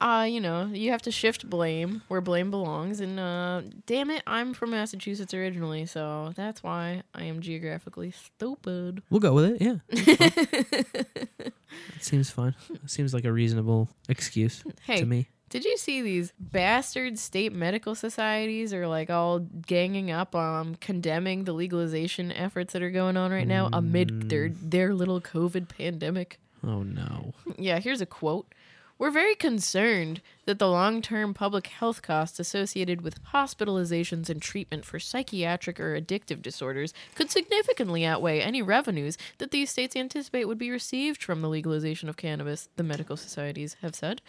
uh, 0.00 0.26
you 0.28 0.40
know, 0.40 0.66
you 0.72 0.90
have 0.90 1.02
to 1.02 1.10
shift 1.10 1.48
blame 1.48 2.02
where 2.08 2.20
blame 2.20 2.50
belongs, 2.50 3.00
and 3.00 3.18
uh, 3.18 3.62
damn 3.86 4.10
it, 4.10 4.22
I'm 4.26 4.52
from 4.54 4.70
Massachusetts 4.72 5.32
originally, 5.34 5.86
so 5.86 6.32
that's 6.36 6.62
why 6.62 7.02
I 7.14 7.24
am 7.24 7.40
geographically 7.40 8.10
stupid. 8.12 9.02
We'll 9.10 9.20
go 9.20 9.32
with 9.32 9.44
it. 9.46 9.62
Yeah, 9.62 9.76
it 9.90 11.52
seems 12.00 12.30
fun. 12.30 12.54
It 12.72 12.90
seems 12.90 13.12
like 13.14 13.24
a 13.24 13.32
reasonable 13.32 13.88
excuse 14.08 14.62
Hey, 14.84 15.00
to 15.00 15.06
me. 15.06 15.28
did 15.50 15.64
you 15.64 15.76
see 15.76 16.02
these 16.02 16.32
bastard 16.38 17.18
state 17.18 17.52
medical 17.52 17.94
societies 17.94 18.72
are 18.74 18.86
like 18.86 19.10
all 19.10 19.40
ganging 19.40 20.10
up 20.10 20.34
on 20.34 20.74
condemning 20.76 21.44
the 21.44 21.52
legalization 21.52 22.32
efforts 22.32 22.72
that 22.72 22.82
are 22.82 22.90
going 22.90 23.16
on 23.16 23.30
right 23.30 23.46
now 23.48 23.68
amid 23.72 24.28
their 24.30 24.50
their 24.50 24.94
little 24.94 25.20
COVID 25.20 25.68
pandemic? 25.68 26.38
Oh 26.64 26.82
no. 26.82 27.32
Yeah, 27.58 27.78
here's 27.80 28.00
a 28.00 28.06
quote. 28.06 28.52
We're 28.98 29.10
very 29.10 29.34
concerned 29.34 30.22
that 30.46 30.58
the 30.58 30.70
long 30.70 31.02
term 31.02 31.34
public 31.34 31.66
health 31.66 32.00
costs 32.00 32.40
associated 32.40 33.02
with 33.02 33.22
hospitalizations 33.24 34.30
and 34.30 34.40
treatment 34.40 34.86
for 34.86 34.98
psychiatric 34.98 35.78
or 35.78 36.00
addictive 36.00 36.40
disorders 36.40 36.94
could 37.14 37.30
significantly 37.30 38.06
outweigh 38.06 38.40
any 38.40 38.62
revenues 38.62 39.18
that 39.36 39.50
these 39.50 39.70
states 39.70 39.96
anticipate 39.96 40.46
would 40.46 40.56
be 40.56 40.70
received 40.70 41.22
from 41.22 41.42
the 41.42 41.48
legalization 41.48 42.08
of 42.08 42.16
cannabis, 42.16 42.70
the 42.76 42.82
medical 42.82 43.18
societies 43.18 43.76
have 43.82 43.94
said. 43.94 44.22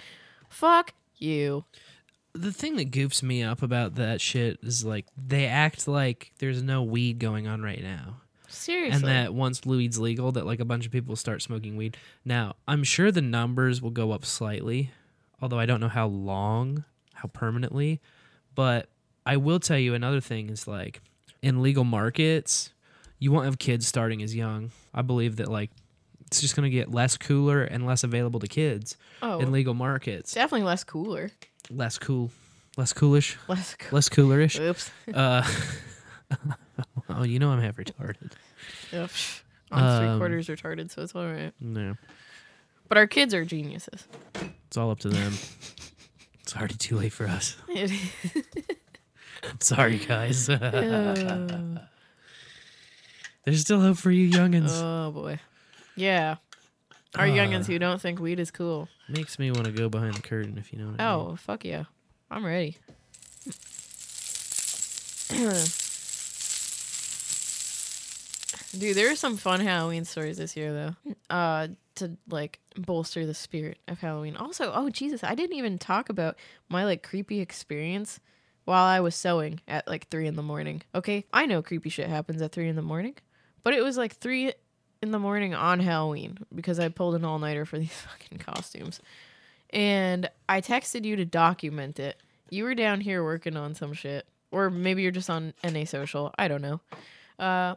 Fuck 0.50 0.94
you. 1.16 1.64
The 2.34 2.52
thing 2.52 2.76
that 2.76 2.92
goofs 2.92 3.24
me 3.24 3.42
up 3.42 3.62
about 3.62 3.96
that 3.96 4.20
shit 4.20 4.60
is 4.62 4.84
like 4.84 5.06
they 5.18 5.46
act 5.46 5.88
like 5.88 6.34
there's 6.40 6.62
no 6.62 6.84
weed 6.84 7.20
going 7.20 7.48
on 7.48 7.62
right 7.62 7.82
now. 7.82 8.18
Seriously. 8.58 8.96
And 8.96 9.04
that 9.06 9.34
once 9.34 9.66
weed's 9.66 10.00
legal, 10.00 10.32
that 10.34 10.46
like 10.46 10.60
a 10.60 10.66
bunch 10.66 10.86
of 10.86 10.92
people 10.92 11.16
start 11.16 11.42
smoking 11.42 11.78
weed. 11.78 11.98
Now, 12.26 12.56
I'm 12.68 12.84
sure 12.84 13.12
the 13.12 13.22
numbers 13.22 13.82
will 13.82 13.92
go 13.92 14.12
up 14.12 14.26
slightly, 14.26 14.92
although 15.42 15.60
I 15.60 15.66
don't 15.66 15.80
know 15.80 15.88
how 15.88 16.08
long, 16.08 16.84
how 17.14 17.28
permanently. 17.30 18.02
But 18.56 18.90
I 19.26 19.38
will 19.38 19.60
tell 19.60 19.78
you 19.78 19.94
another 19.94 20.20
thing 20.22 20.50
is 20.50 20.68
like 20.68 21.02
in 21.42 21.62
legal 21.62 21.84
markets, 21.84 22.74
you 23.20 23.32
won't 23.32 23.46
have 23.46 23.60
kids 23.60 23.88
starting 23.88 24.22
as 24.24 24.36
young. 24.36 24.72
I 24.94 25.02
believe 25.02 25.36
that 25.38 25.50
like 25.50 25.70
it's 26.26 26.42
just 26.42 26.56
gonna 26.56 26.70
get 26.70 26.92
less 26.92 27.16
cooler 27.18 27.64
and 27.64 27.86
less 27.86 28.04
available 28.04 28.40
to 28.42 28.48
kids 28.48 28.98
Oh. 29.22 29.40
in 29.40 29.52
legal 29.52 29.74
markets. 29.74 30.34
Definitely 30.34 30.66
less 30.66 30.84
cooler. 30.84 31.32
Less 31.70 31.98
cool, 31.98 32.32
less 32.78 32.94
coolish, 32.94 33.38
Less 33.48 33.76
cool. 33.76 33.96
less 33.96 34.10
coolerish. 34.10 34.60
Oops. 34.60 34.92
Uh, 35.14 35.46
oh, 37.10 37.24
you 37.24 37.40
know 37.40 37.50
I'm 37.52 37.62
half 37.62 37.76
retarded. 37.78 38.32
Yeah, 38.92 39.08
I'm 39.72 40.00
three 40.00 40.08
Um, 40.10 40.18
quarters 40.20 40.48
retarded, 40.48 40.92
so 40.92 41.02
it's 41.04 41.16
all 41.16 41.26
right. 41.28 41.54
No. 41.60 41.96
But 42.88 42.98
our 42.98 43.08
kids 43.08 43.34
are 43.34 43.44
geniuses. 43.46 44.08
It's 44.68 44.78
all 44.78 44.92
up 44.92 45.00
to 45.00 45.10
them. 45.10 45.34
it's 46.42 46.56
already 46.56 46.76
too 46.76 46.96
late 46.98 47.14
for 47.14 47.28
us. 47.28 47.56
It 47.70 47.92
I'm 49.44 49.56
sorry, 49.62 49.98
guys. 49.98 50.48
There's 50.48 51.80
still 53.62 53.80
hope 53.82 53.98
for 53.98 54.12
you 54.12 54.30
youngins. 54.30 54.70
Oh 54.72 55.12
boy. 55.12 55.40
Yeah. 55.96 56.36
Our 57.16 57.26
Uh. 57.28 57.30
youngins 57.30 57.66
who 57.68 57.78
don't 57.80 58.02
think 58.02 58.20
weed 58.20 58.40
is 58.40 58.52
cool. 58.52 58.90
Makes 59.08 59.40
me 59.40 59.52
want 59.52 59.66
to 59.66 59.72
go 59.72 59.88
behind 59.90 60.16
the 60.16 60.22
curtain, 60.22 60.58
if 60.58 60.74
you 60.74 60.80
know 60.80 60.88
what 60.92 61.00
I 61.02 61.16
mean. 61.16 61.28
Oh, 61.32 61.36
fuck 61.38 61.64
yeah. 61.64 61.86
I'm 62.32 62.46
ready. 62.46 62.78
Dude, 68.72 68.96
there 68.98 69.12
are 69.12 69.16
some 69.16 69.38
fun 69.38 69.60
Halloween 69.60 70.06
stories 70.06 70.38
this 70.38 70.56
year 70.56 70.74
though. 70.74 71.14
Uh 71.30 71.68
to 71.96 72.16
like 72.30 72.60
bolster 72.78 73.26
the 73.26 73.34
spirit 73.34 73.80
of 73.88 74.00
Halloween. 74.00 74.38
Also, 74.38 74.72
oh 74.74 74.90
Jesus, 74.90 75.24
I 75.24 75.36
didn't 75.36 75.58
even 75.58 75.78
talk 75.78 76.10
about 76.10 76.38
my 76.70 76.86
like 76.86 77.04
creepy 77.04 77.40
experience 77.40 78.20
while 78.66 78.84
I 78.84 79.00
was 79.00 79.16
sewing 79.16 79.62
at 79.68 79.88
like 79.88 80.10
three 80.10 80.28
in 80.28 80.36
the 80.36 80.44
morning. 80.44 80.84
Okay, 80.94 81.26
I 81.34 81.46
know 81.46 81.62
creepy 81.62 81.90
shit 81.90 82.10
happens 82.10 82.42
at 82.42 82.52
three 82.52 82.68
in 82.68 82.76
the 82.76 82.82
morning, 82.82 83.16
but 83.64 83.74
it 83.74 83.84
was 83.84 83.98
like 83.98 84.16
three 84.16 84.54
in 85.02 85.12
the 85.12 85.20
morning 85.20 85.54
on 85.54 85.80
Halloween 85.80 86.38
because 86.54 86.80
I 86.80 86.90
pulled 86.90 87.16
an 87.16 87.26
all 87.26 87.40
nighter 87.40 87.66
for 87.66 87.80
these 87.80 87.92
fucking 87.92 88.40
costumes. 88.40 89.02
And 89.72 90.30
I 90.48 90.62
texted 90.62 91.04
you 91.04 91.16
to 91.18 91.26
document 91.26 92.00
it. 92.00 92.22
You 92.50 92.64
were 92.64 92.76
down 92.76 93.02
here 93.02 93.24
working 93.24 93.58
on 93.58 93.76
some 93.76 93.94
shit. 93.94 94.26
Or 94.52 94.70
maybe 94.70 95.02
you're 95.02 95.12
just 95.12 95.30
on 95.30 95.54
NA 95.64 95.84
social. 95.84 96.34
I 96.38 96.48
don't 96.48 96.62
know. 96.62 96.80
Uh 97.40 97.76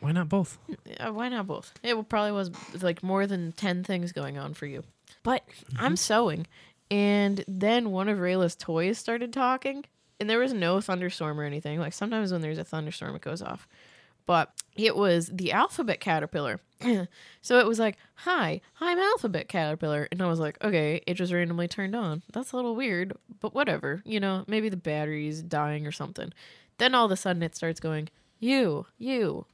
Why 0.00 0.12
not 0.12 0.28
both? 0.28 0.58
uh, 1.00 1.12
why 1.12 1.28
not 1.28 1.46
both? 1.46 1.72
It 1.82 2.08
probably 2.08 2.32
was 2.32 2.50
like 2.82 3.02
more 3.02 3.26
than 3.26 3.52
10 3.52 3.84
things 3.84 4.12
going 4.12 4.38
on 4.38 4.54
for 4.54 4.66
you. 4.66 4.82
But 5.22 5.42
I'm 5.78 5.96
sewing 5.96 6.46
And 6.90 7.44
then 7.48 7.90
one 7.90 8.08
of 8.08 8.18
Rayla's 8.18 8.54
toys 8.54 8.98
started 8.98 9.32
talking, 9.32 9.84
and 10.20 10.28
there 10.28 10.38
was 10.38 10.52
no 10.52 10.80
thunderstorm 10.80 11.40
or 11.40 11.44
anything. 11.44 11.78
Like 11.80 11.92
sometimes 11.94 12.32
when 12.32 12.42
there's 12.42 12.58
a 12.58 12.64
thunderstorm, 12.64 13.14
it 13.16 13.22
goes 13.22 13.40
off. 13.42 13.66
But 14.26 14.52
it 14.74 14.96
was 14.96 15.28
the 15.28 15.52
alphabet 15.52 16.00
caterpillar. 16.00 16.60
so 17.42 17.58
it 17.58 17.66
was 17.66 17.78
like, 17.78 17.96
Hi, 18.16 18.60
I'm 18.80 18.98
Alphabet 18.98 19.48
Caterpillar. 19.48 20.08
And 20.10 20.22
I 20.22 20.26
was 20.26 20.38
like, 20.40 20.62
Okay, 20.64 21.02
it 21.06 21.14
just 21.14 21.32
randomly 21.32 21.68
turned 21.68 21.94
on. 21.94 22.22
That's 22.32 22.52
a 22.52 22.56
little 22.56 22.74
weird, 22.74 23.12
but 23.40 23.54
whatever. 23.54 24.02
You 24.04 24.20
know, 24.20 24.44
maybe 24.46 24.68
the 24.68 24.76
battery's 24.76 25.42
dying 25.42 25.86
or 25.86 25.92
something. 25.92 26.32
Then 26.78 26.94
all 26.94 27.04
of 27.06 27.10
a 27.12 27.16
sudden 27.16 27.42
it 27.42 27.54
starts 27.54 27.80
going, 27.80 28.08
You, 28.40 28.86
you, 28.98 29.44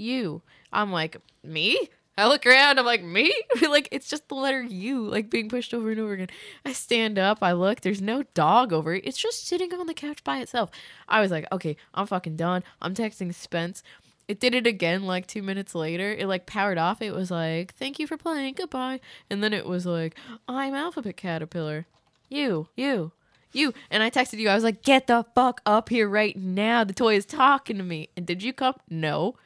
you. 0.00 0.42
I'm 0.72 0.90
like, 0.90 1.16
Me? 1.44 1.88
I 2.20 2.26
look 2.26 2.44
around, 2.44 2.78
I'm 2.78 2.84
like, 2.84 3.02
me? 3.02 3.32
like, 3.62 3.88
it's 3.90 4.10
just 4.10 4.28
the 4.28 4.34
letter 4.34 4.62
U, 4.62 5.08
like 5.08 5.30
being 5.30 5.48
pushed 5.48 5.72
over 5.72 5.90
and 5.90 5.98
over 5.98 6.12
again. 6.12 6.28
I 6.66 6.74
stand 6.74 7.18
up, 7.18 7.38
I 7.40 7.52
look, 7.52 7.80
there's 7.80 8.02
no 8.02 8.24
dog 8.34 8.74
over 8.74 8.94
it. 8.94 9.06
It's 9.06 9.16
just 9.16 9.46
sitting 9.46 9.72
on 9.72 9.86
the 9.86 9.94
couch 9.94 10.22
by 10.22 10.40
itself. 10.40 10.70
I 11.08 11.22
was 11.22 11.30
like, 11.30 11.46
okay, 11.50 11.78
I'm 11.94 12.06
fucking 12.06 12.36
done. 12.36 12.62
I'm 12.82 12.94
texting 12.94 13.34
Spence. 13.34 13.82
It 14.28 14.38
did 14.38 14.54
it 14.54 14.66
again 14.66 15.04
like 15.04 15.26
two 15.26 15.42
minutes 15.42 15.74
later. 15.74 16.12
It 16.12 16.26
like 16.26 16.44
powered 16.44 16.76
off. 16.76 17.00
It 17.00 17.14
was 17.14 17.30
like, 17.30 17.74
thank 17.74 17.98
you 17.98 18.06
for 18.06 18.18
playing, 18.18 18.54
goodbye. 18.54 19.00
And 19.30 19.42
then 19.42 19.54
it 19.54 19.64
was 19.64 19.86
like, 19.86 20.14
I'm 20.46 20.74
Alphabet 20.74 21.16
Caterpillar. 21.16 21.86
You, 22.28 22.68
you, 22.76 23.12
you. 23.50 23.72
And 23.90 24.02
I 24.02 24.10
texted 24.10 24.38
you. 24.38 24.50
I 24.50 24.54
was 24.54 24.62
like, 24.62 24.82
get 24.82 25.06
the 25.06 25.24
fuck 25.34 25.62
up 25.64 25.88
here 25.88 26.08
right 26.08 26.36
now. 26.36 26.84
The 26.84 26.92
toy 26.92 27.16
is 27.16 27.24
talking 27.24 27.78
to 27.78 27.82
me. 27.82 28.10
And 28.14 28.26
did 28.26 28.42
you 28.42 28.52
come? 28.52 28.74
No. 28.90 29.36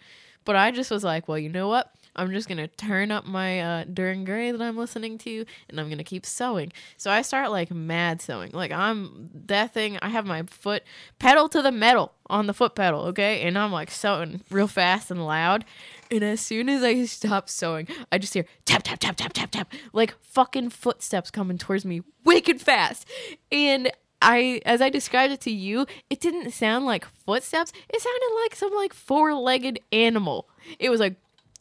But 0.45 0.57
I 0.57 0.71
just 0.71 0.91
was 0.91 1.05
like, 1.05 1.29
well, 1.29 1.39
you 1.39 1.49
know 1.49 1.69
what? 1.69 1.91
I'm 2.17 2.31
just 2.31 2.49
gonna 2.49 2.69
turn 2.69 3.11
up 3.11 3.27
my 3.27 3.61
uh, 3.61 3.85
Dorian 3.93 4.25
Gray 4.25 4.53
that 4.53 4.63
I'm 4.63 4.77
listening 4.77 5.19
to, 5.19 5.45
and 5.69 5.81
I'm 5.81 5.89
gonna 5.89 6.05
keep 6.05 6.25
sewing. 6.25 6.73
So 6.97 7.11
I 7.11 7.23
start 7.23 7.51
like 7.51 7.71
mad 7.73 8.23
sewing. 8.23 8.53
Like 8.53 8.71
I'm 8.71 9.31
that 9.47 9.75
thing. 9.75 9.99
I 10.01 10.09
have 10.09 10.27
my 10.27 10.45
foot 10.45 10.85
pedal 11.19 11.49
to 11.49 11.61
the 11.61 11.73
metal 11.73 12.13
on 12.31 12.47
the 12.47 12.55
foot 12.55 12.75
pedal, 12.75 13.01
okay, 13.07 13.43
and 13.43 13.59
I'm 13.59 13.73
like 13.73 13.91
sewing 13.91 14.43
real 14.51 14.69
fast 14.69 15.11
and 15.11 15.27
loud. 15.27 15.65
And 16.11 16.23
as 16.23 16.41
soon 16.41 16.69
as 16.69 16.83
I 16.85 17.05
stop 17.07 17.49
sewing, 17.49 17.89
I 18.13 18.19
just 18.19 18.35
hear 18.35 18.45
tap 18.65 18.85
tap 18.85 19.01
tap 19.01 19.17
tap 19.17 19.33
tap 19.33 19.51
tap, 19.51 19.73
like 19.93 20.15
fucking 20.23 20.71
footsteps 20.71 21.31
coming 21.33 21.59
towards 21.59 21.85
me, 21.85 22.03
wicked 22.25 22.61
fast. 22.61 23.09
And 23.51 23.91
I 24.25 24.63
as 24.65 24.81
I 24.81 24.89
described 24.89 25.33
it 25.33 25.41
to 25.43 25.51
you, 25.51 25.87
it 26.09 26.19
didn't 26.19 26.51
sound 26.53 26.87
like 26.87 27.05
footsteps. 27.05 27.73
It 27.89 28.01
sounded 28.01 28.43
like 28.43 28.57
some 28.57 28.73
like 28.75 28.95
four-legged 28.95 29.81
animal. 29.93 30.49
It 30.79 30.89
was 30.89 30.99
like 30.99 31.17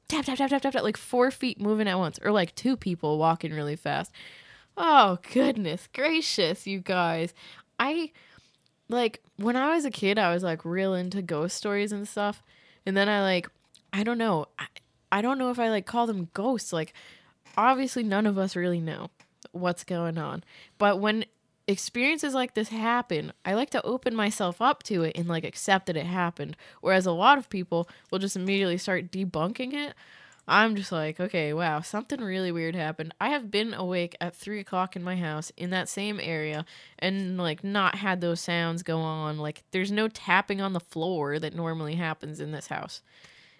tap 0.07 0.25
tap 0.25 0.37
tap 0.37 0.49
tap 0.49 0.61
tap 0.61 0.73
tap 0.73 0.83
like 0.83 0.97
four 0.97 1.29
feet 1.29 1.59
moving 1.59 1.87
at 1.87 1.99
once, 1.99 2.19
or 2.23 2.31
like 2.31 2.55
two 2.55 2.77
people 2.77 3.17
walking 3.17 3.51
really 3.51 3.75
fast. 3.75 4.11
Oh 4.77 5.19
goodness 5.33 5.87
gracious, 5.93 6.65
you 6.65 6.79
guys! 6.79 7.33
I 7.77 8.11
like 8.87 9.21
when 9.35 9.57
I 9.57 9.75
was 9.75 9.83
a 9.83 9.91
kid, 9.91 10.17
I 10.17 10.33
was 10.33 10.41
like 10.41 10.63
real 10.63 10.93
into 10.93 11.21
ghost 11.21 11.57
stories 11.57 11.91
and 11.91 12.07
stuff, 12.07 12.41
and 12.85 12.95
then 12.95 13.09
I 13.09 13.21
like 13.21 13.49
I 13.91 14.03
don't 14.03 14.17
know, 14.17 14.47
I, 14.57 14.67
I 15.11 15.21
don't 15.21 15.37
know 15.37 15.51
if 15.51 15.59
I 15.59 15.69
like 15.69 15.85
call 15.85 16.07
them 16.07 16.29
ghosts. 16.33 16.71
Like 16.71 16.93
obviously, 17.57 18.03
none 18.03 18.25
of 18.25 18.37
us 18.37 18.55
really 18.55 18.79
know 18.79 19.09
what's 19.51 19.83
going 19.83 20.17
on, 20.17 20.45
but 20.77 20.99
when 20.99 21.25
experiences 21.67 22.33
like 22.33 22.53
this 22.53 22.69
happen, 22.69 23.33
I 23.45 23.53
like 23.53 23.69
to 23.71 23.85
open 23.85 24.15
myself 24.15 24.61
up 24.61 24.83
to 24.83 25.03
it 25.03 25.17
and 25.17 25.27
like 25.27 25.43
accept 25.43 25.85
that 25.87 25.97
it 25.97 26.05
happened. 26.05 26.57
Whereas 26.81 27.05
a 27.05 27.11
lot 27.11 27.37
of 27.37 27.49
people 27.49 27.87
will 28.11 28.19
just 28.19 28.35
immediately 28.35 28.77
start 28.77 29.11
debunking 29.11 29.73
it. 29.73 29.93
I'm 30.45 30.75
just 30.75 30.91
like, 30.91 31.21
okay, 31.21 31.53
wow, 31.53 31.79
something 31.79 32.19
really 32.19 32.51
weird 32.51 32.75
happened. 32.75 33.13
I 33.21 33.29
have 33.29 33.49
been 33.49 33.73
awake 33.73 34.17
at 34.19 34.35
three 34.35 34.59
o'clock 34.59 34.97
in 34.97 35.03
my 35.03 35.15
house 35.15 35.53
in 35.55 35.69
that 35.69 35.87
same 35.87 36.19
area 36.21 36.65
and 36.99 37.37
like 37.37 37.63
not 37.63 37.95
had 37.95 38.19
those 38.19 38.41
sounds 38.41 38.83
go 38.83 38.99
on. 38.99 39.37
Like 39.37 39.63
there's 39.71 39.91
no 39.91 40.09
tapping 40.09 40.59
on 40.59 40.73
the 40.73 40.81
floor 40.81 41.39
that 41.39 41.55
normally 41.55 41.95
happens 41.95 42.41
in 42.41 42.51
this 42.51 42.67
house. 42.67 43.01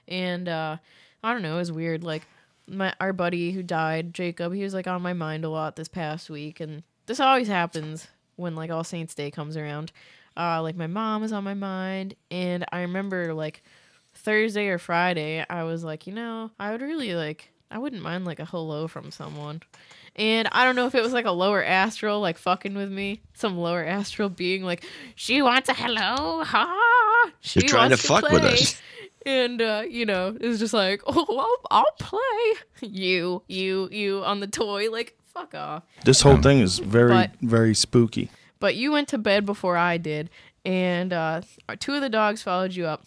And 0.09 0.49
uh 0.49 0.77
I 1.23 1.31
don't 1.31 1.41
know, 1.41 1.55
it 1.55 1.59
was 1.59 1.71
weird. 1.71 2.03
Like 2.03 2.27
my 2.67 2.93
our 2.99 3.13
buddy 3.13 3.53
who 3.53 3.63
died, 3.63 4.13
Jacob, 4.13 4.53
he 4.53 4.63
was 4.63 4.73
like 4.73 4.88
on 4.88 5.01
my 5.01 5.13
mind 5.13 5.45
a 5.45 5.49
lot 5.49 5.77
this 5.77 5.88
past 5.88 6.30
week 6.30 6.59
and 6.59 6.84
this 7.05 7.19
always 7.19 7.47
happens 7.47 8.07
when 8.35 8.55
like 8.55 8.71
All 8.71 8.84
Saints 8.84 9.13
Day 9.15 9.31
comes 9.31 9.57
around. 9.57 9.91
Uh, 10.35 10.61
like 10.61 10.75
my 10.75 10.88
mom 10.88 11.21
was 11.21 11.31
on 11.31 11.43
my 11.43 11.53
mind, 11.53 12.15
and 12.31 12.65
I 12.71 12.81
remember 12.81 13.34
like 13.34 13.63
Thursday 14.15 14.67
or 14.67 14.77
Friday, 14.80 15.45
I 15.49 15.63
was 15.63 15.84
like, 15.84 16.07
you 16.07 16.13
know, 16.13 16.49
I 16.59 16.71
would 16.71 16.81
really 16.81 17.13
like, 17.15 17.51
I 17.69 17.77
wouldn't 17.77 18.01
mind 18.01 18.25
like 18.25 18.39
a 18.39 18.45
hello 18.45 18.88
from 18.88 19.11
someone. 19.11 19.61
And 20.15 20.47
I 20.51 20.63
don't 20.63 20.75
know 20.75 20.85
if 20.85 20.93
it 20.95 21.01
was 21.01 21.13
like 21.13 21.25
a 21.25 21.31
lower 21.31 21.63
astral 21.63 22.19
like 22.19 22.38
fucking 22.38 22.75
with 22.75 22.91
me, 22.91 23.21
some 23.34 23.57
lower 23.57 23.84
astral 23.84 24.30
being 24.30 24.63
like, 24.63 24.84
she 25.15 25.41
wants 25.41 25.69
a 25.69 25.73
hello, 25.73 26.43
ha. 26.43 27.31
She 27.41 27.61
You're 27.61 27.69
trying 27.69 27.89
to 27.89 27.93
wants 27.95 28.05
fuck 28.07 28.23
with 28.31 28.41
play." 28.41 28.53
us. 28.53 28.81
And 29.25 29.61
uh, 29.61 29.84
you 29.89 30.05
know, 30.05 30.35
it's 30.38 30.59
just 30.59 30.73
like, 30.73 31.01
oh, 31.07 31.57
I'll, 31.71 31.80
I'll 31.80 31.91
play 31.97 32.59
you, 32.89 33.41
you, 33.47 33.88
you 33.89 34.21
on 34.25 34.41
the 34.41 34.47
toy. 34.47 34.91
Like, 34.91 35.17
fuck 35.34 35.53
off. 35.55 35.84
This 36.05 36.22
whole 36.22 36.38
thing 36.38 36.60
is 36.60 36.80
very, 36.80 37.10
But- 37.11 37.31
very 37.41 37.73
spooky. 37.76 38.30
But 38.60 38.76
you 38.76 38.91
went 38.91 39.07
to 39.10 39.18
bed 39.18 39.45
before 39.45 39.76
I 39.76 39.97
did, 39.97 40.30
and 40.64 41.11
uh, 41.11 41.41
two 41.80 41.93
of 41.95 42.01
the 42.01 42.10
dogs 42.10 42.41
followed 42.41 42.73
you 42.73 42.85
up. 42.85 43.03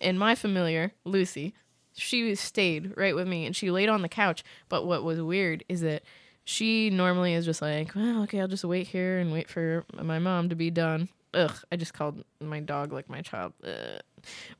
And 0.00 0.18
my 0.18 0.34
familiar, 0.36 0.92
Lucy, 1.04 1.52
she 1.94 2.32
stayed 2.36 2.92
right 2.96 3.14
with 3.16 3.26
me, 3.26 3.44
and 3.44 3.56
she 3.56 3.70
laid 3.72 3.88
on 3.88 4.02
the 4.02 4.08
couch. 4.08 4.44
But 4.68 4.86
what 4.86 5.02
was 5.02 5.20
weird 5.20 5.64
is 5.68 5.80
that 5.80 6.04
she 6.44 6.90
normally 6.90 7.34
is 7.34 7.44
just 7.44 7.60
like, 7.60 7.94
well, 7.96 8.22
okay, 8.22 8.40
I'll 8.40 8.46
just 8.48 8.64
wait 8.64 8.86
here 8.86 9.18
and 9.18 9.32
wait 9.32 9.48
for 9.48 9.84
my 10.00 10.20
mom 10.20 10.48
to 10.50 10.54
be 10.54 10.70
done. 10.70 11.08
Ugh, 11.34 11.56
I 11.72 11.76
just 11.76 11.92
called 11.94 12.24
my 12.40 12.60
dog 12.60 12.92
like 12.92 13.08
my 13.08 13.20
child. 13.20 13.52
Ugh. 13.64 14.00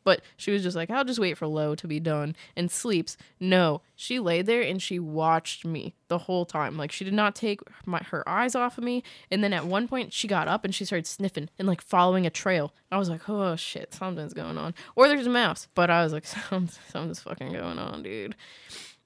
But 0.04 0.22
she 0.36 0.50
was 0.50 0.62
just 0.62 0.76
like, 0.76 0.90
I'll 0.90 1.04
just 1.04 1.18
wait 1.18 1.38
for 1.38 1.46
Lo 1.46 1.74
to 1.74 1.86
be 1.86 2.00
done 2.00 2.36
and 2.56 2.70
sleeps. 2.70 3.16
No, 3.38 3.82
she 3.94 4.18
laid 4.18 4.46
there 4.46 4.62
and 4.62 4.80
she 4.80 4.98
watched 4.98 5.64
me 5.64 5.94
the 6.08 6.18
whole 6.18 6.44
time. 6.44 6.76
Like 6.76 6.92
she 6.92 7.04
did 7.04 7.14
not 7.14 7.34
take 7.34 7.60
my, 7.86 7.98
her 8.10 8.28
eyes 8.28 8.54
off 8.54 8.78
of 8.78 8.84
me. 8.84 9.02
And 9.30 9.42
then 9.42 9.52
at 9.52 9.66
one 9.66 9.88
point 9.88 10.12
she 10.12 10.28
got 10.28 10.48
up 10.48 10.64
and 10.64 10.74
she 10.74 10.84
started 10.84 11.06
sniffing 11.06 11.48
and 11.58 11.68
like 11.68 11.80
following 11.80 12.26
a 12.26 12.30
trail. 12.30 12.74
I 12.90 12.98
was 12.98 13.08
like, 13.08 13.28
oh 13.28 13.56
shit, 13.56 13.94
something's 13.94 14.34
going 14.34 14.58
on. 14.58 14.74
Or 14.96 15.08
there's 15.08 15.26
a 15.26 15.30
mouse. 15.30 15.68
But 15.74 15.90
I 15.90 16.02
was 16.02 16.12
like, 16.12 16.26
something's, 16.50 16.78
something's 16.88 17.20
fucking 17.20 17.52
going 17.52 17.78
on, 17.78 18.02
dude. 18.02 18.36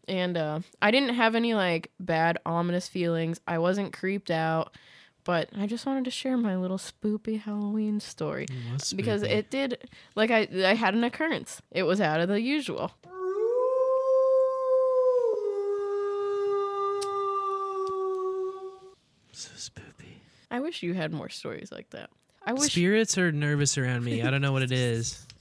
And 0.06 0.36
uh, 0.36 0.60
I 0.82 0.90
didn't 0.90 1.14
have 1.14 1.34
any 1.34 1.54
like 1.54 1.90
bad 1.98 2.38
ominous 2.44 2.88
feelings. 2.88 3.40
I 3.46 3.58
wasn't 3.58 3.92
creeped 3.92 4.30
out. 4.30 4.76
But 5.24 5.48
I 5.56 5.66
just 5.66 5.86
wanted 5.86 6.04
to 6.04 6.10
share 6.10 6.36
my 6.36 6.54
little 6.56 6.76
spoopy 6.76 7.40
Halloween 7.40 7.98
story 7.98 8.46
because 8.94 9.22
spoopy. 9.22 9.30
it 9.30 9.50
did 9.50 9.88
like 10.14 10.30
I 10.30 10.46
I 10.64 10.74
had 10.74 10.94
an 10.94 11.02
occurrence. 11.02 11.62
It 11.70 11.84
was 11.84 12.00
out 12.00 12.20
of 12.20 12.28
the 12.28 12.40
usual. 12.40 12.92
So 19.32 19.50
spoopy. 19.56 20.18
I 20.50 20.60
wish 20.60 20.82
you 20.82 20.94
had 20.94 21.12
more 21.12 21.28
stories 21.28 21.72
like 21.72 21.90
that. 21.90 22.10
I 22.46 22.52
wish 22.52 22.72
Spirits 22.72 23.18
are 23.18 23.32
nervous 23.32 23.76
around 23.78 24.04
me. 24.04 24.22
I 24.22 24.30
don't 24.30 24.42
know 24.42 24.52
what 24.52 24.62
it 24.62 24.72
is. 24.72 25.26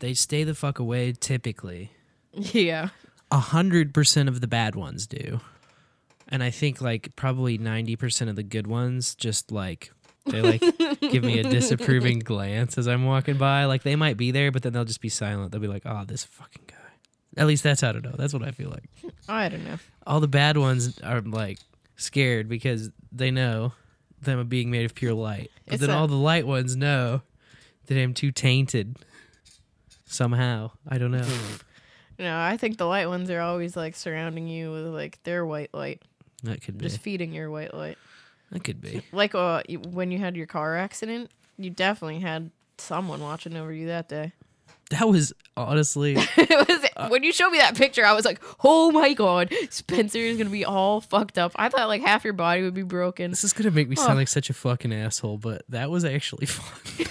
They 0.00 0.14
stay 0.14 0.44
the 0.44 0.54
fuck 0.54 0.78
away 0.78 1.12
typically. 1.12 1.90
Yeah. 2.32 2.88
A 3.30 3.38
hundred 3.38 3.92
percent 3.92 4.30
of 4.30 4.40
the 4.40 4.46
bad 4.46 4.74
ones 4.74 5.06
do. 5.06 5.42
And 6.30 6.42
I 6.42 6.50
think 6.50 6.80
like 6.80 7.14
probably 7.16 7.58
ninety 7.58 7.96
percent 7.96 8.30
of 8.30 8.36
the 8.36 8.42
good 8.42 8.66
ones 8.66 9.14
just 9.14 9.50
like 9.50 9.90
they 10.26 10.40
like 10.42 10.60
give 11.00 11.24
me 11.24 11.38
a 11.40 11.42
disapproving 11.44 12.18
glance 12.24 12.78
as 12.78 12.86
I'm 12.86 13.04
walking 13.04 13.36
by. 13.36 13.64
Like 13.64 13.82
they 13.82 13.96
might 13.96 14.16
be 14.16 14.30
there, 14.30 14.52
but 14.52 14.62
then 14.62 14.72
they'll 14.72 14.84
just 14.84 15.00
be 15.00 15.08
silent. 15.08 15.50
They'll 15.52 15.60
be 15.60 15.66
like, 15.66 15.82
"Oh, 15.86 16.04
this 16.06 16.24
fucking 16.24 16.64
guy." 16.66 16.76
At 17.36 17.46
least 17.46 17.62
that's 17.64 17.82
I 17.82 17.92
don't 17.92 18.04
know. 18.04 18.14
That's 18.16 18.32
what 18.32 18.42
I 18.42 18.50
feel 18.52 18.70
like. 18.70 18.84
Oh, 19.28 19.34
I 19.34 19.48
don't 19.48 19.64
know. 19.64 19.78
All 20.06 20.20
the 20.20 20.28
bad 20.28 20.56
ones 20.56 21.00
are 21.00 21.20
like 21.20 21.58
scared 21.96 22.48
because 22.48 22.90
they 23.10 23.30
know 23.30 23.72
that 24.22 24.38
I'm 24.38 24.46
being 24.48 24.70
made 24.70 24.84
of 24.84 24.94
pure 24.94 25.14
light. 25.14 25.50
But 25.64 25.74
It's 25.74 25.80
then 25.80 25.90
a- 25.90 25.96
all 25.98 26.06
the 26.06 26.14
light 26.16 26.46
ones 26.46 26.76
know 26.76 27.22
that 27.86 28.00
I'm 28.00 28.14
too 28.14 28.30
tainted 28.30 28.96
somehow. 30.06 30.70
I 30.88 30.98
don't 30.98 31.10
know. 31.12 31.26
No, 32.18 32.38
I 32.38 32.58
think 32.58 32.76
the 32.76 32.84
light 32.84 33.08
ones 33.08 33.30
are 33.30 33.40
always 33.40 33.78
like 33.78 33.96
surrounding 33.96 34.46
you 34.46 34.70
with 34.70 34.84
like 34.88 35.18
their 35.22 35.46
white 35.46 35.72
light, 35.72 36.02
that 36.44 36.62
could 36.62 36.78
be. 36.78 36.84
just 36.84 36.98
feeding 37.00 37.32
your 37.32 37.50
white 37.50 37.74
light. 37.74 37.98
that 38.50 38.64
could 38.64 38.80
be. 38.80 39.02
Like 39.12 39.34
uh, 39.34 39.62
when 39.90 40.10
you 40.10 40.18
had 40.18 40.36
your 40.36 40.46
car 40.46 40.76
accident, 40.76 41.30
you 41.58 41.70
definitely 41.70 42.20
had 42.20 42.50
someone 42.78 43.20
watching 43.20 43.56
over 43.56 43.72
you 43.72 43.86
that 43.88 44.08
day. 44.08 44.32
That 44.90 45.08
was 45.08 45.32
honestly 45.56 46.16
it 46.36 46.68
was 46.68 47.10
when 47.12 47.22
you 47.22 47.32
showed 47.32 47.50
me 47.50 47.58
that 47.58 47.76
picture, 47.76 48.04
I 48.04 48.12
was 48.12 48.24
like, 48.24 48.40
"Oh 48.64 48.90
my 48.90 49.12
god, 49.12 49.54
Spencer 49.70 50.18
is 50.18 50.36
gonna 50.36 50.50
be 50.50 50.64
all 50.64 51.00
fucked 51.00 51.38
up." 51.38 51.52
I 51.54 51.68
thought 51.68 51.86
like 51.86 52.02
half 52.02 52.24
your 52.24 52.32
body 52.32 52.62
would 52.62 52.74
be 52.74 52.82
broken. 52.82 53.30
This 53.30 53.44
is 53.44 53.52
gonna 53.52 53.70
make 53.70 53.88
me 53.88 53.94
Oh. 53.96 54.04
sound 54.04 54.18
like 54.18 54.26
such 54.26 54.50
a 54.50 54.52
fucking 54.52 54.92
asshole, 54.92 55.38
but 55.38 55.62
that 55.68 55.90
was 55.92 56.04
actually 56.04 56.46
fun. 56.46 56.76
you 56.98 57.06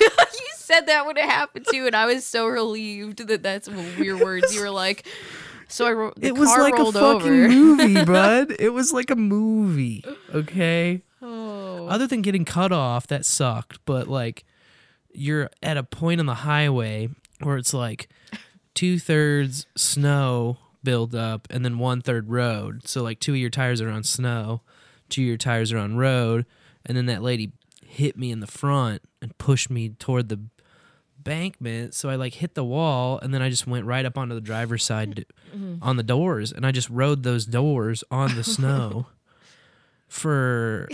said 0.58 0.88
that 0.88 1.06
when 1.06 1.16
it 1.16 1.24
happened 1.24 1.68
to 1.68 1.76
you, 1.78 1.88
and 1.88 1.96
I 1.96 2.06
was 2.08 2.26
so 2.26 2.48
relieved 2.48 3.26
that 3.26 3.44
that's 3.44 3.70
your 3.98 4.18
words. 4.18 4.54
You 4.54 4.60
were 4.60 4.70
like, 4.72 5.08
"So 5.70 5.86
I 5.86 5.94
ro- 5.94 6.14
the 6.16 6.28
it 6.28 6.38
was 6.38 6.50
like 6.50 6.74
a 6.78 6.92
fucking 6.92 7.06
over." 7.06 7.50
movie, 7.50 8.04
bud. 8.06 8.56
It 8.60 8.74
was 8.74 8.92
like 8.92 9.10
a 9.10 9.16
movie. 9.16 10.04
Okay. 10.34 11.04
Oh. 11.22 11.88
other 11.88 12.08
than 12.08 12.22
getting 12.22 12.46
cut 12.46 12.72
off, 12.72 13.08
that 13.08 13.26
sucked. 13.26 13.80
But 13.86 14.08
like, 14.08 14.46
you're 15.14 15.50
at 15.62 15.76
a 15.78 15.84
point 15.84 16.20
on 16.20 16.26
the 16.28 16.34
highway 16.36 17.10
where 17.42 17.58
it's 17.58 17.74
like 17.74 18.10
two 18.74 19.00
thirds 19.00 19.66
snow 19.76 20.58
build 20.84 21.14
up 21.14 21.48
and 21.50 21.66
then 21.66 21.78
one 21.80 22.02
third 22.02 22.30
road. 22.30 22.88
So 22.88 23.04
like 23.04 23.20
two 23.20 23.34
of 23.34 23.38
your 23.38 23.50
tires 23.50 23.82
are 23.82 23.90
on 23.90 24.04
snow, 24.04 24.62
two 25.10 25.22
of 25.22 25.28
your 25.28 25.38
tires 25.38 25.72
are 25.74 25.78
on 25.78 25.98
road, 25.98 26.46
and 26.86 26.96
then 26.96 27.06
that 27.08 27.22
lady 27.22 27.52
hit 27.86 28.18
me 28.18 28.32
in 28.32 28.40
the 28.40 28.48
front 28.48 29.02
and 29.22 29.38
pushed 29.38 29.70
me 29.70 29.90
toward 29.90 30.30
the 30.30 30.40
bankment. 31.24 31.94
So 31.94 32.10
I 32.10 32.16
like 32.16 32.36
hit 32.36 32.56
the 32.56 32.64
wall 32.64 33.20
and 33.20 33.34
then 33.34 33.42
I 33.42 33.50
just 33.50 33.68
went 33.68 33.86
right 33.86 34.06
up 34.06 34.18
onto 34.18 34.34
the 34.36 34.42
driver's 34.42 34.84
side 34.84 35.26
Mhm. 35.56 35.80
on 35.82 35.98
the 35.98 36.04
doors 36.04 36.52
and 36.52 36.66
I 36.66 36.72
just 36.72 36.90
rode 36.90 37.24
those 37.24 37.46
doors 37.46 38.04
on 38.12 38.36
the 38.36 38.44
snow 38.44 39.08
for 40.08 40.88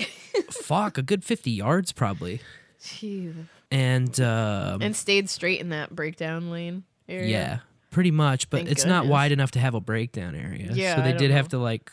fuck 0.52 0.98
a 0.98 1.02
good 1.02 1.24
50 1.24 1.52
yards 1.52 1.92
probably. 1.92 2.42
Jeez. 2.82 3.34
And 3.72 4.20
um, 4.22 4.82
and 4.82 4.96
stayed 4.96 5.30
straight 5.30 5.60
in 5.60 5.70
that 5.70 5.96
breakdown 5.96 6.50
lane 6.52 6.84
area. 7.10 7.28
yeah, 7.28 7.58
pretty 7.92 8.12
much, 8.12 8.50
but 8.50 8.58
Thank 8.60 8.72
it's 8.72 8.86
not 8.86 9.08
wide 9.08 9.32
enough 9.32 9.52
to 9.52 9.60
have 9.60 9.74
a 9.74 9.82
breakdown 9.82 10.36
area. 10.36 10.70
Yeah, 10.74 10.96
so 10.96 11.02
they 11.02 11.14
did 11.14 11.32
have 11.32 11.46
know. 11.46 11.58
to 11.58 11.64
like 11.64 11.92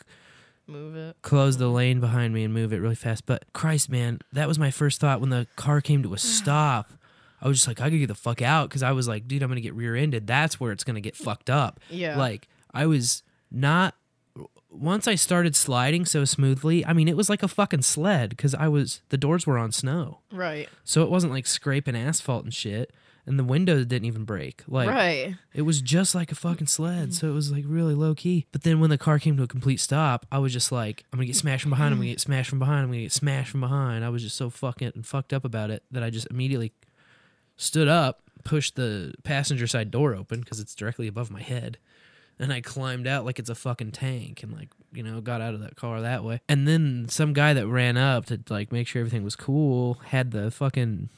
Move 0.67 0.95
it. 0.95 1.17
close 1.23 1.57
the 1.57 1.67
lane 1.67 1.99
behind 1.99 2.33
me 2.33 2.43
and 2.43 2.53
move 2.53 2.71
it 2.73 2.77
really 2.77 2.95
fast. 2.95 3.25
But 3.25 3.43
Christ, 3.53 3.89
man, 3.89 4.19
that 4.31 4.47
was 4.47 4.57
my 4.59 4.71
first 4.71 5.01
thought 5.01 5.19
when 5.19 5.29
the 5.29 5.47
car 5.55 5.81
came 5.81 6.03
to 6.03 6.13
a 6.13 6.17
stop. 6.19 6.91
I 7.43 7.47
was 7.49 7.57
just 7.57 7.67
like, 7.67 7.81
I 7.81 7.85
gotta 7.89 7.97
get 7.99 8.07
the 8.07 8.15
fuck 8.15 8.41
out 8.41 8.69
because 8.69 8.81
I 8.81 8.93
was 8.93 9.07
like, 9.07 9.27
dude, 9.27 9.43
I'm 9.43 9.49
gonna 9.49 9.59
get 9.61 9.73
rear-ended. 9.75 10.25
That's 10.25 10.59
where 10.59 10.71
it's 10.71 10.83
gonna 10.85 11.01
get 11.01 11.15
fucked 11.15 11.49
up. 11.49 11.79
Yeah. 11.89 12.17
Like 12.17 12.47
I 12.73 12.85
was 12.87 13.21
not. 13.51 13.93
Once 14.71 15.07
I 15.07 15.13
started 15.13 15.55
sliding 15.55 16.03
so 16.03 16.25
smoothly, 16.25 16.83
I 16.83 16.93
mean, 16.93 17.07
it 17.07 17.15
was 17.15 17.29
like 17.29 17.43
a 17.43 17.47
fucking 17.47 17.83
sled 17.83 18.31
because 18.31 18.55
I 18.55 18.67
was 18.69 19.01
the 19.09 19.17
doors 19.17 19.45
were 19.45 19.59
on 19.59 19.71
snow, 19.71 20.21
Right. 20.31 20.67
so 20.83 21.03
it 21.03 21.11
wasn't 21.11 21.31
like 21.31 21.45
scraping 21.45 21.95
asphalt 21.95 22.43
and 22.43 22.51
shit, 22.51 22.91
and 23.27 23.37
the 23.37 23.43
windows 23.43 23.85
didn't 23.85 24.05
even 24.07 24.23
break. 24.25 24.63
Like, 24.67 24.89
Right. 24.89 25.35
it 25.53 25.61
was 25.61 25.79
just 25.79 26.15
like 26.15 26.31
a 26.31 26.35
fucking 26.35 26.65
sled, 26.65 27.13
so 27.13 27.29
it 27.29 27.33
was 27.33 27.51
like 27.51 27.65
really 27.67 27.93
low 27.93 28.15
key. 28.15 28.47
But 28.51 28.63
then 28.63 28.79
when 28.79 28.89
the 28.89 28.97
car 28.97 29.19
came 29.19 29.37
to 29.37 29.43
a 29.43 29.47
complete 29.47 29.79
stop, 29.79 30.25
I 30.31 30.39
was 30.39 30.51
just 30.51 30.71
like, 30.71 31.03
I'm 31.13 31.17
gonna 31.19 31.27
get 31.27 31.35
smashed 31.35 31.61
from 31.61 31.69
behind. 31.69 31.93
I'm 31.93 31.99
gonna 31.99 32.09
get 32.09 32.19
smashed 32.19 32.49
from 32.49 32.57
behind. 32.57 32.81
I'm 32.85 32.87
gonna 32.89 33.01
get 33.03 33.11
smashed 33.11 33.51
from 33.51 33.59
behind. 33.61 34.03
I 34.03 34.09
was 34.09 34.23
just 34.23 34.35
so 34.35 34.49
fucking 34.49 34.93
and 34.95 35.05
fucked 35.05 35.33
up 35.33 35.45
about 35.45 35.69
it 35.69 35.83
that 35.91 36.01
I 36.01 36.09
just 36.09 36.25
immediately 36.31 36.73
stood 37.63 37.87
up, 37.87 38.21
pushed 38.43 38.75
the 38.75 39.13
passenger 39.23 39.67
side 39.67 39.89
door 39.91 40.13
open 40.15 40.39
because 40.41 40.59
it's 40.59 40.75
directly 40.75 41.07
above 41.07 41.31
my 41.31 41.41
head, 41.41 41.77
and 42.39 42.51
I 42.51 42.61
climbed 42.61 43.07
out 43.07 43.25
like 43.25 43.39
it's 43.39 43.49
a 43.49 43.55
fucking 43.55 43.91
tank 43.91 44.43
and 44.43 44.51
like 44.53 44.69
you 44.91 45.03
know 45.03 45.21
got 45.21 45.41
out 45.41 45.53
of 45.53 45.61
that 45.61 45.75
car 45.75 46.01
that 46.01 46.23
way. 46.23 46.41
And 46.49 46.67
then 46.67 47.07
some 47.09 47.33
guy 47.33 47.53
that 47.53 47.67
ran 47.67 47.97
up 47.97 48.25
to 48.27 48.39
like 48.49 48.71
make 48.71 48.87
sure 48.87 48.99
everything 48.99 49.23
was 49.23 49.35
cool 49.35 49.95
had 50.07 50.31
the 50.31 50.51
fucking 50.51 51.09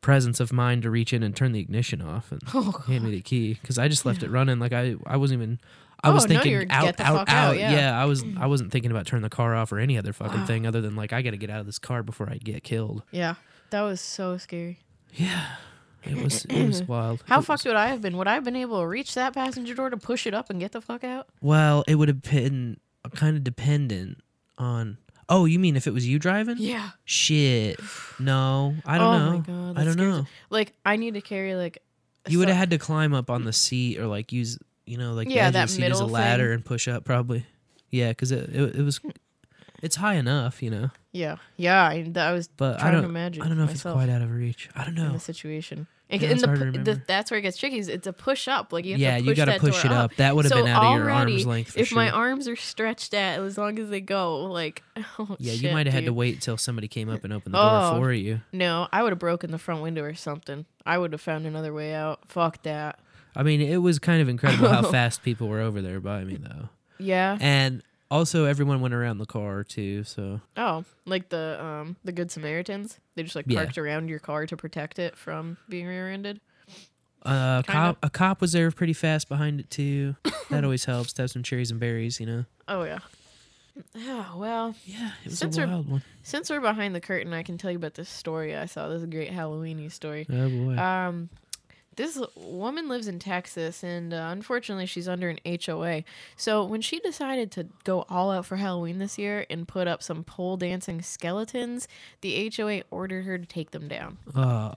presence 0.00 0.38
of 0.38 0.52
mind 0.52 0.82
to 0.82 0.90
reach 0.90 1.12
in 1.12 1.22
and 1.22 1.34
turn 1.34 1.52
the 1.52 1.60
ignition 1.60 2.02
off 2.02 2.30
and 2.30 2.40
Oh, 2.54 2.72
hand 2.86 3.04
me 3.04 3.10
the 3.10 3.20
key 3.22 3.54
because 3.54 3.78
I 3.78 3.88
just 3.88 4.04
left 4.04 4.22
it 4.22 4.30
running 4.30 4.58
like 4.58 4.72
I 4.72 4.96
I 5.06 5.16
wasn't 5.16 5.40
even. 5.42 5.60
I 6.02 6.10
Oh, 6.10 6.14
was 6.14 6.26
thinking 6.26 6.52
you're 6.52 6.64
out, 6.70 7.00
out, 7.00 7.28
out. 7.28 7.28
out, 7.28 7.58
yeah. 7.58 8.00
I 8.00 8.04
was. 8.04 8.22
I 8.22 8.26
mm. 8.26 8.48
wasn't 8.48 8.70
thinking 8.70 8.92
about 8.92 9.04
turning 9.06 9.22
the 9.24 9.30
car 9.30 9.56
off 9.56 9.72
or 9.72 9.80
any 9.80 9.98
other 9.98 10.12
fucking 10.12 10.40
Wow. 10.42 10.46
thing 10.46 10.64
other 10.64 10.80
than 10.80 10.94
like 10.94 11.12
I 11.12 11.22
got 11.22 11.30
to 11.32 11.36
get 11.36 11.50
out 11.50 11.58
of 11.58 11.66
this 11.66 11.80
car 11.80 12.04
before 12.04 12.30
I 12.30 12.36
get 12.36 12.62
killed. 12.62 13.02
Yeah. 13.10 13.34
That 13.70 13.82
was 13.82 14.00
so 14.00 14.36
scary. 14.36 14.78
It 15.14 16.22
was. 16.22 16.44
It 16.46 16.66
was 16.66 16.82
wild. 16.88 17.22
How 17.26 17.40
It 17.40 17.42
fucked 17.44 17.64
would 17.64 17.76
I 17.76 17.88
have 17.88 18.00
been? 18.00 18.16
Would 18.16 18.28
I 18.28 18.34
have 18.34 18.44
been 18.44 18.56
able 18.56 18.80
to 18.80 18.86
reach 18.86 19.14
that 19.14 19.34
passenger 19.34 19.74
door 19.74 19.90
to 19.90 19.96
push 19.96 20.26
it 20.26 20.34
up 20.34 20.48
and 20.50 20.60
get 20.60 20.72
the 20.72 20.80
fuck 20.80 21.04
out? 21.04 21.28
Well, 21.40 21.84
it 21.86 21.96
would 21.96 22.08
have 22.08 22.22
been 22.22 22.78
kind 23.14 23.36
of 23.36 23.44
dependent 23.44 24.18
on. 24.56 24.98
Oh, 25.28 25.44
you 25.44 25.58
mean 25.58 25.76
if 25.76 25.86
it 25.86 25.92
was 25.92 26.06
you 26.08 26.18
driving? 26.18 26.56
Yeah. 26.58 26.90
Shit. 27.04 27.78
No, 28.18 28.74
I 28.86 28.96
don't 28.96 29.06
oh 29.14 29.18
know. 29.18 29.30
my 29.32 29.38
god. 29.40 29.78
I 29.78 29.84
don't 29.84 29.96
know. 29.98 30.26
Like 30.48 30.72
I 30.86 30.96
need 30.96 31.14
to 31.14 31.20
carry 31.20 31.54
like 31.54 31.78
You 32.28 32.38
would 32.38 32.48
have 32.48 32.56
had 32.56 32.70
to 32.70 32.78
climb 32.78 33.12
up 33.12 33.28
on 33.28 33.44
the 33.44 33.52
seat 33.52 33.98
or 33.98 34.06
like 34.06 34.32
use, 34.32 34.58
you 34.86 34.96
know, 34.96 35.12
like 35.12 35.28
Yeah, 35.28 35.50
the 35.50 35.58
that 35.58 35.70
seat 35.70 35.84
as 35.84 36.00
a 36.00 36.06
ladder 36.06 36.44
thing. 36.46 36.54
and 36.54 36.64
push 36.64 36.88
up 36.88 37.04
probably. 37.04 37.44
Yeah, 37.90 38.08
because 38.10 38.32
it, 38.32 38.48
it 38.54 38.76
it 38.76 38.82
was, 38.82 39.00
it's 39.82 39.96
high 39.96 40.14
enough, 40.14 40.62
you 40.62 40.70
know. 40.70 40.90
Yeah. 41.12 41.36
Yeah. 41.56 41.82
I, 41.82 42.02
that- 42.10 42.28
I 42.28 42.32
was 42.32 42.48
But 42.48 42.76
I 42.76 42.80
trying 42.80 42.92
don't. 42.94 43.02
to 43.02 43.08
imagine. 43.08 43.42
I 43.42 43.48
don't 43.48 43.58
know 43.58 43.64
if 43.64 43.70
it's 43.72 43.82
quite 43.82 44.08
out 44.08 44.22
of 44.22 44.30
reach. 44.30 44.68
I 44.74 44.84
don't 44.84 44.96
in 44.98 45.04
know. 45.06 45.12
the 45.12 45.18
situation. 45.20 45.86
And, 46.10 46.22
Yeah, 46.22 46.28
and 46.28 46.32
it's 46.32 46.40
the, 46.42 46.48
hard 46.48 46.60
to 46.72 46.78
pu- 46.78 46.84
the, 46.84 47.02
that's 47.06 47.30
where 47.30 47.36
it 47.38 47.42
gets 47.42 47.58
tricky. 47.58 47.78
Is 47.78 47.88
it's 47.88 48.06
a 48.06 48.14
push 48.14 48.48
up. 48.48 48.72
Like 48.72 48.86
you 48.86 48.92
have 48.92 49.00
Yeah, 49.00 49.16
to 49.18 49.22
you 49.24 49.30
push 49.32 49.36
gotta 49.36 49.58
push 49.58 49.84
it 49.84 49.90
up. 49.92 50.12
up. 50.12 50.16
That 50.16 50.34
would 50.36 50.46
have 50.46 50.52
So 50.52 50.62
been 50.64 50.68
out 50.68 50.84
of 50.92 50.98
your 50.98 51.10
arm's 51.10 51.46
length 51.46 51.72
for 51.72 51.80
if 51.80 51.92
my 51.92 52.08
arms 52.10 52.48
are 52.48 52.56
stretched 52.56 53.12
at 53.12 53.40
as 53.40 53.58
long 53.58 53.78
as 53.78 53.90
they 53.90 54.00
go, 54.00 54.44
like 54.46 54.82
oh, 55.18 55.36
Yeah, 55.38 55.52
you 55.52 55.70
might 55.70 55.84
have 55.86 55.92
had 55.94 56.06
to 56.06 56.12
wait 56.14 56.40
till 56.40 56.56
somebody 56.56 56.88
came 56.88 57.10
up 57.10 57.24
and 57.24 57.32
opened 57.34 57.54
the 57.54 57.58
Oh, 57.60 57.90
door 57.92 58.00
for 58.06 58.12
you. 58.14 58.40
No, 58.52 58.88
I 58.90 59.02
would 59.02 59.12
have 59.12 59.18
broken 59.18 59.50
the 59.50 59.58
front 59.58 59.82
window 59.82 60.02
or 60.02 60.14
something. 60.14 60.64
I 60.86 60.96
would 60.96 61.12
have 61.12 61.20
found 61.20 61.44
another 61.46 61.74
way 61.74 61.92
out. 61.94 62.20
Fuck 62.26 62.62
that. 62.62 62.98
I 63.36 63.42
mean, 63.42 63.60
it 63.60 63.76
was 63.82 63.98
kind 63.98 64.22
of 64.22 64.28
incredible 64.30 64.68
how 64.70 64.82
fast 64.90 65.22
people 65.22 65.48
were 65.48 65.60
over 65.60 65.82
there 65.82 66.00
by 66.00 66.24
me, 66.24 66.36
though. 66.36 66.70
Yeah. 66.98 67.36
And 67.38 67.82
also, 68.10 68.44
everyone 68.44 68.80
went 68.80 68.94
around 68.94 69.18
the 69.18 69.26
car 69.26 69.64
too. 69.64 70.04
So 70.04 70.40
Oh, 70.56 70.84
like 71.06 71.28
the 71.28 71.62
um 71.62 71.96
the 72.04 72.12
Good 72.12 72.30
Samaritans. 72.30 72.98
They 73.14 73.22
just 73.22 73.36
like 73.36 73.46
Yeah. 73.48 73.62
parked 73.62 73.78
around 73.78 74.08
your 74.08 74.18
car 74.18 74.46
to 74.46 74.56
protect 74.56 74.98
it 74.98 75.16
from 75.16 75.56
being 75.68 75.86
rear-ended. 75.86 76.40
uh, 77.26 77.62
a 77.66 77.70
cop, 77.70 77.98
a 78.02 78.08
cop 78.10 78.40
was 78.40 78.52
there 78.52 78.70
pretty 78.70 78.92
fast 78.92 79.28
behind 79.28 79.60
it 79.60 79.70
too. 79.70 80.16
that 80.50 80.64
always 80.64 80.84
helps 80.84 81.12
to 81.14 81.22
have 81.22 81.30
some 81.30 81.42
cherries 81.42 81.70
and 81.70 81.80
berries, 81.80 82.20
you 82.20 82.26
know. 82.26 82.44
Oh 82.68 82.84
yeah. 82.84 82.98
Oh 83.96 84.34
well. 84.36 84.74
Yeah, 84.84 85.12
it 85.24 85.30
was 85.30 85.38
since 85.38 85.56
a 85.56 85.66
wild 85.66 85.88
one. 85.88 86.02
Since 86.22 86.50
we're 86.50 86.60
behind 86.60 86.94
the 86.94 87.00
curtain, 87.00 87.32
I 87.32 87.42
can 87.42 87.56
tell 87.58 87.70
you 87.70 87.76
about 87.78 87.94
this 87.94 88.08
story 88.08 88.54
I 88.56 88.66
saw. 88.66 88.88
This 88.88 88.98
is 88.98 89.02
a 89.04 89.06
great 89.06 89.30
Halloweeny 89.30 89.90
story. 89.90 90.26
Oh, 90.30 90.48
boy. 90.48 90.76
Um, 90.76 91.30
this 91.98 92.18
woman 92.36 92.88
lives 92.88 93.06
in 93.08 93.18
Texas, 93.18 93.82
and 93.82 94.14
uh, 94.14 94.28
unfortunately, 94.30 94.86
she's 94.86 95.06
under 95.08 95.28
an 95.28 95.38
HOA. 95.44 96.04
So 96.36 96.64
when 96.64 96.80
she 96.80 97.00
decided 97.00 97.50
to 97.52 97.66
go 97.84 98.06
all 98.08 98.30
out 98.30 98.46
for 98.46 98.56
Halloween 98.56 98.98
this 98.98 99.18
year 99.18 99.44
and 99.50 99.68
put 99.68 99.86
up 99.86 100.02
some 100.02 100.24
pole 100.24 100.56
dancing 100.56 101.02
skeletons, 101.02 101.86
the 102.22 102.50
HOA 102.56 102.82
ordered 102.90 103.24
her 103.26 103.36
to 103.36 103.44
take 103.44 103.72
them 103.72 103.88
down. 103.88 104.16
Oh, 104.34 104.72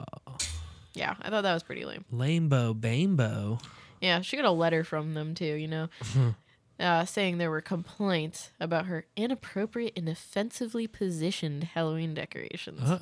Yeah, 0.94 1.16
I 1.22 1.30
thought 1.30 1.44
that 1.44 1.54
was 1.54 1.64
pretty 1.64 1.86
lame. 1.86 2.04
Lambo 2.14 2.80
Bambo. 2.80 3.60
Yeah, 4.02 4.22
she 4.22 4.36
got 4.36 4.46
a 4.46 4.52
letter 4.52 4.84
from 4.84 5.14
them 5.14 5.36
too, 5.36 5.46
you 5.54 5.68
know, 5.68 5.90
uh, 6.80 7.06
saying 7.06 7.38
there 7.38 7.52
were 7.52 7.62
complaints 7.62 8.50
about 8.60 8.88
her 8.88 9.06
inappropriate 9.16 9.94
and 9.96 10.10
offensively 10.10 10.88
positioned 10.88 11.66
Halloween 11.76 12.14
decorations. 12.16 12.82
Uh 12.82 13.00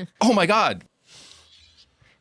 oh. 0.00 0.06
Oh 0.20 0.32
my 0.32 0.46
god. 0.46 0.84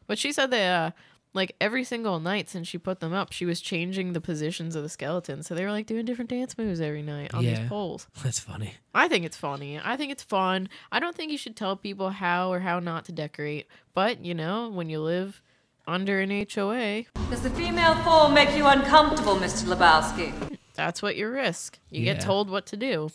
But 0.08 0.18
she 0.18 0.32
said 0.32 0.52
that, 0.52 0.82
uh, 0.82 0.92
like, 1.34 1.56
every 1.62 1.84
single 1.84 2.20
night 2.20 2.50
since 2.50 2.68
she 2.68 2.78
put 2.78 3.00
them 3.02 3.14
up, 3.14 3.32
she 3.32 3.46
was 3.46 3.62
changing 3.62 4.14
the 4.14 4.22
positions 4.22 4.76
of 4.76 4.82
the 4.84 4.90
skeletons. 4.90 5.46
So 5.48 5.54
they 5.54 5.64
were, 5.66 5.72
like, 5.72 5.86
doing 5.86 6.06
different 6.06 6.30
dance 6.30 6.58
moves 6.58 6.80
every 6.82 7.02
night 7.04 7.34
on 7.34 7.44
Yeah. 7.44 7.60
these 7.60 7.70
poles. 7.70 8.08
That's 8.24 8.40
funny. 8.40 8.76
I 8.96 9.08
think 9.08 9.26
it's 9.26 9.38
funny. 9.38 9.80
I 9.84 9.98
think 9.98 10.12
it's 10.12 10.24
fun. 10.24 10.70
I 10.92 11.00
don't 11.00 11.16
think 11.16 11.32
you 11.32 11.38
should 11.38 11.56
tell 11.56 11.76
people 11.76 12.10
how 12.10 12.52
or 12.52 12.62
how 12.62 12.80
not 12.80 13.06
to 13.06 13.12
decorate. 13.12 13.68
But, 13.94 14.24
you 14.26 14.34
know, 14.34 14.70
when 14.70 14.90
you 14.90 15.00
live 15.02 15.42
under 15.86 16.20
an 16.22 16.32
HOA, 16.32 17.06
Does 17.30 17.44
the 17.44 17.50
female 17.52 17.96
form 18.04 18.34
make 18.34 18.56
you 18.56 18.66
uncomfortable, 18.66 19.36
Mr. 19.36 19.66
Lebowski? 19.74 20.58
that's 20.74 21.02
what 21.02 21.16
you 21.18 21.28
risk. 21.30 21.80
You 21.90 22.02
Yeah. 22.04 22.14
get 22.14 22.22
told 22.22 22.50
what 22.50 22.66
to 22.68 22.78
do. 22.78 23.10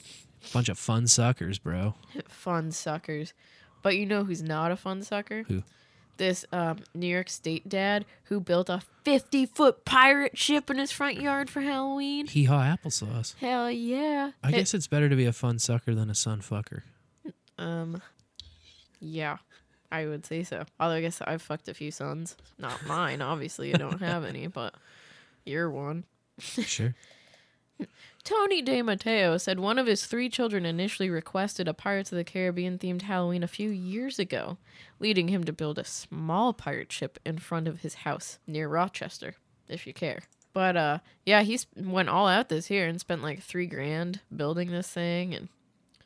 Bunch 0.53 0.69
of 0.69 0.79
fun 0.79 1.07
suckers, 1.07 1.59
bro. 1.59 1.95
fun 2.29 2.73
suckers. 2.73 3.33
But 3.83 3.97
you 3.97 4.07
know 4.07 4.25
who's 4.25 4.43
not 4.43 4.71
a 4.73 4.77
fun 4.77 5.03
sucker? 5.03 5.45
Who? 5.49 5.63
This 6.23 6.45
um, 6.53 6.79
New 6.95 7.09
York 7.09 7.29
State 7.29 7.69
dad 7.69 8.05
who 8.27 8.39
built 8.39 8.69
a 8.69 8.81
50 9.03 9.45
foot 9.47 9.85
pirate 9.85 10.39
ship 10.39 10.71
in 10.71 10.79
his 10.79 10.93
front 10.93 11.21
yard 11.21 11.51
for 11.51 11.63
Halloween. 11.63 12.29
Hee 12.29 12.45
haw 12.45 12.61
applesauce. 12.63 13.35
Hell 13.39 13.69
yeah. 13.73 14.31
I 14.41 14.51
It- 14.51 14.53
guess 14.53 14.73
it's 14.73 14.87
better 14.87 15.09
to 15.09 15.17
be 15.17 15.25
a 15.25 15.33
fun 15.33 15.59
sucker 15.59 15.97
than 15.97 16.09
a 16.11 16.15
sun 16.15 16.41
fucker. 16.41 16.83
Um, 17.59 18.01
yeah, 19.01 19.39
I 19.91 20.07
would 20.07 20.25
say 20.25 20.45
so. 20.45 20.65
Although 20.79 20.95
I 20.95 21.01
guess 21.01 21.21
I've 21.23 21.43
fucked 21.43 21.67
a 21.67 21.75
few 21.75 21.91
sons. 21.91 22.37
Not 22.57 22.87
mine, 22.87 23.21
obviously. 23.21 23.75
I 23.75 23.79
don't 23.79 24.01
have 24.01 24.25
any, 24.25 24.47
but 24.61 24.75
you're 25.45 25.71
one. 25.73 26.05
Sure. 26.39 26.95
Tony 28.25 28.63
De 28.63 28.83
Matteo 28.83 29.37
said 29.37 29.59
one 29.59 29.79
of 29.79 29.87
his 29.87 30.07
three 30.07 30.29
children 30.29 30.65
initially 30.65 31.11
requested 31.11 31.67
a 31.67 31.75
Pirates 31.75 32.13
of 32.13 32.17
the 32.17 32.25
Caribbean 32.25 32.79
themed 32.79 33.03
Halloween 33.03 33.43
a 33.43 33.49
few 33.49 33.71
years 33.71 34.19
ago, 34.19 34.59
leading 35.01 35.29
him 35.29 35.45
to 35.45 35.53
build 35.53 35.79
a 35.79 35.85
small 35.85 36.53
pirate 36.53 36.93
ship 36.93 37.19
in 37.25 37.39
front 37.39 37.67
of 37.67 37.81
his 37.81 37.95
house 37.95 38.39
near 38.47 38.69
Rochester, 38.69 39.35
if 39.69 39.87
you 39.87 39.93
care. 39.93 40.23
But 40.53 40.77
uh 40.77 40.99
yeah, 41.25 41.43
he 41.43 41.59
went 41.77 42.09
all 42.09 42.29
out 42.29 42.49
this 42.49 42.71
year 42.71 42.87
and 42.87 43.01
spent 43.01 43.23
like 43.23 43.43
3 43.43 43.67
grand 43.67 44.21
building 44.35 44.71
this 44.71 44.89
thing 44.89 45.35
and 45.35 45.49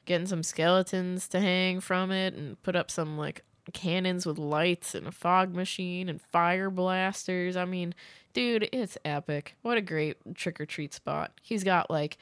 getting 0.05 0.27
some 0.27 0.43
skeletons 0.43 1.28
to 1.28 1.40
hang 1.40 1.81
from 1.81 2.11
it 2.11 2.35
and 2.35 2.62
put 2.62 2.77
up 2.77 2.90
some 2.90 3.19
like 3.19 3.43
cannons 3.72 4.26
with 4.26 4.38
lights 4.38 4.94
and 4.94 5.06
a 5.06 5.12
fog 5.12 5.55
machine 5.55 6.09
and 6.09 6.20
fire 6.20 6.70
blasters. 6.70 7.56
I 7.56 7.64
mean, 7.64 7.94
dude, 8.32 8.68
it's 8.72 8.98
epic. 9.05 9.56
What 9.62 9.78
a 9.78 9.82
great 9.82 10.16
trick 10.34 10.60
or 10.60 10.66
treat 10.66 10.94
spot. 10.94 11.32
He's 11.43 11.64
got 11.64 11.90
like 11.90 12.18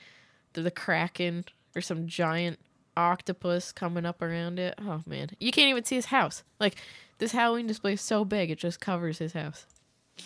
the, 0.54 0.62
the 0.62 0.70
Kraken 0.70 1.44
or 1.76 1.80
some 1.80 2.06
giant 2.06 2.58
octopus 2.96 3.72
coming 3.72 4.06
up 4.06 4.22
around 4.22 4.58
it. 4.58 4.74
Oh 4.80 5.02
man, 5.06 5.30
you 5.40 5.52
can't 5.52 5.70
even 5.70 5.84
see 5.84 5.96
his 5.96 6.06
house. 6.06 6.42
Like 6.60 6.76
this 7.18 7.32
Halloween 7.32 7.66
display 7.66 7.94
is 7.94 8.00
so 8.00 8.24
big, 8.24 8.50
it 8.50 8.58
just 8.58 8.80
covers 8.80 9.18
his 9.18 9.32
house. 9.32 9.66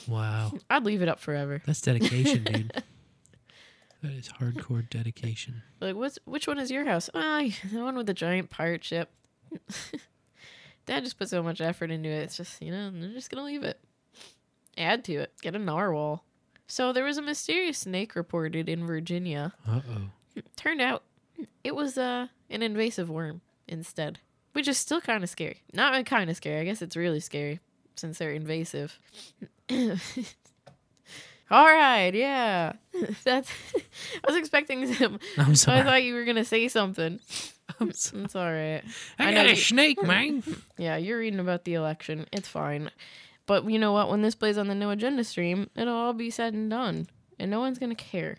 Wow. 0.07 0.53
I'd 0.71 0.85
leave 0.85 1.03
it 1.03 1.09
up 1.09 1.19
forever. 1.19 1.63
That's 1.67 1.81
dedication, 1.81 2.45
dude. 2.45 2.83
That 4.03 4.13
is 4.13 4.29
hardcore 4.29 4.89
dedication. 4.89 5.63
Like, 5.81 5.97
what's 5.97 6.21
which 6.25 6.47
one 6.47 6.59
is 6.59 6.71
your 6.71 6.85
house? 6.85 7.11
Ah, 7.15 7.43
the 7.73 7.83
one 7.83 7.97
with 7.97 8.07
the 8.07 8.15
giant 8.15 8.49
pirate 8.49 8.85
ship. 8.85 9.11
Dad 10.89 11.05
just 11.05 11.19
put 11.19 11.29
so 11.29 11.43
much 11.43 11.61
effort 11.61 11.91
into 11.91 12.09
it. 12.09 12.23
It's 12.23 12.37
just 12.37 12.61
you 12.63 12.73
know, 12.73 12.89
I'm 12.89 13.13
just 13.13 13.31
gonna 13.31 13.45
leave 13.45 13.63
it. 13.63 13.79
Add 14.77 15.05
to 15.05 15.15
it. 15.15 15.33
Get 15.43 15.55
a 15.55 15.59
narwhal. 15.59 16.25
So 16.67 16.93
there 16.93 17.05
was 17.05 17.19
a 17.19 17.23
mysterious 17.23 17.79
snake 17.79 18.17
reported 18.17 18.69
in 18.69 18.87
Virginia. 18.87 19.53
Uh 19.67 19.81
oh. 19.89 20.43
Turned 20.57 20.81
out 20.81 21.03
it 21.63 21.77
was 21.77 21.99
uh, 21.99 22.29
an 22.49 22.63
invasive 22.63 23.11
worm 23.11 23.43
instead, 23.67 24.19
which 24.53 24.67
is 24.67 24.79
still 24.79 25.01
kind 25.01 25.23
of 25.23 25.31
scary. 25.31 25.63
Not 25.73 26.05
kind 26.07 26.31
of 26.31 26.37
scary. 26.37 26.61
I 26.61 26.65
guess 26.65 26.81
it's 26.81 26.97
really 26.97 27.21
scary 27.21 27.61
since 27.97 28.19
they're 28.19 28.33
invasive. 28.33 28.99
All 31.51 31.65
right, 31.65 32.13
yeah. 32.15 32.73
That's. 33.25 33.51
I 33.77 34.27
was 34.27 34.37
expecting 34.37 34.93
some. 34.95 35.19
I'm 35.37 35.55
sorry. 35.55 35.81
I 35.81 35.85
thought 35.85 36.03
you 36.03 36.15
were 36.15 36.25
gonna 36.25 36.45
say 36.45 36.69
something. 36.69 37.21
I'm 37.81 37.93
sorry. 37.93 38.23
It's 38.25 38.37
all 38.37 38.51
right. 38.53 38.83
I, 39.19 39.31
know 39.31 39.35
got 39.43 39.47
a 39.47 39.51
you- 39.51 39.57
snake, 39.57 40.03
man. 40.03 40.43
Yeah, 40.79 40.97
you're 40.97 41.19
reading 41.19 41.41
about 41.41 41.65
the 41.65 41.75
election. 41.75 42.27
It's 42.33 42.49
fine. 42.49 42.91
But 43.47 43.69
you 43.71 43.79
know 43.79 43.93
what? 43.93 44.11
When 44.11 44.23
this 44.23 44.35
plays 44.35 44.59
on 44.59 44.69
the 44.69 44.75
No 44.75 44.91
Agenda 44.91 45.25
stream, 45.25 45.71
it'll 45.75 45.95
all 45.95 46.13
be 46.13 46.31
said 46.31 46.55
and 46.55 46.69
done. 46.71 47.07
And 47.39 47.51
no 47.51 47.61
one's 47.61 47.79
going 47.79 47.95
to 47.95 48.03
care. 48.05 48.39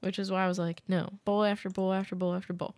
Which 0.00 0.18
is 0.18 0.30
why 0.30 0.44
I 0.44 0.48
was 0.48 0.58
like, 0.58 0.82
no. 0.88 1.08
Bowl 1.24 1.44
after 1.44 1.68
bowl 1.70 1.92
after 1.92 2.14
bowl 2.16 2.34
after 2.34 2.52
bowl. 2.52 2.74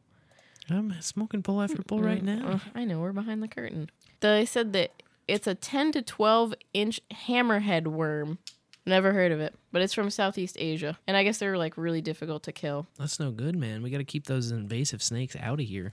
I'm 0.70 0.94
smoking 1.00 1.40
bowl 1.40 1.60
after 1.62 1.82
bowl 1.82 2.00
right 2.00 2.22
now. 2.22 2.48
uh, 2.52 2.58
I 2.74 2.84
know, 2.84 3.00
we're 3.00 3.12
behind 3.12 3.42
the 3.42 3.48
curtain. 3.48 3.90
They 4.20 4.44
said 4.44 4.72
that 4.74 4.92
it's 5.28 5.46
a 5.46 5.54
10 5.54 5.92
to 5.92 6.02
12 6.02 6.54
inch 6.72 7.00
hammerhead 7.12 7.86
worm. 7.88 8.38
Never 8.84 9.12
heard 9.12 9.30
of 9.30 9.40
it, 9.40 9.54
but 9.70 9.80
it's 9.80 9.94
from 9.94 10.10
Southeast 10.10 10.56
Asia. 10.58 10.98
And 11.06 11.16
I 11.16 11.22
guess 11.22 11.38
they're 11.38 11.56
like 11.56 11.76
really 11.76 12.00
difficult 12.00 12.42
to 12.44 12.52
kill. 12.52 12.86
That's 12.98 13.20
no 13.20 13.30
good, 13.30 13.54
man. 13.54 13.82
We 13.82 13.90
got 13.90 13.98
to 13.98 14.04
keep 14.04 14.26
those 14.26 14.50
invasive 14.50 15.02
snakes 15.02 15.36
out 15.40 15.60
of 15.60 15.66
here. 15.66 15.92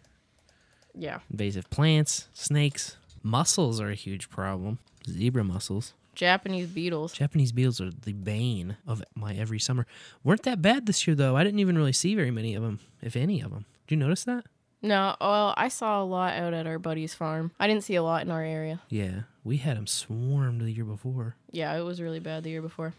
Yeah. 0.95 1.19
Invasive 1.29 1.69
plants, 1.69 2.27
snakes, 2.33 2.97
mussels 3.21 3.79
are 3.79 3.89
a 3.89 3.95
huge 3.95 4.29
problem. 4.29 4.79
Zebra 5.07 5.43
mussels. 5.43 5.93
Japanese 6.15 6.67
beetles. 6.67 7.13
Japanese 7.13 7.51
beetles 7.51 7.79
are 7.79 7.91
the 7.91 8.13
bane 8.13 8.77
of 8.87 9.03
my 9.15 9.35
every 9.35 9.59
summer. 9.59 9.85
weren't 10.23 10.43
that 10.43 10.61
bad 10.61 10.85
this 10.85 11.07
year 11.07 11.15
though. 11.15 11.37
I 11.37 11.43
didn't 11.43 11.59
even 11.59 11.77
really 11.77 11.93
see 11.93 12.15
very 12.15 12.31
many 12.31 12.55
of 12.55 12.63
them, 12.63 12.79
if 13.01 13.15
any 13.15 13.39
of 13.39 13.51
them. 13.51 13.65
Did 13.87 13.95
you 13.95 13.97
notice 13.97 14.23
that? 14.25 14.45
No, 14.81 15.15
well, 15.19 15.53
I 15.57 15.67
saw 15.67 16.01
a 16.01 16.05
lot 16.05 16.33
out 16.33 16.53
at 16.53 16.65
our 16.65 16.79
buddy's 16.79 17.13
farm. 17.13 17.51
I 17.59 17.67
didn't 17.67 17.83
see 17.83 17.95
a 17.95 18.03
lot 18.03 18.21
in 18.21 18.31
our 18.31 18.43
area. 18.43 18.81
Yeah, 18.89 19.21
we 19.43 19.57
had 19.57 19.75
them 19.75 19.87
swarmed 19.87 20.61
the 20.61 20.71
year 20.71 20.85
before. 20.85 21.35
Yeah, 21.51 21.75
it 21.77 21.81
was 21.81 22.01
really 22.01 22.19
bad 22.19 22.43
the 22.43 22.49
year 22.49 22.61
before. 22.61 22.93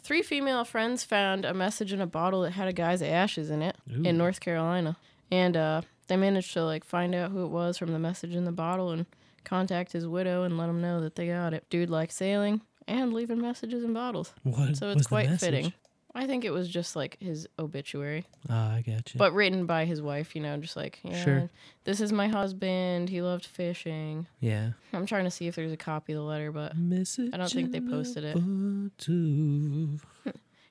Three 0.00 0.22
female 0.22 0.64
friends 0.64 1.04
found 1.04 1.44
a 1.44 1.52
message 1.52 1.92
in 1.92 2.00
a 2.00 2.06
bottle 2.06 2.42
that 2.42 2.52
had 2.52 2.68
a 2.68 2.72
guy's 2.72 3.02
ashes 3.02 3.50
in 3.50 3.62
it 3.62 3.76
Ooh. 3.90 4.02
in 4.04 4.16
North 4.16 4.40
Carolina. 4.40 4.96
And 5.30 5.56
uh, 5.56 5.82
they 6.06 6.16
managed 6.16 6.52
to 6.54 6.64
like 6.64 6.84
find 6.84 7.14
out 7.14 7.30
who 7.30 7.44
it 7.44 7.50
was 7.50 7.76
from 7.76 7.92
the 7.92 7.98
message 7.98 8.34
in 8.34 8.44
the 8.44 8.52
bottle 8.52 8.90
and 8.90 9.06
contact 9.44 9.92
his 9.92 10.06
widow 10.06 10.44
and 10.44 10.56
let 10.56 10.68
him 10.68 10.80
know 10.80 11.00
that 11.00 11.16
they 11.16 11.26
got 11.26 11.52
it. 11.52 11.64
Dude 11.68 11.90
likes 11.90 12.14
sailing 12.14 12.62
and 12.86 13.12
leaving 13.12 13.40
messages 13.40 13.84
in 13.84 13.92
bottles. 13.92 14.32
What 14.44 14.76
So 14.76 14.90
it's 14.90 15.06
quite 15.06 15.28
fitting. 15.38 15.72
I 16.18 16.26
think 16.26 16.44
it 16.44 16.50
was 16.50 16.68
just 16.68 16.96
like 16.96 17.16
his 17.20 17.46
obituary. 17.58 18.26
Ah, 18.50 18.74
I 18.74 18.82
got 18.82 19.14
you. 19.14 19.18
But 19.18 19.32
written 19.34 19.66
by 19.66 19.84
his 19.84 20.02
wife, 20.02 20.34
you 20.34 20.42
know, 20.42 20.56
just 20.56 20.76
like, 20.76 20.98
yeah, 21.02 21.22
Sure. 21.24 21.50
this 21.84 22.00
is 22.00 22.12
my 22.12 22.26
husband. 22.28 23.08
He 23.08 23.22
loved 23.22 23.44
fishing. 23.46 24.26
yeah. 24.40 24.70
I'm 24.92 25.06
trying 25.06 25.24
to 25.24 25.30
see 25.30 25.46
if 25.46 25.54
there's 25.54 25.72
a 25.72 25.76
copy 25.76 26.12
of 26.12 26.18
the 26.18 26.22
letter, 26.24 26.50
but 26.52 26.76
Message 26.76 27.30
I 27.32 27.36
don't 27.36 27.50
think 27.52 27.70
they 27.72 27.80
posted 27.80 28.24
it. 28.24 28.36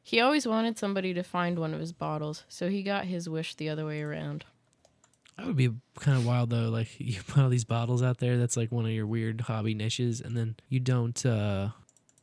He 0.04 0.22
always 0.22 0.48
wanted 0.48 0.78
somebody 0.78 1.14
to 1.14 1.24
find 1.24 1.60
one 1.60 1.74
of 1.74 1.80
his 1.82 1.92
bottles, 1.92 2.46
so 2.48 2.70
he 2.70 2.82
got 2.82 3.06
his 3.06 3.28
wish 3.28 3.56
the 3.56 3.68
other 3.70 3.86
way 3.86 4.02
around. 4.02 4.46
That 5.38 5.48
would 5.48 5.58
be 5.58 5.70
kind 6.00 6.18
of 6.18 6.26
wild 6.26 6.50
though. 6.50 6.70
Like 6.70 6.88
you 7.00 7.22
put 7.28 7.44
all 7.44 7.50
these 7.50 7.66
bottles 7.66 8.02
out 8.02 8.18
there. 8.20 8.38
That's 8.38 8.56
like 8.58 8.72
one 8.72 8.86
of 8.86 8.92
your 8.92 9.06
weird 9.06 9.42
hobby 9.42 9.74
niches, 9.76 10.22
and 10.22 10.36
then 10.36 10.56
you 10.70 10.80
don't 10.80 11.26
uh 11.26 11.70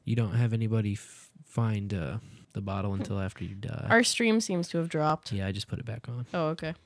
you 0.05 0.17
don't 0.17 0.33
have 0.35 0.53
anybody 0.53 0.95
f- 0.95 1.29
find 1.45 1.93
uh 1.95 2.19
the 2.55 2.61
bottle 2.63 2.95
until 2.95 3.21
after 3.21 3.45
you 3.45 3.55
die. 3.55 3.87
Our 3.91 4.03
stream 4.03 4.41
seems 4.41 4.69
to 4.71 4.79
have 4.79 4.89
dropped. 4.89 5.31
yeah, 5.33 5.47
I 5.47 5.53
just 5.53 5.69
put 5.69 5.79
it 5.79 5.85
back 5.85 6.09
on. 6.09 6.27
Oh, 6.35 6.47
okay. 6.49 6.75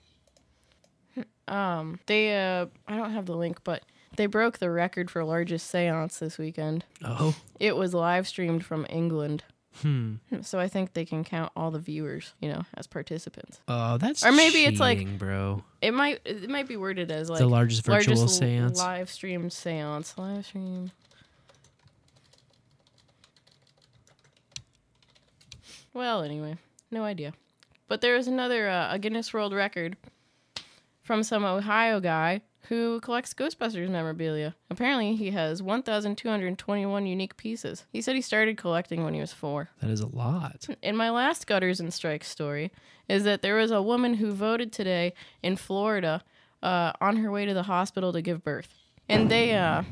Um, 1.49 1.99
they 2.07 2.36
uh, 2.36 2.66
I 2.86 2.97
don't 2.97 3.12
have 3.12 3.24
the 3.27 3.35
link, 3.35 3.65
but 3.65 3.82
they 4.16 4.27
broke 4.27 4.59
the 4.59 4.70
record 4.70 5.11
for 5.11 5.24
largest 5.24 5.73
séance 5.73 6.19
this 6.19 6.36
weekend. 6.36 6.85
Oh. 7.03 7.35
It 7.59 7.74
was 7.74 7.95
live 7.95 8.28
streamed 8.28 8.65
from 8.66 8.86
England. 8.90 9.45
Hmm. 9.81 10.16
So 10.43 10.59
I 10.59 10.69
think 10.69 10.93
they 10.93 11.05
can 11.07 11.24
count 11.24 11.51
all 11.57 11.70
the 11.70 11.78
viewers, 11.78 12.35
you 12.40 12.51
know, 12.51 12.62
as 12.74 12.86
participants. 12.86 13.61
Oh, 13.66 13.97
that's 13.97 14.24
Or 14.27 14.32
maybe 14.32 14.65
it's 14.65 14.78
like- 14.81 15.19
bro. 15.19 15.65
It 15.81 15.95
might 15.95 16.20
it 16.27 16.51
might 16.51 16.69
be 16.69 16.77
worded 16.77 17.11
as 17.11 17.31
like 17.31 17.39
The 17.39 17.47
largest 17.49 17.85
virtual 17.86 18.16
largest 18.16 18.43
séance. 18.43 18.77
live 18.77 19.09
streamed 19.11 19.51
séance. 19.51 20.19
Live 20.19 20.45
stream. 20.47 20.90
Well, 25.93 26.23
anyway, 26.23 26.56
no 26.90 27.05
idea. 27.05 27.32
But 27.89 28.01
there 28.01 28.16
was 28.16 28.28
another 28.28 28.69
uh, 28.69 28.93
a 28.93 28.98
Guinness 28.98 29.32
World 29.32 29.52
Record 29.55 29.97
from 31.02 31.23
some 31.23 31.44
Ohio 31.44 32.01
guy 32.01 32.43
who 32.69 33.01
collects 33.01 33.32
Ghostbusters 33.32 33.89
memorabilia. 33.89 34.55
Apparently, 34.69 35.16
he 35.16 35.31
has 35.31 35.62
1,221 35.62 37.06
unique 37.06 37.36
pieces. 37.39 37.86
He 37.90 38.02
said 38.02 38.15
he 38.15 38.20
started 38.20 38.59
collecting 38.59 39.05
when 39.05 39.15
he 39.15 39.20
was 39.20 39.32
four. 39.32 39.70
That 39.81 39.90
is 39.90 40.01
a 40.01 40.06
lot. 40.06 40.66
In 40.82 40.97
my 40.97 41.09
last 41.09 41.47
Gutters 41.47 41.81
and 41.81 41.94
Strikes 41.94 42.28
story, 42.28 42.70
is 43.09 43.24
that 43.24 43.40
there 43.40 43.56
was 43.56 43.70
a 43.70 43.81
woman 43.81 44.15
who 44.15 44.32
voted 44.32 44.70
today 44.70 45.15
in 45.43 45.56
Florida 45.56 46.23
uh, 46.62 46.93
on 47.01 47.16
her 47.16 47.31
way 47.31 47.47
to 47.47 47.55
the 47.55 47.62
hospital 47.62 48.12
to 48.12 48.20
give 48.20 48.44
birth. 48.44 48.74
And 49.09 49.31
they, 49.31 49.55
uh, 49.55 49.85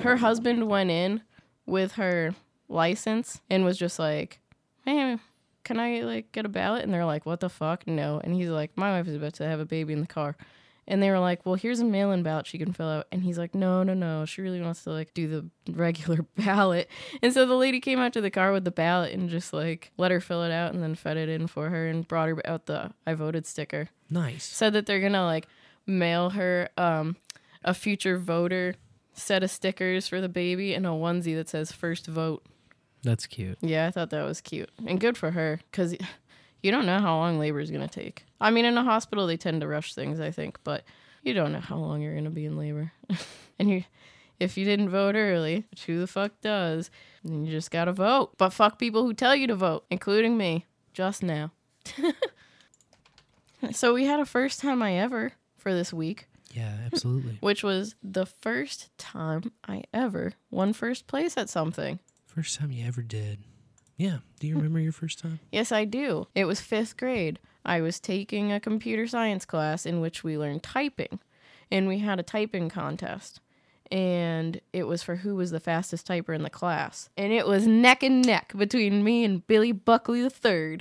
her 0.00 0.16
husband 0.16 0.68
went 0.68 0.90
in 0.90 1.20
with 1.66 1.92
her 1.92 2.34
license 2.74 3.40
and 3.48 3.64
was 3.64 3.78
just 3.78 3.98
like, 3.98 4.40
hey, 4.84 5.18
can 5.64 5.80
I 5.80 6.00
like 6.00 6.32
get 6.32 6.44
a 6.44 6.50
ballot? 6.50 6.84
And 6.84 6.92
they're 6.92 7.04
like, 7.06 7.24
what 7.24 7.40
the 7.40 7.48
fuck? 7.48 7.86
No. 7.86 8.20
And 8.22 8.34
he's 8.34 8.48
like, 8.48 8.76
my 8.76 8.90
wife 8.90 9.08
is 9.08 9.16
about 9.16 9.34
to 9.34 9.44
have 9.44 9.60
a 9.60 9.64
baby 9.64 9.92
in 9.92 10.00
the 10.00 10.06
car. 10.06 10.36
And 10.86 11.02
they 11.02 11.10
were 11.10 11.18
like, 11.18 11.46
well, 11.46 11.54
here's 11.54 11.80
a 11.80 11.84
mail-in 11.84 12.22
ballot 12.22 12.46
she 12.46 12.58
can 12.58 12.74
fill 12.74 12.88
out. 12.88 13.06
And 13.10 13.22
he's 13.22 13.38
like, 13.38 13.54
no, 13.54 13.82
no, 13.82 13.94
no. 13.94 14.26
She 14.26 14.42
really 14.42 14.60
wants 14.60 14.84
to 14.84 14.90
like 14.90 15.14
do 15.14 15.26
the 15.26 15.72
regular 15.72 16.26
ballot. 16.36 16.90
And 17.22 17.32
so 17.32 17.46
the 17.46 17.54
lady 17.54 17.80
came 17.80 17.98
out 17.98 18.12
to 18.12 18.20
the 18.20 18.30
car 18.30 18.52
with 18.52 18.64
the 18.64 18.70
ballot 18.70 19.14
and 19.14 19.30
just 19.30 19.54
like 19.54 19.92
let 19.96 20.10
her 20.10 20.20
fill 20.20 20.42
it 20.42 20.52
out 20.52 20.74
and 20.74 20.82
then 20.82 20.94
fed 20.94 21.16
it 21.16 21.30
in 21.30 21.46
for 21.46 21.70
her 21.70 21.86
and 21.86 22.06
brought 22.06 22.28
her 22.28 22.46
out 22.46 22.66
the 22.66 22.92
I 23.06 23.14
voted 23.14 23.46
sticker. 23.46 23.88
Nice. 24.10 24.44
Said 24.44 24.74
that 24.74 24.84
they're 24.84 25.00
gonna 25.00 25.24
like 25.24 25.46
mail 25.86 26.30
her 26.30 26.68
um 26.76 27.16
a 27.64 27.72
future 27.72 28.18
voter 28.18 28.74
set 29.14 29.42
of 29.42 29.50
stickers 29.50 30.06
for 30.06 30.20
the 30.20 30.28
baby 30.28 30.74
and 30.74 30.86
a 30.86 30.90
onesie 30.90 31.34
that 31.34 31.48
says 31.48 31.72
first 31.72 32.06
vote. 32.06 32.44
That's 33.04 33.26
cute. 33.26 33.58
Yeah, 33.60 33.86
I 33.86 33.90
thought 33.90 34.10
that 34.10 34.24
was 34.24 34.40
cute 34.40 34.70
and 34.86 34.98
good 34.98 35.16
for 35.18 35.30
her 35.32 35.60
because 35.70 35.94
you 36.62 36.70
don't 36.70 36.86
know 36.86 37.00
how 37.00 37.16
long 37.16 37.38
labor 37.38 37.60
is 37.60 37.70
going 37.70 37.86
to 37.86 38.00
take. 38.02 38.24
I 38.40 38.50
mean, 38.50 38.64
in 38.64 38.76
a 38.78 38.84
hospital, 38.84 39.26
they 39.26 39.36
tend 39.36 39.60
to 39.60 39.68
rush 39.68 39.94
things, 39.94 40.20
I 40.20 40.30
think, 40.30 40.58
but 40.64 40.84
you 41.22 41.34
don't 41.34 41.52
know 41.52 41.60
how 41.60 41.76
long 41.76 42.00
you're 42.02 42.12
going 42.14 42.24
to 42.24 42.30
be 42.30 42.46
in 42.46 42.56
labor. 42.56 42.92
and 43.58 43.70
you, 43.70 43.84
if 44.40 44.56
you 44.56 44.64
didn't 44.64 44.88
vote 44.90 45.14
early, 45.14 45.64
which 45.70 45.84
who 45.84 46.00
the 46.00 46.06
fuck 46.06 46.32
does, 46.40 46.90
then 47.22 47.44
you 47.44 47.52
just 47.52 47.70
got 47.70 47.84
to 47.86 47.92
vote. 47.92 48.32
But 48.38 48.50
fuck 48.50 48.78
people 48.78 49.02
who 49.04 49.14
tell 49.14 49.36
you 49.36 49.46
to 49.46 49.54
vote, 49.54 49.84
including 49.90 50.36
me, 50.36 50.66
just 50.92 51.22
now. 51.22 51.52
so 53.72 53.94
we 53.94 54.04
had 54.06 54.20
a 54.20 54.26
first 54.26 54.60
time 54.60 54.82
I 54.82 54.94
ever 54.94 55.32
for 55.58 55.72
this 55.74 55.92
week 55.92 56.28
Yeah, 56.52 56.72
absolutely. 56.86 57.38
which 57.40 57.62
was 57.62 57.94
the 58.02 58.26
first 58.26 58.96
time 58.98 59.52
I 59.66 59.84
ever 59.92 60.32
won 60.50 60.72
first 60.72 61.06
place 61.06 61.36
at 61.36 61.48
something. 61.48 61.98
First 62.34 62.58
time 62.58 62.72
you 62.72 62.84
ever 62.84 63.02
did. 63.02 63.38
Yeah. 63.96 64.18
Do 64.40 64.48
you 64.48 64.54
hmm. 64.54 64.58
remember 64.58 64.80
your 64.80 64.92
first 64.92 65.20
time? 65.20 65.38
Yes, 65.52 65.70
I 65.70 65.84
do. 65.84 66.26
It 66.34 66.46
was 66.46 66.60
fifth 66.60 66.96
grade. 66.96 67.38
I 67.64 67.80
was 67.80 68.00
taking 68.00 68.50
a 68.50 68.58
computer 68.58 69.06
science 69.06 69.44
class 69.44 69.86
in 69.86 70.00
which 70.00 70.24
we 70.24 70.36
learned 70.36 70.64
typing, 70.64 71.20
and 71.70 71.86
we 71.86 72.00
had 72.00 72.18
a 72.18 72.24
typing 72.24 72.68
contest. 72.68 73.40
And 73.94 74.60
it 74.72 74.88
was 74.88 75.04
for 75.04 75.14
who 75.14 75.36
was 75.36 75.52
the 75.52 75.60
fastest 75.60 76.08
typer 76.08 76.34
in 76.34 76.42
the 76.42 76.50
class. 76.50 77.08
And 77.16 77.32
it 77.32 77.46
was 77.46 77.64
neck 77.64 78.02
and 78.02 78.26
neck 78.26 78.52
between 78.56 79.04
me 79.04 79.24
and 79.24 79.46
Billy 79.46 79.70
Buckley 79.70 80.22
III. 80.22 80.80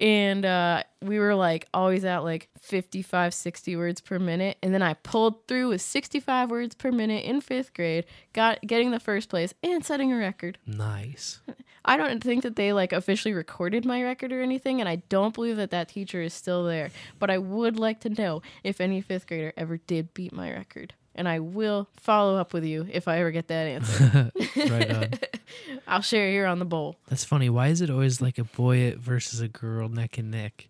And 0.00 0.46
uh, 0.46 0.84
we 1.02 1.18
were 1.18 1.34
like 1.34 1.68
always 1.74 2.06
at 2.06 2.24
like 2.24 2.48
55, 2.58 3.34
60 3.34 3.76
words 3.76 4.00
per 4.00 4.18
minute. 4.18 4.56
And 4.62 4.72
then 4.72 4.80
I 4.80 4.94
pulled 4.94 5.46
through 5.46 5.68
with 5.68 5.82
65 5.82 6.50
words 6.50 6.74
per 6.74 6.90
minute 6.90 7.26
in 7.26 7.42
fifth 7.42 7.74
grade, 7.74 8.06
got 8.32 8.62
getting 8.62 8.92
the 8.92 8.98
first 8.98 9.28
place 9.28 9.52
and 9.62 9.84
setting 9.84 10.10
a 10.10 10.16
record. 10.16 10.56
Nice. 10.66 11.40
I 11.84 11.98
don't 11.98 12.24
think 12.24 12.44
that 12.44 12.56
they 12.56 12.72
like 12.72 12.94
officially 12.94 13.34
recorded 13.34 13.84
my 13.84 14.02
record 14.02 14.32
or 14.32 14.40
anything, 14.40 14.80
and 14.80 14.88
I 14.88 15.02
don't 15.10 15.34
believe 15.34 15.58
that 15.58 15.70
that 15.72 15.90
teacher 15.90 16.22
is 16.22 16.32
still 16.32 16.64
there. 16.64 16.88
But 17.18 17.28
I 17.28 17.36
would 17.36 17.78
like 17.78 18.00
to 18.00 18.08
know 18.08 18.40
if 18.62 18.80
any 18.80 19.02
fifth 19.02 19.26
grader 19.26 19.52
ever 19.54 19.76
did 19.76 20.14
beat 20.14 20.32
my 20.32 20.50
record, 20.50 20.94
and 21.14 21.28
I 21.28 21.38
will 21.40 21.88
follow 21.96 22.36
up 22.36 22.52
with 22.52 22.64
you 22.64 22.86
if 22.90 23.08
I 23.08 23.18
ever 23.20 23.30
get 23.30 23.48
that 23.48 23.66
answer. 23.66 24.30
right 24.56 24.90
on. 24.90 25.10
I'll 25.86 26.00
share 26.02 26.30
here 26.30 26.46
on 26.46 26.58
the 26.58 26.64
bowl. 26.64 26.96
That's 27.08 27.24
funny. 27.24 27.48
Why 27.50 27.68
is 27.68 27.80
it 27.80 27.90
always 27.90 28.20
like 28.20 28.38
a 28.38 28.44
boy 28.44 28.94
versus 28.98 29.40
a 29.40 29.48
girl 29.48 29.88
neck 29.88 30.18
and 30.18 30.30
neck? 30.30 30.68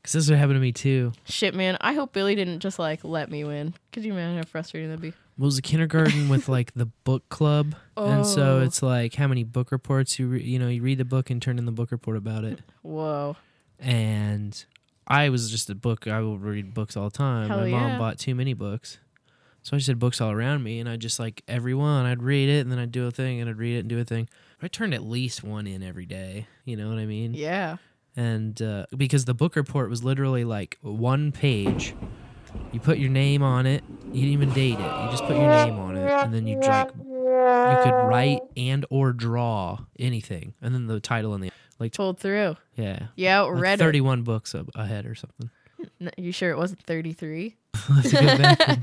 Because 0.00 0.12
this 0.12 0.24
is 0.24 0.30
what 0.30 0.38
happened 0.38 0.56
to 0.56 0.60
me 0.60 0.72
too. 0.72 1.12
Shit, 1.24 1.54
man. 1.54 1.76
I 1.80 1.92
hope 1.94 2.12
Billy 2.12 2.34
didn't 2.34 2.60
just 2.60 2.78
like 2.78 3.02
let 3.04 3.30
me 3.30 3.42
win. 3.44 3.74
Could 3.92 4.04
you 4.04 4.12
imagine 4.12 4.36
how 4.38 4.44
frustrating 4.44 4.90
that'd 4.90 5.02
be? 5.02 5.12
Well, 5.36 5.44
it 5.44 5.46
was 5.46 5.58
a 5.58 5.62
kindergarten 5.62 6.28
with 6.28 6.48
like 6.48 6.72
the 6.74 6.86
book 7.04 7.28
club, 7.28 7.74
and 7.96 8.24
so 8.26 8.58
Oh. 8.58 8.62
it's 8.62 8.82
like 8.82 9.14
how 9.14 9.26
many 9.28 9.44
book 9.44 9.70
reports 9.72 10.18
you 10.18 10.28
re- 10.28 10.42
you 10.42 10.58
know 10.58 10.68
you 10.68 10.82
read 10.82 10.98
the 10.98 11.04
book 11.04 11.30
and 11.30 11.40
turn 11.42 11.58
in 11.58 11.64
the 11.66 11.72
book 11.72 11.90
report 11.90 12.16
about 12.16 12.44
it. 12.44 12.60
Whoa. 12.82 13.36
And 13.78 14.64
I 15.06 15.28
was 15.30 15.50
just 15.50 15.70
a 15.70 15.74
book. 15.74 16.06
I 16.06 16.20
will 16.20 16.38
read 16.38 16.74
books 16.74 16.96
all 16.96 17.08
the 17.10 17.16
time. 17.16 17.48
Hell 17.48 17.60
My 17.60 17.68
mom 17.68 17.98
bought 17.98 18.18
too 18.18 18.34
many 18.34 18.52
books, 18.54 18.98
so 19.62 19.74
I 19.76 19.78
just 19.78 19.88
had 19.88 19.98
books 19.98 20.20
all 20.20 20.30
around 20.30 20.62
me, 20.62 20.80
and 20.80 20.88
I 20.88 20.96
just 20.96 21.18
like 21.18 21.42
every 21.48 21.74
one. 21.74 22.06
I'd 22.06 22.22
read 22.22 22.48
it, 22.48 22.60
and 22.60 22.70
then 22.72 22.78
I'd 22.78 22.92
do 22.92 23.06
a 23.06 23.10
thing, 23.10 23.40
and 23.40 23.48
I'd 23.50 23.58
read 23.58 23.76
it 23.76 23.80
and 23.80 23.88
do 23.88 23.98
a 23.98 24.04
thing. 24.04 24.28
I 24.62 24.68
turned 24.68 24.94
at 24.94 25.02
least 25.04 25.44
one 25.44 25.66
in 25.66 25.82
every 25.82 26.06
day. 26.06 26.46
You 26.64 26.76
know 26.76 26.88
what 26.88 26.98
I 26.98 27.06
mean? 27.06 27.34
Yeah. 27.34 27.76
and 28.16 28.60
uh, 28.62 28.86
because 28.96 29.24
the 29.26 29.34
book 29.34 29.54
report 29.56 29.88
was 29.90 30.02
literally 30.02 30.44
like 30.44 30.78
one 30.82 31.30
page 31.32 31.94
you 32.72 32.80
put 32.80 32.96
your 32.98 33.10
name 33.10 33.42
on 33.42 33.66
it 33.66 33.84
you 34.06 34.22
didn't 34.22 34.32
even 34.32 34.50
date 34.54 34.72
it 34.80 35.02
you 35.04 35.10
just 35.10 35.22
put 35.24 35.36
your 35.36 35.48
name 35.50 35.78
on 35.78 35.96
it 35.96 36.10
and 36.10 36.32
then 36.34 36.46
you 36.46 36.58
like 36.58 36.88
you 36.96 37.76
could 37.84 38.08
write 38.08 38.40
and 38.56 38.86
or 38.90 39.12
draw 39.12 39.78
anything 39.98 40.54
and 40.62 40.74
then 40.74 40.86
the 40.86 40.98
title 40.98 41.34
and 41.34 41.44
the 41.44 41.50
like 41.78 41.92
Pulled 41.94 42.18
through. 42.18 42.56
yeah 42.74 43.08
Yeah, 43.16 43.42
like 43.42 43.60
read 43.60 43.74
it. 43.74 43.84
31 43.84 44.22
books 44.22 44.54
ahead 44.74 45.04
or 45.06 45.14
something 45.14 45.50
You 46.16 46.32
sure 46.32 46.50
it 46.50 46.56
wasn't 46.56 46.82
33? 46.82 47.54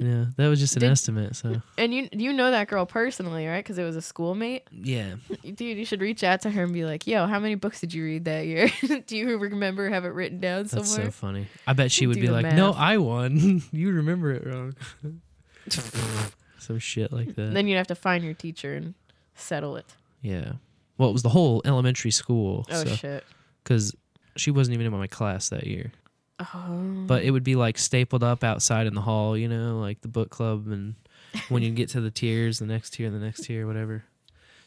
I'll 0.00 0.06
have 0.06 0.10
to 0.10 0.14
go 0.14 0.14
back 0.14 0.26
and- 0.28 0.28
yeah 0.38 0.44
that 0.44 0.48
was 0.48 0.60
just 0.60 0.76
an 0.76 0.80
Did- 0.80 0.90
estimate 0.92 1.36
so 1.36 1.60
And 1.76 1.92
you 1.94 2.08
you 2.12 2.32
know 2.32 2.50
that 2.50 2.68
girl 2.68 2.86
personally, 2.86 3.46
right? 3.46 3.62
Because 3.64 3.78
it 3.78 3.84
was 3.84 3.96
a 3.96 4.02
schoolmate. 4.02 4.68
yeah 4.72 5.14
Dude, 5.42 5.60
you 5.78 5.84
should 5.84 6.00
reach 6.00 6.22
out 6.24 6.40
to 6.42 6.50
her 6.50 6.62
and 6.64 6.72
be 6.72 6.84
like, 6.84 7.06
"Yo, 7.06 7.26
how 7.26 7.38
many 7.40 7.54
books 7.54 7.80
did 7.80 7.92
you 7.94 8.04
read 8.04 8.24
that 8.26 8.46
year? 8.46 8.70
Do 9.06 9.16
you 9.16 9.38
remember? 9.38 9.88
Have 9.88 10.04
it 10.04 10.08
written 10.08 10.40
down 10.40 10.66
somewhere? 10.68 10.82
that's 10.84 10.90
somewhere?" 10.92 11.10
so 11.10 11.12
funny 11.12 11.46
i 11.66 11.72
bet 11.72 11.90
she 11.92 12.06
would 12.06 12.14
Do 12.14 12.20
be 12.20 12.26
the 12.28 12.32
like 12.32 12.54
no 12.54 12.72
math. 12.72 12.80
i 12.80 12.96
won 12.98 13.62
you 13.72 13.90
remember 13.92 14.32
it 14.32 14.46
wrong 14.46 14.74
some 16.58 16.78
shit 16.78 17.12
like 17.12 17.34
that 17.36 17.54
then 17.54 17.66
you'd 17.66 17.76
have 17.76 17.86
to 17.88 17.94
find 17.94 18.24
your 18.24 18.34
teacher 18.34 18.74
and 18.74 18.94
settle 19.34 19.76
it. 19.76 19.86
Yeah. 20.22 20.52
Well, 20.96 21.08
it 21.08 21.12
was 21.12 21.22
the 21.22 21.28
whole 21.28 21.62
elementary 21.64 22.10
school. 22.10 22.66
Oh, 22.70 22.84
shit. 22.84 23.24
Because 23.62 23.94
she 24.36 24.50
wasn't 24.50 24.74
even 24.74 24.86
in 24.86 24.92
my 24.92 25.06
class 25.06 25.48
that 25.50 25.66
year. 25.68 25.92
Oh. 26.40 27.04
But 27.06 27.24
it 27.24 27.30
would 27.30 27.44
be 27.44 27.56
like 27.56 27.78
stapled 27.78 28.22
up 28.22 28.44
outside 28.44 28.86
in 28.86 28.94
the 28.94 29.00
hall, 29.00 29.36
you 29.36 29.48
know, 29.48 29.78
like 29.78 30.00
the 30.00 30.08
book 30.08 30.30
club. 30.30 30.68
And 30.68 30.94
when 31.48 31.62
you 31.62 31.70
get 31.70 31.90
to 31.90 32.00
the 32.00 32.10
tiers, 32.10 32.58
the 32.58 32.66
next 32.66 32.90
tier, 32.90 33.10
the 33.10 33.18
next 33.18 33.44
tier, 33.44 33.66
whatever. 33.66 34.04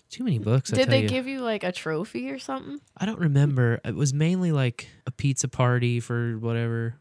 Too 0.10 0.26
many 0.26 0.40
books. 0.40 0.74
I 0.74 0.76
Did 0.76 0.90
they 0.90 1.04
you. 1.04 1.08
give 1.08 1.28
you 1.28 1.40
like 1.40 1.64
a 1.64 1.72
trophy 1.72 2.32
or 2.32 2.40
something? 2.40 2.82
I 2.98 3.06
don't 3.06 3.20
remember. 3.20 3.80
It 3.86 3.96
was 3.96 4.14
mainly 4.14 4.52
like 4.52 4.88
a 5.08 5.12
pizza 5.12 5.48
party 5.48 6.02
for 6.02 6.38
whatever. 6.38 6.96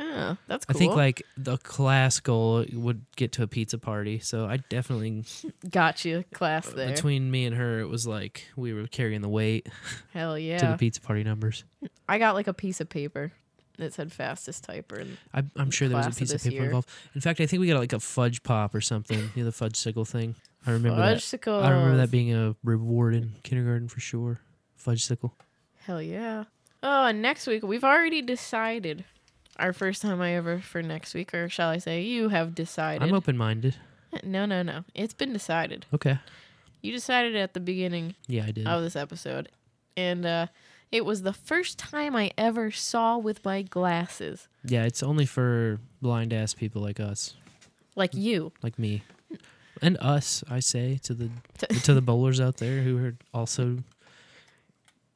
Oh, 0.00 0.36
that's 0.46 0.64
cool. 0.64 0.74
I 0.74 0.78
think 0.78 0.96
like 0.96 1.22
the 1.36 1.58
class 1.58 2.20
goal 2.20 2.64
would 2.72 3.04
get 3.16 3.32
to 3.32 3.42
a 3.42 3.46
pizza 3.46 3.78
party. 3.78 4.18
So 4.18 4.46
I 4.46 4.56
definitely 4.56 5.24
got 5.70 6.06
you 6.06 6.24
class 6.32 6.68
uh, 6.68 6.76
there. 6.76 6.90
between 6.90 7.30
me 7.30 7.44
and 7.44 7.54
her, 7.54 7.80
it 7.80 7.88
was 7.88 8.06
like 8.06 8.48
we 8.56 8.72
were 8.72 8.86
carrying 8.86 9.20
the 9.20 9.28
weight 9.28 9.68
Hell 10.14 10.38
yeah. 10.38 10.58
to 10.58 10.66
the 10.68 10.76
pizza 10.78 11.02
party 11.02 11.22
numbers. 11.22 11.64
I 12.08 12.18
got 12.18 12.34
like 12.34 12.48
a 12.48 12.54
piece 12.54 12.80
of 12.80 12.88
paper 12.88 13.32
that 13.78 13.92
said 13.92 14.12
fastest 14.12 14.66
typer. 14.66 15.00
In 15.00 15.18
I, 15.32 15.42
I'm 15.56 15.70
sure 15.70 15.88
there 15.88 15.96
was 15.96 16.06
a 16.06 16.10
piece 16.10 16.30
of 16.30 16.34
this 16.36 16.44
paper 16.44 16.54
year. 16.54 16.64
involved. 16.66 16.88
In 17.14 17.20
fact, 17.20 17.40
I 17.40 17.46
think 17.46 17.60
we 17.60 17.68
got 17.68 17.78
like 17.78 17.92
a 17.92 18.00
fudge 18.00 18.42
pop 18.42 18.74
or 18.74 18.80
something. 18.80 19.18
You 19.34 19.42
know, 19.42 19.44
the 19.44 19.52
fudge 19.52 19.76
sickle 19.76 20.04
thing. 20.04 20.34
I 20.66 20.70
remember 20.70 20.98
that. 21.00 21.46
I 21.46 21.70
remember 21.70 21.96
that 21.98 22.10
being 22.10 22.32
a 22.34 22.56
reward 22.64 23.14
in 23.14 23.34
kindergarten 23.42 23.88
for 23.88 24.00
sure. 24.00 24.40
Fudge 24.76 25.04
sickle. 25.04 25.34
Hell 25.80 26.00
yeah. 26.00 26.44
Oh, 26.82 27.06
and 27.06 27.20
next 27.22 27.46
week 27.46 27.62
we've 27.62 27.84
already 27.84 28.22
decided 28.22 29.04
our 29.58 29.72
first 29.72 30.02
time 30.02 30.20
I 30.20 30.34
ever 30.34 30.58
for 30.60 30.82
next 30.82 31.14
week, 31.14 31.32
or 31.34 31.48
shall 31.48 31.68
I 31.70 31.78
say, 31.78 32.02
you 32.02 32.28
have 32.30 32.54
decided. 32.54 33.02
I'm 33.06 33.14
open 33.14 33.36
minded. 33.36 33.76
No, 34.22 34.46
no, 34.46 34.62
no. 34.62 34.84
It's 34.94 35.14
been 35.14 35.32
decided. 35.32 35.86
Okay. 35.92 36.18
You 36.82 36.92
decided 36.92 37.34
at 37.36 37.54
the 37.54 37.60
beginning 37.60 38.14
Yeah, 38.26 38.44
I 38.46 38.50
did. 38.50 38.66
of 38.66 38.82
this 38.82 38.96
episode. 38.96 39.48
And 39.96 40.26
uh, 40.26 40.46
it 40.94 41.04
was 41.04 41.22
the 41.22 41.32
first 41.32 41.76
time 41.76 42.14
I 42.14 42.30
ever 42.38 42.70
saw 42.70 43.18
with 43.18 43.44
my 43.44 43.62
glasses. 43.62 44.46
Yeah, 44.64 44.84
it's 44.84 45.02
only 45.02 45.26
for 45.26 45.80
blind 46.00 46.32
ass 46.32 46.54
people 46.54 46.80
like 46.80 47.00
us, 47.00 47.34
Like 47.96 48.14
you. 48.14 48.52
like 48.62 48.78
me, 48.78 49.02
and 49.82 49.98
us. 49.98 50.44
I 50.48 50.60
say 50.60 50.98
to 51.02 51.12
the 51.14 51.30
to 51.82 51.94
the 51.94 52.00
bowlers 52.00 52.40
out 52.40 52.58
there 52.58 52.82
who 52.82 52.96
are 53.04 53.16
also 53.34 53.78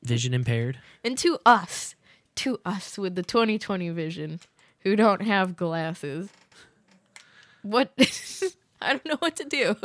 vision 0.03 0.35
impaired. 0.35 0.79
And 1.05 1.17
to 1.19 1.39
us, 1.47 1.95
to 2.37 2.59
us 2.65 2.99
with 2.99 3.15
the 3.15 3.23
2020 3.23 3.89
vision 3.91 4.41
who 4.81 4.97
don't 4.97 5.23
have 5.23 5.57
glasses. 5.57 6.29
What? 7.63 7.93
I 8.81 8.91
don't 8.91 9.05
know 9.07 9.17
what 9.21 9.37
to 9.37 9.45
do. 9.45 9.77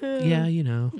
Yeah, 0.00 0.46
you 0.46 0.62
know. 0.62 0.92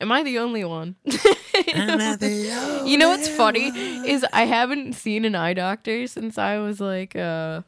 Am 0.00 0.10
I 0.12 0.22
the 0.22 0.38
only 0.38 0.64
one? 0.64 0.96
you 1.04 2.98
know 2.98 3.08
what's 3.10 3.28
funny 3.28 3.68
is 4.08 4.24
I 4.32 4.44
haven't 4.44 4.94
seen 4.94 5.24
an 5.24 5.34
eye 5.34 5.54
doctor 5.54 6.06
since 6.06 6.36
I 6.38 6.58
was 6.58 6.80
like 6.80 7.14
uh 7.16 7.62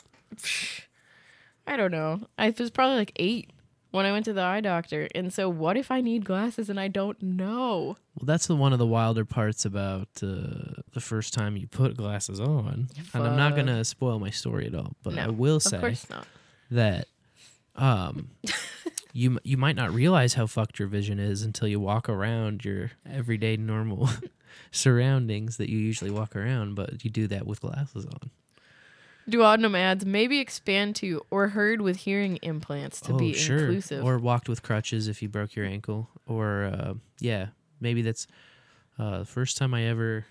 I 1.67 1.77
don't 1.77 1.91
know. 1.91 2.21
I 2.39 2.55
was 2.59 2.71
probably 2.71 2.97
like 2.97 3.13
8 3.17 3.51
when 3.91 4.07
I 4.07 4.13
went 4.13 4.25
to 4.27 4.33
the 4.33 4.43
eye 4.43 4.61
doctor. 4.61 5.09
And 5.15 5.33
so 5.33 5.49
what 5.49 5.77
if 5.77 5.91
I 5.91 6.01
need 6.01 6.25
glasses 6.25 6.69
and 6.71 6.79
I 6.79 6.89
don't 6.89 7.21
know? 7.23 7.97
Well, 8.15 8.25
that's 8.25 8.47
the, 8.47 8.55
one 8.55 8.73
of 8.73 8.79
the 8.79 8.87
wilder 8.87 9.25
parts 9.25 9.65
about 9.65 10.09
uh, 10.23 10.83
the 10.93 11.01
first 11.01 11.35
time 11.35 11.57
you 11.57 11.67
put 11.67 11.97
glasses 11.97 12.39
on. 12.41 12.89
And 13.15 13.27
I'm 13.27 13.37
not 13.37 13.57
gonna 13.57 13.85
spoil 13.85 14.19
my 14.19 14.31
story 14.31 14.67
at 14.67 14.75
all, 14.75 14.93
but 15.03 15.19
I 15.19 15.27
No, 15.27 15.33
will 15.33 15.57
of 15.57 15.63
say 15.63 15.79
course 15.79 16.09
not. 16.11 16.27
that 16.71 17.09
um, 17.75 18.31
you 19.17 19.39
you 19.43 19.57
might 19.57 19.77
not 19.77 19.93
realize 19.93 20.35
how 20.35 20.47
fucked 20.47 20.79
your 20.79 20.89
vision 20.89 21.19
is 21.19 21.43
until 21.43 21.67
you 21.67 21.81
walk 21.81 22.09
around 22.09 22.65
your 22.65 22.93
everyday 23.11 23.57
normal 23.57 24.11
surroundings 24.71 25.57
that 25.57 25.71
you 25.71 25.79
usually 25.79 26.11
walk 26.11 26.37
around, 26.37 26.75
but 26.75 27.03
you 27.05 27.11
do 27.11 27.27
that 27.29 27.47
with 27.47 27.61
glasses 27.61 28.05
on. 28.05 28.31
Duodenum 29.29 29.77
ads 29.77 30.07
maybe 30.07 30.39
expand 30.39 30.95
to 30.97 31.25
or 31.31 31.49
heard 31.49 31.81
with 31.81 31.97
hearing 31.97 32.39
implants 32.43 33.01
to 33.01 33.17
be 33.17 33.31
inclusive. 33.31 34.05
Oh, 34.05 34.07
Or 34.07 34.19
walked 34.19 34.49
with 34.49 34.63
crutches 34.63 35.09
if 35.09 35.21
you 35.21 35.29
broke 35.29 35.57
your 35.57 35.65
ankle. 35.67 36.09
Or 36.27 36.65
uh, 36.65 36.95
yeah, 37.19 37.49
maybe 37.81 38.03
that's 38.03 38.29
uh, 38.99 39.21
the 39.21 39.25
first 39.25 39.57
time 39.57 39.75
I 39.75 39.85
ever 39.85 40.27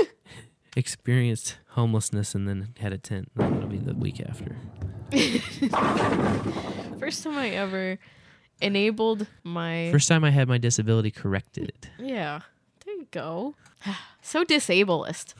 experienced 0.76 1.56
homelessness 1.68 2.34
and 2.34 2.46
then 2.46 2.74
had 2.78 2.92
a 2.92 2.98
tent. 2.98 3.30
That'll 3.36 3.68
be 3.68 3.78
the 3.78 3.94
week 3.94 4.20
after. 4.20 4.56
First 7.00 7.24
time 7.24 7.36
I 7.36 7.50
ever 7.50 7.98
enabled 8.60 9.26
my 9.42 9.90
First 9.90 10.08
time 10.08 10.22
I 10.22 10.30
had 10.30 10.48
my 10.48 10.58
disability 10.58 11.10
corrected. 11.10 11.88
Yeah. 11.98 12.40
There 12.84 12.94
you 12.94 13.06
go. 13.10 13.54
so 14.22 14.44
disableist. 14.44 15.34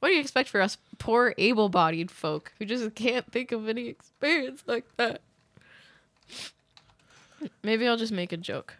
What 0.00 0.08
do 0.10 0.14
you 0.14 0.20
expect 0.20 0.50
for 0.50 0.60
us 0.60 0.76
poor 0.98 1.34
able 1.38 1.70
bodied 1.70 2.10
folk 2.10 2.52
who 2.58 2.66
just 2.66 2.94
can't 2.94 3.30
think 3.32 3.52
of 3.52 3.68
any 3.68 3.88
experience 3.88 4.62
like 4.66 4.84
that? 4.98 5.22
Maybe 7.62 7.88
I'll 7.88 7.96
just 7.96 8.12
make 8.12 8.32
a 8.32 8.36
joke 8.36 8.74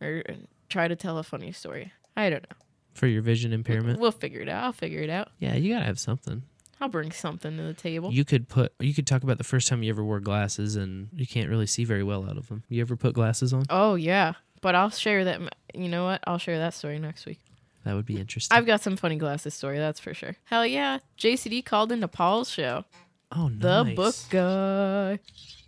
or 0.00 0.22
uh, 0.28 0.32
try 0.68 0.88
to 0.88 0.96
tell 0.96 1.18
a 1.18 1.22
funny 1.22 1.52
story. 1.52 1.92
I 2.16 2.30
don't 2.30 2.42
know. 2.42 2.56
For 2.94 3.06
your 3.06 3.22
vision 3.22 3.52
impairment? 3.52 4.00
We'll 4.00 4.12
figure 4.12 4.40
it 4.40 4.48
out. 4.48 4.64
I'll 4.64 4.72
figure 4.72 5.00
it 5.00 5.10
out. 5.10 5.28
Yeah, 5.38 5.54
you 5.54 5.72
gotta 5.74 5.84
have 5.86 5.98
something. 5.98 6.42
I'll 6.82 6.88
bring 6.88 7.12
something 7.12 7.56
to 7.56 7.62
the 7.62 7.74
table. 7.74 8.12
You 8.12 8.24
could 8.24 8.48
put 8.48 8.72
you 8.80 8.92
could 8.92 9.06
talk 9.06 9.22
about 9.22 9.38
the 9.38 9.44
first 9.44 9.68
time 9.68 9.84
you 9.84 9.90
ever 9.90 10.02
wore 10.04 10.18
glasses 10.18 10.74
and 10.74 11.08
you 11.14 11.26
can't 11.28 11.48
really 11.48 11.66
see 11.66 11.84
very 11.84 12.02
well 12.02 12.28
out 12.28 12.36
of 12.36 12.48
them. 12.48 12.64
You 12.68 12.80
ever 12.80 12.96
put 12.96 13.14
glasses 13.14 13.52
on? 13.52 13.64
oh, 13.70 13.94
yeah. 13.94 14.32
But 14.60 14.74
I'll 14.74 14.90
share 14.90 15.24
that. 15.24 15.40
You 15.74 15.88
know 15.88 16.04
what? 16.04 16.22
I'll 16.26 16.38
share 16.38 16.58
that 16.58 16.74
story 16.74 16.98
next 16.98 17.24
week. 17.26 17.38
That 17.84 17.94
would 17.94 18.06
be 18.06 18.18
interesting. 18.20 18.56
I've 18.56 18.66
got 18.66 18.80
some 18.80 18.96
funny 18.96 19.16
glasses 19.16 19.54
story, 19.54 19.78
that's 19.78 19.98
for 20.00 20.12
sure. 20.14 20.36
Hell 20.44 20.66
yeah. 20.66 20.98
JCD 21.18 21.64
called 21.64 21.90
into 21.92 22.06
Paul's 22.08 22.50
show. 22.50 22.84
Oh, 23.30 23.48
The 23.48 23.92
book 23.96 24.14
guy. 24.30 25.18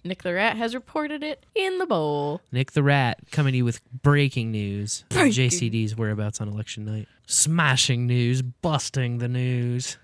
Nick 0.04 0.22
the 0.22 0.34
Rat 0.34 0.56
has 0.56 0.74
reported 0.74 1.22
it 1.22 1.46
in 1.54 1.78
the 1.78 1.86
bowl. 1.86 2.40
Nick 2.52 2.72
the 2.72 2.82
Rat 2.82 3.18
coming 3.32 3.52
to 3.52 3.56
you 3.58 3.64
with 3.64 3.80
breaking 3.90 4.50
news. 4.52 5.04
Breaking. 5.08 5.48
JCD's 5.48 5.96
whereabouts 5.96 6.40
on 6.40 6.48
election 6.48 6.84
night. 6.84 7.08
Smashing 7.26 8.06
news, 8.06 8.42
busting 8.42 9.18
the 9.18 9.28
news. 9.28 9.96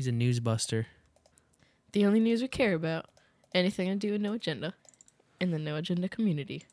He's 0.00 0.06
a 0.06 0.12
news 0.12 0.40
buster. 0.40 0.86
The 1.92 2.06
only 2.06 2.20
news 2.20 2.40
we 2.40 2.48
care 2.48 2.72
about. 2.72 3.10
Anything 3.52 3.88
to 3.88 3.96
do 3.96 4.12
with 4.12 4.22
No 4.22 4.32
Agenda. 4.32 4.72
In 5.38 5.50
the 5.50 5.58
No 5.58 5.76
Agenda 5.76 6.08
community. 6.08 6.64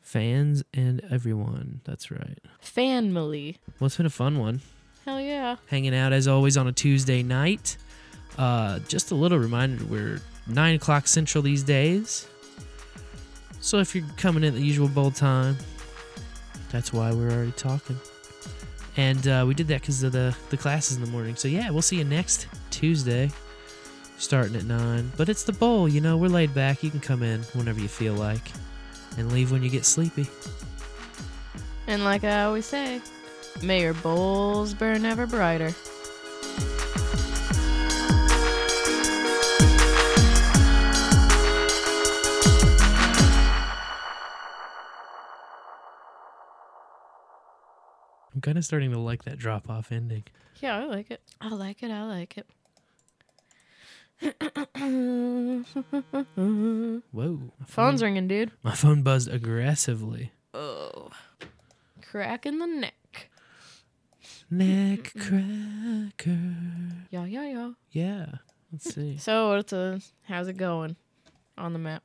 Fans 0.00 0.62
and 0.72 1.02
everyone. 1.10 1.80
That's 1.82 2.08
right. 2.08 2.38
Family. 2.60 3.58
Well, 3.80 3.86
it's 3.86 3.96
been 3.96 4.06
a 4.06 4.10
fun 4.10 4.38
one. 4.38 4.60
Hell 5.04 5.20
yeah. 5.20 5.56
Hanging 5.66 5.92
out 5.92 6.12
as 6.12 6.28
always 6.28 6.56
on 6.56 6.68
a 6.68 6.72
Tuesday 6.72 7.24
night. 7.24 7.78
Uh, 8.38 8.78
just 8.86 9.10
a 9.10 9.16
little 9.16 9.40
reminder 9.40 9.84
we're 9.84 10.20
9 10.46 10.76
o'clock 10.76 11.08
central 11.08 11.42
these 11.42 11.64
days. 11.64 12.28
So 13.60 13.78
if 13.78 13.92
you're 13.92 14.06
coming 14.16 14.44
in 14.44 14.50
at 14.50 14.54
the 14.54 14.64
usual 14.64 14.86
bowl 14.86 15.10
time, 15.10 15.56
that's 16.70 16.92
why 16.92 17.12
we're 17.12 17.32
already 17.32 17.50
talking. 17.50 17.98
And 18.96 19.28
uh, 19.28 19.44
we 19.46 19.54
did 19.54 19.68
that 19.68 19.82
because 19.82 20.02
of 20.02 20.12
the, 20.12 20.34
the 20.50 20.56
classes 20.56 20.96
in 20.96 21.04
the 21.04 21.10
morning. 21.10 21.36
So 21.36 21.48
yeah, 21.48 21.70
we'll 21.70 21.82
see 21.82 21.98
you 21.98 22.04
next 22.04 22.46
Tuesday, 22.70 23.30
starting 24.16 24.56
at 24.56 24.64
9. 24.64 25.12
But 25.16 25.28
it's 25.28 25.44
the 25.44 25.52
bowl, 25.52 25.88
you 25.88 26.00
know, 26.00 26.16
we're 26.16 26.28
laid 26.28 26.54
back. 26.54 26.82
You 26.82 26.90
can 26.90 27.00
come 27.00 27.22
in 27.22 27.42
whenever 27.52 27.80
you 27.80 27.88
feel 27.88 28.14
like 28.14 28.50
and 29.18 29.32
leave 29.32 29.52
when 29.52 29.62
you 29.62 29.68
get 29.68 29.84
sleepy. 29.84 30.26
And 31.86 32.04
like 32.04 32.24
I 32.24 32.44
always 32.44 32.66
say, 32.66 33.00
may 33.62 33.82
your 33.82 33.94
bowls 33.94 34.74
burn 34.74 35.04
ever 35.04 35.26
brighter. 35.26 35.74
Kind 48.46 48.56
of 48.56 48.64
starting 48.64 48.92
to 48.92 48.98
like 49.00 49.24
that 49.24 49.38
drop 49.38 49.68
off 49.68 49.90
ending. 49.90 50.22
Yeah, 50.60 50.76
I 50.78 50.84
like 50.84 51.10
it. 51.10 51.20
I 51.40 51.48
like 51.48 51.82
it. 51.82 51.90
I 51.90 52.04
like 52.04 52.38
it. 52.38 52.46
Whoa. 57.10 57.40
my 57.58 57.66
Phone's 57.66 58.04
ringing, 58.04 58.28
dude. 58.28 58.52
My 58.62 58.70
phone 58.72 59.02
buzzed 59.02 59.28
aggressively. 59.28 60.30
Oh. 60.54 61.10
Crack 62.00 62.46
in 62.46 62.60
the 62.60 62.66
neck. 62.66 63.30
Neck 64.48 65.12
cracker. 65.18 66.38
Yeah, 67.10 67.24
yeah, 67.24 67.48
yeah. 67.48 67.70
Yeah. 67.90 68.26
Let's 68.70 68.94
see. 68.94 69.16
So, 69.16 69.56
what's 69.56 69.72
a, 69.72 70.00
how's 70.22 70.46
it 70.46 70.56
going 70.56 70.94
on 71.58 71.72
the 71.72 71.80
map? 71.80 72.04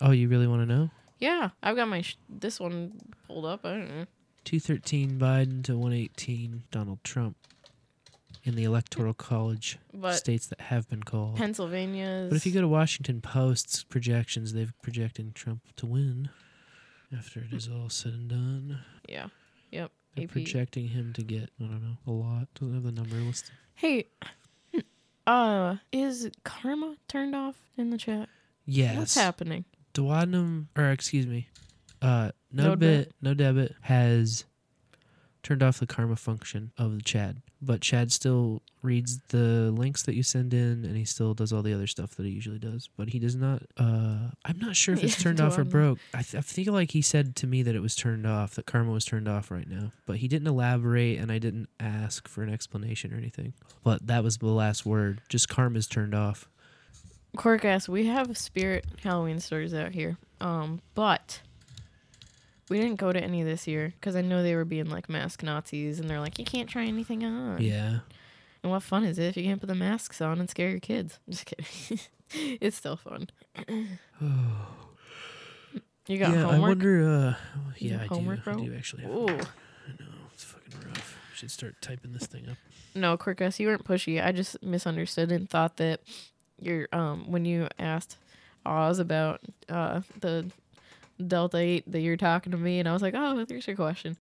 Oh, 0.00 0.10
you 0.10 0.26
really 0.26 0.48
want 0.48 0.62
to 0.62 0.66
know? 0.66 0.90
Yeah, 1.20 1.50
I've 1.62 1.76
got 1.76 1.86
my 1.86 2.02
sh- 2.02 2.18
this 2.28 2.58
one 2.58 2.94
pulled 3.28 3.44
up. 3.44 3.64
I 3.64 3.70
don't 3.70 3.88
know. 3.88 4.06
213 4.44 5.18
Biden 5.18 5.62
to 5.64 5.76
118 5.76 6.64
Donald 6.70 7.02
Trump 7.04 7.36
in 8.44 8.56
the 8.56 8.64
Electoral 8.64 9.14
College 9.14 9.78
But 9.94 10.14
states 10.14 10.46
that 10.48 10.60
have 10.62 10.88
been 10.88 11.02
called. 11.02 11.36
Pennsylvania's. 11.36 12.28
But 12.30 12.36
if 12.36 12.46
you 12.46 12.52
go 12.52 12.60
to 12.60 12.68
Washington 12.68 13.20
Post's 13.20 13.84
projections, 13.84 14.52
they've 14.52 14.72
projecting 14.82 15.32
Trump 15.32 15.62
to 15.76 15.86
win 15.86 16.30
after 17.16 17.40
it 17.40 17.52
is 17.52 17.68
all 17.68 17.88
said 17.88 18.12
and 18.12 18.28
done. 18.28 18.78
Yeah. 19.08 19.26
Yep. 19.70 19.90
They're 20.16 20.24
AP. 20.24 20.30
projecting 20.30 20.88
him 20.88 21.12
to 21.14 21.22
get, 21.22 21.50
I 21.60 21.64
don't 21.64 21.82
know, 21.82 21.96
a 22.06 22.10
lot. 22.10 22.48
Doesn't 22.54 22.74
have 22.74 22.82
the 22.82 22.92
number 22.92 23.16
listed. 23.16 23.52
Hey, 23.74 24.06
uh, 25.26 25.76
is 25.92 26.30
karma 26.44 26.96
turned 27.08 27.34
off 27.34 27.56
in 27.76 27.90
the 27.90 27.98
chat? 27.98 28.28
Yes. 28.66 28.96
What's 28.96 29.14
happening? 29.14 29.64
Duodenum, 29.94 30.66
or 30.76 30.90
excuse 30.90 31.26
me, 31.26 31.48
uh, 32.02 32.32
No 32.50 32.68
no 32.70 32.76
bit, 32.76 33.12
no 33.22 33.34
debit 33.34 33.74
has 33.82 34.44
turned 35.42 35.62
off 35.62 35.80
the 35.80 35.86
karma 35.86 36.16
function 36.16 36.72
of 36.78 36.96
the 36.96 37.02
Chad, 37.02 37.42
but 37.60 37.80
Chad 37.80 38.12
still 38.12 38.62
reads 38.82 39.20
the 39.28 39.72
links 39.72 40.02
that 40.02 40.14
you 40.14 40.22
send 40.22 40.54
in, 40.54 40.84
and 40.84 40.96
he 40.96 41.04
still 41.04 41.34
does 41.34 41.52
all 41.52 41.62
the 41.62 41.72
other 41.72 41.86
stuff 41.86 42.14
that 42.16 42.26
he 42.26 42.32
usually 42.32 42.58
does. 42.58 42.88
But 42.96 43.08
he 43.08 43.18
does 43.18 43.34
not. 43.36 43.62
Uh, 43.76 44.30
I'm 44.44 44.58
not 44.58 44.76
sure 44.76 44.94
if 44.94 45.02
it's 45.02 45.20
turned 45.22 45.40
off 45.40 45.58
or 45.58 45.64
broke. 45.64 45.98
I, 46.14 46.22
th- 46.22 46.36
I 46.36 46.40
feel 46.40 46.72
like 46.72 46.90
he 46.92 47.02
said 47.02 47.36
to 47.36 47.46
me 47.46 47.62
that 47.62 47.74
it 47.74 47.80
was 47.80 47.96
turned 47.96 48.26
off, 48.26 48.54
that 48.54 48.66
karma 48.66 48.92
was 48.92 49.04
turned 49.04 49.28
off 49.28 49.50
right 49.50 49.68
now, 49.68 49.92
but 50.06 50.16
he 50.16 50.28
didn't 50.28 50.48
elaborate, 50.48 51.18
and 51.18 51.30
I 51.32 51.38
didn't 51.38 51.68
ask 51.80 52.28
for 52.28 52.42
an 52.42 52.52
explanation 52.52 53.12
or 53.12 53.16
anything. 53.16 53.52
But 53.82 54.06
that 54.06 54.22
was 54.22 54.38
the 54.38 54.46
last 54.46 54.86
word. 54.86 55.22
Just 55.28 55.48
karma's 55.48 55.86
turned 55.86 56.14
off. 56.14 56.48
Cork 57.36 57.62
Corkass, 57.62 57.88
we 57.88 58.06
have 58.06 58.36
spirit 58.36 58.84
Halloween 59.02 59.40
stories 59.40 59.72
out 59.72 59.92
here. 59.92 60.18
Um, 60.40 60.82
but 60.94 61.40
we 62.72 62.80
didn't 62.80 62.96
go 62.98 63.12
to 63.12 63.22
any 63.22 63.42
this 63.42 63.66
year 63.68 63.92
because 64.00 64.16
I 64.16 64.22
know 64.22 64.42
they 64.42 64.54
were 64.56 64.64
being 64.64 64.88
like 64.88 65.08
mask 65.08 65.42
Nazis, 65.42 66.00
and 66.00 66.08
they're 66.08 66.20
like, 66.20 66.38
you 66.38 66.44
can't 66.44 66.68
try 66.68 66.84
anything 66.86 67.22
on. 67.24 67.60
Yeah. 67.60 67.98
And 68.62 68.72
what 68.72 68.82
fun 68.82 69.04
is 69.04 69.18
it 69.18 69.26
if 69.26 69.36
you 69.36 69.44
can't 69.44 69.60
put 69.60 69.66
the 69.66 69.74
masks 69.74 70.20
on 70.20 70.40
and 70.40 70.48
scare 70.48 70.70
your 70.70 70.80
kids? 70.80 71.18
I'm 71.26 71.32
just 71.34 71.44
kidding. 71.46 71.98
it's 72.60 72.76
still 72.76 72.96
fun. 72.96 73.28
you 76.08 76.18
got 76.18 76.32
yeah, 76.32 76.42
homework. 76.42 76.54
I 76.54 76.58
wonder. 76.58 77.02
Uh, 77.08 77.34
You 77.78 77.90
yeah, 77.90 78.02
I 78.02 78.06
homework, 78.06 78.44
do. 78.44 78.50
I 78.50 78.54
do 78.54 78.74
actually. 78.74 79.02
Have 79.02 79.12
Ooh. 79.12 79.26
homework. 79.26 79.46
I 79.88 79.90
know 80.02 80.08
it's 80.32 80.44
fucking 80.44 80.88
rough. 80.88 81.18
I 81.32 81.36
should 81.36 81.50
start 81.50 81.74
typing 81.80 82.12
this 82.12 82.26
thing 82.26 82.48
up. 82.48 82.56
No, 82.94 83.16
Corkass, 83.16 83.58
you 83.60 83.66
weren't 83.68 83.84
pushy. 83.84 84.24
I 84.24 84.32
just 84.32 84.62
misunderstood 84.62 85.30
and 85.32 85.48
thought 85.48 85.76
that 85.78 86.00
you're 86.60 86.88
um 86.92 87.30
when 87.30 87.44
you 87.44 87.68
asked 87.78 88.16
Oz 88.64 88.98
about 88.98 89.40
uh 89.68 90.02
the 90.20 90.50
Delta 91.28 91.58
Eight 91.58 91.90
that 91.90 92.00
you're 92.00 92.16
talking 92.16 92.52
to 92.52 92.58
me, 92.58 92.78
and 92.78 92.88
I 92.88 92.92
was 92.92 93.02
like, 93.02 93.14
oh, 93.16 93.44
there's 93.44 93.66
your 93.66 93.76
question. 93.76 94.16